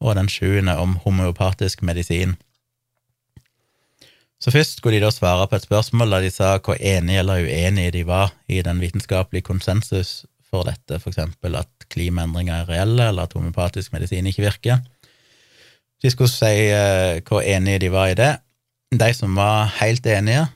og 0.00 0.16
den 0.16 0.28
sjuende 0.32 0.76
om 0.80 0.96
homeopatisk 1.04 1.82
medisin. 1.82 2.36
Så 4.40 4.52
først 4.54 4.78
skulle 4.78 4.96
de 4.96 5.04
da 5.04 5.10
svare 5.12 5.48
på 5.48 5.58
et 5.58 5.66
spørsmål 5.66 6.14
der 6.14 6.24
de 6.24 6.30
sa 6.32 6.54
hvor 6.64 6.78
enige 6.80 7.20
eller 7.20 7.44
uenige 7.44 7.92
de 7.98 8.06
var 8.08 8.32
i 8.48 8.62
den 8.64 8.80
vitenskapelige 8.80 9.44
konsensus 9.44 10.24
for 10.50 10.66
dette, 10.66 10.98
eksempel 11.10 11.56
at 11.60 11.88
klimaendringer 11.92 12.64
er 12.64 12.70
reelle, 12.70 13.08
eller 13.10 13.28
at 13.28 13.36
homeopatisk 13.38 13.94
medisin 13.94 14.26
ikke 14.26 14.46
virker. 14.48 14.80
De 16.02 16.10
skulle 16.10 16.32
si 16.32 16.70
uh, 16.72 17.20
hvor 17.28 17.44
enige 17.44 17.84
de 17.84 17.92
var 17.92 18.10
i 18.10 18.18
det. 18.18 18.32
De 18.90 19.10
som 19.14 19.36
var 19.38 19.70
helt 19.80 20.06
enige, 20.06 20.46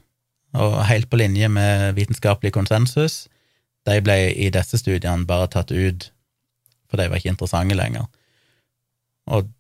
og 0.55 0.79
helt 0.87 1.11
på 1.11 1.19
linje 1.19 1.49
med 1.51 1.95
vitenskapelig 1.95 2.53
konsensus, 2.55 3.25
de 3.87 3.99
ble 4.03 4.17
i 4.33 4.49
disse 4.55 4.79
studiene 4.81 5.27
bare 5.29 5.51
tatt 5.53 5.75
ut, 5.75 6.09
for 6.89 7.01
de 7.01 7.09
var 7.11 7.21
ikke 7.21 7.35
interessante 7.35 7.77
lenger. 7.77 8.07
Og 9.35 9.51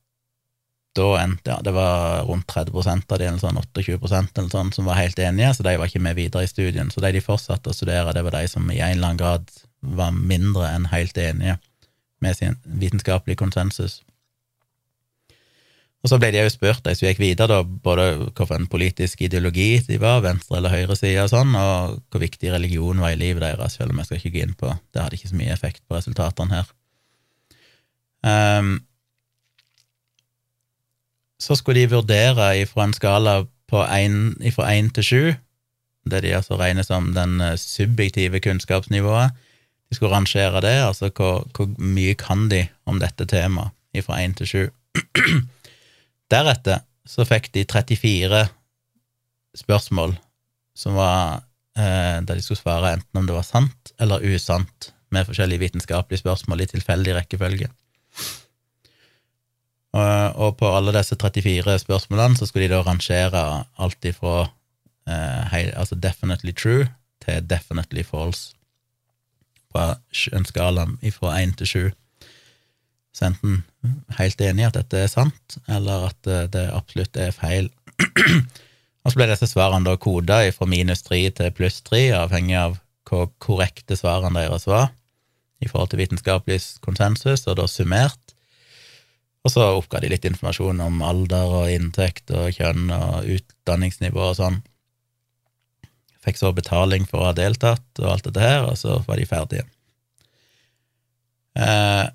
da 0.94 1.08
endte 1.18 1.50
ja, 1.50 1.58
det 1.64 1.72
var 1.74 2.22
rundt 2.28 2.46
30 2.50 2.76
av 2.78 3.18
de, 3.18 3.26
eller 3.26 3.42
sånn 3.42 3.58
28% 3.58 4.38
eller 4.38 4.50
sånn, 4.52 4.70
som 4.76 4.86
var 4.88 5.00
helt 5.00 5.18
enige, 5.18 5.50
så 5.56 5.66
de 5.66 5.74
var 5.80 5.90
ikke 5.90 6.02
med 6.04 6.18
videre 6.18 6.46
i 6.46 6.50
studien. 6.50 6.90
Så 6.94 7.02
de 7.02 7.10
de 7.16 7.22
fortsatte 7.24 7.70
å 7.70 7.76
studere, 7.76 8.14
det 8.14 8.22
var 8.22 8.36
de 8.36 8.46
som 8.50 8.70
i 8.70 8.78
en 8.78 8.94
eller 8.94 9.10
annen 9.10 9.20
grad 9.20 9.50
var 9.98 10.16
mindre 10.16 10.68
enn 10.72 10.90
helt 10.92 11.18
enige 11.18 11.58
med 12.24 12.36
sin 12.38 12.56
vitenskapelige 12.64 13.40
konsensus. 13.40 14.00
Og 16.04 16.10
så 16.12 16.18
ble 16.20 16.28
de 16.34 16.42
jo 16.42 16.50
spurt, 16.52 16.82
de 16.84 16.92
som 16.92 17.06
gikk 17.08 17.20
videre, 17.22 17.48
da, 17.48 17.62
både 17.64 18.06
hvilken 18.36 18.66
politisk 18.68 19.22
ideologi 19.24 19.78
de 19.86 19.96
var, 20.00 20.20
venstre- 20.24 20.58
eller 20.58 20.74
høyreside 20.74 21.22
og 21.22 21.30
sånn, 21.32 21.54
og 21.56 21.94
hvor 22.12 22.20
viktig 22.20 22.52
religion 22.52 23.00
var 23.00 23.14
i 23.14 23.20
livet 23.20 23.40
deres, 23.40 23.78
selv 23.78 23.94
om 23.94 24.02
jeg 24.02 24.10
skal 24.10 24.20
ikke 24.20 24.34
gå 24.34 24.42
inn 24.44 24.58
på 24.60 24.74
Det 24.92 25.00
hadde 25.00 25.16
ikke 25.16 25.30
så 25.32 25.38
mye 25.40 25.54
effekt 25.54 25.80
på 25.88 25.96
resultatene 25.96 26.60
her. 26.60 26.74
Um, 28.24 28.74
så 31.40 31.56
skulle 31.56 31.80
de 31.80 31.96
vurdere 31.96 32.52
ifra 32.60 32.84
en 32.84 32.94
skala 32.96 33.38
fra 33.72 33.88
én 33.96 34.92
til 34.92 35.04
sju, 35.04 35.24
det 36.04 36.20
de 36.22 36.36
altså 36.36 36.56
regner 36.60 36.84
som 36.84 37.14
den 37.16 37.40
eh, 37.40 37.56
subjektive 37.56 38.40
kunnskapsnivået. 38.44 39.32
De 39.90 39.96
skulle 39.96 40.14
rangere 40.14 40.62
det, 40.64 40.76
altså 40.82 41.10
hvor, 41.14 41.44
hvor 41.54 41.70
mye 41.78 42.14
kan 42.18 42.48
de 42.50 42.64
om 42.88 43.00
dette 43.02 43.26
temaet, 43.30 43.74
fra 44.02 44.18
1 44.18 44.32
til 44.40 44.48
7. 44.50 44.62
Deretter 46.32 46.82
så 47.06 47.26
fikk 47.28 47.52
de 47.54 47.62
34 47.68 48.40
spørsmål 49.54 50.16
som 50.74 50.96
var 50.98 51.44
eh, 51.78 52.18
der 52.26 52.34
de 52.34 52.42
skulle 52.42 52.58
svare 52.58 52.96
enten 52.96 53.20
om 53.20 53.28
det 53.28 53.36
var 53.36 53.46
sant 53.46 53.92
eller 54.02 54.24
usant, 54.24 54.90
med 55.14 55.28
forskjellige 55.28 55.62
vitenskapelige 55.62 56.24
spørsmål 56.24 56.64
i 56.64 56.66
tilfeldig 56.72 57.12
rekkefølge. 57.14 57.68
Og, 59.94 60.40
og 60.42 60.56
på 60.58 60.70
alle 60.74 60.94
disse 60.96 61.14
34 61.14 61.76
spørsmålene 61.84 62.38
så 62.40 62.48
skulle 62.50 62.66
de 62.66 62.74
da 62.74 62.82
rangere 62.82 63.42
alt 63.78 64.08
ifra 64.10 64.40
eh, 65.06 65.42
hei, 65.52 65.68
altså 65.70 65.94
definitely 65.94 66.50
true 66.50 66.88
til 67.22 67.46
definitely 67.46 68.02
false, 68.02 68.56
på 69.74 69.84
en 70.38 70.48
skala 70.48 70.86
fra 71.16 71.34
1 71.40 71.56
til 71.60 71.70
7. 71.72 71.84
Så 73.14 73.28
enten 73.28 73.62
helt 74.18 74.40
enig 74.42 74.64
i 74.64 74.68
at 74.68 74.78
dette 74.78 75.04
er 75.04 75.10
sant, 75.10 75.58
eller 75.70 76.08
at 76.10 76.30
det 76.54 76.64
absolutt 76.74 77.18
er 77.20 77.34
feil. 77.34 77.68
og 79.04 79.12
så 79.12 79.18
ble 79.18 79.28
disse 79.30 79.50
svarene 79.50 79.86
da 79.86 79.98
koda 80.00 80.40
fra 80.56 80.66
minus 80.70 81.04
tre 81.06 81.20
til 81.30 81.54
pluss 81.54 81.82
tre, 81.86 82.08
avhengig 82.16 82.58
av 82.58 82.80
hvor 83.06 83.28
korrekte 83.42 83.98
svarene 83.98 84.46
deres 84.46 84.66
var 84.66 84.90
i 85.62 85.68
forhold 85.70 85.92
til 85.92 86.02
vitenskapelig 86.02 86.60
konsensus, 86.84 87.46
og 87.48 87.58
da 87.60 87.66
summert. 87.70 88.34
Og 89.44 89.52
så 89.52 89.64
oppga 89.76 90.00
de 90.00 90.10
litt 90.12 90.24
informasjon 90.28 90.80
om 90.80 91.02
alder 91.04 91.58
og 91.60 91.72
inntekt 91.72 92.32
og 92.32 92.52
kjønn 92.56 92.88
og 92.96 93.28
utdanningsnivå 93.36 94.30
og 94.30 94.38
sånn. 94.40 94.62
Fikk 96.24 96.40
så 96.40 96.52
betaling 96.56 97.06
for 97.08 97.20
å 97.20 97.30
ha 97.30 97.36
deltatt 97.36 98.02
og 98.02 98.10
alt 98.14 98.28
dette 98.28 98.42
her, 98.42 98.66
og 98.68 98.78
så 98.80 98.98
var 99.06 99.20
de 99.20 99.28
ferdige. 99.28 99.66
Eh, 101.54 102.06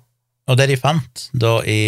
og 0.50 0.58
det 0.58 0.66
de 0.72 0.78
fant 0.80 1.28
da 1.32 1.60
i 1.62 1.82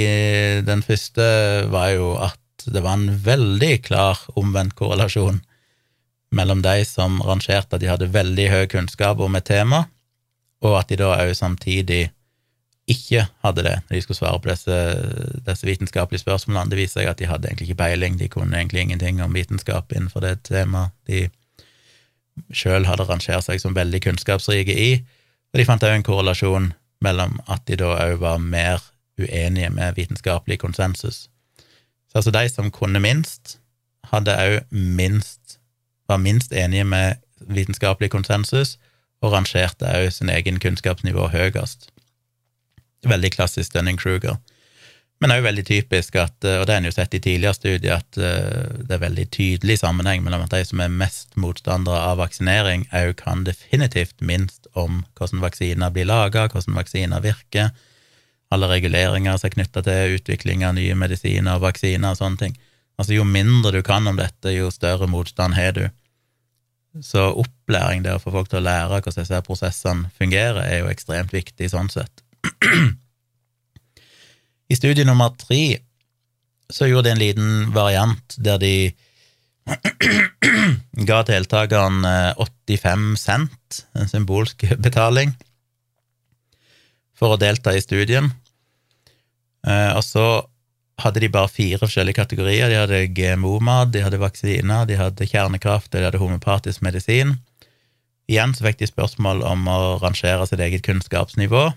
den 0.64 0.84
første, 0.86 1.24
var 1.72 1.90
jo 1.96 2.14
at 2.22 2.38
det 2.70 2.82
var 2.84 2.94
en 2.94 3.10
veldig 3.24 3.74
klar 3.82 4.20
omvendt 4.38 4.76
korrelasjon 4.78 5.40
mellom 6.32 6.62
de 6.64 6.84
som 6.88 7.18
rangerte 7.26 7.76
at 7.76 7.82
de 7.82 7.90
hadde 7.90 8.12
veldig 8.14 8.48
høy 8.52 8.64
kunnskap 8.72 9.20
om 9.20 9.34
et 9.36 9.48
tema, 9.50 9.84
og 10.62 10.78
at 10.78 10.92
de 10.92 11.00
da 11.02 11.10
òg 11.18 11.34
samtidig 11.36 12.06
ikke 12.90 13.26
hadde 13.44 13.62
det 13.66 13.74
når 13.84 13.94
de 13.94 14.00
skulle 14.02 14.18
svare 14.18 14.40
på 14.42 14.50
disse, 14.50 14.78
disse, 15.46 15.66
vitenskapelige 15.66 16.22
spørsmålene. 16.24 16.70
Det 16.70 16.80
viser 16.80 17.00
seg 17.00 17.10
at 17.12 17.20
de 17.20 17.28
hadde 17.30 17.50
egentlig 17.50 17.70
ikke 17.70 17.82
peiling, 17.82 18.18
de 18.18 18.30
kunne 18.32 18.58
egentlig 18.58 18.86
ingenting 18.86 19.22
om 19.22 19.36
vitenskap 19.36 19.92
innenfor 19.92 20.24
det 20.24 20.38
temaet 20.48 20.94
sjøl 22.52 22.86
hadde 22.88 23.06
rangert 23.08 23.46
seg 23.46 23.60
som 23.60 23.76
veldig 23.76 24.02
kunnskapsrike 24.06 24.74
i, 24.74 24.92
og 25.52 25.60
de 25.60 25.66
fant 25.68 25.84
òg 25.84 25.98
en 25.98 26.06
korrelasjon 26.06 26.70
mellom 27.04 27.38
at 27.50 27.64
de 27.68 27.76
da 27.80 27.92
òg 28.06 28.20
var 28.22 28.38
mer 28.40 28.84
uenige 29.20 29.70
med 29.70 29.98
vitenskapelig 29.98 30.58
konsensus. 30.62 31.28
Så 32.08 32.20
altså 32.20 32.32
de 32.34 32.48
som 32.48 32.70
kunne 32.70 33.00
minst, 33.00 33.58
hadde 34.12 34.36
òg 34.36 34.60
minst 34.70 35.58
var 36.08 36.20
minst 36.20 36.52
enige 36.52 36.84
med 36.84 37.14
vitenskapelig 37.40 38.10
konsensus, 38.10 38.78
og 39.22 39.32
rangerte 39.32 39.86
òg 39.86 40.10
sin 40.10 40.30
egen 40.32 40.58
kunnskapsnivå 40.60 41.28
høyest. 41.32 41.88
Veldig 43.06 43.30
klassisk 43.34 43.74
Dunning-Kruger. 43.74 44.36
Men 45.22 45.30
òg 45.36 45.44
veldig 45.44 45.62
typisk 45.68 46.16
at, 46.18 46.34
eh, 46.42 46.58
og 46.58 46.66
det 46.66 46.74
har 46.74 46.80
en 46.82 46.88
jo 46.88 46.94
sett 46.94 47.14
i 47.14 47.20
tidligere 47.22 47.54
studier, 47.54 48.00
at 48.00 48.18
eh, 48.18 48.72
det 48.82 48.96
er 48.96 49.04
veldig 49.04 49.28
tydelig 49.30 49.78
sammenheng 49.78 50.24
mellom 50.24 50.42
at 50.42 50.56
de 50.56 50.64
som 50.66 50.82
er 50.82 50.90
mest 50.90 51.36
motstandere 51.38 52.00
av 52.08 52.18
vaksinering, 52.18 52.88
òg 52.90 53.14
kan 53.20 53.44
definitivt 53.46 54.18
minst 54.18 54.66
om 54.74 55.04
hvordan 55.14 55.44
vaksiner 55.44 55.94
blir 55.94 56.08
laga, 56.10 56.48
hvordan 56.50 56.74
vaksiner 56.80 57.22
virker, 57.22 57.70
alle 58.52 58.68
reguleringer 58.68 59.38
som 59.38 59.48
er 59.48 59.54
knytta 59.54 59.84
til 59.86 60.16
utvikling 60.18 60.66
av 60.66 60.74
nye 60.76 60.96
medisiner 60.98 61.54
og 61.54 61.68
vaksiner 61.68 62.10
og 62.10 62.18
sånne 62.18 62.40
ting. 62.42 62.58
Altså, 62.98 63.14
jo 63.14 63.24
mindre 63.24 63.72
du 63.76 63.80
kan 63.86 64.06
om 64.10 64.18
dette, 64.18 64.50
jo 64.52 64.72
større 64.74 65.06
motstand 65.08 65.54
har 65.54 65.76
du. 65.78 65.86
Så 67.00 67.30
opplæring, 67.30 68.02
det 68.04 68.18
å 68.18 68.20
få 68.20 68.34
folk 68.34 68.50
til 68.50 68.60
å 68.60 68.66
lære 68.66 68.98
hvordan 68.98 69.22
disse 69.22 69.40
prosessene 69.46 70.10
fungerer, 70.18 70.60
er 70.66 70.82
jo 70.82 70.90
ekstremt 70.90 71.32
viktig 71.32 71.70
sånn 71.72 71.88
sett. 71.94 72.26
I 74.72 74.76
studie 74.78 75.04
nummer 75.04 75.34
tre 75.36 75.82
så 76.72 76.88
gjorde 76.88 77.10
de 77.10 77.12
en 77.12 77.20
liten 77.20 77.72
variant 77.74 78.36
der 78.40 78.60
de 78.62 78.74
ga 81.08 81.18
deltakerne 81.28 82.12
85 82.40 83.10
cent, 83.20 83.82
en 83.92 84.08
symbolsk 84.08 84.64
betaling, 84.80 85.34
for 87.12 87.34
å 87.34 87.40
delta 87.40 87.74
i 87.76 87.82
studien. 87.84 88.30
Eh, 89.68 89.92
og 89.92 90.02
så 90.06 90.24
hadde 91.02 91.22
de 91.22 91.30
bare 91.32 91.50
fire 91.52 91.78
forskjellige 91.82 92.18
kategorier. 92.18 92.70
De 92.72 92.80
hadde 92.80 93.04
GMO-mat, 93.14 93.92
de 93.92 94.02
hadde 94.06 94.20
vaksiner, 94.22 94.86
de 94.88 94.98
hadde 94.98 95.28
kjernekraft, 95.28 95.92
de 95.92 96.06
hadde 96.06 96.20
homopatisk 96.22 96.82
medisin. 96.82 97.36
Igjen 98.30 98.56
så 98.56 98.66
fikk 98.66 98.80
de 98.80 98.88
spørsmål 98.90 99.44
om 99.46 99.68
å 99.68 99.78
rangere 100.02 100.48
sitt 100.48 100.62
eget 100.64 100.84
kunnskapsnivå. 100.86 101.68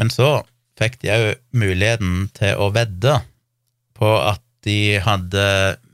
Men 0.00 0.12
så 0.14 0.40
fikk 0.80 1.00
de 1.02 1.12
òg 1.14 1.26
muligheten 1.56 2.28
til 2.36 2.60
å 2.60 2.70
vedde 2.74 3.18
på 3.98 4.14
at 4.20 4.42
de 4.66 5.00
hadde 5.00 5.44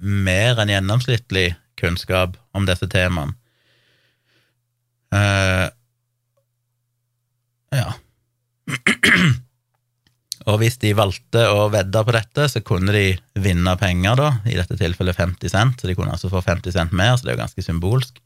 mer 0.00 0.58
enn 0.62 0.72
gjennomsnittlig 0.72 1.52
kunnskap 1.78 2.36
om 2.56 2.66
disse 2.66 2.88
temaene. 2.90 3.36
Uh, 5.14 5.68
ja. 7.74 7.92
Og 10.46 10.60
hvis 10.62 10.78
de 10.82 10.92
valgte 10.94 11.42
å 11.50 11.66
vedde 11.72 12.02
på 12.06 12.14
dette, 12.14 12.46
så 12.50 12.62
kunne 12.62 12.94
de 12.94 13.06
vinne 13.42 13.72
penger, 13.80 14.18
da, 14.18 14.28
i 14.46 14.54
dette 14.58 14.78
tilfellet 14.78 15.18
50 15.18 15.50
cent, 15.50 15.80
så 15.80 15.90
de 15.90 15.96
kunne 15.98 16.14
altså 16.14 16.30
få 16.30 16.42
50 16.44 16.74
cent 16.74 16.94
mer, 16.94 17.16
så 17.16 17.26
det 17.26 17.32
er 17.32 17.38
jo 17.38 17.42
ganske 17.42 17.64
symbolsk. 17.66 18.20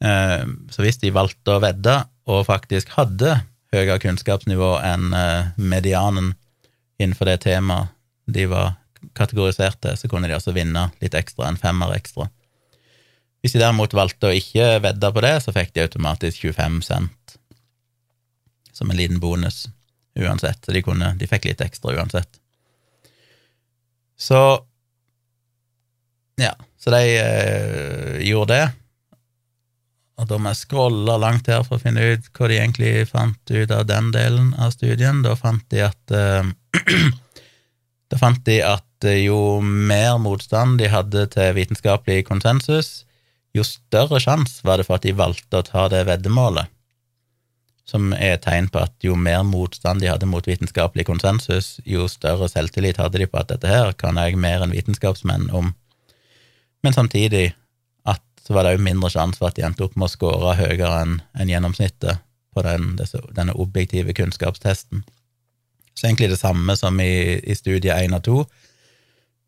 Eh, 0.00 0.44
så 0.72 0.84
hvis 0.84 1.00
de 1.02 1.12
valgte 1.12 1.52
å 1.52 1.60
vedde, 1.60 1.98
og 2.32 2.46
faktisk 2.48 2.94
hadde 2.96 3.36
høyere 3.74 3.98
kunnskapsnivå 4.02 4.76
enn 4.84 5.12
eh, 5.16 5.52
medianen 5.56 6.34
innenfor 6.98 7.28
det 7.30 7.42
temaet 7.44 7.92
de 8.26 8.46
var 8.50 8.74
kategorisert 9.14 9.78
til, 9.84 9.96
så 9.98 10.08
kunne 10.10 10.28
de 10.28 10.34
altså 10.34 10.54
vinne 10.56 10.88
litt 11.02 11.14
ekstra, 11.14 11.46
en 11.46 11.60
femmer 11.60 11.92
ekstra. 11.94 12.26
Hvis 13.44 13.54
de 13.54 13.60
derimot 13.62 13.94
valgte 13.94 14.30
å 14.30 14.34
ikke 14.34 14.80
vedde 14.82 15.10
på 15.14 15.22
det, 15.22 15.36
så 15.44 15.54
fikk 15.54 15.74
de 15.76 15.84
automatisk 15.84 16.48
25 16.48 16.80
cent 16.82 17.36
som 18.76 18.90
en 18.90 18.98
liten 18.98 19.20
bonus 19.22 19.68
uansett, 20.16 20.64
så 20.64 20.72
de, 20.72 20.82
kunne, 20.84 21.12
de 21.16 21.28
fikk 21.28 21.46
litt 21.48 21.62
ekstra 21.64 21.94
uansett. 21.96 22.40
Så 24.16 24.40
Ja, 26.36 26.52
så 26.76 26.92
de 26.92 27.00
eh, 27.16 28.18
gjorde 28.28 28.52
det. 28.52 28.64
Og 30.16 30.28
da 30.30 30.38
må 30.40 30.52
jeg 30.52 30.62
scrolle 30.62 31.18
langt 31.20 31.50
her 31.52 31.64
for 31.66 31.76
å 31.76 31.82
finne 31.82 32.04
ut 32.14 32.30
hva 32.32 32.48
de 32.48 32.56
egentlig 32.56 32.92
fant 33.10 33.52
ut 33.52 33.72
av 33.74 33.84
den 33.88 34.12
delen 34.14 34.54
av 34.56 34.72
studien. 34.72 35.20
Da 35.24 35.34
fant 35.36 35.64
de 35.72 35.84
at 35.90 36.14
eh, 36.14 36.52
Da 38.06 38.20
fant 38.20 38.38
de 38.46 38.60
at 38.62 39.04
eh, 39.04 39.24
jo 39.24 39.58
mer 39.60 40.20
motstand 40.22 40.78
de 40.78 40.86
hadde 40.92 41.24
til 41.34 41.56
vitenskapelig 41.56 42.20
konsensus, 42.28 43.02
jo 43.50 43.64
større 43.66 44.20
sjanse 44.22 44.62
var 44.62 44.78
det 44.78 44.86
for 44.86 45.00
at 45.00 45.08
de 45.08 45.16
valgte 45.16 45.58
å 45.58 45.66
ta 45.66 45.88
det 45.90 46.04
veddemålet 46.06 46.70
som 47.86 48.10
er 48.12 48.34
et 48.34 48.42
tegn 48.42 48.66
på 48.72 48.82
at 48.82 49.04
jo 49.06 49.14
mer 49.18 49.44
motstand 49.46 50.02
de 50.02 50.10
hadde 50.10 50.26
mot 50.28 50.46
vitenskapelig 50.46 51.06
konsensus, 51.06 51.76
jo 51.86 52.08
større 52.10 52.48
selvtillit 52.50 52.98
hadde 52.98 53.22
de 53.22 53.28
på 53.30 53.38
at 53.38 53.52
dette 53.52 53.70
her 53.70 53.92
kan 53.98 54.18
jeg 54.18 54.38
mer 54.42 54.64
enn 54.64 54.74
vitenskapsmenn 54.74 55.48
om. 55.54 55.70
Men 56.82 56.96
samtidig 56.96 57.52
så 58.46 58.54
var 58.54 58.66
det 58.66 58.76
jo 58.76 58.84
mindre 58.86 59.10
sjanse 59.10 59.40
for 59.40 59.50
at 59.50 59.58
de 59.58 59.64
endte 59.66 59.82
opp 59.82 59.96
med 59.98 60.06
å 60.06 60.12
score 60.12 60.54
høyere 60.54 61.00
enn 61.02 61.16
en 61.34 61.50
gjennomsnittet 61.50 62.22
på 62.54 62.62
den, 62.62 62.94
denne 63.34 63.56
objektive 63.58 64.14
kunnskapstesten. 64.16 65.02
Så 65.96 66.06
egentlig 66.06 66.30
det 66.30 66.38
samme 66.38 66.76
som 66.78 67.00
i, 67.00 67.40
i 67.42 67.56
studie 67.58 67.92
1 67.92 68.14
og 68.14 68.22
2, 68.28 68.36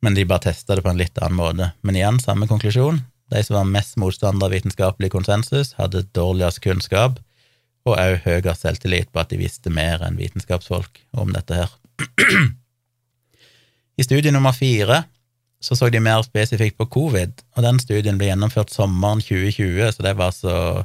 men 0.02 0.18
de 0.18 0.26
bare 0.28 0.48
testa 0.48 0.76
det 0.76 0.82
på 0.82 0.90
en 0.90 0.98
litt 0.98 1.18
annen 1.22 1.38
måte. 1.38 1.70
Men 1.86 1.98
igjen, 1.98 2.18
samme 2.22 2.48
konklusjon. 2.50 3.00
De 3.30 3.42
som 3.44 3.58
var 3.58 3.70
mest 3.70 3.98
motstander 4.00 4.48
av 4.48 4.54
vitenskapelig 4.54 5.10
konsensus, 5.12 5.74
hadde 5.78 6.06
dårligst 6.16 6.62
kunnskap, 6.64 7.20
og 7.86 7.96
òg 7.96 8.22
høyere 8.24 8.54
selvtillit 8.56 9.12
på 9.12 9.22
at 9.22 9.30
de 9.32 9.40
visste 9.40 9.72
mer 9.72 10.02
enn 10.04 10.18
vitenskapsfolk 10.18 11.02
om 11.18 11.32
dette 11.36 11.60
her. 11.60 11.74
I 13.98 14.06
studie 14.06 14.32
nummer 14.34 14.56
fire 14.56 15.04
så 15.60 15.76
så 15.76 15.88
de 15.90 16.00
mer 16.00 16.22
spesifikt 16.22 16.78
på 16.78 16.86
covid, 16.94 17.42
og 17.56 17.64
den 17.66 17.80
studien 17.82 18.18
ble 18.18 18.30
gjennomført 18.30 18.70
sommeren 18.70 19.22
2020, 19.24 19.92
så 19.96 20.04
det 20.06 20.14
var 20.18 20.30
altså 20.30 20.84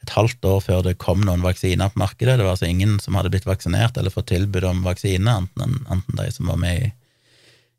et 0.00 0.12
halvt 0.14 0.44
år 0.48 0.60
før 0.64 0.84
det 0.84 0.98
kom 1.00 1.24
noen 1.24 1.42
vaksiner 1.44 1.92
på 1.92 2.00
markedet. 2.00 2.38
Det 2.38 2.44
var 2.44 2.54
altså 2.54 2.68
ingen 2.68 2.98
som 3.04 3.16
hadde 3.18 3.32
blitt 3.32 3.48
vaksinert 3.48 3.98
eller 4.00 4.12
fått 4.12 4.30
tilbud 4.32 4.64
om 4.68 4.84
vaksine, 4.84 5.36
enten, 5.42 5.82
enten 5.92 6.20
de 6.20 6.28
som 6.32 6.48
var 6.52 6.60
med 6.60 6.86
i, 6.86 6.90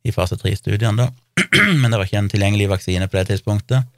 i 0.09 0.13
fase 0.13 0.37
tre-studiene, 0.37 1.07
da. 1.07 1.09
Men 1.81 1.89
det 1.89 1.97
var 1.97 2.05
ikke 2.05 2.21
en 2.21 2.29
tilgjengelig 2.31 2.69
vaksine 2.73 3.09
på 3.09 3.17
det 3.17 3.27
tidspunktet. 3.31 3.89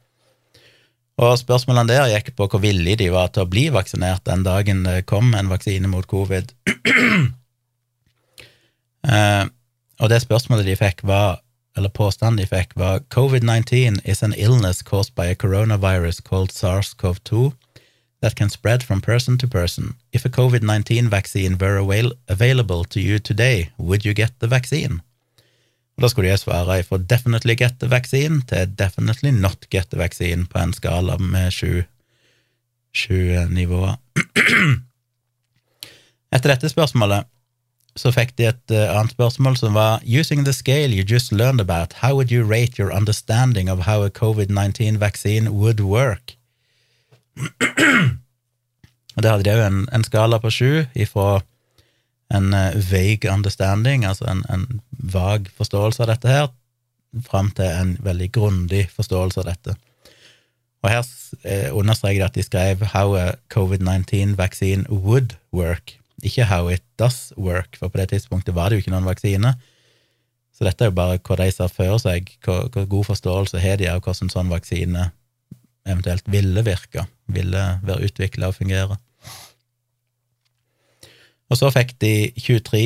Og 1.22 1.36
spørsmålene 1.38 1.91
der 1.91 2.10
gikk 2.15 2.32
på 2.38 2.48
hvor 2.49 2.61
villige 2.64 3.03
de 3.03 3.11
var 3.14 3.30
til 3.32 3.45
å 3.45 3.49
bli 3.49 3.68
vaksinert 3.74 4.24
den 4.26 4.45
dagen 4.45 4.82
det 4.88 5.03
kom 5.10 5.34
en 5.38 5.52
vaksine 5.52 5.91
mot 5.91 6.07
covid. 6.10 6.49
eh, 9.14 9.44
og 10.02 10.10
det 10.10 10.24
spørsmålet 10.24 10.72
de 10.72 10.80
fikk, 10.80 11.03
var, 11.06 11.43
eller 11.78 11.90
påstanden 11.90 12.38
de 12.38 12.45
fikk, 12.48 12.76
var 12.76 13.00
covid-19 13.00 14.00
is 14.04 14.24
an 14.24 14.34
illness 14.34 14.82
caused 14.82 15.16
by 15.16 15.26
a 15.32 15.36
coronavirus 15.36 16.22
called 16.22 16.52
SARS-CoV-2 16.52 17.54
that 18.22 18.36
can 18.36 18.50
spread 18.50 18.84
from 18.84 19.02
person 19.02 19.38
to 19.38 19.48
person. 19.48 19.95
If 20.12 20.26
a 20.26 20.30
covid-19 20.30 21.10
vaccine 21.10 21.58
were 21.58 21.78
avail 21.78 22.12
available 22.28 22.84
to 22.86 23.00
you 23.00 23.20
today, 23.20 23.70
would 23.78 24.06
you 24.06 24.14
get 24.14 24.40
the 24.40 24.48
vaccine? 24.48 25.02
Og 25.98 26.02
Da 26.02 26.08
skulle 26.08 26.30
jeg 26.30 26.40
svare 26.40 26.84
fra 26.84 26.98
'definitely 26.98 27.56
get 27.56 27.74
the 27.80 27.90
vaccine' 27.90 28.41
til 28.48 28.76
'definitely 28.82 29.32
not 29.32 29.70
get 29.70 29.88
the 29.91 30.00
vaccine' 30.00 30.48
på 30.48 30.60
en 30.60 30.74
skala 30.74 31.18
med 31.18 31.52
sju, 31.52 31.84
sju 32.94 33.45
nivåer. 33.50 33.95
Etter 36.34 36.50
dette 36.50 36.70
spørsmålet 36.70 37.24
så 37.95 38.11
fikk 38.11 38.36
de 38.38 38.48
et 38.49 38.74
uh, 38.74 38.98
annet 38.98 39.14
spørsmål 39.14 39.57
som 39.60 39.76
var 39.78 40.02
Using 40.06 40.45
the 40.45 40.53
scale 40.53 40.94
you 40.94 41.03
just 41.03 41.32
learned 41.32 41.61
about, 41.61 41.94
how 42.02 42.15
would 42.15 42.32
you 42.32 42.44
rate 42.44 42.80
your 42.80 42.91
understanding 42.91 43.70
of 43.70 43.86
how 43.86 44.03
a 44.03 44.10
covid-19 44.10 44.98
vaccine 44.98 45.52
would 45.52 45.80
work? 45.80 46.36
Og 49.15 49.24
Der 49.24 49.30
hadde 49.30 49.44
de 49.45 49.53
òg 49.53 49.68
en, 49.68 49.88
en, 49.94 50.03
skala 50.03 50.40
på 50.41 50.49
sju 50.49 50.86
ifra 50.95 51.44
en 52.34 52.53
uh, 52.53 52.74
vague 52.91 53.30
understanding, 53.30 54.06
altså 54.06 54.26
en, 54.26 54.41
en 54.49 54.82
vag 54.90 55.49
forståelse 55.57 56.02
av 56.02 56.10
dette 56.10 56.28
her, 56.28 56.48
fram 57.22 57.52
til 57.53 57.70
en 57.70 57.98
veldig 58.02 58.32
grundig 58.34 58.88
forståelse 58.95 59.44
av 59.44 59.52
dette. 59.52 59.76
Og 60.84 60.90
her 60.91 61.03
eh, 61.45 61.70
understreker 61.72 62.20
de 62.20 62.26
at 62.26 62.36
de 62.36 62.44
skrev 62.44 62.82
'how 62.84 63.15
a 63.15 63.32
covid-19 63.53 64.36
vaccine 64.36 64.84
would 64.90 65.38
work', 65.56 65.99
ikke 66.24 66.45
'how 66.45 66.70
it 66.72 66.84
does 67.00 67.34
work', 67.38 67.78
for 67.78 67.88
på 67.88 67.98
det 67.98 68.10
tidspunktet 68.10 68.56
var 68.56 68.70
det 68.70 68.76
jo 68.76 68.82
ikke 68.84 68.95
noen 68.95 69.10
vaksine. 69.12 69.56
Så 70.54 70.64
dette 70.64 70.86
er 70.86 70.91
jo 70.91 70.95
bare 70.95 71.18
hva 71.18 71.36
de 71.36 71.52
ser 71.52 71.68
for 71.68 71.98
seg, 71.98 72.30
hvor, 72.45 72.70
god 72.86 73.06
forståelse 73.06 73.60
har 73.60 73.78
de 73.78 73.90
av 73.90 74.02
hvordan 74.02 74.30
sånn 74.30 74.50
vaksine 74.54 75.12
eventuelt 75.86 76.24
ville 76.32 76.64
virke, 76.64 77.08
ville 77.28 77.64
være 77.84 78.06
utvikla 78.08 78.48
og 78.48 78.56
fungere. 78.56 78.98
Og 81.52 81.60
så 81.60 81.72
fikk 81.74 81.98
de 82.02 82.32
23 82.40 82.84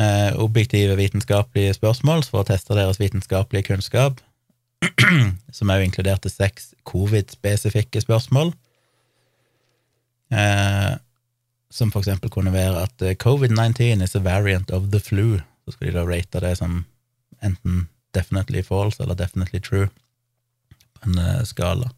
eh, 0.00 0.32
objektive 0.40 0.96
vitenskapelige 0.98 1.76
spørsmål 1.78 2.24
for 2.26 2.42
å 2.42 2.48
teste 2.48 2.76
deres 2.76 3.00
vitenskapelige 3.00 3.70
kunnskap, 3.70 4.20
som 5.56 5.70
òg 5.72 5.84
inkluderte 5.84 6.32
seks 6.32 6.72
covid-spesifikke 6.88 8.02
spørsmål, 8.02 8.52
eh, 10.32 10.96
som 11.70 11.92
for 11.92 12.02
eksempel 12.02 12.32
kunne 12.32 12.52
være 12.54 12.82
at 12.88 13.04
eh, 13.06 13.16
covid-19 13.16 14.02
is 14.02 14.16
a 14.18 14.22
variant 14.24 14.70
of 14.74 14.90
the 14.90 15.00
flu. 15.00 15.38
Så 15.64 15.76
skal 15.76 15.90
de 15.90 15.96
da 15.98 16.04
rate 16.08 16.42
det 16.42 16.56
som 16.58 16.84
enten 17.42 17.86
definitely 18.14 18.62
false 18.66 19.02
eller 19.02 19.14
definitely 19.14 19.60
true 19.62 19.88
på 20.98 21.06
en 21.06 21.18
uh, 21.18 21.42
skala. 21.46 21.92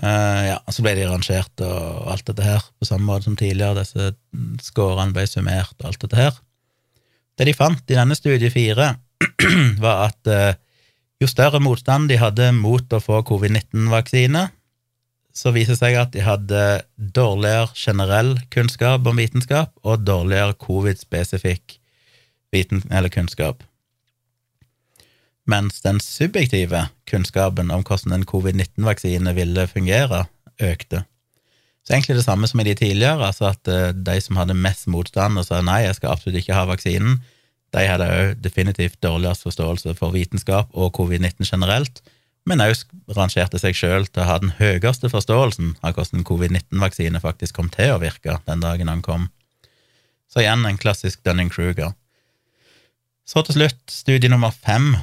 Uh, 0.00 0.44
ja, 0.46 0.58
Så 0.70 0.84
ble 0.84 0.94
de 0.96 1.08
rangert 1.08 1.64
og 1.66 2.06
alt 2.14 2.24
dette 2.30 2.46
her, 2.46 2.62
på 2.78 2.88
samme 2.88 3.04
måte 3.10 3.26
som 3.26 3.36
tidligere. 3.36 3.82
Disse 3.82 4.14
scorene 4.64 5.12
ble 5.16 5.26
summert 5.28 5.74
og 5.82 5.90
alt 5.90 6.06
dette 6.06 6.20
her. 6.20 6.38
Det 7.36 7.48
de 7.48 7.56
fant 7.56 7.82
i 7.90 7.98
denne 7.98 8.16
studie 8.16 8.52
fire, 8.52 8.94
var 9.84 10.06
at 10.06 10.30
uh, 10.30 10.54
jo 11.20 11.28
større 11.28 11.60
motstand 11.60 12.08
de 12.08 12.20
hadde 12.20 12.52
mot 12.56 12.96
å 12.96 13.02
få 13.02 13.20
covid-19-vaksine, 13.28 14.46
så 15.36 15.52
viser 15.54 15.76
det 15.76 15.80
seg 15.80 15.98
at 16.00 16.12
de 16.14 16.24
hadde 16.24 16.62
dårligere 16.96 17.70
generell 17.78 18.34
kunnskap 18.52 19.06
om 19.06 19.20
vitenskap 19.20 19.72
og 19.86 20.04
dårligere 20.06 20.56
covid-spesifikk 20.58 21.76
kunnskap. 23.14 23.62
Mens 25.46 25.80
den 25.82 26.00
subjektive 26.00 26.88
kunnskapen 27.06 27.70
om 27.70 27.82
hvordan 27.86 28.12
en 28.12 28.26
covid-19-vaksine 28.26 29.34
ville 29.34 29.66
fungere, 29.66 30.26
økte. 30.60 31.04
Så 31.86 31.94
egentlig 31.94 32.16
det 32.16 32.26
samme 32.26 32.46
som 32.46 32.60
i 32.60 32.64
de 32.64 32.74
tidligere, 32.74 33.26
altså 33.26 33.50
at 33.54 33.68
eh, 33.68 33.94
de 33.94 34.20
som 34.20 34.36
hadde 34.36 34.54
mest 34.54 34.86
motstand 34.86 35.38
og 35.38 35.46
sa 35.46 35.62
nei, 35.64 35.86
jeg 35.86 35.96
skal 35.96 36.12
absolutt 36.12 36.42
ikke 36.42 36.54
ha 36.54 36.66
vaksinen, 36.68 37.20
de 37.72 37.86
hadde 37.86 38.08
òg 38.10 38.40
definitivt 38.42 38.98
dårligst 39.02 39.46
forståelse 39.46 39.94
for 39.98 40.12
vitenskap 40.12 40.68
og 40.74 40.92
covid-19 40.98 41.46
generelt, 41.46 42.02
men 42.48 42.62
òg 42.64 42.84
rangerte 43.16 43.60
seg 43.60 43.76
sjøl 43.76 44.06
til 44.08 44.22
å 44.22 44.28
ha 44.28 44.38
den 44.42 44.54
høyeste 44.58 45.10
forståelsen 45.12 45.74
av 45.84 45.96
hvordan 45.96 46.24
covid-19-vaksine 46.26 47.20
faktisk 47.22 47.58
kom 47.58 47.68
til 47.72 47.94
å 47.94 48.00
virke 48.02 48.38
den 48.46 48.64
dagen 48.64 48.90
han 48.90 49.04
kom. 49.04 49.28
Så 50.30 50.44
igjen 50.44 50.64
en 50.66 50.78
klassisk 50.80 51.24
Dunning-Kruger. 51.26 51.92
Så 53.26 53.42
til 53.46 53.58
slutt 53.60 53.82
studie 53.92 54.30
nummer 54.30 54.54
fem, 54.54 54.94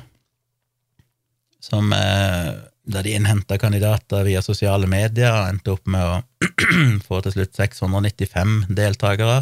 som 1.64 1.94
eh, 1.96 2.56
der 2.88 3.04
de 3.04 3.14
innhenta 3.16 3.58
kandidater 3.60 4.24
via 4.28 4.42
sosiale 4.44 4.88
medier, 4.88 5.36
endte 5.50 5.76
opp 5.76 5.88
med 5.92 6.04
å 6.04 6.48
få 7.08 7.22
til 7.24 7.36
slutt 7.36 7.56
695 7.60 8.58
deltakere. 8.76 9.42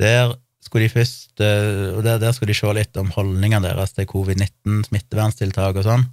Der 0.00 0.34
skulle 0.62 0.86
de 0.86 0.94
først 0.94 1.42
eh, 1.42 1.92
og 1.96 2.02
der, 2.06 2.20
der 2.22 2.34
skulle 2.34 2.52
de 2.52 2.58
se 2.58 2.72
litt 2.76 2.98
om 3.00 3.10
holdningene 3.14 3.66
deres 3.66 3.94
til 3.96 4.08
covid-19, 4.10 4.84
smitteverntiltak 4.88 5.80
og 5.80 5.86
sånn. 5.88 6.08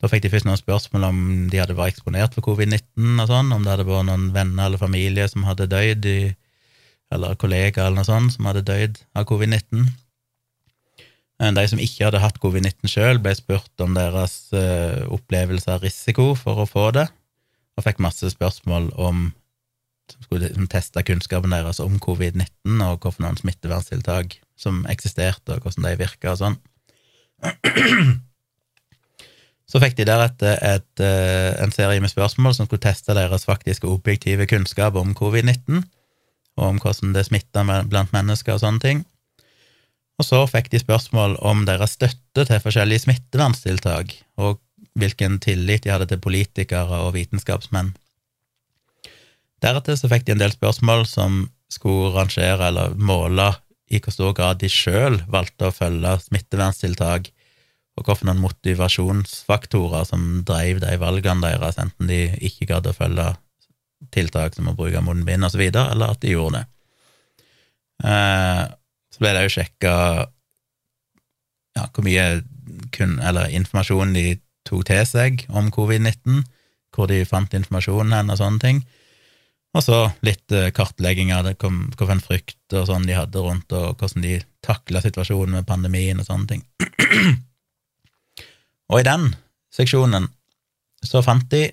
Da 0.00 0.08
fikk 0.08 0.24
de 0.24 0.32
først 0.32 0.48
noen 0.48 0.60
spørsmål 0.60 1.08
om 1.10 1.24
de 1.52 1.60
hadde 1.60 1.76
vært 1.76 1.98
eksponert 1.98 2.36
for 2.36 2.46
covid-19 2.46 3.20
og 3.20 3.26
sånn, 3.28 3.50
om 3.52 3.64
det 3.64 3.74
hadde 3.74 3.88
vært 3.88 4.08
noen 4.08 4.30
venner 4.32 4.70
eller 4.70 4.80
familie 4.80 5.26
som 5.28 5.44
hadde 5.44 5.68
dødd, 5.68 6.08
eller 7.12 7.36
kollegaer 7.40 7.90
eller 7.90 8.00
noe 8.00 8.08
sånt, 8.08 8.32
som 8.36 8.48
hadde 8.48 8.64
dødd 8.64 9.02
av 9.12 9.26
covid-19. 9.28 9.90
Eh, 11.40 11.52
de 11.56 11.66
som 11.68 11.82
ikke 11.82 12.06
hadde 12.08 12.22
hatt 12.22 12.40
covid-19 12.40 12.90
sjøl, 12.90 13.20
ble 13.20 13.34
spurt 13.36 13.84
om 13.84 13.92
deres 13.96 14.36
uh, 14.56 15.04
opplevelse 15.12 15.68
av 15.72 15.84
risiko 15.84 16.32
for 16.38 16.64
å 16.64 16.68
få 16.68 16.90
det, 16.96 17.06
og 17.76 17.84
fikk 17.86 18.00
masse 18.04 18.32
spørsmål 18.32 18.90
om 19.00 19.28
som 20.12 20.26
skulle 20.26 20.48
liksom, 20.48 20.68
teste 20.70 21.02
kunnskapen 21.06 21.54
deres 21.54 21.80
om 21.82 21.98
covid-19 22.02 22.80
og 22.86 23.04
hvilke 23.04 23.22
noen 23.24 23.38
smitteverntiltak 23.40 24.38
som 24.60 24.82
eksisterte, 24.92 25.56
og 25.56 25.64
hvordan 25.64 25.86
de 25.88 26.00
virka 26.00 26.34
og 26.34 26.40
sånn. 26.42 26.58
Så 29.70 29.78
fikk 29.78 29.94
de 30.00 30.06
deretter 30.08 30.58
et, 30.66 30.90
uh, 30.98 31.54
en 31.62 31.70
serie 31.70 32.02
med 32.02 32.10
spørsmål 32.10 32.56
som 32.56 32.66
skulle 32.66 32.82
teste 32.82 33.14
deres 33.14 33.46
faktiske 33.46 33.86
objektive 33.86 34.48
kunnskap 34.50 34.98
om 34.98 35.14
covid-19, 35.14 35.84
og 36.58 36.64
om 36.66 36.80
hvordan 36.82 37.14
det 37.14 37.28
smitta 37.28 37.62
blant 37.86 38.10
mennesker 38.12 38.56
og 38.56 38.64
sånne 38.64 38.82
ting. 38.82 39.04
Og 40.20 40.26
så 40.26 40.42
fikk 40.50 40.72
de 40.72 40.82
spørsmål 40.82 41.38
om 41.46 41.62
deres 41.68 41.94
støtte 41.96 42.44
til 42.48 42.60
forskjellige 42.60 43.06
smitteverntiltak, 43.06 44.12
og 44.42 44.58
hvilken 44.98 45.38
tillit 45.40 45.86
de 45.86 45.94
hadde 45.94 46.10
til 46.10 46.20
politikere 46.20 46.98
og 47.06 47.14
vitenskapsmenn. 47.14 47.94
Deretter 49.60 49.98
så 49.98 50.08
fikk 50.10 50.26
de 50.26 50.36
en 50.36 50.42
del 50.42 50.54
spørsmål 50.54 51.04
som 51.08 51.42
skulle 51.70 52.14
rangere 52.14 52.70
eller 52.70 52.96
måle 52.96 53.52
i 53.90 53.98
hvor 54.00 54.14
stor 54.14 54.34
grad 54.38 54.60
de 54.62 54.70
sjøl 54.70 55.18
valgte 55.30 55.68
å 55.68 55.74
følge 55.74 56.14
smitteverntiltak, 56.24 57.30
og 57.98 58.06
hvilke 58.06 58.34
motivasjonsfaktorer 58.38 60.06
som 60.08 60.42
drev 60.46 60.80
de 60.80 60.94
valgene 61.02 61.42
deres, 61.44 61.78
enten 61.82 62.08
de 62.08 62.20
ikke 62.46 62.68
gadd 62.70 62.86
å 62.88 62.96
følge 62.96 63.32
tiltak 64.14 64.54
som 64.56 64.70
å 64.70 64.76
bruke 64.78 65.02
munnbind 65.04 65.44
osv., 65.44 65.66
eller 65.68 66.14
at 66.14 66.22
de 66.22 66.32
gjorde 66.32 66.60
det. 66.60 66.66
Eh, 68.08 68.62
så 69.10 69.20
ble 69.20 69.32
det 69.36 69.42
jo 69.44 69.54
sjekka 69.58 69.94
ja, 71.76 71.84
hvor 71.90 72.06
mye 72.06 72.24
kun, 72.94 73.18
eller 73.18 73.52
informasjon 73.58 74.14
de 74.16 74.38
tok 74.68 74.86
til 74.88 75.04
seg 75.08 75.44
om 75.50 75.68
covid-19, 75.74 76.44
hvor 76.94 77.10
de 77.10 77.20
fant 77.28 77.52
informasjonen 77.58 78.16
hen 78.16 78.32
og 78.32 78.40
sånne 78.40 78.62
ting. 78.62 78.80
Og 79.76 79.84
så 79.86 79.98
litt 80.26 80.50
uh, 80.54 80.70
kartlegging 80.74 81.30
av 81.34 81.46
hvilken 81.46 82.22
frykt 82.24 82.74
og 82.74 82.88
sånn 82.88 83.06
de 83.06 83.14
hadde 83.14 83.42
rundt, 83.44 83.70
og 83.70 84.00
hvordan 84.00 84.24
de 84.24 84.40
takla 84.66 85.02
situasjonen 85.04 85.60
med 85.60 85.68
pandemien 85.68 86.18
og 86.18 86.26
sånne 86.26 86.50
ting. 86.50 86.64
og 88.90 88.98
i 88.98 89.06
den 89.06 89.30
seksjonen 89.74 90.26
så 91.06 91.22
fant 91.24 91.46
de, 91.52 91.68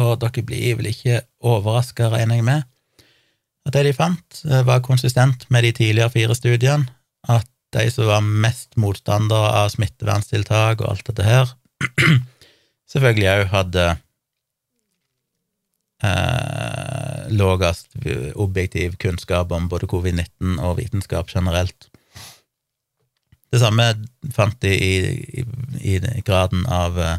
og 0.00 0.16
dere 0.22 0.44
blir 0.48 0.78
vel 0.78 0.88
ikke 0.90 1.20
overraska, 1.44 2.08
regner 2.10 2.40
jeg 2.40 2.48
med, 2.48 2.64
at 3.68 3.76
det 3.76 3.84
de 3.86 3.94
fant, 3.94 4.42
eh, 4.48 4.64
var 4.66 4.82
konsistent 4.82 5.44
med 5.52 5.66
de 5.66 5.72
tidligere 5.76 6.10
fire 6.10 6.34
studiene, 6.34 6.88
at 7.30 7.46
de 7.76 7.84
som 7.92 8.08
var 8.08 8.24
mest 8.24 8.74
motstandere 8.80 9.52
av 9.60 9.70
smitteverntiltak 9.72 10.82
og 10.82 10.88
alt 10.90 11.06
dette 11.10 11.28
her, 11.28 11.52
selvfølgelig 12.92 13.30
òg 13.36 13.44
hadde 13.52 13.86
eh, 16.02 17.32
lavest 17.32 17.94
objektiv 18.34 18.96
kunnskap 19.02 19.52
om 19.52 19.68
både 19.70 19.88
covid-19 19.90 20.58
og 20.60 20.78
vitenskap 20.80 21.30
generelt. 21.32 21.88
Det 23.52 23.60
samme 23.60 23.84
fant 24.32 24.56
de 24.64 24.72
i, 24.72 24.94
i, 25.42 25.96
i 25.96 26.24
graden 26.24 26.64
av 26.72 26.98
eh, 26.98 27.18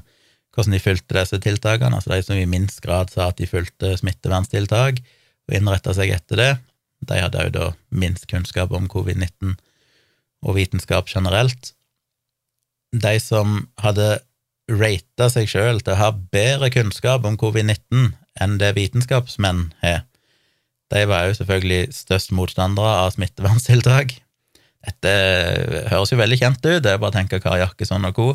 hvordan 0.54 0.76
de 0.76 0.82
fulgte 0.82 1.18
disse 1.18 1.40
tiltakene, 1.42 1.98
altså 1.98 2.14
de 2.14 2.22
som 2.26 2.38
i 2.38 2.50
minst 2.50 2.82
grad 2.86 3.14
sa 3.14 3.30
at 3.30 3.40
de 3.42 3.50
fulgte 3.50 3.96
smitteverntiltak, 3.98 5.02
og 5.50 5.56
innretta 5.58 5.94
seg 5.98 6.14
etter 6.16 6.40
det, 6.40 6.52
de 7.04 7.20
hadde 7.20 7.42
òg 7.42 7.54
da 7.56 7.70
minst 7.92 8.28
kunnskap 8.32 8.72
om 8.76 8.86
covid-19 8.92 9.58
og 10.44 10.58
vitenskap 10.58 11.10
generelt. 11.12 11.74
De 12.94 13.16
som 13.20 13.66
hadde 13.82 14.22
rata 14.72 15.28
seg 15.34 15.50
sjøl 15.52 15.82
til 15.84 15.96
å 15.96 16.00
ha 16.00 16.12
bedre 16.14 16.70
kunnskap 16.74 17.26
om 17.28 17.36
covid-19 17.40 18.14
enn 18.42 18.58
det 18.62 18.74
vitenskapsmenn 18.78 19.68
har, 19.84 20.04
de 20.94 21.06
var 21.10 21.28
jo 21.28 21.38
selvfølgelig 21.40 21.94
størst 21.96 22.34
motstandere 22.38 22.98
av 23.04 23.14
smitteverntiltak. 23.16 24.18
Dette 24.84 25.14
høres 25.90 26.12
jo 26.12 26.20
veldig 26.20 26.38
kjent 26.42 26.66
ut, 26.66 26.82
det 26.84 26.92
er 26.92 27.00
bare 27.02 27.14
å 27.14 27.16
tenke 27.16 27.40
Kari 27.42 27.64
Jakkesson 27.64 28.06
og 28.10 28.18
co. 28.18 28.28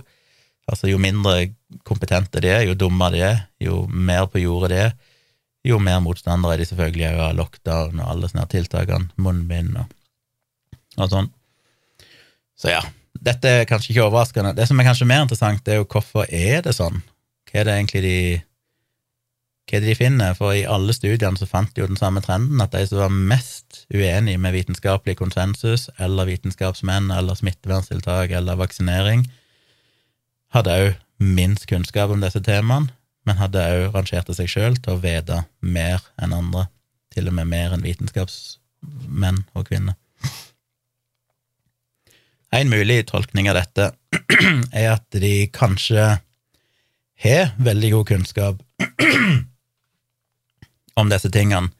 Altså, 0.68 0.88
jo 0.90 0.98
mindre 1.00 1.52
kompetente 1.86 2.42
de 2.44 2.50
er, 2.52 2.64
jo 2.68 2.76
dummere 2.76 3.14
de 3.14 3.22
er, 3.24 3.38
jo 3.62 3.82
mer 3.88 4.26
på 4.28 4.42
jordet 4.42 4.72
de 4.72 4.80
er, 4.88 4.96
jo 5.68 5.78
mer 5.82 6.00
motstandere 6.04 6.56
er 6.56 6.62
de 6.62 6.68
selvfølgelig 6.68 7.08
av 7.24 7.36
lockdown 7.36 8.00
og 8.00 8.10
alle 8.12 8.30
sånne 8.30 8.46
tiltakene, 8.52 9.10
munnbind 9.20 9.78
og, 9.80 9.90
og 10.98 11.12
sånn. 11.12 11.30
Så 12.58 12.72
ja, 12.72 12.82
dette 13.14 13.50
er 13.60 13.68
kanskje 13.68 13.92
ikke 13.94 14.06
overraskende. 14.06 14.54
Det 14.56 14.66
som 14.68 14.80
er 14.80 14.88
kanskje 14.88 15.08
mer 15.08 15.24
interessant, 15.24 15.62
det 15.66 15.74
er 15.74 15.82
jo 15.82 15.88
hvorfor 15.90 16.26
er 16.28 16.62
det 16.66 16.74
sånn? 16.76 17.00
Hva 17.48 17.60
er 17.60 17.68
det 17.68 17.76
egentlig 17.76 18.04
de 18.04 18.18
hva 19.68 19.80
de 19.84 19.94
finner? 19.96 20.36
For 20.38 20.54
i 20.56 20.66
alle 20.68 20.94
studiene 20.96 21.38
så 21.38 21.48
fant 21.48 21.74
de 21.74 21.82
jo 21.82 21.88
den 21.90 22.00
samme 22.00 22.22
trenden, 22.24 22.60
at 22.64 22.72
de 22.72 22.84
som 22.88 23.02
var 23.02 23.12
mest 23.12 23.82
uenig 23.94 24.38
med 24.40 24.56
vitenskapelig 24.56 25.18
konsensus, 25.20 25.88
eller 25.98 26.28
vitenskapsmenn, 26.28 27.10
eller 27.14 27.38
smitteverntiltak, 27.38 28.32
eller 28.34 28.58
vaksinering, 28.60 29.26
hadde 30.56 30.78
òg 30.82 30.90
minst 31.20 31.68
kunnskap 31.68 32.12
om 32.14 32.22
disse 32.24 32.40
temaene, 32.44 32.92
men 33.28 33.40
hadde 33.40 33.60
òg 33.60 33.92
rangert 33.92 34.30
seg 34.32 34.48
sjøl 34.48 34.78
til 34.80 34.96
å 34.96 35.02
vite 35.02 35.42
mer 35.60 36.04
enn 36.16 36.32
andre, 36.36 36.68
til 37.12 37.28
og 37.28 37.36
med 37.36 37.50
mer 37.50 37.76
enn 37.76 37.84
vitenskapsmenn 37.84 39.44
og 39.52 39.68
-kvinner. 39.68 39.98
En 42.50 42.70
mulig 42.72 43.06
tolkning 43.06 43.50
av 43.50 43.58
dette 43.58 43.90
er 44.72 44.94
at 44.94 45.04
de 45.12 45.50
kanskje 45.52 46.18
har 47.18 47.50
veldig 47.58 47.90
god 47.92 48.06
kunnskap 48.06 48.62
om 50.98 51.10
disse 51.12 51.30
tingene, 51.34 51.70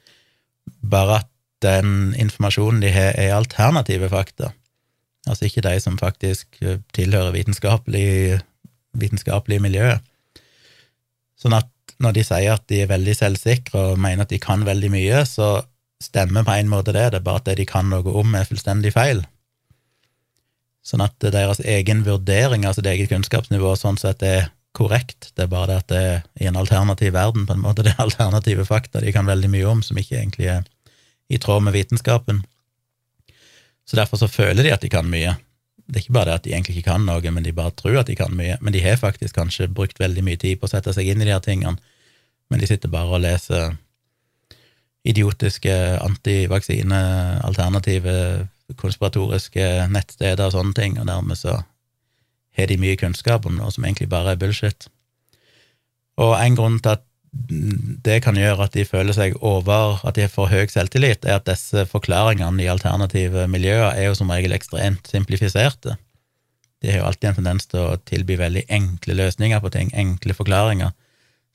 bare 0.83 1.23
at 1.23 1.31
den 1.65 2.15
informasjonen 2.19 2.83
de 2.85 2.93
har, 2.95 3.17
er 3.19 3.35
alternative 3.35 4.11
fakta, 4.13 4.53
altså 5.27 5.49
ikke 5.49 5.65
de 5.67 5.75
som 5.83 5.99
faktisk 5.99 6.61
tilhører 6.95 7.35
vitenskapelig, 7.35 8.39
vitenskapelig 8.99 9.59
miljø. 9.65 9.97
Sånn 11.39 11.57
at 11.59 11.71
når 12.03 12.15
de 12.15 12.25
sier 12.27 12.55
at 12.55 12.67
de 12.71 12.85
er 12.85 12.93
veldig 12.93 13.15
selvsikre 13.19 13.91
og 13.93 13.99
mener 14.03 14.27
at 14.27 14.33
de 14.33 14.39
kan 14.43 14.63
veldig 14.67 14.91
mye, 14.95 15.25
så 15.27 15.59
stemmer 16.03 16.47
på 16.47 16.55
en 16.55 16.71
måte 16.71 16.95
det, 16.95 17.09
det 17.11 17.21
er 17.21 17.27
bare 17.27 17.43
at 17.43 17.49
det 17.51 17.57
de 17.59 17.67
kan 17.67 17.89
noe 17.91 18.15
om, 18.21 18.37
er 18.39 18.47
fullstendig 18.47 18.95
feil. 18.95 19.25
Sånn 20.87 21.03
at 21.05 21.19
deres 21.21 21.61
egen 21.67 22.05
vurdering 22.07 22.65
av 22.69 22.77
sitt 22.77 22.87
eget 22.89 23.11
kunnskapsnivå 23.11 23.75
sånn 23.77 23.99
sett 24.01 24.23
er 24.25 24.49
korrekt, 24.77 25.31
det 25.37 25.43
er 25.47 25.53
bare 25.53 25.69
det 25.71 25.79
at 25.83 25.91
det 25.93 26.03
er 26.03 26.19
i 26.43 26.45
en 26.51 26.61
alternativ 26.61 27.11
verden, 27.17 27.43
på 27.47 27.53
en 27.57 27.65
måte, 27.65 27.83
det 27.87 27.93
er 27.95 28.05
alternative 28.05 28.65
fakta 28.69 28.97
de 29.05 29.15
kan 29.15 29.29
veldig 29.29 29.51
mye 29.53 29.67
om, 29.71 29.81
som 29.83 29.97
ikke 29.99 30.19
egentlig 30.21 30.49
er 30.53 30.63
i 31.29 31.39
tråd 31.41 31.63
med 31.67 31.77
vitenskapen. 31.77 32.39
Så 33.89 33.93
derfor 33.97 34.17
så 34.21 34.29
føler 34.29 34.63
de 34.63 34.73
at 34.73 34.83
de 34.85 34.89
kan 34.93 35.09
mye, 35.09 35.33
det 35.89 35.97
er 35.97 36.03
ikke 36.05 36.19
bare 36.19 36.29
det 36.29 36.37
at 36.37 36.45
de 36.45 36.53
egentlig 36.53 36.75
ikke 36.77 36.91
kan 36.91 37.03
noe, 37.09 37.31
men 37.33 37.45
de 37.45 37.57
bare 37.57 37.77
tror 37.77 37.99
at 38.03 38.09
de 38.11 38.17
kan 38.17 38.33
mye. 38.37 38.57
Men 38.61 38.73
de 38.75 38.85
har 38.85 38.97
faktisk 39.01 39.35
kanskje 39.39 39.73
brukt 39.73 40.01
veldig 40.01 40.25
mye 40.25 40.41
tid 40.41 40.59
på 40.61 40.67
å 40.69 40.73
sette 40.75 40.93
seg 40.93 41.05
inn 41.09 41.23
i 41.23 41.25
de 41.25 41.33
her 41.33 41.45
tingene, 41.45 41.79
men 42.49 42.61
de 42.61 42.67
sitter 42.69 42.89
bare 42.93 43.15
og 43.17 43.23
leser 43.25 43.77
idiotiske 45.09 45.75
antivaksinealternative 46.05 48.15
konspiratoriske 48.77 49.89
nettsteder 49.89 50.45
og 50.45 50.53
sånne 50.53 50.75
ting, 50.77 51.01
og 51.01 51.09
dermed 51.09 51.37
så 51.41 51.57
har 52.59 52.71
de 52.71 52.79
mye 52.81 52.99
kunnskap 53.01 53.47
om 53.47 53.59
noe 53.59 53.71
som 53.75 53.85
egentlig 53.87 54.09
bare 54.13 54.35
er 54.35 54.41
bullshit. 54.41 54.89
Og 56.19 56.35
en 56.39 56.59
grunn 56.59 56.81
til 56.83 56.97
at 56.97 57.05
det 58.05 58.23
kan 58.25 58.39
gjøre 58.39 58.67
at 58.67 58.75
de 58.75 58.87
føler 58.89 59.15
seg 59.15 59.37
over, 59.45 60.01
at 60.09 60.17
de 60.17 60.27
får 60.33 60.49
høy 60.51 60.71
selvtillit, 60.73 61.27
er 61.27 61.39
at 61.39 61.49
disse 61.49 61.85
forklaringene 61.91 62.65
i 62.65 62.71
alternative 62.73 63.45
miljøer 63.53 63.93
er 63.93 64.09
jo 64.09 64.17
som 64.19 64.33
regel 64.33 64.57
ekstremt 64.57 65.11
simplifiserte. 65.13 65.99
De 66.83 66.91
har 66.91 67.03
jo 67.03 67.09
alltid 67.09 67.31
en 67.31 67.39
tendens 67.41 67.69
til 67.69 67.83
å 67.83 67.99
tilby 68.09 68.39
veldig 68.39 68.65
enkle 68.73 69.19
løsninger 69.19 69.61
på 69.63 69.73
ting, 69.75 69.93
enkle 69.93 70.35
forklaringer, 70.35 70.95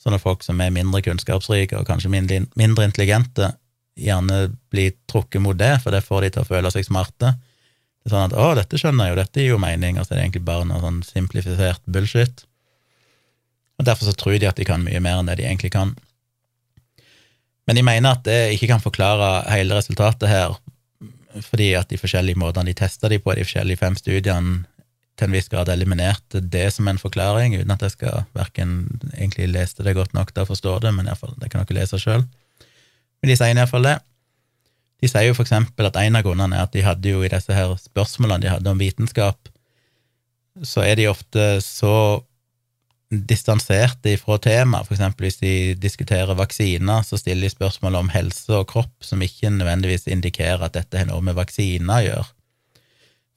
sånn 0.02 0.16
at 0.18 0.24
folk 0.24 0.44
som 0.46 0.62
er 0.62 0.74
mindre 0.76 1.02
kunnskapsrike 1.04 1.80
og 1.80 1.88
kanskje 1.88 2.12
mindre 2.12 2.88
intelligente, 2.88 3.54
gjerne 4.00 4.48
blir 4.74 4.96
trukket 5.10 5.42
mot 5.42 5.58
det, 5.58 5.78
for 5.84 5.96
det 5.96 6.04
får 6.06 6.26
de 6.26 6.34
til 6.34 6.44
å 6.44 6.50
føle 6.50 6.72
seg 6.74 6.88
smarte. 6.88 7.36
Det 8.04 8.12
er 8.12 8.16
sånn 8.16 8.32
at 8.32 8.36
'å, 8.36 8.48
dette 8.60 8.80
skjønner 8.80 9.08
jeg 9.08 9.14
jo, 9.14 9.20
dette 9.22 9.40
gir 9.40 9.54
jo 9.54 9.62
mening', 9.64 10.00
og 10.00 10.06
så 10.06 10.12
er 10.12 10.18
det 10.18 10.24
egentlig 10.26 10.46
bare 10.46 10.66
noe 10.68 10.82
sånn 10.84 11.04
simplifisert 11.08 11.82
bullshit. 11.88 12.44
Og 13.80 13.86
Derfor 13.86 14.06
så 14.06 14.16
tror 14.16 14.38
de 14.40 14.48
at 14.48 14.60
de 14.60 14.66
kan 14.68 14.84
mye 14.84 15.00
mer 15.00 15.20
enn 15.20 15.32
det 15.32 15.38
de 15.40 15.48
egentlig 15.48 15.72
kan. 15.72 15.96
Men 17.68 17.76
de 17.76 17.84
mener 17.84 18.12
at 18.12 18.24
det 18.28 18.54
ikke 18.54 18.68
kan 18.68 18.84
forklare 18.84 19.50
hele 19.50 19.76
resultatet 19.76 20.28
her, 20.30 20.58
fordi 21.42 21.74
at 21.80 21.90
de 21.90 21.98
forskjellige 21.98 22.38
måtene 22.38 22.70
de 22.70 22.78
testa 22.78 23.10
de 23.10 23.20
på, 23.20 23.34
de 23.34 23.46
forskjellige 23.48 23.82
fem 23.82 23.96
studiene, 23.96 24.66
til 25.14 25.30
en 25.30 25.36
viss 25.36 25.50
grad 25.52 25.70
eliminerte 25.70 26.42
det 26.42 26.72
som 26.74 26.88
en 26.90 26.98
forklaring, 26.98 27.54
uten 27.54 27.72
at 27.72 27.84
jeg 27.86 27.94
skal 27.94 28.24
verken 28.34 29.00
egentlig 29.14 29.52
leste 29.52 29.86
det 29.86 29.94
godt 29.94 30.16
nok 30.18 30.32
til 30.34 30.42
å 30.42 30.50
forstå 30.50 30.80
det, 30.82 30.94
men 30.96 31.06
iallfall, 31.06 31.36
det 31.38 31.52
kan 31.54 31.62
dere 31.62 31.84
lese 31.84 32.00
sjøl. 32.02 32.26
Men 33.22 33.30
de 33.30 33.36
sier 33.38 33.54
iallfall 33.54 33.86
det. 33.86 34.00
De 35.04 35.10
sier 35.12 35.28
jo 35.28 35.36
for 35.36 35.44
eksempel 35.44 35.90
at 35.90 35.98
en 36.00 36.16
av 36.16 36.24
grunnene 36.24 36.56
er 36.56 36.64
at 36.64 36.72
de 36.72 36.86
hadde 36.86 37.12
jo 37.12 37.24
i 37.26 37.32
disse 37.32 37.52
her 37.52 37.74
spørsmålene 37.82 38.46
de 38.46 38.54
hadde 38.54 38.72
om 38.72 38.80
vitenskap, 38.80 39.50
så 40.64 40.86
er 40.86 40.96
de 40.96 41.10
ofte 41.12 41.58
så 41.66 42.22
distanserte 43.14 44.14
ifra 44.14 44.38
temaet. 44.42 44.88
For 44.88 44.96
eksempel 44.96 45.28
hvis 45.28 45.42
de 45.42 45.54
diskuterer 45.82 46.38
vaksiner, 46.38 47.04
så 47.06 47.20
stiller 47.20 47.50
de 47.50 47.52
spørsmål 47.54 48.00
om 48.00 48.14
helse 48.14 48.56
og 48.56 48.70
kropp 48.72 49.06
som 49.06 49.22
ikke 49.22 49.52
nødvendigvis 49.54 50.08
indikerer 50.08 50.64
at 50.66 50.78
dette 50.78 51.02
har 51.02 51.10
noe 51.12 51.22
med 51.26 51.38
vaksiner 51.38 52.00
å 52.00 52.08
gjøre. 52.08 52.26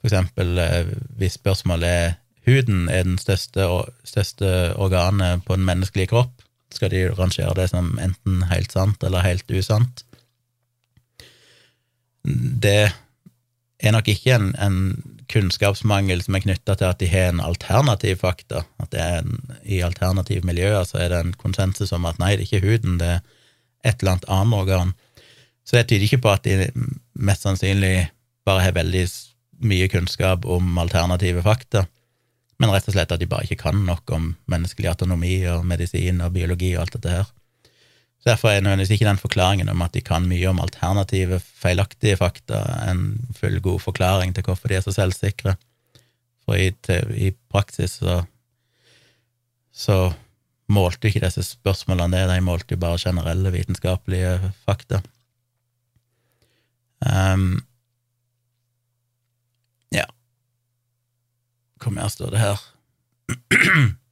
For 0.01 0.12
eksempel 0.12 0.62
eh, 0.62 0.94
hvis 1.18 1.36
spørsmålet 1.40 1.90
er 1.90 2.16
huden 2.47 2.86
er 2.93 3.09
den 3.09 3.18
største, 3.18 3.66
største 4.06 4.51
organet 4.78 5.43
på 5.44 5.59
den 5.59 5.66
menneskelige 5.66 6.14
kropp, 6.14 6.44
skal 6.72 6.93
de 6.93 7.09
rangere 7.16 7.55
det 7.59 7.70
som 7.72 7.97
enten 8.02 8.44
helt 8.51 8.72
sant 8.74 9.02
eller 9.06 9.26
helt 9.26 9.51
usant. 9.51 10.06
Det 12.27 12.90
er 13.78 13.93
nok 13.94 14.09
ikke 14.11 14.35
en, 14.35 14.51
en 14.59 14.78
kunnskapsmangel 15.31 16.23
som 16.24 16.36
er 16.36 16.44
knytta 16.44 16.77
til 16.78 16.89
at 16.89 17.01
de 17.03 17.09
har 17.11 17.31
en 17.31 17.43
alternativ 17.44 18.20
fakta. 18.23 18.65
At 18.82 18.93
det 18.94 19.03
er 19.03 19.23
en, 19.23 19.40
i 19.65 19.81
alternative 19.85 20.47
miljøer 20.47 20.86
så 20.89 21.01
er 21.03 21.12
det 21.12 21.23
en 21.23 21.35
konsensus 21.39 21.93
om 21.97 22.07
at 22.09 22.20
nei, 22.23 22.35
det 22.36 22.47
er 22.47 22.51
ikke 22.51 22.66
huden, 22.66 22.98
det 23.03 23.16
er 23.16 23.24
et 23.86 24.01
eller 24.01 24.16
annet 24.16 24.31
annet 24.32 24.61
organ. 24.61 24.94
Så 25.66 25.77
det 25.77 25.89
tyder 25.89 26.07
ikke 26.07 26.23
på 26.24 26.32
at 26.32 26.47
de 26.47 26.70
mest 27.15 27.47
sannsynlig 27.47 28.09
bare 28.47 28.62
har 28.62 28.77
veldig 28.77 29.07
mye 29.66 29.89
kunnskap 29.90 30.44
om 30.47 30.78
alternative 30.78 31.43
fakta, 31.43 31.86
men 32.61 32.73
rett 32.73 32.86
og 32.89 32.94
slett 32.94 33.12
at 33.12 33.20
de 33.20 33.28
bare 33.28 33.44
ikke 33.44 33.66
kan 33.66 33.82
nok 33.85 34.11
om 34.15 34.31
menneskelig 34.48 34.93
autonomi 34.93 35.40
og 35.51 35.66
medisin 35.69 36.23
og 36.24 36.32
biologi 36.36 36.73
og 36.77 36.86
alt 36.86 36.97
dette 36.97 37.16
her. 37.19 37.32
Derfor 38.27 38.51
er 38.51 38.61
nødvendigvis 38.61 38.97
ikke 38.97 39.07
den 39.07 39.20
forklaringen 39.23 39.69
om 39.70 39.82
at 39.85 39.94
de 39.94 40.03
kan 40.03 40.27
mye 40.27 40.48
om 40.51 40.59
alternative, 40.61 41.39
feilaktige 41.40 42.16
fakta, 42.19 42.62
en 42.90 43.28
fullgod 43.39 43.78
forklaring 43.85 44.35
til 44.35 44.44
hvorfor 44.44 44.69
de 44.69 44.74
er 44.74 44.82
så 44.82 44.93
selvsikre. 44.93 45.55
For 46.44 46.59
i, 46.59 46.73
til, 46.82 47.12
i 47.15 47.31
praksis 47.51 47.98
så, 48.03 48.24
så 49.73 49.98
målte 50.69 51.09
ikke 51.09 51.23
disse 51.23 51.44
spørsmålene 51.47 52.16
det, 52.16 52.27
de 52.35 52.43
målte 52.43 52.74
jo 52.74 52.82
bare 52.82 52.98
generelle 52.98 53.53
vitenskapelige 53.55 54.53
fakta. 54.66 55.01
Um, 57.07 57.61
ja 59.93 60.05
Hvor 61.77 61.93
mer 61.93 62.09
står 62.09 62.31
det 62.32 62.40
her? 62.40 62.62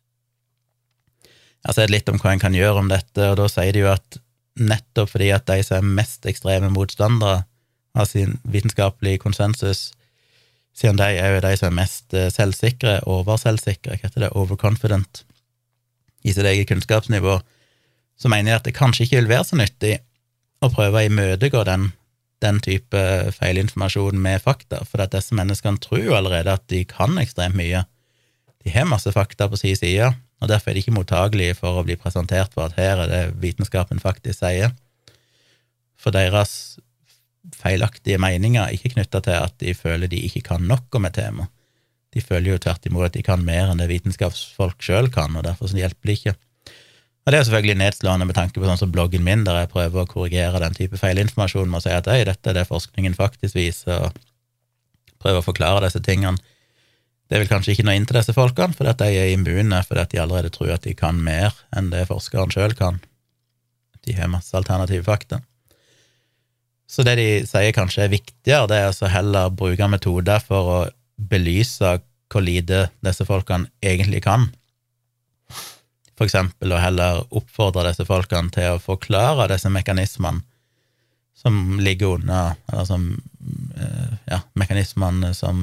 Jeg 1.64 1.70
har 1.70 1.76
sett 1.78 1.92
litt 1.94 2.10
om 2.12 2.18
hva 2.20 2.34
en 2.34 2.42
kan 2.42 2.52
gjøre 2.52 2.82
om 2.82 2.90
dette, 2.92 3.24
og 3.24 3.38
da 3.40 3.48
sier 3.48 3.72
de 3.72 3.86
jo 3.86 3.88
at 3.88 4.18
nettopp 4.60 5.14
fordi 5.14 5.30
at 5.32 5.46
de 5.48 5.62
som 5.64 5.78
er 5.80 5.94
mest 6.02 6.26
ekstreme 6.28 6.68
motstandere 6.68 7.46
av 7.96 8.10
sin 8.10 8.36
vitenskapelige 8.44 9.22
konsensus, 9.22 9.88
siden 10.76 10.98
de 11.00 11.06
er 11.16 11.36
jo 11.36 11.40
de 11.40 11.54
som 11.56 11.70
er 11.70 11.78
mest 11.78 12.12
eh, 12.12 12.28
selvsikre, 12.34 12.98
overselvsikre, 13.08 13.96
hva 13.96 14.02
heter 14.02 14.26
det, 14.26 14.32
overconfident, 14.36 15.22
i 16.24 16.34
sitt 16.36 16.44
eget 16.50 16.68
kunnskapsnivå, 16.68 17.38
så 18.20 18.30
mener 18.30 18.52
jeg 18.52 18.60
at 18.60 18.68
det 18.68 18.76
kanskje 18.76 19.06
ikke 19.06 19.22
vil 19.22 19.32
være 19.32 19.48
så 19.48 19.58
nyttig 19.58 19.94
å 20.64 20.70
prøve 20.72 21.00
å 21.00 21.08
imøtegå 21.08 21.64
den, 21.68 21.88
den 22.44 22.60
type 22.64 23.00
feilinformasjon 23.38 24.20
med 24.20 24.44
fakta, 24.44 24.82
for 24.84 25.00
at 25.04 25.16
disse 25.16 25.36
menneskene 25.36 25.80
tror 25.80 26.04
jo 26.04 26.18
allerede 26.18 26.58
at 26.58 26.68
de 26.72 26.84
kan 26.88 27.16
ekstremt 27.22 27.56
mye. 27.56 27.86
De 28.64 28.72
har 28.72 28.88
masse 28.88 29.08
fakta 29.16 29.48
på 29.48 29.60
sin 29.60 29.80
side, 29.80 30.12
og 30.44 30.50
derfor 30.52 30.70
er 30.70 30.76
de 30.76 30.84
ikke 30.84 30.94
mottagelige 30.94 31.56
for 31.58 31.80
å 31.80 31.84
bli 31.86 31.96
presentert 32.00 32.52
for 32.52 32.68
at 32.68 32.76
her 32.76 33.00
er 33.04 33.10
det 33.10 33.22
vitenskapen 33.40 34.02
faktisk 34.02 34.42
sier. 34.42 34.74
For 36.00 36.12
deres 36.14 36.76
feilaktige 37.56 38.20
meninger 38.20 38.62
er 38.62 38.76
ikke 38.76 38.94
knytta 38.94 39.20
til 39.24 39.36
at 39.40 39.56
de 39.60 39.74
føler 39.76 40.10
de 40.10 40.20
ikke 40.28 40.44
kan 40.50 40.64
nok 40.68 40.96
om 40.96 41.08
et 41.08 41.16
tema. 41.16 41.48
De 42.14 42.22
føler 42.22 42.52
jo 42.52 42.62
tvert 42.62 42.86
imot 42.86 43.08
at 43.08 43.16
de 43.16 43.24
kan 43.26 43.42
mer 43.44 43.72
enn 43.72 43.80
det 43.80 43.90
vitenskapsfolk 43.90 44.84
sjøl 44.84 45.10
kan, 45.12 45.34
og 45.34 45.46
derfor 45.48 45.72
hjelper 45.72 46.10
de 46.10 46.18
ikke. 46.18 46.34
Og 47.24 47.32
Det 47.32 47.38
er 47.38 47.46
selvfølgelig 47.48 47.80
nedslående 47.80 48.26
med 48.28 48.36
tanke 48.36 48.60
på 48.60 48.68
sånn 48.68 48.80
som 48.80 48.92
bloggen 48.92 49.24
min, 49.24 49.46
der 49.48 49.62
jeg 49.62 49.72
prøver 49.72 50.04
å 50.04 50.08
korrigere 50.08 50.60
den 50.60 50.76
type 50.76 51.00
feilinformasjon 51.00 51.70
med 51.70 51.80
å 51.80 51.84
si 51.86 51.92
at 51.96 52.04
dette 52.04 52.52
er 52.52 52.58
det 52.58 52.68
forskningen 52.68 53.16
faktisk 53.16 53.56
viser, 53.56 54.10
og 54.10 54.18
prøver 55.24 55.40
å 55.40 55.46
forklare 55.46 55.86
disse 55.86 56.04
tingene 56.04 56.36
det 57.32 57.40
vil 57.40 57.48
kanskje 57.48 57.74
ikke 57.74 57.86
noe 57.88 57.96
inn 57.96 58.06
til 58.08 58.18
disse 58.18 58.34
folkene, 58.36 58.76
fordi 58.76 58.92
at 58.92 59.00
de 59.00 59.16
er 59.16 59.32
immune 59.32 59.80
fordi 59.88 60.02
at 60.02 60.12
de 60.12 60.20
allerede 60.22 60.52
tror 60.54 60.74
at 60.74 60.84
de 60.84 60.94
kan 60.96 61.18
mer 61.24 61.56
enn 61.76 61.90
det 61.92 62.06
forskeren 62.10 62.52
sjøl 62.52 62.76
kan. 62.78 63.00
De 64.04 64.16
har 64.16 64.28
masse 64.28 64.52
alternative 64.56 65.06
fakta. 65.06 65.40
Så 66.86 67.02
det 67.06 67.16
de 67.16 67.28
sier 67.48 67.72
kanskje 67.74 68.04
er 68.04 68.12
viktigere, 68.12 68.68
det 68.68 68.76
er 68.76 68.90
altså 68.90 69.08
heller 69.08 69.54
bruke 69.56 69.88
metoder 69.88 70.42
for 70.44 70.74
å 70.74 70.80
belyse 71.16 71.96
hvor 72.32 72.44
lite 72.44 72.88
disse 73.04 73.24
folkene 73.24 73.70
egentlig 73.84 74.20
kan. 74.26 74.50
For 76.14 76.26
eksempel 76.26 76.74
å 76.74 76.82
heller 76.82 77.22
oppfordre 77.34 77.88
disse 77.88 78.06
folkene 78.06 78.52
til 78.54 78.76
å 78.76 78.82
forklare 78.82 79.48
disse 79.50 79.72
mekanismene 79.72 80.44
som 81.34 81.80
ligger 81.82 82.20
under, 82.20 82.54
eller 82.70 82.86
som 82.88 83.08
eh, 83.76 84.12
Ja, 84.30 84.38
mekanismene 84.56 85.34
som 85.36 85.58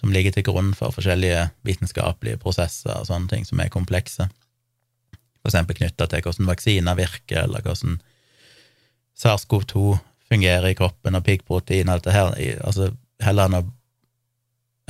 som 0.00 0.12
ligger 0.14 0.32
til 0.32 0.46
grunn 0.46 0.72
for 0.76 0.94
forskjellige 0.96 1.50
vitenskapelige 1.66 2.40
prosesser 2.40 2.96
og 2.96 3.08
sånne 3.08 3.28
ting 3.28 3.44
som 3.48 3.60
er 3.60 3.72
komplekse, 3.72 4.30
eksempel 5.46 5.76
knytta 5.78 6.06
til 6.08 6.24
hvordan 6.24 6.48
vaksiner 6.50 6.96
virker, 6.98 7.44
eller 7.44 7.64
hvordan 7.64 7.98
SARS-CoV-2 9.20 9.98
fungerer 10.30 10.70
i 10.70 10.78
kroppen, 10.78 11.16
og 11.16 11.26
piggprotein 11.26 11.88
og 11.88 11.98
alt 11.98 12.08
det 12.08 12.16
her, 12.16 12.34
altså 12.64 12.90
heller 13.20 13.50
enn 13.50 13.60
å 13.60 13.66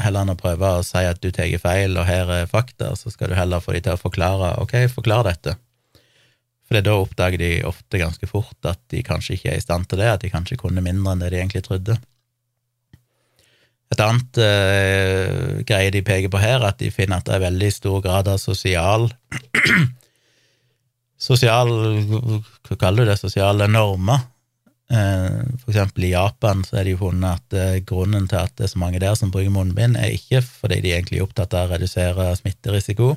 heller 0.00 0.24
enn 0.24 0.32
å 0.32 0.38
prøve 0.38 0.68
å 0.78 0.84
si 0.86 1.00
at 1.04 1.18
du 1.20 1.28
tar 1.34 1.50
feil, 1.60 1.98
og 1.98 2.06
her 2.08 2.30
er 2.32 2.46
fakta, 2.48 2.94
så 2.96 3.12
skal 3.12 3.32
du 3.32 3.36
heller 3.36 3.60
få 3.60 3.74
de 3.76 3.82
til 3.84 3.96
å 3.96 4.00
forklare 4.00 4.54
ok, 4.62 4.76
forklar 4.92 5.26
dette. 5.28 5.56
For 6.64 6.80
da 6.86 6.94
oppdager 6.96 7.40
de 7.42 7.50
ofte 7.68 8.00
ganske 8.00 8.28
fort 8.30 8.68
at 8.68 8.80
de 8.92 9.02
kanskje 9.04 9.36
ikke 9.36 9.50
er 9.52 9.58
i 9.60 9.64
stand 9.64 9.90
til 9.90 10.00
det, 10.00 10.08
at 10.08 10.24
de 10.24 10.30
kanskje 10.32 10.56
kunne 10.60 10.84
mindre 10.84 11.12
enn 11.12 11.24
det 11.24 11.32
de 11.34 11.40
egentlig 11.42 11.64
trodde. 11.66 11.98
Et 13.90 14.02
annet 14.04 14.38
uh, 14.38 15.62
greie 15.66 15.90
de 15.90 16.02
peker 16.06 16.30
på 16.30 16.40
her, 16.42 16.62
at 16.66 16.78
de 16.78 16.92
finner 16.94 17.18
at 17.18 17.26
det 17.26 17.36
er 17.36 17.46
veldig 17.48 17.70
stor 17.74 18.02
grad 18.04 18.30
av 18.30 18.38
sosial 18.42 19.08
Sosial 21.20 21.68
Hva 22.08 22.76
kaller 22.80 23.04
du 23.04 23.10
det? 23.10 23.18
Sosiale 23.20 23.66
normer. 23.68 24.22
Uh, 24.90 25.42
for 25.60 25.70
eksempel 25.70 26.06
i 26.08 26.14
Japan 26.14 26.64
så 26.66 26.80
er 26.80 26.86
det 26.86 26.94
jo 26.94 27.02
funnet 27.02 27.42
at 27.42 27.58
uh, 27.58 27.82
grunnen 27.86 28.24
til 28.30 28.40
at 28.40 28.54
det 28.58 28.66
er 28.66 28.72
så 28.72 28.80
mange 28.82 29.02
der 29.02 29.18
som 29.18 29.30
bruker 29.34 29.52
munnbind, 29.54 29.98
er 29.98 30.14
ikke 30.16 30.40
fordi 30.42 30.80
de 30.86 30.94
egentlig 30.94 31.20
er 31.20 31.26
opptatt 31.26 31.54
av 31.54 31.68
å 31.68 31.74
redusere 31.74 32.30
smitterisiko, 32.38 33.12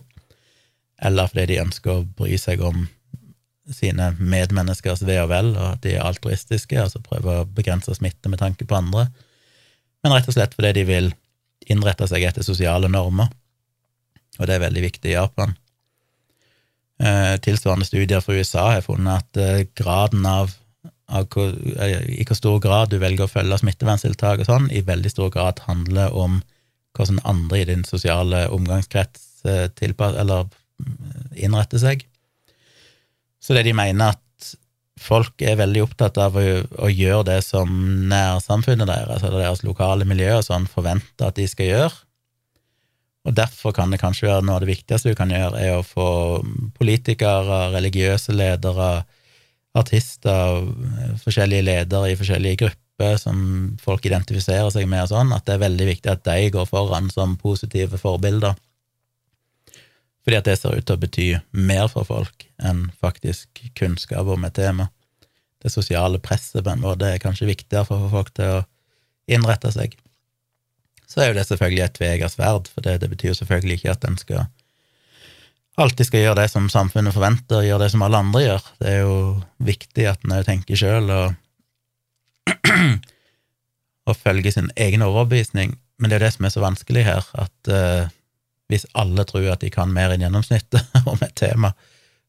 eller 1.01 1.31
fordi 1.31 1.47
de 1.53 1.63
ønsker 1.63 1.95
å 1.95 2.05
bry 2.19 2.37
seg 2.37 2.61
om 2.65 2.83
sine 3.73 4.11
medmenneskers 4.19 5.01
ve 5.07 5.17
og 5.23 5.31
vel, 5.31 5.53
og 5.55 5.67
at 5.71 5.85
de 5.85 5.95
er 5.95 6.05
altruistiske, 6.05 6.77
altså 6.77 7.01
prøver 7.01 7.41
å 7.41 7.49
begrense 7.49 7.95
smitte 7.95 8.29
med 8.29 8.43
tanke 8.43 8.67
på 8.67 8.77
andre 8.77 9.07
men 10.03 10.15
rett 10.15 10.27
og 10.27 10.35
slett 10.35 10.55
fordi 10.57 10.73
de 10.79 10.85
vil 10.87 11.11
innrette 11.71 12.07
seg 12.11 12.25
etter 12.27 12.45
sosiale 12.45 12.89
normer, 12.91 13.31
og 14.39 14.47
det 14.49 14.57
er 14.57 14.65
veldig 14.65 14.83
viktig 14.83 15.11
i 15.11 15.17
Japan. 15.17 15.55
Eh, 17.03 17.35
tilsvarende 17.41 17.87
studier 17.87 18.21
fra 18.21 18.35
USA 18.37 18.67
har 18.71 18.83
funnet 18.85 19.23
at 19.23 19.39
eh, 19.41 19.65
graden 19.75 20.25
av, 20.29 20.53
av 21.09 21.27
hvor, 21.33 21.51
eh, 21.51 22.03
i 22.19 22.25
hvor 22.27 22.37
stor 22.37 22.59
grad 22.63 22.93
du 22.93 22.99
velger 23.01 23.25
å 23.25 23.31
følge 23.31 23.59
smitteverntiltak 23.59 24.43
og 24.43 24.49
sånn, 24.49 24.69
i 24.71 24.83
veldig 24.85 25.11
stor 25.11 25.31
grad 25.33 25.63
handler 25.67 26.13
om 26.13 26.41
hvordan 26.93 27.23
andre 27.25 27.59
i 27.59 27.67
din 27.71 27.83
sosiale 27.87 28.45
omgangskrets 28.53 29.41
tilpass, 29.75 30.13
eller 30.21 30.45
innretter 31.35 31.81
seg. 31.81 32.05
Så 33.43 33.57
det 33.57 33.65
de 33.65 33.73
mener 33.75 34.13
at 34.13 34.21
folk 35.03 35.43
er 35.43 35.59
veldig 35.59 35.83
opptatt 35.83 36.17
av 36.21 36.37
å, 36.39 36.45
å 36.85 36.89
gjøre 36.89 37.27
det 37.33 37.41
som 37.45 37.69
nærsamfunnet 38.09 38.89
deres, 38.89 39.23
eller 39.23 39.43
deres 39.43 39.63
lokale 39.67 40.07
miljø 40.07 40.39
og 40.39 40.47
sånn, 40.47 40.69
forventer 40.71 41.29
at 41.29 41.37
de 41.39 41.47
skal 41.51 41.69
gjøre, 41.69 42.01
og 43.23 43.35
derfor 43.37 43.71
kan 43.75 43.91
det 43.91 44.01
kanskje 44.01 44.27
være 44.27 44.43
noe 44.43 44.57
av 44.57 44.65
det 44.65 44.73
viktigste 44.73 45.13
du 45.13 45.17
kan 45.17 45.31
gjøre, 45.31 45.59
er 45.59 45.77
å 45.77 45.85
få 45.87 46.07
politikere, 46.75 47.69
religiøse 47.71 48.35
ledere, 48.35 49.05
artister, 49.79 50.67
forskjellige 51.23 51.65
ledere 51.65 52.11
i 52.11 52.17
forskjellige 52.19 52.59
grupper 52.65 53.15
som 53.21 53.37
folk 53.81 54.03
identifiserer 54.05 54.69
seg 54.75 54.89
med 54.91 55.05
og 55.05 55.13
sånn, 55.13 55.31
at 55.33 55.47
det 55.47 55.55
er 55.55 55.63
veldig 55.63 55.87
viktig 55.87 56.11
at 56.11 56.25
de 56.27 56.51
går 56.53 56.67
foran 56.69 57.07
som 57.13 57.37
positive 57.39 57.97
forbilder. 58.01 58.59
Fordi 60.23 60.39
at 60.39 60.47
det 60.47 60.57
ser 60.59 60.77
ut 60.77 60.85
til 60.87 60.95
å 60.95 61.01
bety 61.01 61.29
mer 61.51 61.89
for 61.91 62.07
folk 62.07 62.45
enn 62.63 62.85
faktisk 63.03 63.65
kunnskap 63.75 64.29
om 64.31 64.45
et 64.47 64.55
tema. 64.55 64.87
Det 65.63 65.71
sosiale 65.71 66.19
presset 66.23 66.63
på 66.63 66.71
en 66.71 66.83
måte 66.83 67.09
er 67.09 67.23
kanskje 67.23 67.49
viktigere 67.49 67.87
for 67.87 67.99
å 67.99 68.07
få 68.07 68.17
folk 68.19 68.33
til 68.39 68.59
å 68.59 68.63
innrette 69.31 69.71
seg 69.71 69.97
så 71.13 71.21
er 71.21 71.29
jo 71.29 71.37
det 71.37 71.45
selvfølgelig 71.45 71.83
et 71.85 71.95
tveegget 71.99 72.33
sverd, 72.33 72.69
for 72.73 72.85
det, 72.85 72.97
det, 73.03 73.09
betyr 73.11 73.29
jo 73.29 73.37
selvfølgelig 73.37 73.79
ikke 73.79 73.93
at 73.93 74.05
en 74.07 74.15
skal 74.17 74.47
alltid 75.83 76.07
skal 76.09 76.23
gjøre 76.23 76.39
det 76.41 76.47
som 76.49 76.69
samfunnet 76.69 77.13
forventer, 77.13 77.65
gjøre 77.65 77.85
det 77.85 77.91
som 77.93 78.03
alle 78.05 78.21
andre 78.21 78.41
gjør. 78.43 78.65
Det 78.81 78.89
er 78.89 78.99
jo 79.03 79.15
viktig 79.65 80.07
at 80.09 80.25
en 80.25 80.35
òg 80.37 80.47
tenker 80.47 80.79
sjøl 80.79 81.13
og, 81.13 81.35
og 84.09 84.17
følger 84.17 84.55
sin 84.55 84.71
egen 84.73 85.05
overbevisning, 85.05 85.77
men 86.01 86.09
det 86.09 86.17
er 86.17 86.21
jo 86.21 86.25
det 86.25 86.33
som 86.37 86.49
er 86.49 86.55
så 86.55 86.65
vanskelig 86.65 87.05
her, 87.05 87.29
at 87.45 87.73
uh, 87.73 88.13
hvis 88.73 88.87
alle 88.97 89.25
tror 89.29 89.51
at 89.53 89.61
de 89.61 89.69
kan 89.73 89.93
mer 89.93 90.13
enn 90.13 90.25
gjennomsnittet 90.25 90.97
om 91.11 91.21
et 91.21 91.35
tema, 91.39 91.73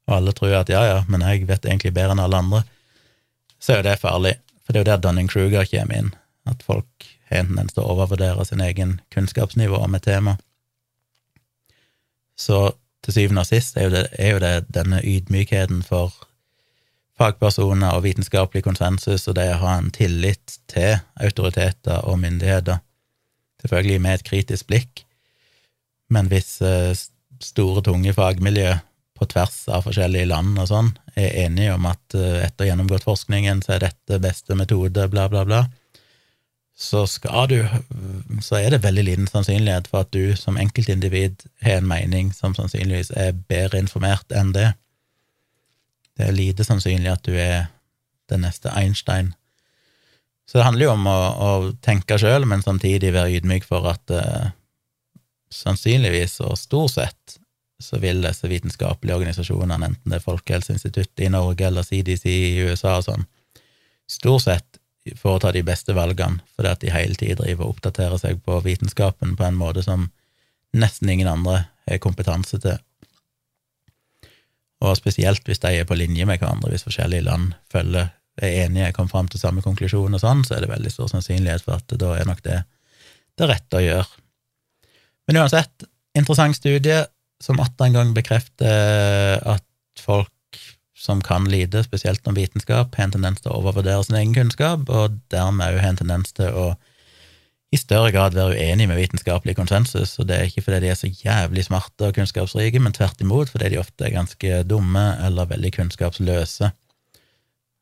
og 0.05 0.19
alle 0.19 0.35
tror 0.37 0.59
at 0.61 0.73
ja, 0.73 0.85
ja, 0.87 1.01
men 1.09 1.25
jeg 1.25 1.49
vet 1.49 1.65
egentlig 1.65 1.95
bedre 1.97 2.15
enn 2.15 2.25
alle 2.25 2.43
andre, 2.45 2.63
så 3.59 3.73
er 3.73 3.81
jo 3.81 3.89
det 3.89 4.01
farlig, 4.03 4.37
for 4.65 4.73
det 4.73 4.81
er 4.81 4.85
jo 4.85 4.91
der 4.93 5.03
Dunning-Kruger 5.05 5.69
kommer 5.71 6.01
inn, 6.01 6.15
at 6.49 6.63
folk 6.63 7.09
har 7.31 7.41
en 7.41 7.55
tendens 7.55 7.73
til 7.73 7.85
å 7.85 8.45
sin 8.45 8.61
egen 8.61 8.99
kunnskapsnivå 9.15 9.81
om 9.81 9.97
et 9.97 10.05
tema. 10.05 10.37
Så 12.37 12.75
til 13.05 13.17
syvende 13.17 13.45
og 13.45 13.49
sist 13.49 13.77
er 13.77 13.89
jo 13.89 13.95
det, 13.95 14.05
er 14.19 14.35
jo 14.35 14.43
det 14.43 14.55
denne 14.75 15.01
ydmykheten 15.05 15.83
for 15.87 16.13
fagpersoner 17.19 17.95
og 17.95 18.05
vitenskapelig 18.07 18.65
konsensus 18.67 19.29
og 19.31 19.37
det 19.39 19.51
å 19.55 19.61
ha 19.63 19.77
en 19.79 19.91
tillit 19.95 20.59
til 20.71 20.99
autoriteter 21.21 22.05
og 22.09 22.19
myndigheter. 22.23 22.81
Selvfølgelig 23.63 24.01
med 24.03 24.19
et 24.19 24.27
kritisk 24.27 24.69
blikk, 24.69 25.04
men 26.15 26.31
hvis 26.31 26.57
eh, 26.65 26.93
store, 27.43 27.83
tunge 27.85 28.15
fagmiljø 28.17 28.75
på 29.15 29.27
tvers 29.31 29.65
av 29.71 29.87
forskjellige 29.87 30.31
land 30.31 30.59
og 30.59 30.69
sånn 30.71 30.91
er 31.15 31.37
enige 31.45 31.75
om 31.77 31.87
at 31.91 32.17
eh, 32.19 32.43
etter 32.47 32.71
gjennomgått 32.71 33.07
forskningen 33.07 33.63
så 33.65 33.77
er 33.77 33.89
dette 33.89 34.21
beste 34.23 34.57
metode, 34.59 35.09
bla, 35.11 35.29
bla, 35.31 35.45
bla, 35.49 35.65
så 36.75 37.05
skal 37.07 37.47
du 37.49 37.61
Så 38.43 38.57
er 38.59 38.71
det 38.71 38.83
veldig 38.83 39.05
liten 39.07 39.27
sannsynlighet 39.31 39.87
for 39.87 40.03
at 40.03 40.11
du 40.11 40.35
som 40.37 40.57
enkeltindivid 40.59 41.45
har 41.63 41.79
en 41.79 41.87
mening 41.87 42.33
som 42.35 42.55
sannsynligvis 42.55 43.13
er 43.15 43.37
bedre 43.49 43.79
informert 43.79 44.35
enn 44.35 44.51
det. 44.53 44.73
Det 46.19 46.27
er 46.27 46.35
lite 46.35 46.67
sannsynlig 46.67 47.13
at 47.13 47.23
du 47.23 47.39
er 47.39 47.69
den 48.31 48.43
neste 48.43 48.73
Einstein. 48.75 49.35
Så 50.51 50.59
det 50.59 50.67
handler 50.67 50.89
jo 50.89 50.93
om 50.97 51.07
å, 51.09 51.19
å 51.47 51.51
tenke 51.85 52.19
sjøl, 52.21 52.45
men 52.45 52.63
samtidig 52.63 53.15
være 53.15 53.39
ydmyk 53.39 53.65
for 53.69 53.87
at 53.89 54.13
uh, 54.13 54.51
sannsynligvis 55.55 56.41
og 56.45 56.59
stort 56.59 56.97
sett 56.97 57.39
så 57.83 57.99
vil 58.01 58.23
disse 58.25 58.49
vitenskapelige 58.49 59.17
organisasjonene, 59.19 59.91
enten 59.91 60.13
det 60.13 60.21
er 60.21 60.25
Folkehelseinstituttet 60.25 61.27
i 61.27 61.31
Norge 61.33 61.67
eller 61.67 61.85
CDC 61.85 62.25
i 62.31 62.65
USA 62.65 62.97
og 63.01 63.07
sånn, 63.09 63.27
stort 64.11 64.47
sett 64.47 64.81
foreta 65.21 65.51
de 65.53 65.61
beste 65.67 65.93
valgene, 65.97 66.41
fordi 66.57 66.71
at 66.71 66.81
de 66.81 66.93
hele 66.95 67.19
tiden 67.19 67.43
driver 67.43 67.67
og 67.67 67.75
oppdaterer 67.75 68.21
seg 68.21 68.41
på 68.47 68.57
vitenskapen 68.65 69.35
på 69.37 69.45
en 69.45 69.59
måte 69.59 69.85
som 69.85 70.09
nesten 70.75 71.11
ingen 71.13 71.29
andre 71.29 71.65
har 71.91 72.01
kompetanse 72.01 72.59
til. 72.63 72.79
Og 74.85 74.97
spesielt 74.97 75.45
hvis 75.49 75.61
de 75.61 75.75
er 75.81 75.89
på 75.89 75.97
linje 75.99 76.25
med 76.29 76.41
hverandre, 76.41 76.73
hvis 76.73 76.87
forskjellige 76.87 77.27
land 77.29 77.53
følger, 77.73 78.13
er 78.43 78.65
enige, 78.65 78.93
kommer 78.93 79.13
fram 79.13 79.29
til 79.31 79.39
samme 79.39 79.63
konklusjon 79.63 80.17
og 80.17 80.21
sånn, 80.21 80.43
så 80.43 80.57
er 80.57 80.65
det 80.65 80.73
veldig 80.73 80.91
stor 80.91 81.11
sannsynlighet 81.13 81.63
for 81.63 81.79
at 81.79 81.93
da 82.01 82.17
er 82.19 82.27
nok 82.27 82.41
det 82.43 82.65
det 83.39 83.49
rette 83.51 83.79
å 83.79 83.83
gjøre. 83.83 84.24
Men 85.29 85.41
uansett, 85.41 85.87
interessant 86.19 86.57
studie 86.57 87.05
som 87.43 87.61
atter 87.61 87.89
en 87.89 87.99
gang 87.99 88.15
bekrefter 88.17 89.41
at 89.41 89.65
folk 90.01 90.31
som 91.05 91.21
kan 91.25 91.45
lite, 91.51 91.83
spesielt 91.85 92.27
om 92.29 92.37
vitenskap, 92.37 92.95
har 92.95 93.09
en 93.09 93.15
tendens 93.17 93.43
til 93.43 93.53
å 93.53 93.61
overvurdere 93.61 94.05
sin 94.07 94.19
egen 94.21 94.35
kunnskap, 94.37 94.89
og 94.89 95.19
dermed 95.33 95.75
òg 95.75 95.81
har 95.83 95.93
en 95.93 96.01
tendens 96.01 96.33
til 96.37 96.55
å 96.55 96.67
i 97.75 97.79
større 97.81 98.13
grad 98.15 98.37
være 98.37 98.55
uenig 98.55 98.87
med 98.87 99.01
vitenskapelig 99.01 99.57
konsensus, 99.59 100.13
og 100.23 100.29
det 100.29 100.37
er 100.37 100.47
ikke 100.47 100.63
fordi 100.63 100.85
de 100.85 100.93
er 100.93 100.99
så 100.99 101.11
jævlig 101.11 101.65
smarte 101.67 102.07
og 102.07 102.15
kunnskapsrike, 102.15 102.79
men 102.79 102.95
tvert 102.95 103.21
imot 103.25 103.51
fordi 103.51 103.73
de 103.73 103.81
ofte 103.83 104.07
er 104.07 104.15
ganske 104.15 104.61
dumme 104.71 105.03
eller 105.27 105.51
veldig 105.51 105.73
kunnskapsløse, 105.75 106.71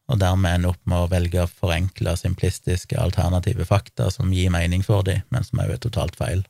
og 0.08 0.20
dermed 0.20 0.56
ender 0.56 0.72
opp 0.72 0.80
med 0.88 1.04
å 1.04 1.10
velge 1.12 1.44
forenkla, 1.60 2.16
simplistiske, 2.18 2.96
alternative 2.98 3.68
fakta 3.68 4.08
som 4.12 4.32
gir 4.32 4.50
mening 4.54 4.84
for 4.86 5.04
dem, 5.06 5.20
men 5.34 5.44
som 5.44 5.60
òg 5.62 5.76
er 5.76 5.84
totalt 5.84 6.16
feil. 6.16 6.42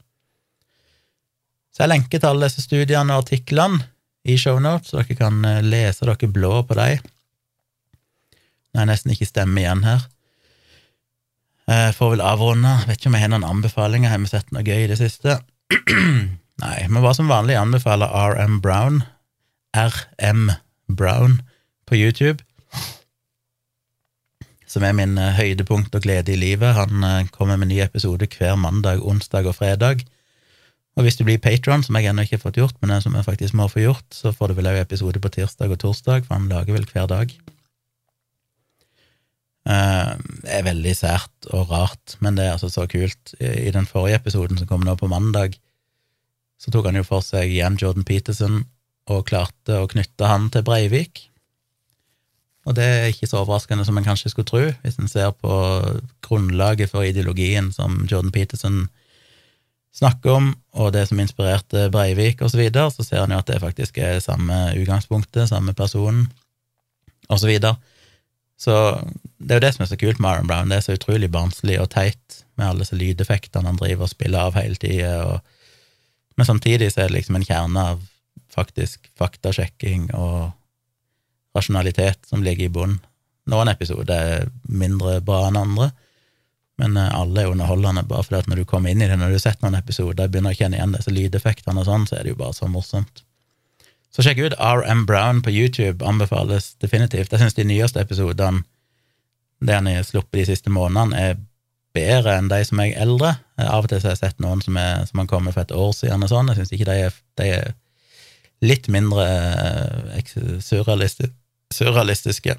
Så 1.73 1.85
jeg 1.85 1.93
lenker 1.95 2.21
til 2.21 2.29
alle 2.29 2.49
disse 2.49 2.65
studiene 2.65 3.15
og 3.17 3.25
artiklene 3.25 3.81
i 4.29 4.37
shownotes, 4.39 4.93
så 4.93 5.01
dere 5.01 5.17
kan 5.19 5.41
eh, 5.49 5.63
lese 5.65 6.07
dere 6.07 6.31
blå 6.31 6.61
på 6.69 6.77
dem. 6.79 7.01
Nei, 8.73 8.85
nesten 8.89 9.13
ikke 9.13 9.29
stemme 9.29 9.61
igjen 9.61 9.83
her. 9.87 10.05
Jeg 11.69 11.89
eh, 11.89 11.97
får 11.97 12.15
vel 12.15 12.25
avrunde. 12.25 12.77
Vet 12.87 13.01
ikke 13.01 13.11
om 13.11 13.17
jeg 13.17 13.25
har 13.25 13.33
noen 13.33 13.49
anbefalinger. 13.49 14.13
Har 14.13 14.23
vi 14.23 14.31
sett 14.31 14.53
noe 14.55 14.65
gøy 14.67 14.85
i 14.85 14.91
det 14.93 15.01
siste? 15.01 15.41
Nei, 16.63 16.77
men 16.87 17.01
bare 17.01 17.17
som 17.19 17.33
vanlig 17.33 17.57
anbefaler 17.59 18.13
RM 18.13 18.61
Brown, 18.63 19.03
RM 19.75 20.51
Brown, 20.93 21.41
på 21.89 21.97
YouTube. 21.99 22.45
Som 24.69 24.85
er 24.87 24.97
min 24.97 25.17
eh, 25.21 25.37
høydepunkt 25.41 25.97
og 25.97 26.05
glede 26.05 26.37
i 26.37 26.41
livet. 26.41 26.77
Han 26.77 27.31
kommer 27.33 27.57
med 27.57 27.73
ny 27.73 27.81
episode 27.85 28.29
hver 28.37 28.61
mandag, 28.61 29.01
onsdag 29.01 29.49
og 29.49 29.57
fredag. 29.59 30.05
Og 30.93 31.07
hvis 31.07 31.17
du 31.17 31.25
blir 31.25 31.41
patron, 31.41 31.83
som 31.85 31.97
jeg 31.97 32.11
ennå 32.11 32.27
ikke 32.27 32.37
har 32.37 32.45
fått 32.45 32.61
gjort, 32.61 32.77
men 32.83 33.01
som 33.01 33.15
jeg 33.17 33.25
faktisk 33.25 33.57
må 33.57 33.69
få 33.73 33.87
gjort, 33.87 34.07
så 34.13 34.33
får 34.37 34.53
du 34.53 34.59
vel 34.59 34.69
òg 34.73 34.83
episode 34.83 35.23
på 35.25 35.33
tirsdag 35.33 35.73
og 35.73 35.81
torsdag, 35.81 36.27
for 36.27 36.37
han 36.37 36.51
lager 36.53 36.77
vel 36.77 36.89
hver 36.91 37.09
dag. 37.09 37.33
Det 39.63 40.51
er 40.51 40.67
veldig 40.67 40.93
sært 40.99 41.49
og 41.55 41.71
rart, 41.71 42.17
men 42.21 42.37
det 42.37 42.45
er 42.45 42.57
altså 42.57 42.69
så 42.73 42.85
kult. 42.91 43.35
I, 43.39 43.71
den 43.73 43.89
forrige 43.89 44.19
episoden 44.21 44.59
som 44.59 44.69
kom 44.69 44.85
nå 44.85 44.97
på 44.99 45.09
mandag, 45.11 45.57
så 46.61 46.71
tok 46.71 46.91
han 46.91 46.99
jo 46.99 47.07
for 47.07 47.25
seg 47.25 47.51
igjen 47.51 47.79
Jordan 47.81 48.07
Peterson 48.07 48.65
og 49.11 49.27
klarte 49.31 49.81
å 49.81 49.89
knytte 49.91 50.29
han 50.29 50.51
til 50.53 50.67
Breivik. 50.67 51.29
Og 52.67 52.77
det 52.79 52.85
er 52.87 53.09
ikke 53.11 53.27
så 53.27 53.41
overraskende 53.41 53.87
som 53.87 53.97
en 53.99 54.07
kanskje 54.07 54.31
skulle 54.31 54.51
tro, 54.51 54.67
hvis 54.85 54.99
en 55.01 55.11
ser 55.11 55.33
på 55.35 55.55
grunnlaget 56.23 56.93
for 56.93 57.07
ideologien 57.07 57.73
som 57.75 58.05
Jordan 58.11 58.31
Peterson 58.35 58.85
snakker 59.93 60.37
om, 60.39 60.53
og 60.73 60.93
det 60.95 61.07
som 61.09 61.21
inspirerte 61.21 61.89
Breivik 61.93 62.41
osv., 62.41 62.55
så, 62.55 62.61
videre, 62.63 62.91
så 62.91 63.05
ser 63.05 63.25
han 63.25 63.35
jo 63.35 63.41
at 63.43 63.51
det 63.51 63.61
faktisk 63.63 63.99
er 64.01 64.23
samme 64.25 64.73
utgangspunktet, 64.81 65.51
samme 65.51 65.75
person, 65.77 66.25
og 67.29 67.41
så 67.41 67.51
videre. 67.51 67.77
Så 68.61 68.75
det 69.39 69.57
er 69.57 69.61
jo 69.61 69.65
det 69.67 69.73
som 69.75 69.85
er 69.85 69.91
så 69.91 69.99
kult 70.01 70.21
med 70.23 70.31
Aaron 70.31 70.49
Brown, 70.49 70.71
det 70.71 70.79
er 70.79 70.87
så 70.87 70.97
utrolig 70.97 71.29
barnslig 71.33 71.81
og 71.83 71.91
teit 71.93 72.43
med 72.57 72.69
alle 72.69 72.85
disse 72.85 72.97
lydeffektene 72.97 73.69
han 73.69 73.81
driver 73.81 74.07
og 74.07 74.13
spiller 74.13 74.49
av 74.49 74.57
hele 74.57 74.79
tida, 74.81 75.41
men 76.39 76.49
samtidig 76.49 76.93
så 76.93 77.03
er 77.03 77.11
det 77.11 77.19
liksom 77.19 77.37
en 77.39 77.47
kjerne 77.47 77.87
av 77.93 78.05
faktisk 78.53 79.09
faktasjekking 79.19 80.11
og 80.17 80.53
rasjonalitet 81.57 82.29
som 82.29 82.45
ligger 82.45 82.69
i 82.69 82.73
bunnen. 82.73 83.01
Noen 83.51 83.69
episoder 83.73 84.15
er 84.15 84.51
mindre 84.71 85.19
bra 85.25 85.49
enn 85.49 85.59
andre, 85.59 85.91
men 86.81 86.97
eh, 86.97 87.11
alle 87.15 87.45
er 87.45 87.53
underholdende, 87.53 88.05
bare 88.09 88.25
fordi 88.27 88.41
at 88.41 88.49
når 88.51 88.63
du 88.63 88.69
kommer 88.69 88.93
inn 88.93 89.03
i 89.03 89.09
det, 89.09 89.19
når 89.19 89.33
du 89.33 89.39
har 89.39 89.45
sett 89.45 89.63
noen 89.65 89.77
episoder, 89.79 90.31
begynner 90.31 90.55
å 90.55 90.59
kjenne 90.59 90.79
igjen 90.79 90.97
disse 90.97 91.13
lydeffektene 91.13 91.83
og 91.83 91.89
sånn, 91.89 92.09
så 92.09 92.19
er 92.19 92.27
det 92.27 92.35
jo 92.35 92.41
bare 92.41 92.57
så 92.57 92.71
morsomt. 92.71 93.25
Så 94.13 94.25
sjekk 94.25 94.43
ut 94.45 94.59
RM 94.61 95.07
Brown 95.09 95.41
på 95.45 95.53
YouTube, 95.53 96.05
anbefales 96.05 96.75
definitivt. 96.85 97.33
Jeg 97.33 97.41
syns 97.41 97.57
de 97.57 97.65
nyeste 97.69 98.03
episodene, 98.03 98.65
det 99.63 99.79
han 99.79 99.89
har 99.89 100.05
sluppet 100.05 100.43
de 100.43 100.49
siste 100.51 100.73
månedene, 100.75 101.17
er 101.17 101.41
bedre 101.97 102.35
enn 102.41 102.49
de 102.51 102.59
som 102.67 102.81
er 102.83 102.97
eldre. 103.01 103.35
Av 103.61 103.85
og 103.85 103.89
til 103.89 104.01
har 104.03 104.15
jeg 104.17 104.23
sett 104.25 104.43
noen 104.43 104.61
som, 104.65 104.77
er, 104.81 105.05
som 105.09 105.23
han 105.23 105.31
kom 105.31 105.49
for 105.53 105.63
et 105.63 105.75
år 105.77 105.93
siden 105.97 106.25
og 106.25 106.33
sånn, 106.33 106.51
jeg 106.51 106.61
syns 106.61 106.75
ikke 106.77 106.89
de 106.89 106.97
er, 107.07 107.17
de 107.41 107.49
er 107.61 107.73
litt 108.63 108.89
mindre 108.93 109.27
eh, 110.19 110.33
surrealistiske. 110.63 112.57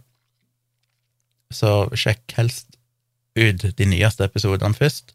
Så 1.53 1.73
sjekk 1.97 2.37
helst 2.37 2.73
ut 3.35 3.65
de 3.77 3.85
nyeste 3.89 4.25
episodene 4.27 4.77
først. 4.77 5.13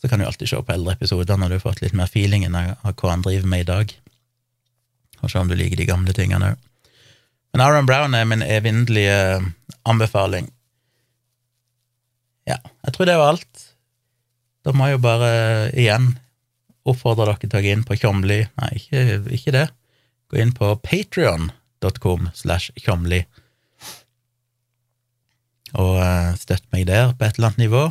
Så 0.00 0.10
kan 0.10 0.18
du 0.18 0.26
alltid 0.26 0.50
se 0.50 0.58
på 0.58 0.74
eldre 0.74 0.96
episoder 0.96 1.38
når 1.38 1.52
du 1.52 1.56
har 1.58 1.64
fått 1.66 1.82
litt 1.84 1.96
mer 1.96 2.10
feelingen 2.10 2.56
av 2.58 2.74
hva 2.90 3.12
han 3.12 3.22
driver 3.24 3.48
med 3.48 3.64
i 3.64 3.68
dag, 3.68 3.92
og 5.22 5.30
se 5.30 5.38
om 5.38 5.50
du 5.50 5.54
liker 5.54 5.78
de 5.78 5.86
gamle 5.86 6.14
tingene 6.16 6.52
òg. 6.52 6.68
Men 7.52 7.60
Aaron 7.60 7.86
Brown 7.86 8.14
er 8.16 8.24
min 8.24 8.42
evinnelige 8.42 9.16
anbefaling. 9.84 10.48
Ja, 12.48 12.56
jeg 12.86 12.94
tror 12.96 13.06
det 13.06 13.18
var 13.20 13.34
alt. 13.34 13.66
Da 14.64 14.72
må 14.74 14.88
jeg 14.88 14.96
jo 14.96 15.02
bare 15.04 15.32
igjen 15.76 16.14
oppfordre 16.88 17.28
dere 17.28 17.44
til 17.44 17.58
å 17.58 17.62
gå 17.62 17.72
inn 17.74 17.84
på 17.86 17.98
Tjomli 18.00 18.40
Nei, 18.58 18.70
ikke, 18.78 19.02
ikke 19.36 19.54
det. 19.54 19.66
Gå 20.32 20.40
inn 20.42 20.54
på 20.56 20.72
patrion.com 20.82 22.30
slash 22.34 22.72
tjomli 22.80 23.20
og 25.78 25.98
uh, 25.98 26.32
støtt 26.38 26.64
meg 26.74 26.86
der 26.90 27.12
på 27.16 27.26
et 27.26 27.38
eller 27.38 27.52
annet 27.52 27.64
nivå. 27.64 27.82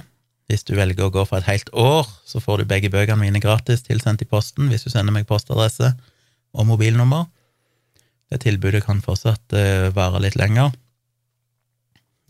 Hvis 0.51 0.65
du 0.67 0.73
velger 0.75 1.07
å 1.07 1.13
gå 1.13 1.23
for 1.27 1.39
et 1.39 1.47
helt 1.47 1.69
år, 1.77 2.09
så 2.27 2.41
får 2.43 2.61
du 2.61 2.69
begge 2.69 2.91
bøkene 2.91 3.21
mine 3.21 3.41
gratis 3.43 3.85
tilsendt 3.85 4.23
i 4.25 4.27
posten 4.27 4.67
hvis 4.71 4.83
du 4.83 4.91
sender 4.91 5.15
meg 5.15 5.29
postadresse 5.29 5.93
og 6.51 6.67
mobilnummer. 6.67 7.29
Det 8.31 8.43
tilbudet 8.43 8.83
kan 8.85 9.01
fortsatt 9.03 9.55
uh, 9.55 9.89
vare 9.95 10.21
litt 10.23 10.37
lenger. 10.39 10.73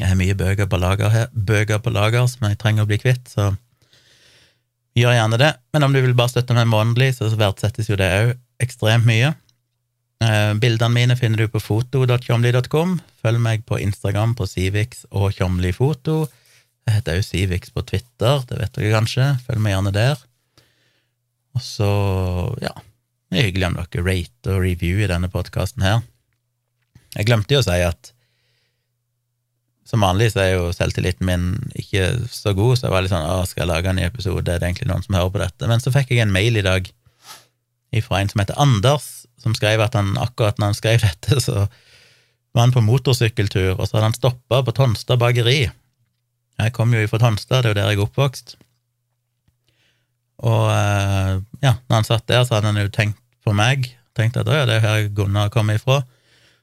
Jeg 0.01 0.09
har 0.09 0.17
mye 0.17 0.37
bøker 0.37 0.69
på 0.69 0.79
lager 0.81 1.11
her, 1.13 1.27
bøker 1.33 1.81
på 1.83 1.93
lager 1.93 2.25
som 2.29 2.47
jeg 2.47 2.57
trenger 2.61 2.85
å 2.85 2.89
bli 2.89 2.97
kvitt, 3.01 3.27
så 3.29 3.51
gjør 4.97 5.13
gjerne 5.13 5.37
det. 5.37 5.51
Men 5.75 5.85
om 5.85 5.93
du 5.93 6.01
vil 6.01 6.15
bare 6.17 6.33
støtte 6.33 6.55
meg 6.57 6.69
månedlig, 6.71 7.13
så 7.17 7.29
verdsettes 7.37 7.89
jo 7.91 7.99
det 7.99 8.09
òg 8.15 8.31
ekstremt 8.63 9.05
mye. 9.05 9.33
Uh, 10.21 10.53
bildene 10.61 10.93
mine 10.93 11.17
finner 11.17 11.41
du 11.41 11.49
på 11.49 11.61
foto.tjomli.com. 11.63 12.99
Følg 13.23 13.41
meg 13.41 13.63
på 13.65 13.79
Instagram 13.81 14.35
på 14.37 14.45
Civix 14.45 15.05
og 15.09 15.31
Tjomli 15.33 15.71
Foto. 15.73 16.27
Jeg 16.85 16.99
heter 16.99 17.17
også 17.17 17.37
Civix 17.37 17.73
på 17.73 17.81
Twitter, 17.85 18.43
det 18.49 18.59
vet 18.59 18.77
dere 18.77 18.93
kanskje. 18.99 19.27
Følg 19.47 19.63
meg 19.63 19.75
gjerne 19.75 19.93
der. 19.95 20.21
Og 21.57 21.65
så, 21.65 21.91
ja 22.63 22.71
Det 23.31 23.39
er 23.39 23.47
hyggelig 23.49 23.67
om 23.67 23.77
dere 23.79 24.05
rate 24.05 24.53
og 24.53 24.63
review 24.63 25.01
i 25.01 25.09
denne 25.09 25.29
podkasten 25.31 25.83
her. 25.85 26.01
Jeg 27.15 27.27
glemte 27.27 27.55
jo 27.55 27.61
å 27.61 27.65
si 27.65 27.77
at 27.83 28.11
som 29.87 30.03
vanlig 30.05 30.29
så 30.31 30.43
er 30.43 30.51
jo 30.53 30.69
selvtilliten 30.71 31.27
min 31.27 31.47
ikke 31.75 32.05
så 32.31 32.53
god, 32.55 32.77
så 32.77 32.87
jeg 32.87 32.93
var 32.93 33.03
litt 33.03 33.11
sånn 33.11 33.27
'Å, 33.27 33.43
skal 33.47 33.65
jeg 33.65 33.71
lage 33.73 33.89
en 33.89 33.97
ny 33.99 34.05
episode? 34.07 34.47
Er 34.47 34.59
det 34.59 34.67
egentlig 34.69 34.87
noen 34.87 35.03
som 35.03 35.15
hører 35.15 35.33
på 35.33 35.41
dette?' 35.41 35.67
Men 35.67 35.83
så 35.83 35.91
fikk 35.91 36.11
jeg 36.11 36.23
en 36.23 36.31
mail 36.31 36.55
i 36.55 36.63
dag 36.63 36.87
fra 37.99 38.21
en 38.21 38.29
som 38.29 38.39
heter 38.39 38.55
Anders, 38.55 39.20
som 39.41 39.55
skrev 39.57 39.81
at 39.83 39.95
han 39.97 40.13
akkurat 40.21 40.59
når 40.59 40.71
han 40.71 40.77
skrev 40.77 41.03
dette, 41.07 41.39
så 41.43 41.65
var 42.51 42.65
han 42.65 42.75
på 42.75 42.83
motorsykkeltur, 42.83 43.77
og 43.77 43.87
så 43.87 43.97
hadde 43.97 44.09
han 44.09 44.17
stoppa 44.17 44.61
på 44.65 44.75
Tonstad 44.75 45.21
bakeri. 45.21 45.69
Jeg 46.61 46.73
kom 46.75 46.93
jo 46.93 47.07
fra 47.09 47.21
Tonstad, 47.21 47.63
det 47.63 47.71
er 47.71 47.73
jo 47.73 47.79
der 47.79 47.89
jeg 47.93 47.99
er 47.99 48.05
oppvokst. 48.05 48.55
Og 50.41 50.67
eh, 50.73 51.33
ja, 51.61 51.75
når 51.87 51.95
han 51.95 52.07
satt 52.07 52.27
der, 52.29 52.43
så 52.45 52.57
hadde 52.57 52.71
han 52.73 52.81
jo 52.81 52.91
tenkt 52.93 53.19
på 53.45 53.53
meg, 53.57 53.87
tenkte 54.17 54.43
at 54.43 54.49
ja, 54.51 54.65
det 54.69 54.77
er 54.77 54.85
her 54.85 55.09
Gunnar 55.15 55.51
kommer 55.53 55.77
ifra, 55.77 56.01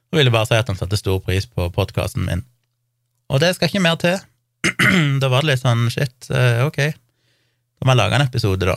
og 0.09 0.17
ville 0.17 0.33
bare 0.33 0.49
si 0.49 0.57
at 0.57 0.69
han 0.69 0.77
satte 0.79 0.99
stor 0.99 1.19
pris 1.23 1.47
på 1.47 1.69
podkasten 1.75 2.27
min. 2.27 2.43
Og 3.29 3.41
det 3.43 3.53
skal 3.55 3.69
ikke 3.69 3.83
mer 3.83 3.97
til. 4.01 4.17
da 5.21 5.29
var 5.31 5.43
det 5.43 5.53
litt 5.53 5.63
sånn 5.63 5.87
shit, 5.93 6.29
eh, 6.35 6.61
ok, 6.65 6.79
kan 7.79 7.91
vi 7.91 7.95
lage 7.95 8.17
en 8.17 8.27
episode, 8.27 8.67
da? 8.67 8.75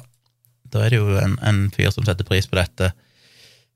Da 0.73 0.85
er 0.85 0.95
det 0.95 1.01
jo 1.01 1.17
en, 1.21 1.35
en 1.43 1.65
fyr 1.75 1.91
som 1.93 2.07
setter 2.07 2.27
pris 2.27 2.47
på 2.49 2.57
dette. 2.57 2.93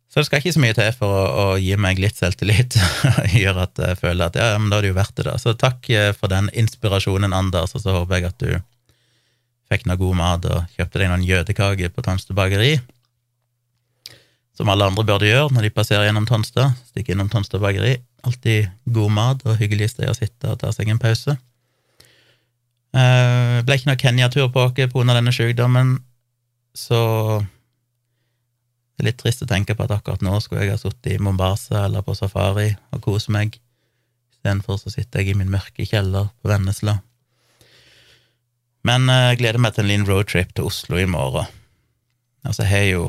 Så 0.07 0.23
det 0.23 0.29
skal 0.29 0.41
ikke 0.41 0.55
så 0.55 0.63
mye 0.63 0.77
til 0.77 0.93
for 0.97 1.13
å, 1.13 1.23
å 1.27 1.47
gi 1.61 1.75
meg 1.81 1.99
litt 2.01 2.17
selvtillit, 2.17 2.79
gjøre 3.43 3.67
at 3.67 3.83
jeg 3.83 3.99
føler 4.01 4.31
at 4.31 4.39
ja, 4.39 4.53
men 4.61 4.71
da 4.71 4.79
er 4.79 4.87
det 4.87 4.93
jo 4.93 4.99
verdt 4.99 5.17
det, 5.19 5.27
da. 5.29 5.37
Så 5.43 5.57
takk 5.59 5.91
eh, 5.93 6.13
for 6.17 6.33
den 6.33 6.49
inspirasjonen, 6.57 7.35
Anders, 7.37 7.75
og 7.77 7.83
så 7.83 7.97
håper 7.99 8.21
jeg 8.21 8.31
at 8.31 8.45
du 8.45 8.53
fikk 9.67 9.89
noe 9.91 9.99
god 9.99 10.19
mat 10.19 10.47
og 10.47 10.77
kjøpte 10.77 11.03
deg 11.03 11.11
noen 11.11 11.27
jødekaker 11.27 11.91
på 11.93 12.05
Tonstad 12.07 12.39
bakeri, 12.39 12.77
som 14.57 14.71
alle 14.73 14.87
andre 14.89 15.05
burde 15.05 15.29
gjøre 15.29 15.51
når 15.53 15.67
de 15.67 15.75
passerer 15.75 16.07
gjennom 16.09 16.29
Tonstad. 16.29 16.79
Stikke 16.89 17.13
innom 17.13 17.29
Tonstad 17.29 17.61
bakeri. 17.61 17.99
Alltid 18.25 18.71
god 18.89 19.13
mat 19.13 19.43
og 19.45 19.59
hyggelig 19.61 19.91
sted 19.93 20.09
å 20.09 20.17
sitte 20.17 20.55
og 20.55 20.63
ta 20.63 20.71
seg 20.73 20.89
en 20.89 21.03
pause. 21.03 21.37
Eh, 22.97 23.59
ble 23.67 23.77
ikke 23.77 23.91
noe 23.91 24.01
Kenya-tur 24.01 24.49
på 24.55 24.65
oss 24.65 24.73
pga. 24.73 25.05
denne 25.13 25.35
sykdommen, 25.35 25.99
så 26.73 27.45
det 28.97 29.05
er 29.05 29.11
litt 29.11 29.19
trist 29.21 29.45
å 29.45 29.49
tenke 29.51 29.75
på 29.77 29.85
at 29.85 29.93
akkurat 29.93 30.23
nå 30.25 30.39
skulle 30.41 30.65
jeg 30.65 30.73
ha 30.73 30.81
sittet 30.81 31.11
i 31.13 31.21
Mombasa 31.21 31.83
eller 31.85 32.05
på 32.05 32.15
safari 32.17 32.71
og 32.97 33.03
kose 33.05 33.33
meg. 33.35 33.59
Istedenfor 34.33 34.79
så 34.81 34.93
sitter 34.95 35.21
jeg 35.21 35.35
i 35.35 35.37
min 35.37 35.53
mørke 35.53 35.85
kjeller 35.85 36.31
på 36.41 36.49
Vennesla. 36.49 36.97
Men 38.89 39.11
eh, 39.13 39.29
jeg 39.33 39.43
gleder 39.43 39.61
meg 39.61 39.75
til 39.77 39.85
en 39.85 39.91
liten 39.91 40.09
roadtrip 40.09 40.55
til 40.57 40.71
Oslo 40.71 40.97
i 40.97 41.09
morgen. 41.11 41.51
Altså, 42.47 42.65
jeg 42.65 42.73
har 42.73 42.87
jo 42.89 43.07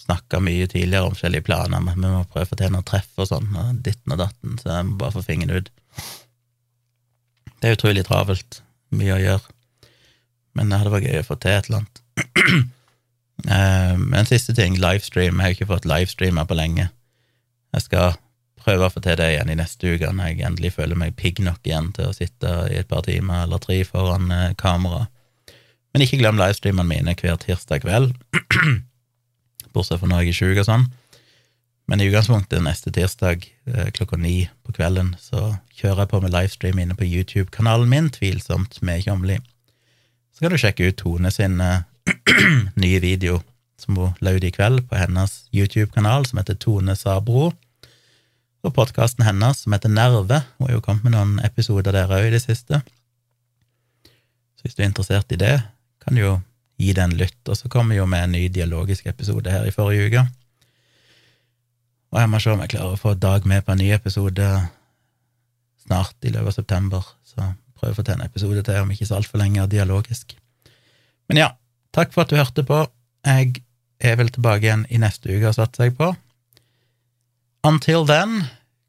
snakka 0.00 0.40
mye 0.40 0.68
tidligere 0.70 1.08
om 1.08 1.14
forskjellige 1.14 1.46
planer, 1.50 1.82
men 1.84 1.98
vi 1.98 2.12
må 2.12 2.22
prøve 2.30 2.46
å 2.46 2.50
få 2.52 2.58
til 2.60 2.72
noen 2.72 2.86
treff 2.86 3.10
og 3.20 3.28
sånn, 3.28 3.50
ditten 3.84 4.14
og 4.14 4.20
datten, 4.20 4.56
så 4.60 4.70
jeg 4.70 4.86
må 4.88 4.96
bare 5.00 5.16
få 5.16 5.24
fingeren 5.26 5.58
ut. 5.58 5.70
Det 7.60 7.70
er 7.70 7.76
utrolig 7.76 8.04
travelt, 8.06 8.60
mye 8.94 9.16
å 9.16 9.20
gjøre, 9.20 9.54
men 10.54 10.70
det 10.70 10.80
hadde 10.80 10.94
vært 10.94 11.10
gøy 11.10 11.20
å 11.20 11.28
få 11.28 11.38
til 11.42 11.56
et 11.56 11.70
eller 11.70 11.82
annet. 11.82 12.02
Eh, 13.42 13.94
en 14.18 14.28
siste 14.28 14.54
ting, 14.54 14.78
livestream. 14.80 15.40
Jeg 15.40 15.44
har 15.44 15.56
ikke 15.56 15.70
fått 15.72 15.88
livestreama 15.88 16.46
på 16.48 16.56
lenge. 16.58 16.88
Jeg 17.74 17.86
skal 17.86 18.14
prøve 18.64 18.86
å 18.86 18.92
få 18.92 19.02
til 19.04 19.18
det 19.20 19.28
igjen 19.34 19.50
i 19.52 19.58
neste 19.58 19.94
uke, 19.96 20.08
når 20.08 20.30
jeg 20.30 20.46
endelig 20.48 20.72
føler 20.78 20.98
meg 20.98 21.16
pigg 21.20 21.42
nok 21.44 21.66
igjen 21.66 21.90
til 21.96 22.08
å 22.08 22.16
sitte 22.16 22.52
i 22.70 22.78
et 22.80 22.88
par 22.88 23.04
timer 23.04 23.44
eller 23.44 23.60
tre 23.60 23.82
foran 23.88 24.30
eh, 24.32 24.54
kamera. 24.60 25.06
Men 25.94 26.04
ikke 26.04 26.18
glem 26.22 26.40
livestreamene 26.40 26.88
mine 26.88 27.16
hver 27.18 27.38
tirsdag 27.42 27.84
kveld, 27.84 28.14
bortsett 29.74 30.00
fra 30.00 30.10
når 30.10 30.24
jeg 30.24 30.32
er 30.32 30.38
sjuk 30.40 30.62
og 30.62 30.68
sånn. 30.70 30.86
Men 31.90 32.00
i 32.00 32.06
utgangspunktet 32.08 32.62
neste 32.64 32.92
tirsdag 32.94 33.44
eh, 33.68 33.90
klokka 33.92 34.16
ni 34.16 34.46
på 34.64 34.72
kvelden 34.78 35.12
så 35.20 35.58
kjører 35.76 36.06
jeg 36.06 36.12
på 36.14 36.22
med 36.24 36.32
livestream 36.32 36.80
inne 36.80 36.96
på 36.96 37.08
YouTube-kanalen 37.10 37.90
min, 37.90 38.08
Tvilsomt 38.14 38.80
med 38.80 39.04
Tjomli. 39.04 39.36
Så 40.32 40.46
kan 40.46 40.54
du 40.54 40.58
sjekke 40.58 40.88
ut 40.88 40.96
Tone 41.02 41.30
sin 41.30 41.60
nye 42.74 43.00
video 43.00 43.40
som 43.80 43.96
hun 43.96 44.14
la 44.20 44.32
ut 44.36 44.44
i 44.44 44.52
kveld 44.52 44.86
på 44.88 44.96
hennes 44.96 45.44
YouTube-kanal, 45.52 46.26
som 46.26 46.40
heter 46.40 46.56
Tone 46.60 46.96
Sabro, 46.96 47.52
og 48.64 48.72
podkasten 48.76 49.26
hennes, 49.26 49.60
som 49.64 49.74
heter 49.76 49.92
Nerve. 49.92 50.40
Hun 50.56 50.68
har 50.68 50.76
jo 50.76 50.84
kommet 50.84 51.04
med 51.04 51.14
noen 51.16 51.34
episoder 51.44 51.92
der 51.92 52.12
òg 52.12 52.30
i 52.30 52.32
det 52.32 52.40
siste. 52.44 52.80
Så 54.56 54.64
hvis 54.64 54.76
du 54.76 54.82
er 54.82 54.88
interessert 54.88 55.32
i 55.34 55.40
det, 55.40 55.58
kan 56.00 56.16
du 56.16 56.22
jo 56.22 56.36
gi 56.80 56.94
det 56.96 57.04
en 57.04 57.16
lytt. 57.18 57.42
Og 57.44 57.58
så 57.58 57.68
kommer 57.68 57.92
vi 57.94 58.00
jo 58.00 58.06
med 58.08 58.24
en 58.24 58.32
ny 58.38 58.46
dialogisk 58.48 59.06
episode 59.10 59.52
her 59.52 59.68
i 59.68 59.74
forrige 59.74 60.08
uke. 60.08 60.24
Og 62.14 62.22
jeg 62.22 62.30
må 62.30 62.40
se 62.40 62.54
om 62.54 62.62
jeg 62.62 62.72
klarer 62.76 62.94
å 62.94 63.00
få 63.00 63.12
Dag 63.18 63.44
med 63.50 63.66
på 63.66 63.74
en 63.74 63.82
ny 63.82 63.90
episode 63.92 64.48
snart, 65.84 66.16
i 66.22 66.32
løpet 66.32 66.54
av 66.54 66.56
september. 66.56 67.12
Så 67.26 67.50
prøv 67.76 67.92
å 67.92 67.98
få 67.98 68.06
til 68.06 68.16
en 68.16 68.24
episode 68.24 68.64
til 68.64 68.80
om 68.80 68.94
ikke 68.94 69.10
så 69.10 69.18
altfor 69.18 69.42
lenge, 69.42 69.66
dialogisk. 69.68 70.32
Men 71.28 71.42
ja, 71.42 71.50
Takk 71.94 72.14
for 72.14 72.24
at 72.24 72.32
du 72.32 72.38
hørte 72.38 72.64
på. 72.66 72.80
Jeg 73.24 73.60
er 74.02 74.16
vel 74.18 74.32
tilbake 74.34 74.66
igjen 74.66 74.86
i 74.90 74.98
neste 75.00 75.30
uke, 75.30 75.52
satser 75.54 75.88
jeg 75.88 75.96
på. 75.98 76.10
Until 77.64 78.04
then, 78.08 78.42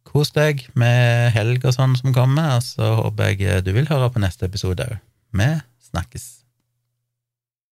kos 0.10 0.34
deg 0.36 0.65
med 0.80 1.30
helg 1.36 1.64
og 1.68 1.76
sånn 1.77 1.95
som 1.99 2.15
kommer, 2.15 2.57
og 2.57 2.65
så 2.65 2.95
håper 3.03 3.36
jeg 3.36 3.65
du 3.68 3.72
vil 3.77 3.88
høre 3.91 4.10
på 4.11 4.23
neste 4.23 4.49
episode 4.49 4.88
òg. 4.90 4.98
Vi 5.36 5.52
snakkes. 5.91 6.45